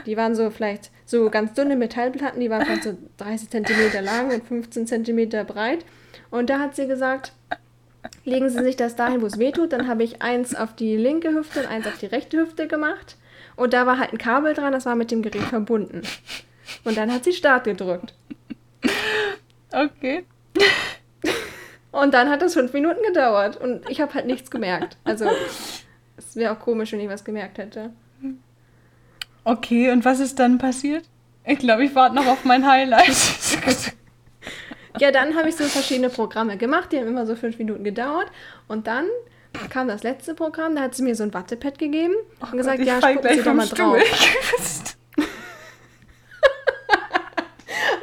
Die 0.05 0.17
waren 0.17 0.35
so 0.35 0.49
vielleicht 0.49 0.91
so 1.05 1.29
ganz 1.29 1.53
dünne 1.53 1.75
Metallplatten, 1.75 2.39
die 2.39 2.49
waren 2.49 2.65
vielleicht 2.65 2.83
so 2.83 2.97
30 3.17 3.49
cm 3.49 4.03
lang 4.03 4.33
und 4.33 4.47
15 4.47 4.87
cm 4.87 5.29
breit. 5.45 5.85
Und 6.29 6.49
da 6.49 6.59
hat 6.59 6.75
sie 6.75 6.87
gesagt, 6.87 7.31
legen 8.25 8.49
Sie 8.49 8.63
sich 8.63 8.75
das 8.75 8.95
dahin, 8.95 9.21
wo 9.21 9.25
es 9.25 9.39
weh 9.39 9.51
tut. 9.51 9.73
Dann 9.73 9.87
habe 9.87 10.03
ich 10.03 10.21
eins 10.21 10.55
auf 10.55 10.75
die 10.75 10.97
linke 10.97 11.33
Hüfte 11.33 11.61
und 11.61 11.67
eins 11.67 11.87
auf 11.87 11.97
die 11.97 12.05
rechte 12.05 12.37
Hüfte 12.37 12.67
gemacht. 12.67 13.17
Und 13.55 13.73
da 13.73 13.85
war 13.85 13.97
halt 13.97 14.13
ein 14.13 14.17
Kabel 14.17 14.53
dran, 14.53 14.71
das 14.71 14.85
war 14.85 14.95
mit 14.95 15.11
dem 15.11 15.21
Gerät 15.21 15.43
verbunden. 15.43 16.03
Und 16.83 16.97
dann 16.97 17.11
hat 17.11 17.23
sie 17.23 17.33
Start 17.33 17.63
gedrückt. 17.63 18.13
Okay. 19.71 20.25
Und 21.91 22.13
dann 22.13 22.29
hat 22.29 22.41
es 22.41 22.53
fünf 22.53 22.73
Minuten 22.73 23.01
gedauert 23.03 23.57
und 23.57 23.89
ich 23.89 24.01
habe 24.01 24.13
halt 24.13 24.27
nichts 24.27 24.51
gemerkt. 24.51 24.97
Also 25.03 25.29
es 26.17 26.35
wäre 26.35 26.53
auch 26.53 26.59
komisch, 26.59 26.91
wenn 26.91 26.99
ich 26.99 27.09
was 27.09 27.23
gemerkt 27.23 27.57
hätte. 27.57 27.91
Okay, 29.43 29.91
und 29.91 30.03
was 30.03 30.19
ist 30.19 30.39
dann 30.39 30.57
passiert? 30.57 31.05
Ich 31.45 31.59
glaube, 31.59 31.85
ich 31.85 31.95
warte 31.95 32.15
noch 32.15 32.27
auf 32.27 32.43
mein 32.43 32.67
Highlight. 32.67 33.07
ja, 34.99 35.11
dann 35.11 35.37
habe 35.37 35.47
ich 35.47 35.55
so 35.55 35.63
verschiedene 35.63 36.09
Programme 36.09 36.57
gemacht, 36.57 36.91
die 36.91 36.97
haben 36.97 37.07
immer 37.07 37.25
so 37.25 37.37
fünf 37.37 37.57
Minuten 37.57 37.85
gedauert. 37.85 38.27
Und 38.67 38.87
dann 38.87 39.05
kam 39.69 39.87
das 39.87 40.03
letzte 40.03 40.35
Programm, 40.35 40.75
da 40.75 40.81
hat 40.81 40.95
sie 40.95 41.03
mir 41.03 41.15
so 41.15 41.23
ein 41.23 41.33
Wattepad 41.33 41.79
gegeben 41.79 42.15
oh 42.41 42.47
und 42.51 42.57
gesagt, 42.57 42.79
Gott, 42.79 42.87
ja, 42.87 42.99
spucken 42.99 43.33
Sie 43.33 43.43
da 43.43 43.53
mal 43.53 43.67
drauf. 43.67 43.97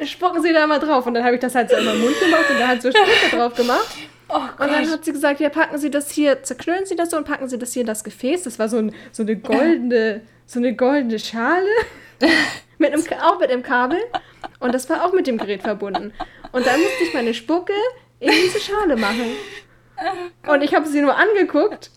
spucken 0.03 0.41
Sie 0.41 0.53
da 0.53 0.65
mal 0.65 0.79
drauf. 0.79 1.05
Und 1.05 1.13
dann 1.13 1.23
habe 1.23 1.35
ich 1.35 1.41
das 1.41 1.53
halt 1.53 1.69
so 1.69 1.75
in 1.75 1.85
meinen 1.85 2.01
Mund 2.01 2.19
gemacht 2.19 2.45
und 2.49 2.59
da 2.59 2.69
hat 2.69 2.81
so 2.81 2.89
Sprüche 2.89 3.35
drauf 3.35 3.53
gemacht. 3.53 3.95
Oh 4.27 4.37
und 4.37 4.71
dann 4.71 4.89
hat 4.89 5.05
sie 5.05 5.13
gesagt, 5.13 5.39
ja, 5.39 5.49
packen 5.49 5.77
Sie 5.77 5.91
das 5.91 6.09
hier, 6.09 6.41
zerknüllen 6.43 6.85
Sie 6.85 6.95
das 6.95 7.11
so 7.11 7.17
und 7.17 7.25
packen 7.25 7.47
Sie 7.47 7.59
das 7.59 7.73
hier 7.73 7.81
in 7.81 7.87
das 7.87 8.03
Gefäß. 8.03 8.43
Das 8.43 8.57
war 8.57 8.69
so, 8.69 8.77
ein, 8.77 8.93
so 9.11 9.23
eine 9.23 9.35
goldene, 9.35 10.21
so 10.45 10.59
eine 10.59 10.75
goldene 10.75 11.19
Schale. 11.19 11.67
mit 12.77 12.93
einem, 12.93 13.03
auch 13.21 13.39
mit 13.39 13.49
einem 13.49 13.63
Kabel. 13.63 13.99
Und 14.59 14.73
das 14.73 14.89
war 14.89 15.05
auch 15.05 15.13
mit 15.13 15.27
dem 15.27 15.37
Gerät 15.37 15.61
verbunden. 15.61 16.13
Und 16.51 16.65
dann 16.65 16.79
musste 16.79 17.03
ich 17.03 17.13
meine 17.13 17.33
Spucke 17.33 17.73
in 18.19 18.31
diese 18.31 18.59
Schale 18.59 18.95
machen. 18.95 19.35
Und 20.47 20.61
ich 20.61 20.73
habe 20.73 20.87
sie 20.87 21.01
nur 21.01 21.15
angeguckt. 21.15 21.91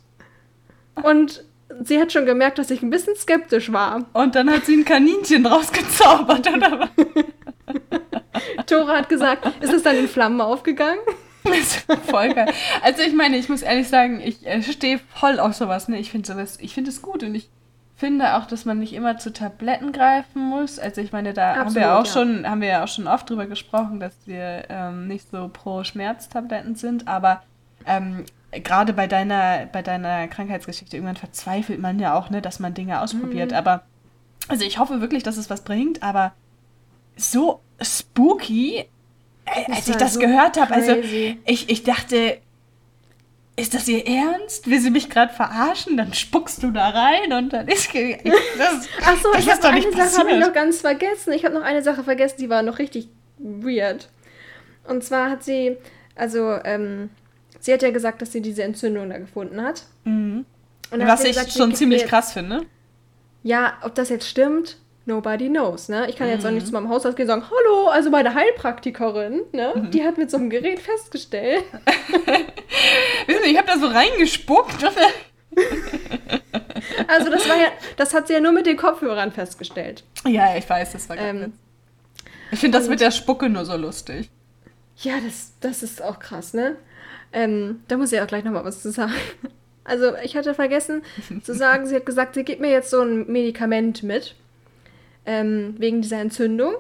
Und 1.02 1.44
sie 1.82 2.00
hat 2.00 2.12
schon 2.12 2.26
gemerkt, 2.26 2.58
dass 2.58 2.70
ich 2.70 2.82
ein 2.82 2.90
bisschen 2.90 3.16
skeptisch 3.16 3.72
war. 3.72 4.06
Und 4.12 4.34
dann 4.34 4.50
hat 4.50 4.66
sie 4.66 4.76
ein 4.76 4.84
Kaninchen 4.84 5.46
rausgezaubert, 5.46 6.48
oder 6.52 6.80
was? 6.80 8.66
Tora 8.66 8.98
hat 8.98 9.08
gesagt, 9.08 9.46
ist 9.62 9.72
es 9.72 9.82
dann 9.82 9.96
in 9.96 10.08
Flammen 10.08 10.40
aufgegangen? 10.40 11.00
voll 12.06 12.34
geil. 12.34 12.52
Also 12.82 13.02
ich 13.02 13.14
meine, 13.14 13.36
ich 13.36 13.48
muss 13.48 13.62
ehrlich 13.62 13.88
sagen, 13.88 14.20
ich 14.20 14.46
äh, 14.46 14.62
stehe 14.62 15.00
voll 15.14 15.40
auf 15.40 15.54
sowas. 15.54 15.88
Ne? 15.88 15.98
Ich 15.98 16.10
finde 16.10 16.26
sowas, 16.26 16.58
ich 16.60 16.74
finde 16.74 16.90
es 16.90 17.02
gut 17.02 17.22
und 17.22 17.34
ich 17.34 17.48
finde 17.96 18.36
auch, 18.36 18.46
dass 18.46 18.64
man 18.64 18.78
nicht 18.78 18.92
immer 18.92 19.18
zu 19.18 19.32
Tabletten 19.32 19.92
greifen 19.92 20.40
muss. 20.40 20.78
Also 20.78 21.00
ich 21.00 21.10
meine, 21.10 21.34
da 21.34 21.54
Absolut, 21.54 21.66
haben 21.66 21.74
wir 21.74 21.98
auch 21.98 22.06
ja. 22.06 22.12
schon, 22.12 22.48
haben 22.48 22.60
wir 22.60 22.68
ja 22.68 22.84
auch 22.84 22.88
schon 22.88 23.08
oft 23.08 23.28
drüber 23.28 23.46
gesprochen, 23.46 23.98
dass 23.98 24.14
wir 24.26 24.64
ähm, 24.68 25.08
nicht 25.08 25.28
so 25.30 25.50
pro 25.52 25.82
Schmerztabletten 25.82 26.76
sind, 26.76 27.08
aber 27.08 27.42
ähm, 27.86 28.24
gerade 28.52 28.92
bei 28.92 29.06
deiner, 29.08 29.66
bei 29.66 29.82
deiner 29.82 30.28
Krankheitsgeschichte, 30.28 30.96
irgendwann 30.96 31.16
verzweifelt 31.16 31.80
man 31.80 31.98
ja 31.98 32.14
auch, 32.14 32.30
ne, 32.30 32.40
dass 32.40 32.60
man 32.60 32.72
Dinge 32.72 33.00
ausprobiert. 33.00 33.50
Mhm. 33.50 33.56
Aber 33.56 33.82
also 34.46 34.64
ich 34.64 34.78
hoffe 34.78 35.00
wirklich, 35.00 35.22
dass 35.22 35.36
es 35.36 35.50
was 35.50 35.64
bringt, 35.64 36.02
aber 36.02 36.32
so 37.16 37.60
spooky, 37.80 38.86
als 39.70 39.88
ich 39.88 39.96
das 39.96 40.14
so 40.14 40.20
gehört 40.20 40.60
habe. 40.60 40.74
Also 40.74 40.96
ich, 41.44 41.68
ich 41.68 41.82
dachte, 41.82 42.38
ist 43.58 43.74
das 43.74 43.88
ihr 43.88 44.06
Ernst? 44.06 44.70
Will 44.70 44.80
sie 44.80 44.90
mich 44.90 45.10
gerade 45.10 45.32
verarschen? 45.32 45.96
Dann 45.96 46.14
spuckst 46.14 46.62
du 46.62 46.70
da 46.70 46.90
rein 46.90 47.32
und 47.32 47.52
dann 47.52 47.66
ist 47.66 47.92
das. 47.94 48.88
Ach 49.04 49.16
so, 49.20 49.32
das 49.32 49.44
ich 49.44 49.50
habe 49.50 49.68
eine 49.68 49.92
Sache 49.92 50.18
habe 50.18 50.30
ich 50.30 50.38
noch 50.38 50.52
ganz 50.52 50.80
vergessen. 50.80 51.32
Ich 51.32 51.44
habe 51.44 51.54
noch 51.54 51.64
eine 51.64 51.82
Sache 51.82 52.04
vergessen, 52.04 52.36
die 52.38 52.48
war 52.48 52.62
noch 52.62 52.78
richtig 52.78 53.08
weird. 53.38 54.08
Und 54.84 55.02
zwar 55.02 55.30
hat 55.30 55.42
sie, 55.42 55.76
also 56.14 56.58
ähm, 56.64 57.10
sie 57.60 57.72
hat 57.72 57.82
ja 57.82 57.90
gesagt, 57.90 58.22
dass 58.22 58.32
sie 58.32 58.40
diese 58.40 58.62
Entzündung 58.62 59.10
da 59.10 59.18
gefunden 59.18 59.60
hat. 59.60 59.82
Mhm. 60.04 60.44
Was 60.90 61.22
ich 61.24 61.30
gesagt, 61.30 61.52
schon 61.52 61.74
ziemlich 61.74 62.06
krass 62.06 62.32
finde. 62.32 62.64
Ja, 63.42 63.74
ob 63.82 63.94
das 63.94 64.08
jetzt 64.08 64.28
stimmt, 64.28 64.78
nobody 65.08 65.48
knows, 65.48 65.88
ne? 65.88 66.08
Ich 66.08 66.14
kann 66.14 66.28
mhm. 66.28 66.34
jetzt 66.34 66.46
auch 66.46 66.50
nicht 66.50 66.62
mhm. 66.62 66.68
zu 66.68 66.72
meinem 66.72 66.88
Hausarzt 66.88 67.16
gehen 67.16 67.24
und 67.24 67.40
sagen, 67.40 67.50
hallo, 67.50 67.88
also 67.88 68.10
meine 68.10 68.34
Heilpraktikerin, 68.34 69.42
ne? 69.52 69.72
Mhm. 69.74 69.90
Die 69.90 70.04
hat 70.04 70.18
mit 70.18 70.30
so 70.30 70.36
einem 70.36 70.50
Gerät 70.50 70.78
festgestellt. 70.78 71.64
Wissen 73.26 73.42
Sie, 73.42 73.50
ich 73.50 73.58
habe 73.58 73.66
da 73.66 73.78
so 73.78 73.86
reingespuckt. 73.86 74.84
also 77.08 77.30
das 77.30 77.48
war 77.48 77.56
ja, 77.56 77.68
das 77.96 78.14
hat 78.14 78.28
sie 78.28 78.34
ja 78.34 78.40
nur 78.40 78.52
mit 78.52 78.66
den 78.66 78.76
Kopfhörern 78.76 79.32
festgestellt. 79.32 80.04
Ja, 80.24 80.56
ich 80.56 80.68
weiß, 80.68 80.92
das 80.92 81.08
war 81.08 81.16
ganz 81.16 81.42
ähm, 81.42 81.52
Ich 82.52 82.60
finde 82.60 82.78
das 82.78 82.88
mit 82.88 83.00
der 83.00 83.10
Spucke 83.10 83.48
nur 83.48 83.64
so 83.64 83.76
lustig. 83.76 84.30
Ja, 84.98 85.14
das, 85.24 85.52
das 85.60 85.82
ist 85.82 86.02
auch 86.02 86.20
krass, 86.20 86.54
ne? 86.54 86.76
Ähm, 87.32 87.80
da 87.88 87.96
muss 87.96 88.12
ich 88.12 88.20
auch 88.20 88.26
gleich 88.26 88.44
nochmal 88.44 88.64
was 88.64 88.82
zu 88.82 88.92
sagen. 88.92 89.12
Also 89.84 90.12
ich 90.22 90.36
hatte 90.36 90.54
vergessen 90.54 91.02
zu 91.42 91.54
sagen, 91.54 91.86
sie 91.86 91.96
hat 91.96 92.06
gesagt, 92.06 92.34
sie 92.34 92.44
gibt 92.44 92.60
mir 92.60 92.70
jetzt 92.70 92.90
so 92.90 93.00
ein 93.00 93.30
Medikament 93.30 94.02
mit 94.02 94.34
ähm, 95.28 95.74
wegen 95.78 96.00
dieser 96.00 96.20
Entzündung. 96.20 96.74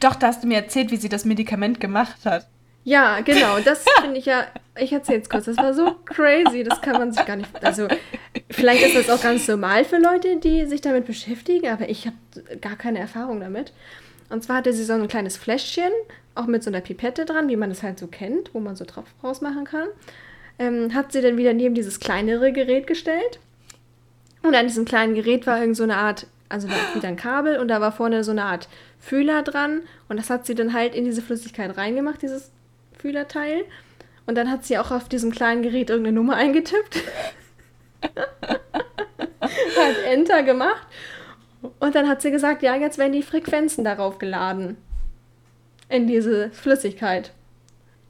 Doch, 0.00 0.16
da 0.16 0.28
hast 0.28 0.42
du 0.42 0.48
mir 0.48 0.56
erzählt, 0.56 0.90
wie 0.90 0.96
sie 0.96 1.08
das 1.08 1.24
Medikament 1.24 1.80
gemacht 1.80 2.24
hat. 2.24 2.48
Ja, 2.82 3.20
genau. 3.20 3.58
Das 3.60 3.84
finde 4.00 4.18
ich 4.18 4.26
ja. 4.26 4.46
Ich 4.78 4.92
erzähle 4.92 5.20
es 5.20 5.28
kurz. 5.28 5.44
Das 5.44 5.58
war 5.58 5.74
so 5.74 5.96
crazy. 6.06 6.64
Das 6.64 6.80
kann 6.80 6.94
man 6.94 7.12
sich 7.12 7.24
gar 7.26 7.36
nicht. 7.36 7.50
Also, 7.62 7.86
vielleicht 8.50 8.82
ist 8.82 8.96
das 8.96 9.10
auch 9.10 9.22
ganz 9.22 9.46
normal 9.46 9.84
für 9.84 9.98
Leute, 9.98 10.38
die 10.38 10.64
sich 10.64 10.80
damit 10.80 11.06
beschäftigen, 11.06 11.68
aber 11.68 11.88
ich 11.90 12.06
habe 12.06 12.16
gar 12.60 12.76
keine 12.76 12.98
Erfahrung 12.98 13.40
damit. 13.40 13.72
Und 14.30 14.42
zwar 14.42 14.56
hatte 14.56 14.72
sie 14.72 14.84
so 14.84 14.94
ein 14.94 15.08
kleines 15.08 15.36
Fläschchen, 15.36 15.92
auch 16.34 16.46
mit 16.46 16.62
so 16.62 16.70
einer 16.70 16.80
Pipette 16.80 17.26
dran, 17.26 17.48
wie 17.48 17.56
man 17.56 17.70
es 17.70 17.82
halt 17.82 17.98
so 17.98 18.06
kennt, 18.06 18.54
wo 18.54 18.60
man 18.60 18.76
so 18.76 18.84
drauf 18.86 19.04
rausmachen 19.22 19.64
kann. 19.64 19.88
Ähm, 20.58 20.94
hat 20.94 21.12
sie 21.12 21.20
dann 21.20 21.36
wieder 21.36 21.52
neben 21.52 21.74
dieses 21.74 22.00
kleinere 22.00 22.52
Gerät 22.52 22.86
gestellt. 22.86 23.40
Und 24.42 24.54
an 24.54 24.68
diesem 24.68 24.86
kleinen 24.86 25.14
Gerät 25.14 25.46
war 25.46 25.60
irgend 25.60 25.76
so 25.76 25.82
eine 25.82 25.96
Art 25.96 26.26
also 26.50 26.68
da 26.68 26.74
ist 26.74 26.96
wieder 26.96 27.08
ein 27.08 27.16
Kabel 27.16 27.58
und 27.58 27.68
da 27.68 27.80
war 27.80 27.92
vorne 27.92 28.22
so 28.24 28.32
eine 28.32 28.44
Art 28.44 28.68
Fühler 28.98 29.42
dran 29.42 29.80
und 30.08 30.18
das 30.18 30.28
hat 30.28 30.44
sie 30.44 30.54
dann 30.54 30.74
halt 30.74 30.94
in 30.94 31.04
diese 31.04 31.22
Flüssigkeit 31.22 31.76
reingemacht, 31.76 32.20
dieses 32.20 32.50
Fühlerteil. 32.98 33.64
Und 34.26 34.34
dann 34.36 34.50
hat 34.50 34.64
sie 34.64 34.76
auch 34.78 34.90
auf 34.90 35.08
diesem 35.08 35.30
kleinen 35.30 35.62
Gerät 35.62 35.90
irgendeine 35.90 36.16
Nummer 36.16 36.36
eingetippt. 36.36 37.02
hat 39.32 40.04
Enter 40.04 40.42
gemacht. 40.42 40.86
Und 41.78 41.94
dann 41.94 42.08
hat 42.08 42.22
sie 42.22 42.30
gesagt, 42.30 42.62
ja, 42.62 42.74
jetzt 42.76 42.98
werden 42.98 43.12
die 43.12 43.22
Frequenzen 43.22 43.84
darauf 43.84 44.18
geladen. 44.18 44.76
In 45.88 46.06
diese 46.06 46.50
Flüssigkeit. 46.50 47.32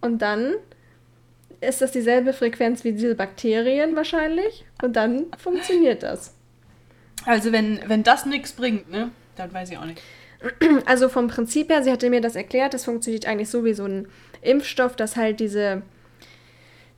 Und 0.01 0.23
dann 0.23 0.55
ist 1.61 1.83
das 1.83 1.93
dieselbe 1.93 2.33
Frequenz 2.33 2.85
wie 2.85 2.93
diese 2.93 3.15
Bakterien 3.15 3.97
wahrscheinlich. 3.97 4.65
Und 4.83 4.97
dann 4.97 5.27
funktioniert 5.39 6.03
das. 6.03 6.35
Also 7.27 7.53
wenn, 7.53 7.81
wenn 7.87 8.03
das 8.03 8.27
nichts 8.27 8.53
bringt, 8.53 8.91
ne, 8.91 9.11
dann 9.37 9.53
weiß 9.53 9.71
ich 9.71 9.79
auch 9.79 9.85
nicht. 9.85 10.01
Also 10.87 11.09
vom 11.09 11.29
Prinzip 11.29 11.71
her, 11.71 11.83
sie 11.83 11.93
hatte 11.93 12.09
mir 12.09 12.23
das 12.23 12.35
erklärt, 12.35 12.73
das 12.73 12.85
funktioniert 12.87 13.27
eigentlich 13.27 13.51
so 13.51 13.65
wie 13.65 13.75
so 13.75 13.85
ein 13.85 14.09
Impfstoff, 14.41 14.97
dass 14.97 15.17
halt 15.17 15.39
diese, 15.39 15.83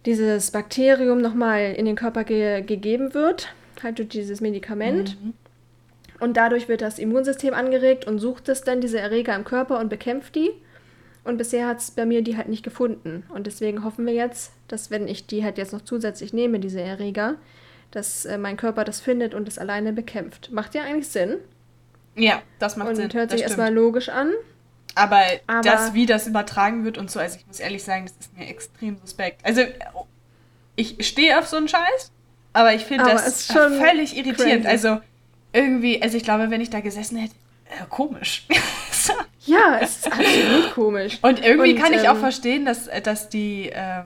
dieses 0.06 0.52
Bakterium 0.52 1.20
nochmal 1.20 1.74
in 1.76 1.86
den 1.86 1.96
Körper 1.96 2.22
ge 2.22 2.62
gegeben 2.62 3.14
wird, 3.14 3.52
halt 3.82 3.98
durch 3.98 4.10
dieses 4.10 4.40
Medikament. 4.40 5.20
Mhm. 5.20 5.34
Und 6.20 6.36
dadurch 6.36 6.68
wird 6.68 6.82
das 6.82 7.00
Immunsystem 7.00 7.52
angeregt 7.52 8.06
und 8.06 8.20
sucht 8.20 8.48
es 8.48 8.62
dann 8.62 8.80
diese 8.80 9.00
Erreger 9.00 9.34
im 9.34 9.42
Körper 9.42 9.80
und 9.80 9.88
bekämpft 9.88 10.36
die. 10.36 10.52
Und 11.24 11.36
bisher 11.36 11.66
hat 11.66 11.78
es 11.78 11.90
bei 11.90 12.06
mir 12.06 12.22
die 12.22 12.36
halt 12.36 12.48
nicht 12.48 12.62
gefunden. 12.62 13.24
Und 13.28 13.48
deswegen 13.48 13.84
hoffen 13.84 14.06
wir 14.06 14.12
jetzt, 14.12 14.52
dass 14.68 14.90
wenn 14.90 15.08
ich 15.08 15.26
die 15.26 15.44
halt 15.44 15.58
jetzt 15.58 15.72
noch 15.72 15.82
zusätzlich 15.82 16.32
nehme, 16.32 16.60
diese 16.60 16.80
Erreger, 16.80 17.36
dass 17.92 18.24
äh, 18.24 18.38
mein 18.38 18.56
Körper 18.56 18.84
das 18.84 19.00
findet 19.00 19.34
und 19.34 19.48
es 19.48 19.58
alleine 19.58 19.92
bekämpft. 19.92 20.50
Macht 20.50 20.74
ja 20.74 20.82
eigentlich 20.82 21.08
Sinn. 21.08 21.38
Ja, 22.14 22.42
das 22.58 22.76
macht 22.76 22.90
und 22.90 22.96
Sinn. 22.96 23.04
Und 23.04 23.14
hört 23.14 23.30
sich 23.30 23.42
erstmal 23.42 23.72
logisch 23.72 24.08
an. 24.08 24.32
Aber, 24.94 25.22
aber, 25.46 25.62
das, 25.62 25.94
wie 25.94 26.04
das 26.04 26.26
übertragen 26.26 26.84
wird 26.84 26.98
und 26.98 27.10
so, 27.10 27.18
also 27.18 27.38
ich 27.38 27.46
muss 27.46 27.60
ehrlich 27.60 27.82
sagen, 27.82 28.04
das 28.04 28.14
ist 28.26 28.36
mir 28.36 28.46
extrem 28.46 28.98
suspekt. 28.98 29.40
Also, 29.44 29.62
ich 30.76 31.06
stehe 31.06 31.38
auf 31.38 31.46
so 31.46 31.56
einen 31.56 31.68
Scheiß, 31.68 32.12
aber 32.52 32.74
ich 32.74 32.84
finde 32.84 33.04
das 33.04 33.46
völlig 33.46 34.16
irritierend. 34.16 34.64
Crazy. 34.64 34.68
Also, 34.68 35.00
irgendwie, 35.54 36.02
also 36.02 36.16
ich 36.16 36.24
glaube, 36.24 36.50
wenn 36.50 36.60
ich 36.60 36.70
da 36.70 36.80
gesessen 36.80 37.16
hätte, 37.16 37.34
äh, 37.70 37.86
komisch. 37.88 38.46
ja, 39.46 39.78
es 39.80 39.96
ist 39.96 40.12
absolut 40.12 40.74
komisch. 40.74 41.18
Und 41.22 41.42
irgendwie 41.42 41.72
und, 41.72 41.78
kann 41.80 41.92
ich 41.94 42.04
ähm, 42.04 42.10
auch 42.10 42.18
verstehen, 42.18 42.64
dass, 42.64 42.88
dass 43.02 43.28
die. 43.28 43.70
Äh, 43.70 44.02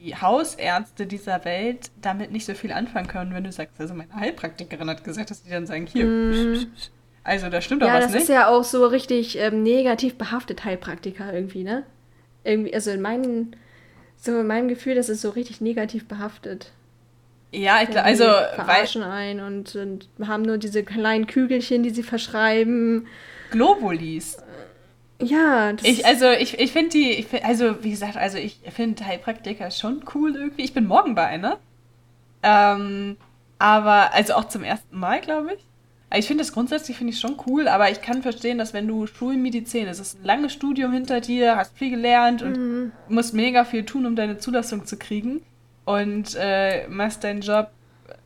die 0.00 0.16
Hausärzte 0.16 1.06
dieser 1.06 1.44
Welt 1.44 1.90
damit 2.00 2.32
nicht 2.32 2.46
so 2.46 2.54
viel 2.54 2.72
anfangen 2.72 3.06
können, 3.06 3.34
wenn 3.34 3.44
du 3.44 3.52
sagst, 3.52 3.78
also 3.78 3.94
meine 3.94 4.14
Heilpraktikerin 4.14 4.88
hat 4.88 5.04
gesagt, 5.04 5.30
dass 5.30 5.42
die 5.42 5.50
dann 5.50 5.66
sagen, 5.66 5.86
hier, 5.86 6.06
mm. 6.06 6.66
also 7.22 7.50
da 7.50 7.60
stimmt 7.60 7.82
doch 7.82 7.88
ja, 7.88 7.94
was 7.94 8.06
nicht. 8.06 8.12
Ja, 8.12 8.18
das 8.18 8.22
ist 8.22 8.28
ja 8.28 8.48
auch 8.48 8.64
so 8.64 8.86
richtig 8.86 9.38
ähm, 9.38 9.62
negativ 9.62 10.16
behaftet, 10.16 10.64
Heilpraktiker 10.64 11.32
irgendwie, 11.32 11.64
ne? 11.64 11.84
Irgendwie, 12.44 12.72
also 12.72 12.90
in 12.90 13.02
meinem, 13.02 13.50
so 14.16 14.40
in 14.40 14.46
meinem 14.46 14.68
Gefühl, 14.68 14.94
das 14.94 15.10
ist 15.10 15.20
so 15.20 15.30
richtig 15.30 15.60
negativ 15.60 16.08
behaftet. 16.08 16.72
Ja, 17.52 17.82
ich 17.82 17.90
glaube, 17.90 18.04
also. 18.04 18.24
Verarschen 18.24 19.02
ein 19.02 19.40
und, 19.40 19.74
und 19.74 20.08
haben 20.26 20.42
nur 20.42 20.56
diese 20.56 20.82
kleinen 20.82 21.26
Kügelchen, 21.26 21.82
die 21.82 21.90
sie 21.90 22.04
verschreiben. 22.04 23.06
Globulis. 23.50 24.38
Ja, 25.20 25.72
das 25.72 25.86
ich, 25.86 26.06
also 26.06 26.30
ich, 26.30 26.58
ich 26.58 26.72
finde 26.72 26.90
die, 26.90 27.10
ich 27.10 27.26
find, 27.26 27.44
also 27.44 27.82
wie 27.82 27.90
gesagt, 27.90 28.16
also 28.16 28.38
ich 28.38 28.60
finde 28.70 29.04
Heilpraktiker 29.04 29.70
schon 29.70 30.02
cool 30.14 30.34
irgendwie. 30.34 30.62
Ich 30.62 30.72
bin 30.72 30.86
morgen 30.86 31.14
bei 31.14 31.26
einer. 31.26 31.58
Ähm, 32.42 33.16
aber, 33.58 34.14
also 34.14 34.34
auch 34.34 34.48
zum 34.48 34.64
ersten 34.64 34.98
Mal, 34.98 35.20
glaube 35.20 35.54
ich. 35.54 35.66
Ich 36.12 36.26
finde 36.26 36.42
das 36.42 36.52
grundsätzlich 36.52 36.96
finde 36.96 37.12
ich 37.12 37.20
schon 37.20 37.36
cool, 37.46 37.68
aber 37.68 37.90
ich 37.90 38.02
kann 38.02 38.22
verstehen, 38.22 38.58
dass 38.58 38.74
wenn 38.74 38.88
du 38.88 39.06
Schulmedizin, 39.06 39.86
es 39.86 40.00
ist 40.00 40.20
ein 40.20 40.24
langes 40.24 40.52
Studium 40.52 40.92
hinter 40.92 41.20
dir, 41.20 41.56
hast 41.56 41.76
viel 41.78 41.90
gelernt 41.90 42.42
und 42.42 42.56
mhm. 42.56 42.92
musst 43.08 43.32
mega 43.32 43.64
viel 43.64 43.84
tun, 43.84 44.06
um 44.06 44.16
deine 44.16 44.38
Zulassung 44.38 44.86
zu 44.86 44.96
kriegen 44.96 45.40
und 45.84 46.36
äh, 46.36 46.88
machst 46.88 47.22
deinen 47.22 47.42
Job 47.42 47.70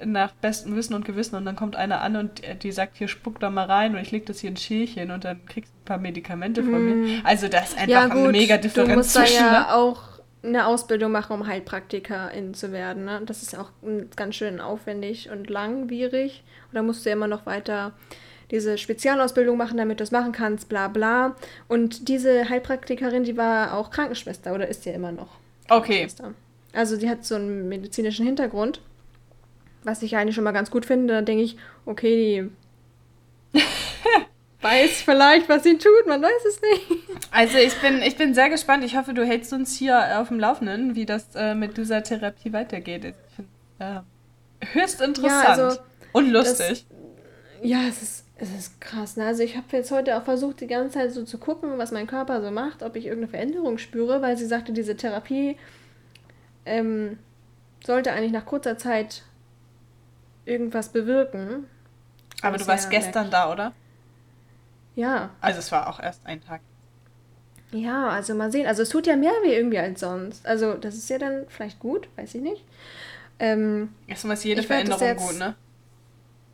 nach 0.02 0.32
bestem 0.32 0.76
Wissen 0.76 0.94
und 0.94 1.04
Gewissen 1.04 1.36
und 1.36 1.44
dann 1.44 1.56
kommt 1.56 1.76
einer 1.76 2.00
an 2.00 2.16
und 2.16 2.40
die 2.62 2.72
sagt, 2.72 2.96
hier 2.96 3.08
spuck 3.08 3.38
da 3.38 3.50
mal 3.50 3.66
rein 3.66 3.94
und 3.94 4.00
ich 4.00 4.10
leg 4.10 4.24
das 4.24 4.40
hier 4.40 4.50
in 4.50 4.56
Schälchen 4.56 5.10
und 5.10 5.24
dann 5.24 5.44
kriegst 5.44 5.73
paar 5.84 5.98
Medikamente 5.98 6.62
von 6.62 6.72
mm. 6.72 6.84
mir. 6.84 6.94
Mhm. 6.94 7.20
Also 7.24 7.48
das 7.48 7.70
ist 7.70 7.78
einfach 7.78 7.88
ja, 7.88 8.06
gut, 8.06 8.16
eine 8.16 8.32
mega 8.32 8.56
Differenz 8.56 8.90
du 8.90 8.96
musst 8.96 9.12
zwischen, 9.12 9.44
da 9.44 9.52
ja 9.52 9.60
ne? 9.60 9.74
auch 9.74 10.02
eine 10.42 10.66
Ausbildung 10.66 11.12
machen, 11.12 11.32
um 11.32 11.46
Heilpraktikerin 11.46 12.54
zu 12.54 12.72
werden. 12.72 13.04
Ne? 13.04 13.22
Das 13.24 13.42
ist 13.42 13.56
auch 13.56 13.70
ganz 14.16 14.34
schön 14.34 14.60
aufwendig 14.60 15.30
und 15.30 15.48
langwierig. 15.48 16.44
Und 16.70 16.76
da 16.76 16.82
musst 16.82 17.04
du 17.04 17.10
ja 17.10 17.16
immer 17.16 17.28
noch 17.28 17.46
weiter 17.46 17.92
diese 18.50 18.76
Spezialausbildung 18.78 19.56
machen, 19.56 19.78
damit 19.78 20.00
du 20.00 20.04
es 20.04 20.10
machen 20.10 20.32
kannst, 20.32 20.68
bla 20.68 20.88
bla. 20.88 21.34
Und 21.66 22.08
diese 22.08 22.48
Heilpraktikerin, 22.48 23.24
die 23.24 23.36
war 23.36 23.74
auch 23.74 23.90
Krankenschwester 23.90 24.54
oder 24.54 24.68
ist 24.68 24.84
ja 24.84 24.92
immer 24.92 25.12
noch. 25.12 25.38
Okay. 25.68 26.06
Also 26.72 26.96
sie 26.96 27.08
hat 27.08 27.24
so 27.24 27.36
einen 27.36 27.68
medizinischen 27.68 28.26
Hintergrund, 28.26 28.80
was 29.82 30.02
ich 30.02 30.16
eigentlich 30.16 30.34
schon 30.34 30.44
mal 30.44 30.52
ganz 30.52 30.70
gut 30.70 30.84
finde. 30.84 31.14
Da 31.14 31.22
denke 31.22 31.42
ich, 31.42 31.56
okay, 31.86 32.50
die 33.52 33.60
weiß 34.64 35.02
vielleicht, 35.02 35.48
was 35.48 35.62
sie 35.62 35.78
tut, 35.78 36.06
man 36.06 36.22
weiß 36.22 36.44
es 36.48 36.60
nicht. 36.60 37.04
Also 37.30 37.58
ich 37.58 37.74
bin, 37.80 38.02
ich 38.02 38.16
bin 38.16 38.34
sehr 38.34 38.48
gespannt. 38.48 38.84
Ich 38.84 38.96
hoffe, 38.96 39.12
du 39.12 39.24
hältst 39.24 39.52
uns 39.52 39.76
hier 39.76 40.20
auf 40.20 40.28
dem 40.28 40.40
Laufenden, 40.40 40.94
wie 40.94 41.06
das 41.06 41.34
äh, 41.34 41.54
mit 41.54 41.76
dieser 41.76 42.02
Therapie 42.02 42.52
weitergeht. 42.52 43.04
Ich 43.04 43.14
finde 43.36 43.50
äh, 43.78 44.66
höchst 44.72 45.00
interessant 45.00 45.58
ja, 45.58 45.64
also, 45.64 45.80
und 46.12 46.30
lustig. 46.30 46.86
Das, 46.88 46.96
ja, 47.62 47.78
es 47.88 48.02
ist, 48.02 48.26
es 48.36 48.50
ist 48.50 48.80
krass. 48.80 49.16
Ne? 49.16 49.26
Also 49.26 49.42
ich 49.42 49.56
habe 49.56 49.66
jetzt 49.72 49.90
heute 49.90 50.16
auch 50.16 50.24
versucht, 50.24 50.60
die 50.60 50.66
ganze 50.66 50.98
Zeit 50.98 51.12
so 51.12 51.24
zu 51.24 51.38
gucken, 51.38 51.76
was 51.76 51.92
mein 51.92 52.06
Körper 52.06 52.40
so 52.40 52.50
macht, 52.50 52.82
ob 52.82 52.96
ich 52.96 53.06
irgendeine 53.06 53.30
Veränderung 53.30 53.78
spüre, 53.78 54.22
weil 54.22 54.36
sie 54.36 54.46
sagte, 54.46 54.72
diese 54.72 54.96
Therapie 54.96 55.56
ähm, 56.64 57.18
sollte 57.84 58.12
eigentlich 58.12 58.32
nach 58.32 58.46
kurzer 58.46 58.78
Zeit 58.78 59.22
irgendwas 60.46 60.90
bewirken. 60.90 61.66
Aber 62.42 62.56
du 62.58 62.66
warst 62.66 62.90
gestern 62.90 63.30
da, 63.30 63.50
oder? 63.52 63.72
Ja. 64.94 65.30
Also 65.40 65.58
es 65.58 65.72
war 65.72 65.88
auch 65.88 66.00
erst 66.00 66.26
ein 66.26 66.40
Tag. 66.42 66.60
Ja, 67.72 68.08
also 68.08 68.34
mal 68.34 68.52
sehen. 68.52 68.66
Also 68.66 68.82
es 68.82 68.88
tut 68.88 69.06
ja 69.06 69.16
mehr 69.16 69.32
weh 69.42 69.54
irgendwie 69.56 69.78
als 69.78 70.00
sonst. 70.00 70.46
Also 70.46 70.74
das 70.74 70.94
ist 70.94 71.10
ja 71.10 71.18
dann 71.18 71.46
vielleicht 71.48 71.80
gut, 71.80 72.08
weiß 72.16 72.34
ich 72.36 72.42
nicht. 72.42 72.64
Ähm, 73.40 73.90
Erstmal 74.06 74.36
ist 74.36 74.44
jede 74.44 74.62
Veränderung 74.62 75.06
jetzt, 75.06 75.26
gut, 75.26 75.38
ne? 75.38 75.56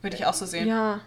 Würde 0.00 0.16
ich 0.16 0.24
auch 0.24 0.32
so 0.34 0.46
sehen. 0.46 0.66
Ja. 0.66 1.00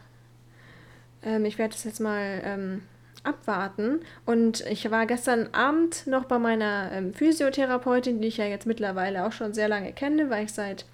Ähm, 1.23 1.45
ich 1.45 1.57
werde 1.57 1.73
das 1.73 1.83
jetzt 1.83 1.99
mal 1.99 2.41
ähm, 2.43 2.83
abwarten. 3.23 4.01
Und 4.25 4.61
ich 4.61 4.89
war 4.91 5.07
gestern 5.07 5.49
Abend 5.53 6.05
noch 6.05 6.25
bei 6.25 6.37
meiner 6.37 6.91
ähm, 6.91 7.13
Physiotherapeutin, 7.13 8.21
die 8.21 8.27
ich 8.27 8.37
ja 8.37 8.45
jetzt 8.45 8.67
mittlerweile 8.67 9.25
auch 9.25 9.31
schon 9.31 9.53
sehr 9.53 9.67
lange 9.67 9.93
kenne, 9.93 10.29
weil 10.29 10.45
ich 10.45 10.53
seit 10.53 10.85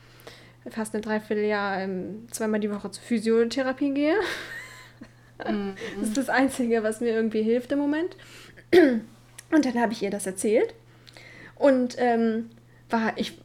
fast 0.70 0.94
einem 0.94 1.04
Dreivierteljahr 1.04 1.80
ähm, 1.80 2.28
zweimal 2.32 2.60
die 2.60 2.72
Woche 2.72 2.92
zur 2.92 3.04
Physiotherapie 3.04 3.94
gehe. 3.94 4.16
Mhm. 5.48 5.76
Das 6.00 6.10
ist 6.10 6.18
das 6.18 6.30
Einzige, 6.30 6.84
was 6.84 7.02
mir 7.02 7.10
irgendwie 7.10 7.44
hilft 7.44 7.72
im 7.72 7.80
Moment. 7.80 8.16
Und 8.72 9.66
dann 9.66 9.80
habe 9.80 9.94
ich 9.94 10.04
ihr 10.04 10.12
das 10.12 10.26
erzählt. 10.26 10.74
Und 11.56 11.96
ähm, 11.98 12.50
war 12.90 13.14
ich, 13.18 13.38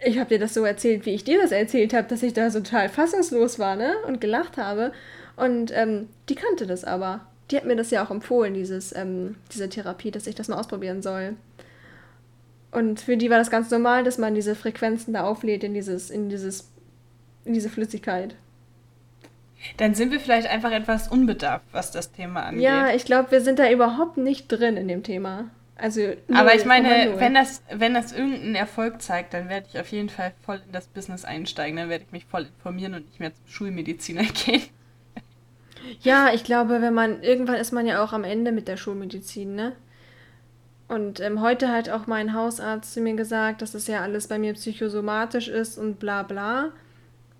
ich 0.00 0.18
habe 0.18 0.30
dir 0.30 0.38
das 0.38 0.54
so 0.54 0.64
erzählt, 0.64 1.06
wie 1.06 1.14
ich 1.14 1.24
dir 1.24 1.40
das 1.40 1.52
erzählt 1.52 1.94
habe, 1.94 2.08
dass 2.08 2.22
ich 2.22 2.32
da 2.32 2.50
so 2.50 2.60
total 2.60 2.88
fassungslos 2.88 3.58
war, 3.58 3.76
ne? 3.76 3.94
Und 4.06 4.20
gelacht 4.20 4.56
habe. 4.56 4.92
Und 5.36 5.70
ähm, 5.74 6.08
die 6.28 6.34
kannte 6.34 6.66
das 6.66 6.84
aber. 6.84 7.26
Die 7.50 7.56
hat 7.56 7.64
mir 7.64 7.76
das 7.76 7.90
ja 7.90 8.04
auch 8.04 8.10
empfohlen, 8.10 8.54
dieses, 8.54 8.94
ähm, 8.94 9.36
diese 9.52 9.68
Therapie, 9.68 10.10
dass 10.10 10.26
ich 10.26 10.34
das 10.34 10.48
mal 10.48 10.58
ausprobieren 10.58 11.02
soll. 11.02 11.36
Und 12.72 13.00
für 13.00 13.16
die 13.16 13.30
war 13.30 13.38
das 13.38 13.50
ganz 13.50 13.70
normal, 13.70 14.04
dass 14.04 14.18
man 14.18 14.34
diese 14.34 14.54
Frequenzen 14.54 15.14
da 15.14 15.24
auflädt 15.24 15.64
in 15.64 15.74
dieses, 15.74 16.10
in 16.10 16.28
dieses, 16.28 16.68
in 17.44 17.54
diese 17.54 17.68
Flüssigkeit. 17.68 18.34
Dann 19.76 19.94
sind 19.94 20.12
wir 20.12 20.20
vielleicht 20.20 20.48
einfach 20.48 20.72
etwas 20.72 21.08
unbedarft, 21.08 21.66
was 21.72 21.90
das 21.90 22.12
Thema 22.12 22.44
angeht. 22.44 22.62
Ja, 22.62 22.94
ich 22.94 23.04
glaube, 23.04 23.30
wir 23.30 23.40
sind 23.40 23.58
da 23.58 23.70
überhaupt 23.70 24.16
nicht 24.16 24.48
drin 24.48 24.76
in 24.76 24.88
dem 24.88 25.02
Thema. 25.02 25.50
Also 25.78 26.00
null, 26.00 26.38
Aber 26.38 26.54
ich 26.54 26.64
meine, 26.64 27.14
wenn 27.18 27.34
das, 27.34 27.62
wenn 27.70 27.92
das 27.92 28.12
irgendeinen 28.12 28.54
Erfolg 28.54 29.02
zeigt, 29.02 29.34
dann 29.34 29.50
werde 29.50 29.66
ich 29.70 29.78
auf 29.78 29.88
jeden 29.88 30.08
Fall 30.08 30.32
voll 30.44 30.62
in 30.64 30.72
das 30.72 30.86
Business 30.86 31.24
einsteigen. 31.24 31.76
Dann 31.76 31.90
werde 31.90 32.04
ich 32.04 32.12
mich 32.12 32.24
voll 32.24 32.42
informieren 32.42 32.94
und 32.94 33.06
nicht 33.06 33.20
mehr 33.20 33.34
zum 33.34 33.46
Schulmediziner 33.46 34.22
gehen. 34.44 34.62
Ja, 36.00 36.30
ich 36.32 36.44
glaube, 36.44 36.80
wenn 36.80 36.94
man 36.94 37.22
irgendwann 37.22 37.56
ist 37.56 37.72
man 37.72 37.86
ja 37.86 38.02
auch 38.02 38.12
am 38.12 38.24
Ende 38.24 38.52
mit 38.52 38.68
der 38.68 38.76
Schulmedizin, 38.76 39.54
ne? 39.54 39.72
Und 40.88 41.20
ähm, 41.20 41.40
heute 41.40 41.68
hat 41.68 41.88
auch 41.90 42.06
mein 42.06 42.32
Hausarzt 42.32 42.94
zu 42.94 43.00
mir 43.00 43.14
gesagt, 43.14 43.60
dass 43.60 43.72
das 43.72 43.88
ja 43.88 44.02
alles 44.02 44.28
bei 44.28 44.38
mir 44.38 44.54
psychosomatisch 44.54 45.48
ist 45.48 45.78
und 45.78 45.98
bla 45.98 46.22
bla. 46.22 46.70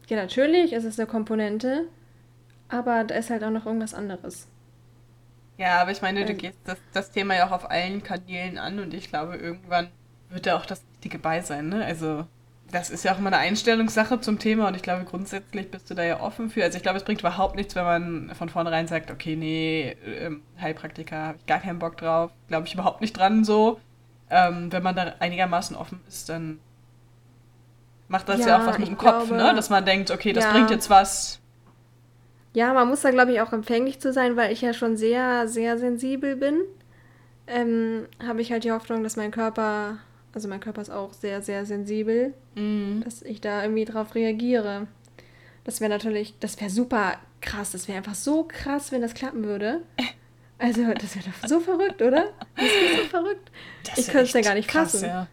Ja, 0.09 0.17
natürlich 0.17 0.73
ist 0.73 0.85
es 0.85 0.99
eine 0.99 1.07
Komponente, 1.07 1.85
aber 2.69 3.05
da 3.05 3.15
ist 3.15 3.31
halt 3.31 3.45
auch 3.45 3.51
noch 3.51 3.67
irgendwas 3.67 3.95
anderes. 3.95 4.49
Ja, 5.59 5.81
aber 5.81 5.91
ich 5.91 6.03
meine, 6.03 6.25
du 6.25 6.33
ähm. 6.33 6.39
gehst 6.39 6.59
das, 6.65 6.79
das 6.93 7.11
Thema 7.11 7.35
ja 7.35 7.47
auch 7.47 7.53
auf 7.53 7.71
allen 7.71 8.03
Kanälen 8.03 8.59
an 8.59 8.79
und 8.79 8.93
ich 8.93 9.09
glaube, 9.09 9.37
irgendwann 9.37 9.89
wird 10.29 10.47
da 10.47 10.57
auch 10.57 10.67
das 10.67 10.83
Richtige 10.93 11.19
bei 11.19 11.41
sein, 11.41 11.69
ne? 11.69 11.85
Also, 11.85 12.27
das 12.73 12.91
ist 12.91 13.05
ja 13.05 13.15
auch 13.15 13.19
immer 13.19 13.29
eine 13.29 13.39
Einstellungssache 13.39 14.21
zum 14.21 14.39
Thema 14.39 14.67
und 14.69 14.75
ich 14.75 14.83
glaube, 14.83 15.05
grundsätzlich 15.05 15.71
bist 15.71 15.89
du 15.89 15.95
da 15.95 16.03
ja 16.03 16.21
offen 16.21 16.51
für. 16.51 16.65
Also, 16.65 16.77
ich 16.77 16.83
glaube, 16.83 16.99
es 16.99 17.05
bringt 17.05 17.21
überhaupt 17.21 17.55
nichts, 17.55 17.75
wenn 17.75 17.85
man 17.85 18.35
von 18.35 18.49
vornherein 18.49 18.89
sagt, 18.89 19.11
okay, 19.11 19.37
nee, 19.37 19.97
ähm, 20.05 20.43
Heilpraktiker 20.61 21.17
habe 21.17 21.39
ich 21.39 21.47
gar 21.47 21.61
keinen 21.61 21.79
Bock 21.79 21.97
drauf, 21.97 22.33
glaube 22.49 22.67
ich 22.67 22.75
überhaupt 22.75 23.01
nicht 23.01 23.17
dran 23.17 23.45
so. 23.45 23.81
Ähm, 24.29 24.73
wenn 24.73 24.83
man 24.83 24.97
da 24.97 25.15
einigermaßen 25.21 25.77
offen 25.77 26.01
ist, 26.09 26.29
dann 26.29 26.59
macht 28.09 28.29
das 28.29 28.41
ja, 28.41 28.49
ja 28.49 28.59
auch 28.59 28.67
was 28.67 28.79
mit 28.79 28.89
dem 28.89 28.99
Kopf, 28.99 29.29
glaube, 29.29 29.37
ne? 29.37 29.55
Dass 29.55 29.71
man 29.71 29.85
denkt, 29.85 30.11
okay, 30.11 30.33
das 30.33 30.45
ja. 30.45 30.53
bringt 30.53 30.71
jetzt 30.71 30.91
was, 30.91 31.41
ja, 32.57 32.73
man 32.73 32.89
muss 32.89 33.03
da, 33.03 33.11
glaube 33.11 33.33
ich, 33.33 33.43
auch 33.43 33.53
empfänglich 33.53 34.01
zu 34.01 34.15
sein, 34.15 34.35
weil 34.35 34.51
ich 34.51 34.63
ja 34.63 34.73
schon 34.73 34.97
sehr, 34.97 35.47
sehr 35.47 35.77
sensibel 35.77 36.37
bin. 36.37 36.63
Ähm, 37.47 38.07
habe 38.27 38.41
ich 38.41 38.51
halt 38.51 38.65
die 38.65 38.73
Hoffnung, 38.73 39.03
dass 39.03 39.17
mein 39.17 39.31
Körper, 39.31 39.99
also 40.33 40.49
mein 40.49 40.61
Körper 40.61 40.81
ist 40.81 40.89
auch 40.89 41.13
sehr, 41.13 41.43
sehr 41.43 41.67
sensibel, 41.67 42.33
mhm. 42.55 43.03
dass 43.05 43.21
ich 43.21 43.43
da 43.43 43.63
irgendwie 43.63 43.85
drauf 43.85 44.15
reagiere. 44.15 44.87
Das 45.65 45.83
wäre 45.83 45.91
natürlich, 45.91 46.39
das 46.41 46.59
wäre 46.59 46.71
super 46.71 47.19
krass. 47.43 47.73
Das 47.73 47.89
wäre 47.89 47.99
einfach 47.99 48.15
so 48.15 48.45
krass, 48.45 48.91
wenn 48.91 49.03
das 49.03 49.13
klappen 49.13 49.45
würde. 49.45 49.83
Also, 50.59 50.81
das 50.95 51.15
wäre 51.15 51.27
doch 51.27 51.47
so 51.47 51.61
verrückt, 51.61 52.01
oder? 52.01 52.33
Das 52.55 52.65
wäre 52.65 53.03
so 53.03 53.09
verrückt. 53.11 53.51
Das 53.85 53.99
ich 53.99 54.07
könnte 54.07 54.29
es 54.29 54.33
ja 54.33 54.41
gar 54.41 54.55
nicht 54.55 54.69
krass, 54.71 54.93
fassen. 54.93 55.09
Ja. 55.09 55.27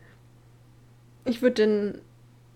Ich 1.24 1.42
würde 1.42 1.66
den 1.66 2.02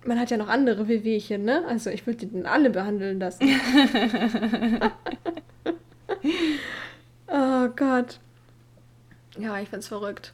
man 0.07 0.19
hat 0.19 0.31
ja 0.31 0.37
noch 0.37 0.47
andere 0.47 0.87
Wehwehchen, 0.87 1.43
ne? 1.43 1.63
Also 1.67 1.89
ich 1.89 2.07
würde 2.07 2.25
die 2.25 2.31
dann 2.31 2.45
alle 2.45 2.69
behandeln 2.69 3.19
lassen. 3.19 3.43
oh 7.27 7.67
Gott. 7.75 8.19
Ja, 9.37 9.59
ich 9.59 9.69
find's 9.69 9.87
verrückt. 9.87 10.33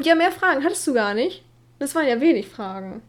Ja, 0.00 0.14
mehr 0.14 0.32
Fragen 0.32 0.64
hattest 0.64 0.86
du 0.86 0.94
gar 0.94 1.14
nicht. 1.14 1.44
Das 1.78 1.94
waren 1.94 2.06
ja 2.06 2.20
wenig 2.20 2.48
Fragen. 2.48 3.02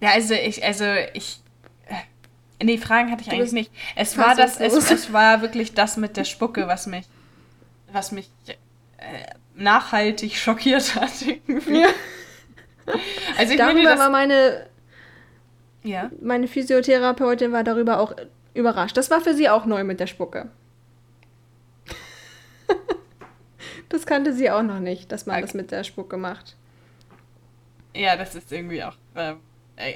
Ja, 0.00 0.10
also 0.10 0.34
ich, 0.34 0.64
also 0.64 0.84
ich. 1.14 1.40
Äh, 1.86 2.64
nee, 2.64 2.78
Fragen 2.78 3.10
hatte 3.10 3.22
ich 3.22 3.30
eigentlich 3.30 3.52
nicht. 3.52 3.72
Es 3.96 4.16
war 4.18 4.34
das, 4.34 4.60
es, 4.60 4.74
es, 4.90 5.12
war 5.12 5.42
wirklich 5.42 5.74
das 5.74 5.96
mit 5.96 6.16
der 6.16 6.24
Spucke, 6.24 6.68
was 6.68 6.86
mich, 6.86 7.06
was 7.92 8.12
mich 8.12 8.30
äh, 8.98 9.34
nachhaltig 9.54 10.36
schockiert 10.36 10.94
hat. 10.94 11.22
Irgendwie. 11.22 11.80
Ja. 11.80 11.88
Also 13.38 13.52
ich 13.52 13.58
darüber 13.58 13.82
meine, 13.82 13.98
war 13.98 14.10
meine, 14.10 14.66
ja. 15.82 16.10
meine 16.20 16.48
Physiotherapeutin 16.48 17.52
war 17.52 17.64
darüber 17.64 18.00
auch 18.00 18.14
überrascht. 18.54 18.96
Das 18.96 19.10
war 19.10 19.20
für 19.20 19.34
sie 19.34 19.48
auch 19.48 19.66
neu 19.66 19.84
mit 19.84 20.00
der 20.00 20.06
Spucke. 20.06 20.48
das 23.88 24.06
kannte 24.06 24.32
sie 24.32 24.50
auch 24.50 24.62
noch 24.62 24.80
nicht, 24.80 25.12
dass 25.12 25.26
man 25.26 25.36
okay. 25.36 25.42
das 25.42 25.54
mit 25.54 25.70
der 25.70 25.84
Spucke 25.84 26.16
macht. 26.16 26.56
Ja, 27.94 28.16
das 28.16 28.34
ist 28.34 28.52
irgendwie 28.52 28.82
auch 28.82 28.96
äh, 29.14 29.34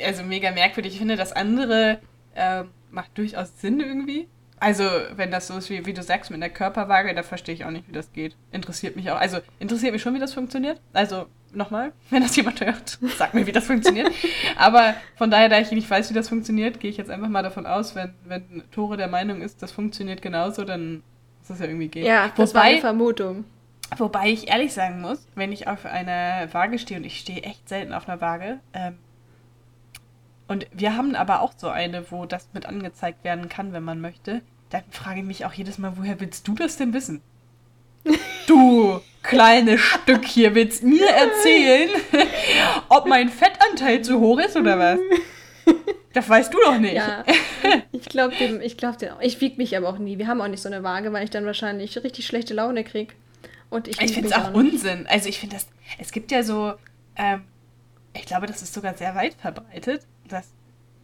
also 0.04 0.22
mega 0.22 0.50
merkwürdig. 0.50 0.94
Ich 0.94 0.98
finde, 0.98 1.16
das 1.16 1.32
andere 1.32 2.00
äh, 2.34 2.64
macht 2.90 3.16
durchaus 3.18 3.60
Sinn 3.60 3.80
irgendwie. 3.80 4.28
Also, 4.60 4.84
wenn 5.16 5.30
das 5.30 5.48
so 5.48 5.56
ist, 5.56 5.68
wie, 5.68 5.84
wie 5.84 5.92
du 5.92 6.02
sagst, 6.02 6.30
mit 6.30 6.40
der 6.40 6.50
Körperwaage, 6.50 7.14
da 7.14 7.22
verstehe 7.22 7.54
ich 7.54 7.64
auch 7.64 7.70
nicht, 7.70 7.88
wie 7.88 7.92
das 7.92 8.12
geht. 8.12 8.36
Interessiert 8.52 8.96
mich 8.96 9.10
auch. 9.10 9.18
Also, 9.18 9.38
interessiert 9.58 9.92
mich 9.92 10.02
schon, 10.02 10.14
wie 10.14 10.20
das 10.20 10.32
funktioniert. 10.32 10.80
Also, 10.92 11.26
nochmal, 11.52 11.92
wenn 12.10 12.22
das 12.22 12.36
jemand 12.36 12.60
hört, 12.60 12.98
sag 13.16 13.34
mir, 13.34 13.46
wie 13.46 13.52
das 13.52 13.66
funktioniert. 13.66 14.10
Aber 14.56 14.94
von 15.16 15.30
daher, 15.30 15.48
da 15.48 15.58
ich 15.58 15.70
nicht 15.70 15.88
weiß, 15.88 16.10
wie 16.10 16.14
das 16.14 16.28
funktioniert, 16.28 16.80
gehe 16.80 16.90
ich 16.90 16.96
jetzt 16.96 17.10
einfach 17.10 17.28
mal 17.28 17.42
davon 17.42 17.66
aus, 17.66 17.94
wenn, 17.94 18.14
wenn 18.24 18.62
Tore 18.70 18.96
der 18.96 19.08
Meinung 19.08 19.42
ist, 19.42 19.62
das 19.62 19.72
funktioniert 19.72 20.22
genauso, 20.22 20.64
dann 20.64 21.02
muss 21.38 21.48
das 21.48 21.58
ja 21.58 21.66
irgendwie 21.66 21.88
gehen. 21.88 22.06
Ja, 22.06 22.30
das 22.36 22.50
Wobei, 22.50 22.60
war 22.60 22.66
eine 22.66 22.80
Vermutung. 22.80 23.44
Wobei 23.98 24.30
ich 24.30 24.48
ehrlich 24.48 24.72
sagen 24.72 25.00
muss, 25.00 25.26
wenn 25.34 25.52
ich 25.52 25.68
auf 25.68 25.84
einer 25.84 26.52
Waage 26.52 26.78
stehe, 26.78 26.98
und 26.98 27.04
ich 27.04 27.18
stehe 27.18 27.42
echt 27.42 27.68
selten 27.68 27.92
auf 27.92 28.08
einer 28.08 28.20
Waage, 28.20 28.60
ähm, 28.72 28.96
und 30.48 30.66
wir 30.72 30.96
haben 30.96 31.14
aber 31.14 31.40
auch 31.40 31.52
so 31.56 31.68
eine, 31.68 32.10
wo 32.10 32.26
das 32.26 32.48
mit 32.52 32.66
angezeigt 32.66 33.24
werden 33.24 33.48
kann, 33.48 33.72
wenn 33.72 33.82
man 33.82 34.00
möchte, 34.00 34.42
dann 34.70 34.82
frage 34.90 35.20
ich 35.20 35.26
mich 35.26 35.46
auch 35.46 35.52
jedes 35.52 35.78
Mal, 35.78 35.96
woher 35.96 36.20
willst 36.20 36.46
du 36.48 36.54
das 36.54 36.76
denn 36.76 36.92
wissen? 36.92 37.22
Du 38.46 39.00
kleines 39.22 39.80
Stück 39.80 40.26
hier 40.26 40.54
willst 40.54 40.82
mir 40.82 41.08
erzählen, 41.08 41.88
ob 42.90 43.06
mein 43.06 43.30
Fettanteil 43.30 44.02
zu 44.02 44.20
hoch 44.20 44.38
ist 44.38 44.54
oder 44.54 44.78
was? 44.78 44.98
Das 46.12 46.28
weißt 46.28 46.54
du 46.54 46.58
doch 46.60 46.78
nicht. 46.78 46.94
Ja, 46.94 47.24
ich 47.92 48.04
glaube 48.04 48.36
dem, 48.36 48.60
ich 48.60 48.76
glaube 48.76 48.98
dem. 48.98 49.14
Ich 49.20 49.40
wiege 49.40 49.56
mich 49.56 49.76
aber 49.76 49.88
auch 49.88 49.98
nie. 49.98 50.18
Wir 50.18 50.28
haben 50.28 50.40
auch 50.40 50.48
nicht 50.48 50.62
so 50.62 50.68
eine 50.68 50.82
Waage, 50.82 51.12
weil 51.12 51.24
ich 51.24 51.30
dann 51.30 51.44
wahrscheinlich 51.44 51.96
richtig 52.04 52.26
schlechte 52.26 52.54
Laune 52.54 52.84
kriege. 52.84 53.14
Und 53.70 53.88
ich, 53.88 54.00
ich 54.00 54.12
finde 54.12 54.28
es 54.28 54.34
auch, 54.34 54.50
auch 54.50 54.54
Unsinn. 54.54 55.06
Also 55.08 55.28
ich 55.28 55.40
finde 55.40 55.56
das, 55.56 55.66
es 55.98 56.12
gibt 56.12 56.30
ja 56.30 56.42
so, 56.44 56.74
ähm, 57.16 57.42
ich 58.14 58.26
glaube, 58.26 58.46
das 58.46 58.62
ist 58.62 58.72
sogar 58.72 58.94
sehr 58.94 59.14
weit 59.16 59.34
verbreitet, 59.34 60.02
dass 60.28 60.48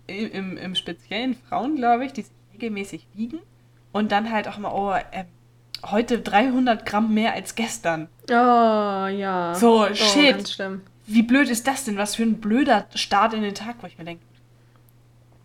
im, 0.06 0.56
im 0.56 0.74
speziellen 0.74 1.34
Frauen, 1.34 1.76
glaube 1.76 2.04
ich, 2.04 2.12
die 2.12 2.22
sich 2.22 2.32
regelmäßig 2.54 3.06
wiegen 3.14 3.40
und 3.92 4.12
dann 4.12 4.30
halt 4.30 4.48
auch 4.48 4.58
mal, 4.58 4.72
oh, 4.72 4.92
äh, 4.92 5.24
heute 5.90 6.18
300 6.18 6.84
Gramm 6.84 7.14
mehr 7.14 7.34
als 7.34 7.54
gestern. 7.54 8.08
Oh, 8.28 8.34
ja. 8.34 9.54
So, 9.54 9.86
oh, 9.86 9.94
shit. 9.94 10.58
Wie 11.06 11.22
blöd 11.22 11.48
ist 11.48 11.66
das 11.66 11.84
denn? 11.84 11.96
Was 11.96 12.14
für 12.14 12.22
ein 12.22 12.40
blöder 12.40 12.86
Start 12.94 13.34
in 13.34 13.42
den 13.42 13.54
Tag, 13.54 13.76
wo 13.80 13.86
ich 13.86 13.98
mir 13.98 14.04
denke, 14.04 14.22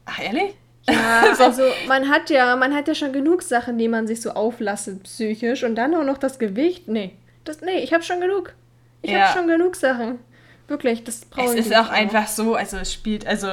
ach, 0.06 0.20
ehrlich? 0.20 0.54
Ja, 0.88 1.36
so. 1.36 1.44
also 1.44 1.64
man 1.88 2.10
hat 2.10 2.30
ja, 2.30 2.56
man 2.56 2.74
hat 2.76 2.88
ja 2.88 2.94
schon 2.94 3.12
genug 3.12 3.42
Sachen, 3.42 3.78
die 3.78 3.88
man 3.88 4.06
sich 4.06 4.22
so 4.22 4.32
auflastet 4.32 5.04
psychisch 5.04 5.64
und 5.64 5.76
dann 5.76 5.96
auch 5.96 6.04
noch 6.04 6.18
das 6.18 6.38
Gewicht. 6.38 6.88
Nee, 6.88 7.16
das, 7.44 7.62
nee, 7.62 7.80
ich 7.80 7.94
habe 7.94 8.04
schon 8.04 8.22
genug. 8.22 8.54
Ich 9.02 9.12
ja. 9.12 9.22
habe 9.22 9.40
schon 9.40 9.48
genug 9.48 9.76
Sachen. 9.76 10.20
Wirklich, 10.68 11.04
das 11.04 11.26
brauche 11.26 11.54
ich. 11.54 11.60
Es 11.60 11.68
ist 11.68 11.76
auch, 11.76 11.90
einfach 11.90 12.28
so, 12.28 12.56
also 12.56 12.78
es 12.78 12.92
spielt 12.92 13.28
also 13.28 13.48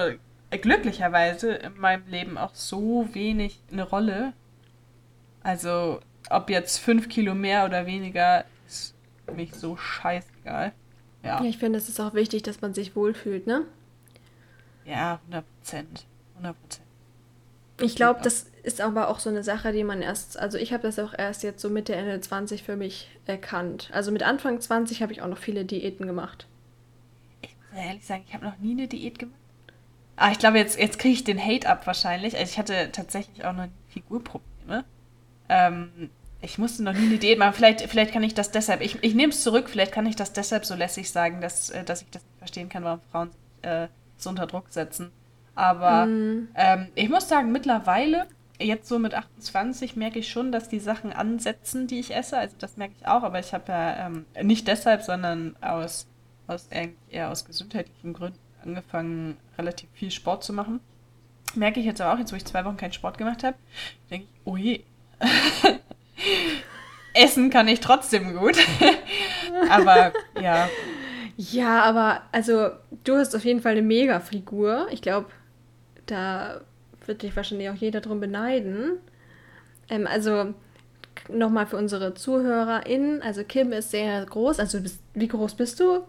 glücklicherweise 0.50 1.52
in 1.54 1.78
meinem 1.78 2.06
Leben 2.08 2.38
auch 2.38 2.54
so 2.54 3.08
wenig 3.12 3.60
eine 3.70 3.82
Rolle. 3.84 4.32
Also 5.42 6.00
ob 6.30 6.50
jetzt 6.50 6.78
fünf 6.78 7.08
Kilo 7.08 7.34
mehr 7.34 7.64
oder 7.64 7.86
weniger 7.86 8.44
ist 8.66 8.94
für 9.26 9.32
mich 9.32 9.54
so 9.54 9.76
scheißegal. 9.76 10.72
Ja. 11.22 11.40
ja, 11.40 11.44
ich 11.44 11.58
finde, 11.58 11.78
es 11.78 11.88
ist 11.88 12.00
auch 12.00 12.14
wichtig, 12.14 12.42
dass 12.42 12.60
man 12.60 12.74
sich 12.74 12.96
wohlfühlt, 12.96 13.46
ne? 13.46 13.64
Ja, 14.84 15.20
100 15.26 15.44
Prozent. 15.58 16.06
100 16.36 16.60
Prozent. 16.60 16.86
Ich 17.80 17.96
glaube, 17.96 18.20
das 18.22 18.46
ist 18.62 18.80
aber 18.80 19.08
auch 19.08 19.18
so 19.18 19.30
eine 19.30 19.42
Sache, 19.42 19.72
die 19.72 19.84
man 19.84 20.02
erst, 20.02 20.38
also 20.38 20.58
ich 20.58 20.72
habe 20.72 20.84
das 20.84 20.98
auch 20.98 21.14
erst 21.16 21.42
jetzt 21.42 21.60
so 21.60 21.68
Mitte, 21.68 21.94
Ende 21.94 22.20
20 22.20 22.62
für 22.62 22.76
mich 22.76 23.08
erkannt. 23.26 23.90
Also 23.92 24.12
mit 24.12 24.22
Anfang 24.22 24.60
20 24.60 25.02
habe 25.02 25.12
ich 25.12 25.22
auch 25.22 25.28
noch 25.28 25.38
viele 25.38 25.64
Diäten 25.64 26.06
gemacht. 26.06 26.46
Ehrlich 27.76 28.04
sagen, 28.04 28.24
ich 28.26 28.34
habe 28.34 28.44
noch 28.44 28.58
nie 28.58 28.72
eine 28.72 28.88
Diät 28.88 29.18
gemacht. 29.18 29.38
Ah, 30.16 30.30
ich 30.30 30.38
glaube, 30.38 30.58
jetzt, 30.58 30.78
jetzt 30.78 30.98
kriege 30.98 31.14
ich 31.14 31.24
den 31.24 31.42
Hate 31.42 31.68
ab 31.68 31.86
wahrscheinlich. 31.86 32.36
Also 32.36 32.50
ich 32.50 32.58
hatte 32.58 32.90
tatsächlich 32.92 33.44
auch 33.44 33.54
noch 33.54 33.68
Figurprobleme. 33.88 34.84
Ähm, 35.48 36.10
ich 36.42 36.58
musste 36.58 36.82
noch 36.82 36.92
nie 36.92 37.06
eine 37.06 37.18
Diät 37.18 37.38
machen. 37.38 37.54
Vielleicht, 37.54 37.80
vielleicht 37.82 38.12
kann 38.12 38.22
ich 38.22 38.34
das 38.34 38.50
deshalb, 38.50 38.82
ich, 38.82 39.02
ich 39.02 39.14
nehme 39.14 39.32
es 39.32 39.42
zurück, 39.42 39.70
vielleicht 39.70 39.92
kann 39.92 40.06
ich 40.06 40.16
das 40.16 40.32
deshalb 40.32 40.64
so 40.64 40.74
lässig 40.74 41.10
sagen, 41.10 41.40
dass, 41.40 41.70
äh, 41.70 41.84
dass 41.84 42.02
ich 42.02 42.10
das 42.10 42.22
nicht 42.22 42.38
verstehen 42.38 42.68
kann, 42.68 42.84
warum 42.84 43.00
Frauen 43.10 43.30
sich 43.30 43.70
äh, 43.70 43.88
so 44.16 44.30
unter 44.30 44.46
Druck 44.46 44.66
setzen. 44.68 45.12
Aber 45.54 46.06
mm. 46.06 46.48
ähm, 46.54 46.88
ich 46.94 47.08
muss 47.08 47.28
sagen, 47.28 47.52
mittlerweile, 47.52 48.26
jetzt 48.58 48.88
so 48.88 48.98
mit 48.98 49.14
28, 49.14 49.96
merke 49.96 50.18
ich 50.18 50.30
schon, 50.30 50.52
dass 50.52 50.68
die 50.68 50.78
Sachen 50.80 51.12
ansetzen, 51.12 51.86
die 51.86 52.00
ich 52.00 52.14
esse. 52.14 52.38
Also 52.38 52.56
das 52.58 52.76
merke 52.76 52.94
ich 52.98 53.06
auch, 53.06 53.22
aber 53.22 53.38
ich 53.38 53.52
habe 53.52 53.64
ja 53.70 54.06
ähm, 54.06 54.26
nicht 54.42 54.68
deshalb, 54.68 55.02
sondern 55.02 55.56
aus, 55.60 56.06
aus 56.46 56.68
eher 57.10 57.30
aus 57.30 57.44
gesundheitlichen 57.44 58.12
Gründen 58.12 58.38
angefangen, 58.62 59.36
relativ 59.58 59.88
viel 59.92 60.10
Sport 60.10 60.44
zu 60.44 60.52
machen. 60.52 60.80
Merke 61.54 61.80
ich 61.80 61.86
jetzt 61.86 62.00
aber 62.00 62.14
auch, 62.14 62.18
jetzt 62.18 62.32
wo 62.32 62.36
ich 62.36 62.44
zwei 62.44 62.64
Wochen 62.64 62.76
keinen 62.76 62.92
Sport 62.92 63.18
gemacht 63.18 63.42
habe, 63.42 63.56
denke 64.10 64.26
ich, 64.26 64.40
oh 64.44 64.56
je. 64.56 64.82
Essen 67.14 67.50
kann 67.50 67.68
ich 67.68 67.80
trotzdem 67.80 68.36
gut. 68.36 68.56
aber 69.70 70.12
ja. 70.40 70.68
Ja, 71.36 71.82
aber 71.82 72.22
also 72.32 72.70
du 73.04 73.16
hast 73.16 73.34
auf 73.34 73.44
jeden 73.44 73.60
Fall 73.60 73.72
eine 73.72 73.82
Mega-Figur. 73.82 74.86
Ich 74.90 75.02
glaube, 75.02 75.26
da 76.06 76.60
wird 77.06 77.22
dich 77.22 77.34
wahrscheinlich 77.36 77.68
auch 77.70 77.74
jeder 77.74 78.00
drum 78.00 78.20
beneiden. 78.20 78.98
Ähm, 79.88 80.06
also 80.06 80.54
nochmal 81.28 81.66
für 81.66 81.76
unsere 81.76 82.14
ZuhörerInnen. 82.14 83.22
Also 83.22 83.44
Kim 83.44 83.72
ist 83.72 83.90
sehr 83.90 84.24
groß. 84.24 84.58
Also 84.58 84.80
bist, 84.80 85.00
wie 85.14 85.28
groß 85.28 85.54
bist 85.54 85.80
du? 85.80 86.04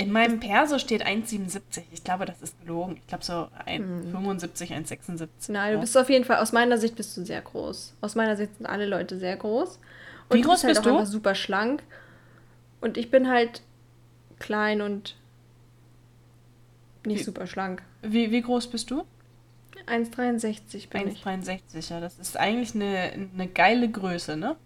In 0.00 0.12
meinem 0.12 0.40
Perso 0.40 0.78
steht 0.78 1.04
1,77. 1.04 1.82
Ich 1.92 2.02
glaube, 2.02 2.24
das 2.24 2.40
ist 2.40 2.58
gelogen. 2.62 2.96
Ich 2.96 3.06
glaube 3.06 3.22
so 3.22 3.48
1,75, 3.66 4.70
hm. 4.70 4.84
1,76. 4.84 5.28
Nein, 5.48 5.74
du 5.74 5.80
bist 5.80 5.94
auf 5.98 6.08
jeden 6.08 6.24
Fall, 6.24 6.38
aus 6.38 6.52
meiner 6.52 6.78
Sicht 6.78 6.96
bist 6.96 7.14
du 7.18 7.24
sehr 7.26 7.42
groß. 7.42 7.96
Aus 8.00 8.14
meiner 8.14 8.34
Sicht 8.34 8.56
sind 8.56 8.64
alle 8.64 8.86
Leute 8.86 9.18
sehr 9.18 9.36
groß. 9.36 9.78
Und 10.30 10.36
Wie 10.38 10.40
groß 10.40 10.62
du 10.62 10.66
bist, 10.68 10.76
halt 10.76 10.76
bist 10.76 10.80
auch 10.80 10.84
du? 10.84 10.98
einfach 11.00 11.12
super 11.12 11.34
schlank. 11.34 11.82
Und 12.80 12.96
ich 12.96 13.10
bin 13.10 13.28
halt 13.28 13.60
klein 14.38 14.80
und 14.80 15.16
nicht 17.04 17.20
wie, 17.20 17.24
super 17.24 17.46
schlank. 17.46 17.82
Wie, 18.00 18.30
wie 18.30 18.40
groß 18.40 18.68
bist 18.68 18.90
du? 18.90 19.04
1,63 19.86 20.88
bin 20.88 21.02
1, 21.02 21.12
ich. 21.12 21.24
1,63, 21.26 21.90
ja. 21.90 22.00
Das 22.00 22.18
ist 22.18 22.38
eigentlich 22.38 22.74
eine, 22.74 23.28
eine 23.34 23.48
geile 23.48 23.90
Größe, 23.90 24.38
ne? 24.38 24.56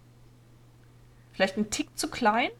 Vielleicht 1.32 1.56
ein 1.56 1.70
Tick 1.70 1.98
zu 1.98 2.08
klein? 2.08 2.50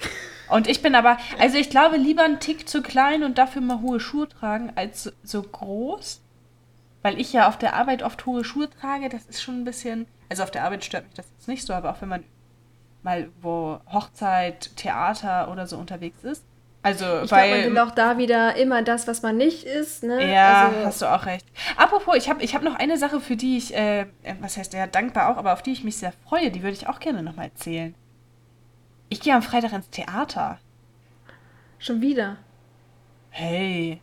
Und 0.48 0.68
ich 0.68 0.82
bin 0.82 0.94
aber, 0.94 1.18
also 1.38 1.56
ich 1.56 1.70
glaube, 1.70 1.96
lieber 1.96 2.24
ein 2.24 2.40
Tick 2.40 2.68
zu 2.68 2.82
klein 2.82 3.24
und 3.24 3.38
dafür 3.38 3.62
mal 3.62 3.80
hohe 3.80 4.00
Schuhe 4.00 4.28
tragen, 4.28 4.72
als 4.76 5.12
so 5.22 5.42
groß. 5.42 6.20
Weil 7.02 7.20
ich 7.20 7.32
ja 7.32 7.48
auf 7.48 7.58
der 7.58 7.74
Arbeit 7.74 8.02
oft 8.02 8.24
hohe 8.26 8.44
Schuhe 8.44 8.68
trage, 8.70 9.08
das 9.08 9.26
ist 9.26 9.42
schon 9.42 9.60
ein 9.60 9.64
bisschen. 9.64 10.06
Also 10.30 10.42
auf 10.42 10.50
der 10.50 10.64
Arbeit 10.64 10.84
stört 10.84 11.04
mich 11.04 11.14
das 11.14 11.26
jetzt 11.30 11.48
nicht 11.48 11.66
so, 11.66 11.74
aber 11.74 11.90
auch 11.90 12.00
wenn 12.00 12.08
man 12.08 12.24
mal 13.02 13.28
wo 13.40 13.78
Hochzeit, 13.92 14.74
Theater 14.76 15.50
oder 15.50 15.66
so 15.66 15.76
unterwegs 15.76 16.24
ist. 16.24 16.44
Also, 16.82 17.22
ich 17.22 17.30
weil. 17.30 17.48
Glaub, 17.48 17.64
man 17.64 17.72
will 17.72 17.78
auch 17.78 17.94
da 17.94 18.18
wieder 18.18 18.56
immer 18.56 18.82
das, 18.82 19.08
was 19.08 19.22
man 19.22 19.38
nicht 19.38 19.64
ist, 19.64 20.02
ne? 20.02 20.30
Ja, 20.30 20.68
also, 20.68 20.86
hast 20.86 21.02
du 21.02 21.06
auch 21.06 21.24
recht. 21.24 21.46
Apropos, 21.76 22.14
ich 22.16 22.28
habe 22.28 22.42
ich 22.42 22.54
hab 22.54 22.62
noch 22.62 22.74
eine 22.74 22.98
Sache, 22.98 23.20
für 23.20 23.36
die 23.36 23.56
ich, 23.56 23.74
äh, 23.74 24.06
was 24.40 24.58
heißt 24.58 24.74
ja, 24.74 24.86
dankbar 24.86 25.30
auch, 25.30 25.38
aber 25.38 25.54
auf 25.54 25.62
die 25.62 25.72
ich 25.72 25.82
mich 25.82 25.96
sehr 25.96 26.12
freue, 26.28 26.50
die 26.50 26.62
würde 26.62 26.76
ich 26.76 26.86
auch 26.86 27.00
gerne 27.00 27.22
nochmal 27.22 27.46
erzählen. 27.46 27.94
Ich 29.08 29.20
gehe 29.20 29.34
am 29.34 29.42
Freitag 29.42 29.72
ins 29.72 29.90
Theater. 29.90 30.58
Schon 31.78 32.00
wieder? 32.00 32.38
Hey, 33.30 34.00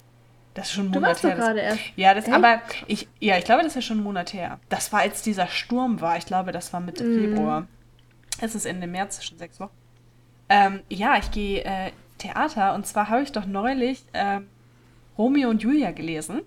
das 0.54 0.68
ist 0.68 0.74
schon 0.74 0.88
ein 0.88 0.92
du 0.92 1.00
Monat 1.00 1.24
her. 1.24 1.36
gerade 1.36 1.60
erst. 1.60 1.80
Ja, 1.96 2.14
das, 2.14 2.30
aber 2.30 2.62
ich, 2.88 3.08
ja, 3.20 3.38
ich 3.38 3.46
glaube, 3.46 3.64
das 3.64 3.76
ist 3.76 3.86
schon 3.86 4.00
ein 4.00 4.04
Monat 4.04 4.34
her. 4.34 4.60
Das 4.70 4.92
war, 4.92 5.02
als 5.02 5.22
dieser 5.22 5.48
Sturm 5.48 6.02
war. 6.02 6.18
Ich 6.18 6.26
glaube, 6.26 6.52
das 6.52 6.74
war 6.74 6.80
Mitte 6.80 7.04
mm. 7.04 7.20
Februar. 7.20 7.68
Es 8.42 8.56
ist 8.56 8.66
Ende 8.66 8.88
März, 8.88 9.24
schon 9.24 9.38
sechs 9.38 9.60
Wochen. 9.60 9.72
Ähm, 10.50 10.82
ja, 10.90 11.18
ich 11.18 11.32
gehe 11.32 11.64
äh, 11.64 11.92
Theater 12.18 12.76
und 12.76 12.86
zwar 12.86 13.10
habe 13.10 13.22
ich 13.22 13.32
doch 13.32 13.46
neulich 13.46 14.04
äh, 14.12 14.42
Romeo 15.18 15.50
und 15.50 15.64
Julia 15.64 15.92
gelesen. 15.92 16.42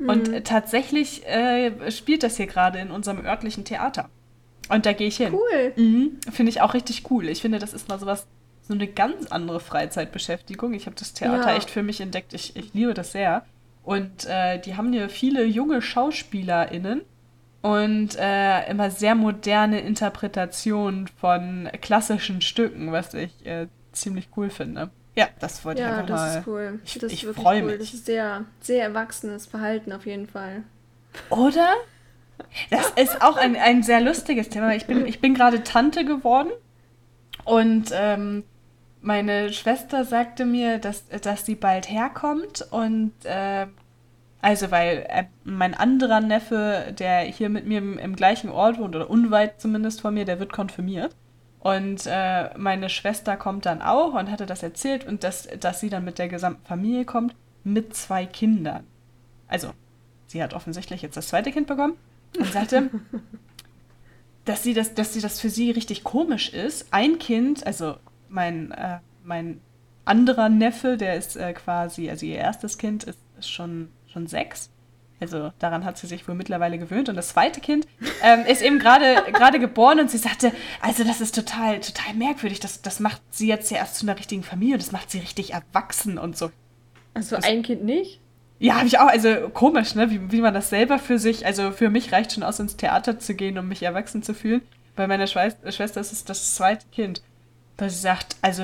Mm. 0.00 0.08
Und 0.08 0.28
äh, 0.28 0.42
tatsächlich 0.42 1.26
äh, 1.26 1.90
spielt 1.90 2.22
das 2.22 2.36
hier 2.36 2.46
gerade 2.46 2.78
in 2.78 2.92
unserem 2.92 3.24
örtlichen 3.24 3.64
Theater. 3.64 4.08
Und 4.68 4.86
da 4.86 4.92
gehe 4.92 5.08
ich 5.08 5.16
hin. 5.16 5.34
Cool. 5.34 5.72
Mhm. 5.76 6.20
Finde 6.32 6.50
ich 6.50 6.60
auch 6.60 6.74
richtig 6.74 7.10
cool. 7.10 7.28
Ich 7.28 7.42
finde, 7.42 7.58
das 7.58 7.74
ist 7.74 7.88
mal 7.88 7.98
sowas, 7.98 8.26
so 8.66 8.74
eine 8.74 8.86
ganz 8.86 9.26
andere 9.26 9.60
Freizeitbeschäftigung. 9.60 10.72
Ich 10.72 10.86
habe 10.86 10.96
das 10.98 11.12
Theater 11.12 11.50
ja. 11.50 11.56
echt 11.56 11.70
für 11.70 11.82
mich 11.82 12.00
entdeckt. 12.00 12.32
Ich, 12.32 12.56
ich 12.56 12.72
liebe 12.72 12.94
das 12.94 13.12
sehr. 13.12 13.44
Und 13.82 14.24
äh, 14.26 14.58
die 14.58 14.76
haben 14.76 14.92
hier 14.92 15.10
viele 15.10 15.44
junge 15.44 15.82
SchauspielerInnen 15.82 17.02
und 17.60 18.16
äh, 18.18 18.70
immer 18.70 18.90
sehr 18.90 19.14
moderne 19.14 19.80
Interpretationen 19.80 21.06
von 21.08 21.68
klassischen 21.82 22.40
Stücken, 22.40 22.92
was 22.92 23.12
ich 23.12 23.44
äh, 23.44 23.68
ziemlich 23.92 24.28
cool 24.36 24.48
finde. 24.48 24.90
Ja, 25.16 25.28
das 25.38 25.64
wollte 25.64 25.82
ja, 25.82 25.88
ich 25.88 25.94
einfach 25.94 26.08
mal. 26.08 26.16
Ja, 26.16 26.26
das 26.26 26.36
ist 26.36 26.46
cool. 26.46 26.80
Ich, 26.84 26.98
das 26.98 27.12
ich 27.12 27.26
freue 27.26 27.62
cool. 27.62 27.70
mich. 27.70 27.78
Das 27.78 27.94
ist 27.94 28.06
sehr, 28.06 28.44
sehr 28.60 28.82
erwachsenes 28.82 29.46
Verhalten 29.46 29.92
auf 29.92 30.06
jeden 30.06 30.26
Fall. 30.26 30.64
Oder? 31.30 31.74
Das 32.70 32.90
ist 32.90 33.22
auch 33.22 33.36
ein, 33.36 33.56
ein 33.56 33.82
sehr 33.82 34.00
lustiges 34.00 34.48
Thema. 34.48 34.74
Ich 34.74 34.86
bin, 34.86 35.06
ich 35.06 35.20
bin 35.20 35.34
gerade 35.34 35.62
Tante 35.62 36.04
geworden 36.04 36.50
und 37.44 37.90
ähm, 37.92 38.44
meine 39.00 39.52
Schwester 39.52 40.04
sagte 40.04 40.44
mir, 40.44 40.78
dass, 40.78 41.06
dass 41.08 41.44
sie 41.44 41.54
bald 41.54 41.90
herkommt 41.90 42.66
und 42.70 43.12
äh, 43.24 43.66
also 44.40 44.70
weil 44.70 45.06
äh, 45.08 45.24
mein 45.44 45.74
anderer 45.74 46.20
Neffe, 46.20 46.94
der 46.98 47.20
hier 47.20 47.48
mit 47.48 47.66
mir 47.66 47.78
im, 47.78 47.98
im, 47.98 48.16
gleichen 48.16 48.50
Ort 48.50 48.78
wohnt 48.78 48.94
oder 48.94 49.10
unweit 49.10 49.60
zumindest 49.60 50.00
von 50.00 50.14
mir, 50.14 50.24
der 50.24 50.38
wird 50.38 50.52
konfirmiert. 50.52 51.14
Und 51.60 52.02
äh, 52.06 52.50
meine 52.58 52.90
Schwester 52.90 53.38
kommt 53.38 53.64
dann 53.64 53.80
auch 53.80 54.12
und 54.12 54.30
hatte 54.30 54.44
das 54.44 54.62
erzählt 54.62 55.06
und 55.06 55.24
dass, 55.24 55.48
dass 55.60 55.80
sie 55.80 55.88
dann 55.88 56.04
mit 56.04 56.18
der 56.18 56.28
gesamten 56.28 56.64
Familie 56.66 57.06
kommt, 57.06 57.34
mit 57.62 57.96
zwei 57.96 58.26
Kindern. 58.26 58.84
Also, 59.48 59.70
sie 60.26 60.42
hat 60.42 60.52
offensichtlich 60.52 61.00
jetzt 61.00 61.16
das 61.16 61.28
zweite 61.28 61.50
Kind 61.50 61.66
bekommen 61.66 61.94
und 62.38 62.52
sagte, 62.52 62.90
dass 64.44 64.62
sie 64.62 64.74
das, 64.74 64.94
dass 64.94 65.14
sie 65.14 65.20
das 65.20 65.40
für 65.40 65.50
sie 65.50 65.70
richtig 65.70 66.04
komisch 66.04 66.50
ist. 66.52 66.86
Ein 66.92 67.18
Kind, 67.18 67.66
also 67.66 67.96
mein, 68.28 68.72
äh, 68.72 68.98
mein 69.22 69.60
anderer 70.04 70.48
Neffe, 70.48 70.96
der 70.96 71.16
ist 71.16 71.36
äh, 71.36 71.52
quasi, 71.52 72.10
also 72.10 72.26
ihr 72.26 72.36
erstes 72.36 72.78
Kind 72.78 73.04
ist, 73.04 73.18
ist 73.38 73.50
schon, 73.50 73.88
schon 74.06 74.26
sechs. 74.26 74.70
Also 75.20 75.52
daran 75.58 75.84
hat 75.84 75.96
sie 75.96 76.06
sich 76.06 76.26
wohl 76.28 76.34
mittlerweile 76.34 76.78
gewöhnt. 76.78 77.08
Und 77.08 77.16
das 77.16 77.28
zweite 77.28 77.60
Kind 77.60 77.86
ähm, 78.22 78.44
ist 78.46 78.62
eben 78.62 78.78
gerade 78.78 79.58
geboren 79.58 80.00
und 80.00 80.10
sie 80.10 80.18
sagte, 80.18 80.52
also 80.82 81.04
das 81.04 81.20
ist 81.20 81.34
total, 81.34 81.80
total 81.80 82.14
merkwürdig. 82.14 82.60
Das, 82.60 82.82
das 82.82 83.00
macht 83.00 83.22
sie 83.30 83.48
jetzt 83.48 83.70
ja 83.70 83.78
erst 83.78 83.96
zu 83.96 84.04
einer 84.04 84.18
richtigen 84.18 84.42
Familie 84.42 84.74
und 84.74 84.82
das 84.82 84.92
macht 84.92 85.10
sie 85.10 85.20
richtig 85.20 85.54
erwachsen 85.54 86.18
und 86.18 86.36
so. 86.36 86.50
Also 87.14 87.36
ein 87.36 87.62
Kind 87.62 87.84
nicht? 87.84 88.20
Ja, 88.64 88.76
habe 88.76 88.86
ich 88.86 88.98
auch. 88.98 89.08
Also 89.08 89.50
komisch, 89.52 89.94
ne? 89.94 90.10
Wie, 90.10 90.32
wie 90.32 90.40
man 90.40 90.54
das 90.54 90.70
selber 90.70 90.98
für 90.98 91.18
sich, 91.18 91.44
also 91.44 91.70
für 91.70 91.90
mich 91.90 92.12
reicht 92.12 92.32
schon 92.32 92.42
aus, 92.42 92.58
ins 92.58 92.78
Theater 92.78 93.18
zu 93.18 93.34
gehen, 93.34 93.58
um 93.58 93.68
mich 93.68 93.82
erwachsen 93.82 94.22
zu 94.22 94.32
fühlen. 94.32 94.62
Bei 94.96 95.06
meiner 95.06 95.26
Schweiz 95.26 95.54
Schwester 95.68 96.00
ist 96.00 96.12
es 96.12 96.24
das 96.24 96.54
zweite 96.54 96.86
Kind. 96.90 97.20
Dass 97.76 97.92
sie 97.92 98.00
sagt, 98.00 98.36
also 98.40 98.62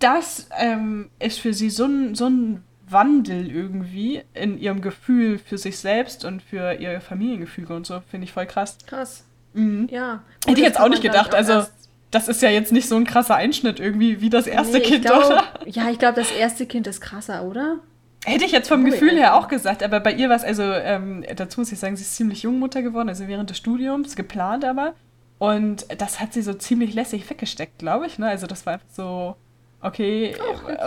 das 0.00 0.48
ähm, 0.58 1.08
ist 1.20 1.38
für 1.38 1.54
sie 1.54 1.70
so 1.70 1.84
ein, 1.84 2.16
so 2.16 2.26
ein 2.26 2.64
Wandel 2.88 3.48
irgendwie 3.48 4.22
in 4.34 4.58
ihrem 4.58 4.80
Gefühl 4.80 5.38
für 5.38 5.56
sich 5.56 5.78
selbst 5.78 6.24
und 6.24 6.42
für 6.42 6.72
ihr 6.72 7.00
Familiengefüge 7.00 7.76
und 7.76 7.86
so, 7.86 8.00
finde 8.10 8.24
ich 8.24 8.32
voll 8.32 8.46
krass. 8.46 8.76
Krass. 8.88 9.22
Mhm. 9.54 9.86
Ja. 9.88 10.14
Gut, 10.14 10.48
Hätte 10.48 10.60
ich 10.60 10.66
jetzt 10.66 10.80
auch 10.80 10.88
nicht 10.88 11.02
gedacht. 11.02 11.32
Auch 11.32 11.38
also, 11.38 11.64
das 12.10 12.26
ist 12.26 12.42
ja 12.42 12.50
jetzt 12.50 12.72
nicht 12.72 12.88
so 12.88 12.96
ein 12.96 13.04
krasser 13.04 13.36
Einschnitt 13.36 13.78
irgendwie 13.78 14.20
wie 14.20 14.30
das 14.30 14.48
erste 14.48 14.78
nee, 14.78 14.84
Kind, 14.84 15.04
glaub, 15.04 15.26
oder? 15.26 15.44
Ja, 15.64 15.90
ich 15.90 15.98
glaube, 16.00 16.16
das 16.16 16.32
erste 16.32 16.66
Kind 16.66 16.88
ist 16.88 17.00
krasser, 17.00 17.44
oder? 17.44 17.78
Hätte 18.26 18.44
ich 18.44 18.50
jetzt 18.50 18.68
vom 18.68 18.82
oh, 18.82 18.84
Gefühl 18.84 19.16
her 19.16 19.36
auch 19.36 19.46
gesagt, 19.46 19.82
aber 19.82 20.00
bei 20.00 20.12
ihr 20.12 20.28
war 20.28 20.36
es, 20.36 20.44
also 20.44 20.62
ähm, 20.64 21.24
dazu 21.36 21.60
muss 21.60 21.70
ich 21.70 21.78
sagen, 21.78 21.96
sie 21.96 22.02
ist 22.02 22.16
ziemlich 22.16 22.42
jung 22.42 22.58
Mutter 22.58 22.82
geworden, 22.82 23.08
also 23.08 23.28
während 23.28 23.50
des 23.50 23.56
Studiums, 23.56 24.16
geplant 24.16 24.64
aber. 24.64 24.94
Und 25.38 25.86
das 26.00 26.18
hat 26.20 26.32
sie 26.32 26.42
so 26.42 26.52
ziemlich 26.54 26.94
lässig 26.94 27.28
weggesteckt, 27.30 27.78
glaube 27.78 28.06
ich. 28.06 28.18
Ne? 28.18 28.26
Also 28.26 28.46
das 28.46 28.66
war 28.66 28.74
einfach 28.74 28.88
so, 28.90 29.36
okay, 29.80 30.34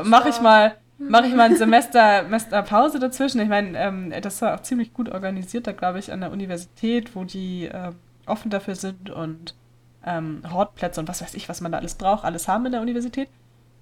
mache 0.03 0.29
ich 0.29 0.41
mal 0.41 0.75
mache 0.99 1.27
ich 1.27 1.33
mal 1.33 1.43
ein 1.43 1.55
Semester, 1.55 2.23
Semester 2.23 2.61
Pause 2.61 2.99
dazwischen. 2.99 3.39
Ich 3.39 3.47
meine, 3.47 3.77
ähm, 3.79 4.13
das 4.21 4.41
war 4.41 4.55
auch 4.55 4.61
ziemlich 4.61 4.93
gut 4.93 5.09
organisiert, 5.09 5.65
da 5.65 5.71
glaube 5.71 5.99
ich, 5.99 6.11
an 6.11 6.19
der 6.19 6.31
Universität, 6.31 7.15
wo 7.15 7.23
die 7.23 7.65
äh, 7.65 7.91
offen 8.25 8.51
dafür 8.51 8.75
sind 8.75 9.09
und 9.09 9.55
ähm, 10.05 10.43
Hortplätze 10.51 10.99
und 10.99 11.07
was 11.07 11.21
weiß 11.21 11.33
ich, 11.35 11.49
was 11.49 11.61
man 11.61 11.71
da 11.71 11.77
alles 11.77 11.95
braucht, 11.95 12.25
alles 12.25 12.47
haben 12.47 12.65
in 12.65 12.73
der 12.73 12.81
Universität. 12.81 13.29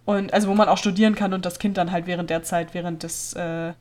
Und 0.07 0.33
also 0.33 0.47
wo 0.47 0.53
man 0.53 0.69
auch 0.69 0.77
studieren 0.77 1.15
kann 1.15 1.33
und 1.33 1.45
das 1.45 1.59
Kind 1.59 1.75
dann 1.77 1.91
halt 1.91 2.07
während 2.07 2.29
der 2.29 2.41
Zeit, 2.41 2.73
während 2.73 3.03
des, 3.03 3.33
äh, 3.33 3.73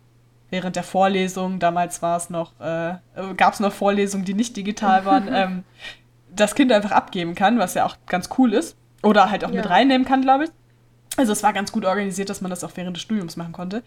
während 0.50 0.74
der 0.74 0.82
Vorlesung, 0.82 1.60
damals 1.60 2.02
war 2.02 2.16
es 2.16 2.30
noch, 2.30 2.58
äh, 2.58 2.94
gab 3.36 3.54
es 3.54 3.60
noch 3.60 3.72
Vorlesungen, 3.72 4.24
die 4.24 4.34
nicht 4.34 4.56
digital 4.56 5.04
waren, 5.04 5.28
ähm, 5.32 5.62
das 6.34 6.56
Kind 6.56 6.72
einfach 6.72 6.90
abgeben 6.90 7.36
kann, 7.36 7.60
was 7.60 7.74
ja 7.74 7.86
auch 7.86 7.96
ganz 8.06 8.28
cool 8.38 8.54
ist. 8.54 8.76
Oder 9.04 9.30
halt 9.30 9.44
auch 9.44 9.50
ja. 9.50 9.58
mit 9.58 9.70
reinnehmen 9.70 10.04
kann, 10.04 10.20
glaube 10.20 10.46
ich. 10.46 10.50
Also 11.16 11.30
es 11.30 11.44
war 11.44 11.52
ganz 11.52 11.70
gut 11.70 11.84
organisiert, 11.84 12.28
dass 12.28 12.40
man 12.40 12.50
das 12.50 12.64
auch 12.64 12.72
während 12.74 12.96
des 12.96 13.04
Studiums 13.04 13.36
machen 13.36 13.52
konnte. 13.52 13.84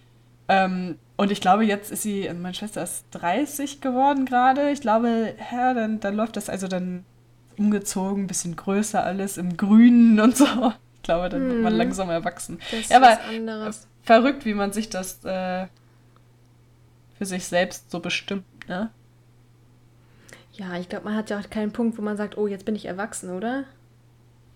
Ähm, 0.47 0.97
und 1.17 1.33
ich 1.33 1.41
glaube, 1.41 1.65
jetzt 1.65 1.91
ist 1.91 2.03
sie, 2.03 2.29
also 2.29 2.41
meine 2.41 2.55
Schwester 2.55 2.81
ist 2.81 3.03
30 3.11 3.81
geworden 3.81 4.25
gerade. 4.25 4.71
Ich 4.71 4.79
glaube, 4.79 5.33
ja, 5.51 5.73
dann, 5.73 5.99
dann 5.99 6.15
läuft 6.15 6.37
das 6.37 6.49
also 6.49 6.69
dann 6.69 7.03
umgezogen, 7.57 8.23
ein 8.23 8.27
bisschen 8.27 8.55
größer 8.55 9.03
alles 9.03 9.37
im 9.37 9.57
Grünen 9.57 10.21
und 10.21 10.37
so. 10.37 10.45
Ich 10.99 11.03
glaube, 11.03 11.30
dann 11.30 11.47
wird 11.49 11.61
man 11.61 11.71
hm. 11.71 11.77
langsam 11.77 12.09
erwachsen. 12.09 12.59
Das 12.71 12.81
ist 12.81 12.91
ja, 12.91 12.97
aber 12.97 13.19
anderes. 13.23 13.88
verrückt, 14.03 14.45
wie 14.45 14.53
man 14.53 14.73
sich 14.73 14.89
das 14.89 15.23
äh, 15.23 15.67
für 17.17 17.26
sich 17.26 17.45
selbst 17.45 17.89
so 17.89 17.99
bestimmt, 17.99 18.45
ne? 18.67 18.91
Ja, 20.53 20.76
ich 20.77 20.89
glaube, 20.89 21.05
man 21.05 21.15
hat 21.15 21.30
ja 21.30 21.39
auch 21.39 21.49
keinen 21.49 21.71
Punkt, 21.71 21.97
wo 21.97 22.01
man 22.01 22.17
sagt, 22.17 22.38
oh, 22.38 22.45
jetzt 22.45 22.65
bin 22.65 22.76
ich 22.76 22.85
erwachsen, 22.85 23.30
oder? 23.30 23.63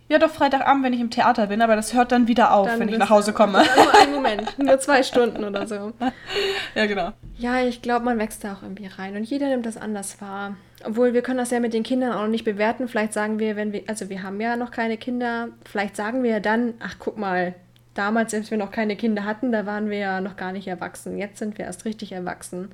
Ja, 0.09 0.19
doch 0.19 0.29
Freitagabend, 0.29 0.83
wenn 0.83 0.93
ich 0.93 0.99
im 0.99 1.09
Theater 1.09 1.47
bin, 1.47 1.61
aber 1.61 1.75
das 1.75 1.93
hört 1.93 2.11
dann 2.11 2.27
wieder 2.27 2.53
auf, 2.53 2.67
dann 2.67 2.79
wenn 2.79 2.89
ich 2.89 2.97
nach 2.97 3.09
Hause 3.09 3.33
komme. 3.33 3.63
Nur 3.75 4.01
einen 4.01 4.13
Moment, 4.13 4.59
nur 4.59 4.79
zwei 4.79 5.01
Stunden 5.01 5.43
oder 5.43 5.67
so. 5.67 5.93
Ja, 6.75 6.87
genau. 6.87 7.11
Ja, 7.37 7.61
ich 7.61 7.81
glaube, 7.81 8.05
man 8.05 8.17
wächst 8.17 8.43
da 8.43 8.53
auch 8.53 8.63
irgendwie 8.63 8.87
rein 8.87 9.15
und 9.15 9.23
jeder 9.23 9.47
nimmt 9.47 9.65
das 9.65 9.77
anders 9.77 10.21
wahr. 10.21 10.55
Obwohl, 10.83 11.13
wir 11.13 11.21
können 11.21 11.37
das 11.37 11.51
ja 11.51 11.59
mit 11.59 11.73
den 11.73 11.83
Kindern 11.83 12.11
auch 12.11 12.21
noch 12.21 12.27
nicht 12.27 12.45
bewerten. 12.45 12.87
Vielleicht 12.87 13.13
sagen 13.13 13.37
wir, 13.37 13.55
wenn 13.55 13.73
wir, 13.73 13.83
also 13.87 14.09
wir 14.09 14.23
haben 14.23 14.41
ja 14.41 14.55
noch 14.55 14.71
keine 14.71 14.97
Kinder, 14.97 15.49
vielleicht 15.63 15.95
sagen 15.95 16.23
wir 16.23 16.31
ja 16.31 16.39
dann, 16.39 16.73
ach 16.79 16.95
guck 16.97 17.17
mal, 17.17 17.53
damals, 17.93 18.33
als 18.33 18.49
wir 18.51 18.57
noch 18.57 18.71
keine 18.71 18.95
Kinder 18.95 19.23
hatten, 19.23 19.51
da 19.51 19.65
waren 19.65 19.89
wir 19.89 19.97
ja 19.97 20.21
noch 20.21 20.35
gar 20.35 20.51
nicht 20.51 20.67
erwachsen. 20.67 21.17
Jetzt 21.17 21.37
sind 21.37 21.57
wir 21.57 21.65
erst 21.65 21.85
richtig 21.85 22.11
erwachsen. 22.11 22.69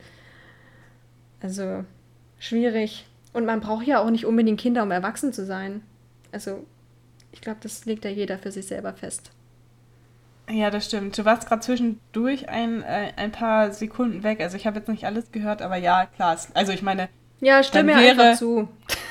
Also, 1.41 1.83
schwierig. 2.39 3.05
Und 3.33 3.45
man 3.45 3.59
braucht 3.59 3.85
ja 3.85 3.99
auch 3.99 4.09
nicht 4.09 4.25
unbedingt 4.25 4.59
Kinder, 4.59 4.83
um 4.83 4.91
erwachsen 4.91 5.33
zu 5.33 5.45
sein. 5.45 5.81
Also, 6.31 6.65
ich 7.31 7.41
glaube, 7.41 7.59
das 7.61 7.85
legt 7.85 8.05
ja 8.05 8.11
jeder 8.11 8.37
für 8.37 8.51
sich 8.51 8.67
selber 8.67 8.93
fest. 8.93 9.31
Ja, 10.49 10.71
das 10.71 10.85
stimmt. 10.85 11.17
Du 11.17 11.25
warst 11.25 11.47
gerade 11.47 11.61
zwischendurch 11.61 12.49
ein, 12.49 12.81
äh, 12.81 13.11
ein 13.15 13.31
paar 13.31 13.71
Sekunden 13.71 14.23
weg. 14.23 14.41
Also 14.41 14.57
ich 14.57 14.65
habe 14.65 14.79
jetzt 14.79 14.89
nicht 14.89 15.05
alles 15.05 15.31
gehört, 15.31 15.61
aber 15.61 15.77
ja, 15.77 16.07
klar. 16.07 16.37
Also 16.53 16.71
ich 16.71 16.81
meine. 16.81 17.07
Ja, 17.39 17.63
stimme 17.63 17.95
mir 17.95 18.09
einfach 18.09 18.37
zu. 18.37 18.67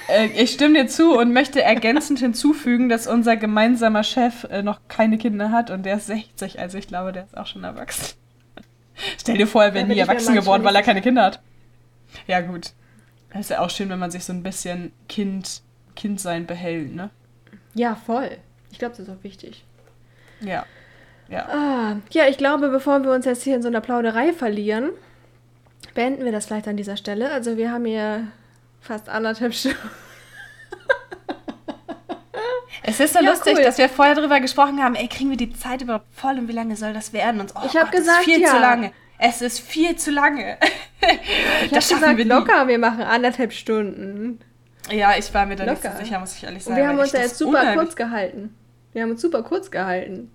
Äh, 0.09 0.27
ich 0.27 0.51
stimme 0.51 0.82
dir 0.82 0.89
zu 0.89 1.16
und 1.16 1.32
möchte 1.32 1.62
ergänzend 1.62 2.19
hinzufügen, 2.19 2.89
dass 2.89 3.07
unser 3.07 3.36
gemeinsamer 3.36 4.03
Chef 4.03 4.45
äh, 4.45 4.62
noch 4.62 4.81
keine 4.89 5.16
Kinder 5.16 5.53
hat 5.53 5.70
und 5.70 5.85
der 5.85 5.97
ist 5.97 6.09
60. 6.09 6.59
Also 6.59 6.77
ich 6.77 6.89
glaube, 6.89 7.12
der 7.12 7.24
ist 7.24 7.36
auch 7.36 7.47
schon 7.47 7.62
erwachsen. 7.62 8.16
Stell 9.20 9.39
dir 9.39 9.47
vor, 9.47 9.62
er 9.62 9.74
wäre 9.74 9.86
nie 9.86 9.99
erwachsen 9.99 10.35
geworden, 10.35 10.65
weil 10.65 10.74
er 10.74 10.82
keine 10.82 11.03
Kinder 11.03 11.23
hat. 11.23 11.40
Ja, 12.27 12.40
gut. 12.40 12.73
Das 13.31 13.43
ist 13.43 13.51
ja 13.51 13.61
auch 13.61 13.70
schön, 13.70 13.90
wenn 13.90 13.99
man 13.99 14.11
sich 14.11 14.24
so 14.24 14.32
ein 14.32 14.43
bisschen 14.43 14.93
Kind, 15.09 15.62
Kindsein 15.95 16.47
behält, 16.47 16.95
ne? 16.95 17.11
Ja, 17.78 17.94
voll. 17.94 18.30
Ich 18.72 18.78
glaube, 18.78 18.96
das 18.96 19.06
ist 19.06 19.14
auch 19.14 19.22
wichtig. 19.22 19.64
Ja. 20.40 20.66
Ja. 21.28 21.46
Ah, 21.48 21.96
ja, 22.10 22.26
ich 22.26 22.38
glaube, 22.38 22.70
bevor 22.70 23.05
wir 23.05 23.12
uns 23.12 23.24
jetzt 23.24 23.44
hier 23.44 23.55
in 23.55 23.62
so 23.62 23.68
einer 23.68 23.80
Plauderei 23.80 24.32
verlieren, 24.32 24.90
beenden 25.94 26.24
wir 26.24 26.32
das 26.32 26.46
vielleicht 26.46 26.66
an 26.66 26.76
dieser 26.76 26.96
Stelle. 26.96 27.30
Also 27.30 27.56
wir 27.56 27.70
haben 27.70 27.84
hier 27.84 28.26
fast 28.80 29.09
anderthalb 29.09 29.55
Stunden. 29.55 29.78
Es 32.82 33.00
ist 33.00 33.12
so 33.12 33.20
ja, 33.20 33.30
lustig, 33.30 33.56
cool. 33.56 33.62
dass 33.62 33.78
wir 33.78 33.88
vorher 33.88 34.14
darüber 34.14 34.40
gesprochen 34.40 34.82
haben, 34.82 34.94
ey, 34.94 35.09
kriegen 35.09 35.30
wir 35.30 35.36
die 35.36 35.52
Zeit 35.52 35.82
überhaupt 35.82 36.06
voll 36.12 36.38
und 36.38 36.48
wie 36.48 36.52
lange 36.52 36.74
soll 36.74 36.94
das 36.94 37.12
werden? 37.12 37.40
Und, 37.40 37.52
oh 37.55 37.60
ich 37.66 37.76
habe 37.76 37.90
gesagt, 37.90 38.24
viel 38.24 38.40
ja. 38.40 38.48
zu 38.48 38.59
lange. 38.59 38.92
Es 39.18 39.42
ist 39.42 39.60
viel 39.60 39.94
zu 39.96 40.10
lange. 40.10 40.56
ich 41.66 41.74
habe 41.74 41.94
gesagt, 41.94 42.16
wir 42.16 42.24
locker, 42.24 42.66
wir 42.66 42.78
machen 42.78 43.02
anderthalb 43.02 43.52
Stunden. 43.52 44.40
Ja, 44.90 45.16
ich 45.16 45.32
war 45.35 45.47
mir 45.47 45.56
da 45.56 45.65
Locker. 45.65 45.89
nicht 45.89 45.98
so 45.98 46.05
sicher, 46.05 46.19
muss 46.19 46.36
ich 46.36 46.44
ehrlich 46.44 46.65
sagen. 46.65 46.77
Und 46.77 46.82
wir 46.82 46.89
haben 46.89 46.98
uns 46.98 47.12
ja 47.12 47.20
jetzt 47.20 47.39
super 47.39 47.74
kurz 47.74 47.97
gehalten. 47.97 48.55
Wir 48.93 49.02
haben 49.02 49.10
uns 49.10 49.20
super 49.20 49.43
kurz 49.43 49.70
gehalten. 49.70 50.31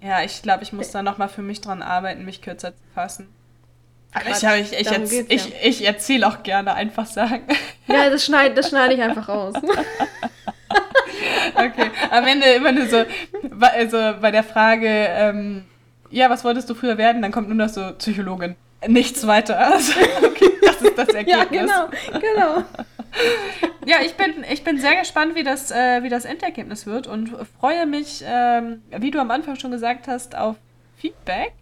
Ja, 0.00 0.22
ich 0.22 0.42
glaube, 0.42 0.62
ich 0.62 0.72
muss 0.72 0.90
da 0.90 1.02
nochmal 1.02 1.28
für 1.28 1.42
mich 1.42 1.60
dran 1.60 1.82
arbeiten, 1.82 2.24
mich 2.24 2.40
kürzer 2.40 2.74
zu 2.74 2.82
fassen. 2.94 3.28
Aber 4.12 4.30
ich, 4.30 4.72
ich, 4.72 4.80
ich, 4.80 4.90
jetzt, 4.90 5.12
ich, 5.12 5.48
ja. 5.48 5.54
ich 5.62 5.86
erzähle 5.86 6.26
auch 6.26 6.42
gerne 6.42 6.74
einfach 6.74 7.06
sagen. 7.06 7.42
Ja, 7.90 8.10
das 8.10 8.22
schneide 8.22 8.54
das 8.54 8.68
schneid 8.68 8.92
ich 8.92 9.00
einfach 9.00 9.30
raus. 9.30 9.54
okay, 11.54 11.90
am 12.10 12.26
Ende 12.26 12.44
immer 12.48 12.70
nur 12.70 12.86
so, 12.86 13.02
also 13.62 13.96
bei 14.20 14.30
der 14.30 14.42
Frage, 14.42 14.86
ähm, 14.86 15.64
ja, 16.10 16.28
was 16.28 16.44
wolltest 16.44 16.68
du 16.68 16.74
früher 16.74 16.98
werden? 16.98 17.22
Dann 17.22 17.32
kommt 17.32 17.48
nur 17.48 17.56
noch 17.56 17.70
so 17.70 17.94
Psychologin. 17.94 18.56
Nichts 18.86 19.26
weiter. 19.26 19.58
Also, 19.72 19.92
okay, 20.22 20.50
das 20.60 20.82
ist 20.82 20.98
das 20.98 21.08
Ergebnis. 21.08 21.70
ja, 21.70 21.88
genau, 21.88 21.88
genau 22.20 22.64
ja, 23.86 23.96
ich 24.04 24.14
bin, 24.14 24.44
ich 24.50 24.64
bin 24.64 24.78
sehr 24.78 24.96
gespannt, 24.96 25.34
wie 25.34 25.42
das, 25.42 25.70
äh, 25.70 26.02
wie 26.02 26.08
das 26.08 26.24
Endergebnis 26.24 26.86
wird 26.86 27.06
und 27.06 27.30
freue 27.58 27.86
mich, 27.86 28.22
ähm, 28.26 28.82
wie 28.96 29.10
du 29.10 29.20
am 29.20 29.30
Anfang 29.30 29.56
schon 29.56 29.70
gesagt 29.70 30.08
hast, 30.08 30.36
auf 30.36 30.56
Feedback 30.96 31.52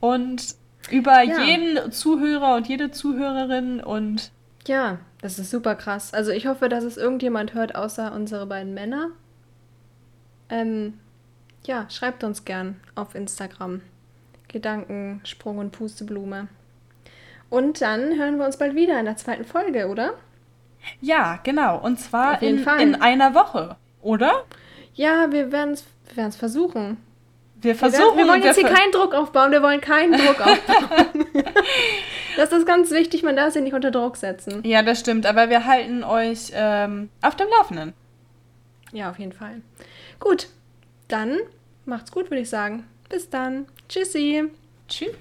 und 0.00 0.54
über 0.90 1.22
ja. 1.22 1.40
jeden 1.42 1.92
Zuhörer 1.92 2.54
und 2.56 2.68
jede 2.68 2.90
Zuhörerin 2.90 3.80
und. 3.80 4.30
Ja, 4.66 4.98
das 5.20 5.38
ist 5.38 5.50
super 5.50 5.74
krass. 5.74 6.12
Also 6.12 6.30
ich 6.30 6.46
hoffe, 6.46 6.68
dass 6.68 6.84
es 6.84 6.96
irgendjemand 6.96 7.54
hört, 7.54 7.74
außer 7.74 8.12
unsere 8.12 8.46
beiden 8.46 8.74
Männer. 8.74 9.10
Ähm, 10.48 10.94
ja, 11.64 11.88
schreibt 11.90 12.22
uns 12.22 12.44
gern 12.44 12.80
auf 12.94 13.14
Instagram. 13.14 13.80
Gedanken, 14.48 15.20
Sprung 15.24 15.58
und 15.58 15.72
Pusteblume. 15.72 16.48
Und 17.50 17.80
dann 17.80 18.18
hören 18.18 18.38
wir 18.38 18.46
uns 18.46 18.56
bald 18.56 18.74
wieder 18.74 18.98
in 18.98 19.04
der 19.04 19.16
zweiten 19.16 19.44
Folge, 19.44 19.88
oder? 19.88 20.14
Ja, 21.00 21.38
genau. 21.42 21.78
Und 21.78 21.98
zwar 21.98 22.42
in, 22.42 22.64
in, 22.78 22.94
einer 22.94 23.34
Woche, 23.34 23.76
oder? 24.02 24.44
Ja, 24.94 25.30
wir 25.30 25.52
werden 25.52 25.74
es 25.74 25.84
wir 26.14 26.30
versuchen. 26.30 26.96
Wir 27.60 27.74
versuchen. 27.74 28.16
Wir, 28.16 28.24
wir 28.24 28.30
wollen 28.30 28.42
jetzt 28.42 28.58
hier 28.58 28.68
keinen 28.68 28.92
Druck 28.92 29.14
aufbauen. 29.14 29.50
Wir 29.50 29.62
wollen 29.62 29.80
keinen 29.80 30.12
Druck 30.12 30.40
aufbauen. 30.46 31.26
das 32.36 32.52
ist 32.52 32.66
ganz 32.66 32.90
wichtig. 32.90 33.22
Man 33.22 33.36
darf 33.36 33.52
sie 33.52 33.60
nicht 33.60 33.74
unter 33.74 33.90
Druck 33.90 34.16
setzen. 34.16 34.62
Ja, 34.64 34.82
das 34.82 35.00
stimmt. 35.00 35.26
Aber 35.26 35.50
wir 35.50 35.66
halten 35.66 36.04
euch 36.04 36.52
ähm, 36.52 37.10
auf 37.22 37.36
dem 37.36 37.48
Laufenden. 37.58 37.92
Ja, 38.92 39.10
auf 39.10 39.18
jeden 39.18 39.32
Fall. 39.32 39.62
Gut, 40.20 40.48
dann 41.08 41.38
macht's 41.84 42.12
gut, 42.12 42.30
würde 42.30 42.42
ich 42.42 42.50
sagen. 42.50 42.84
Bis 43.08 43.30
dann. 43.30 43.66
Tschüssi. 43.88 44.44
Tschüss. 44.88 45.16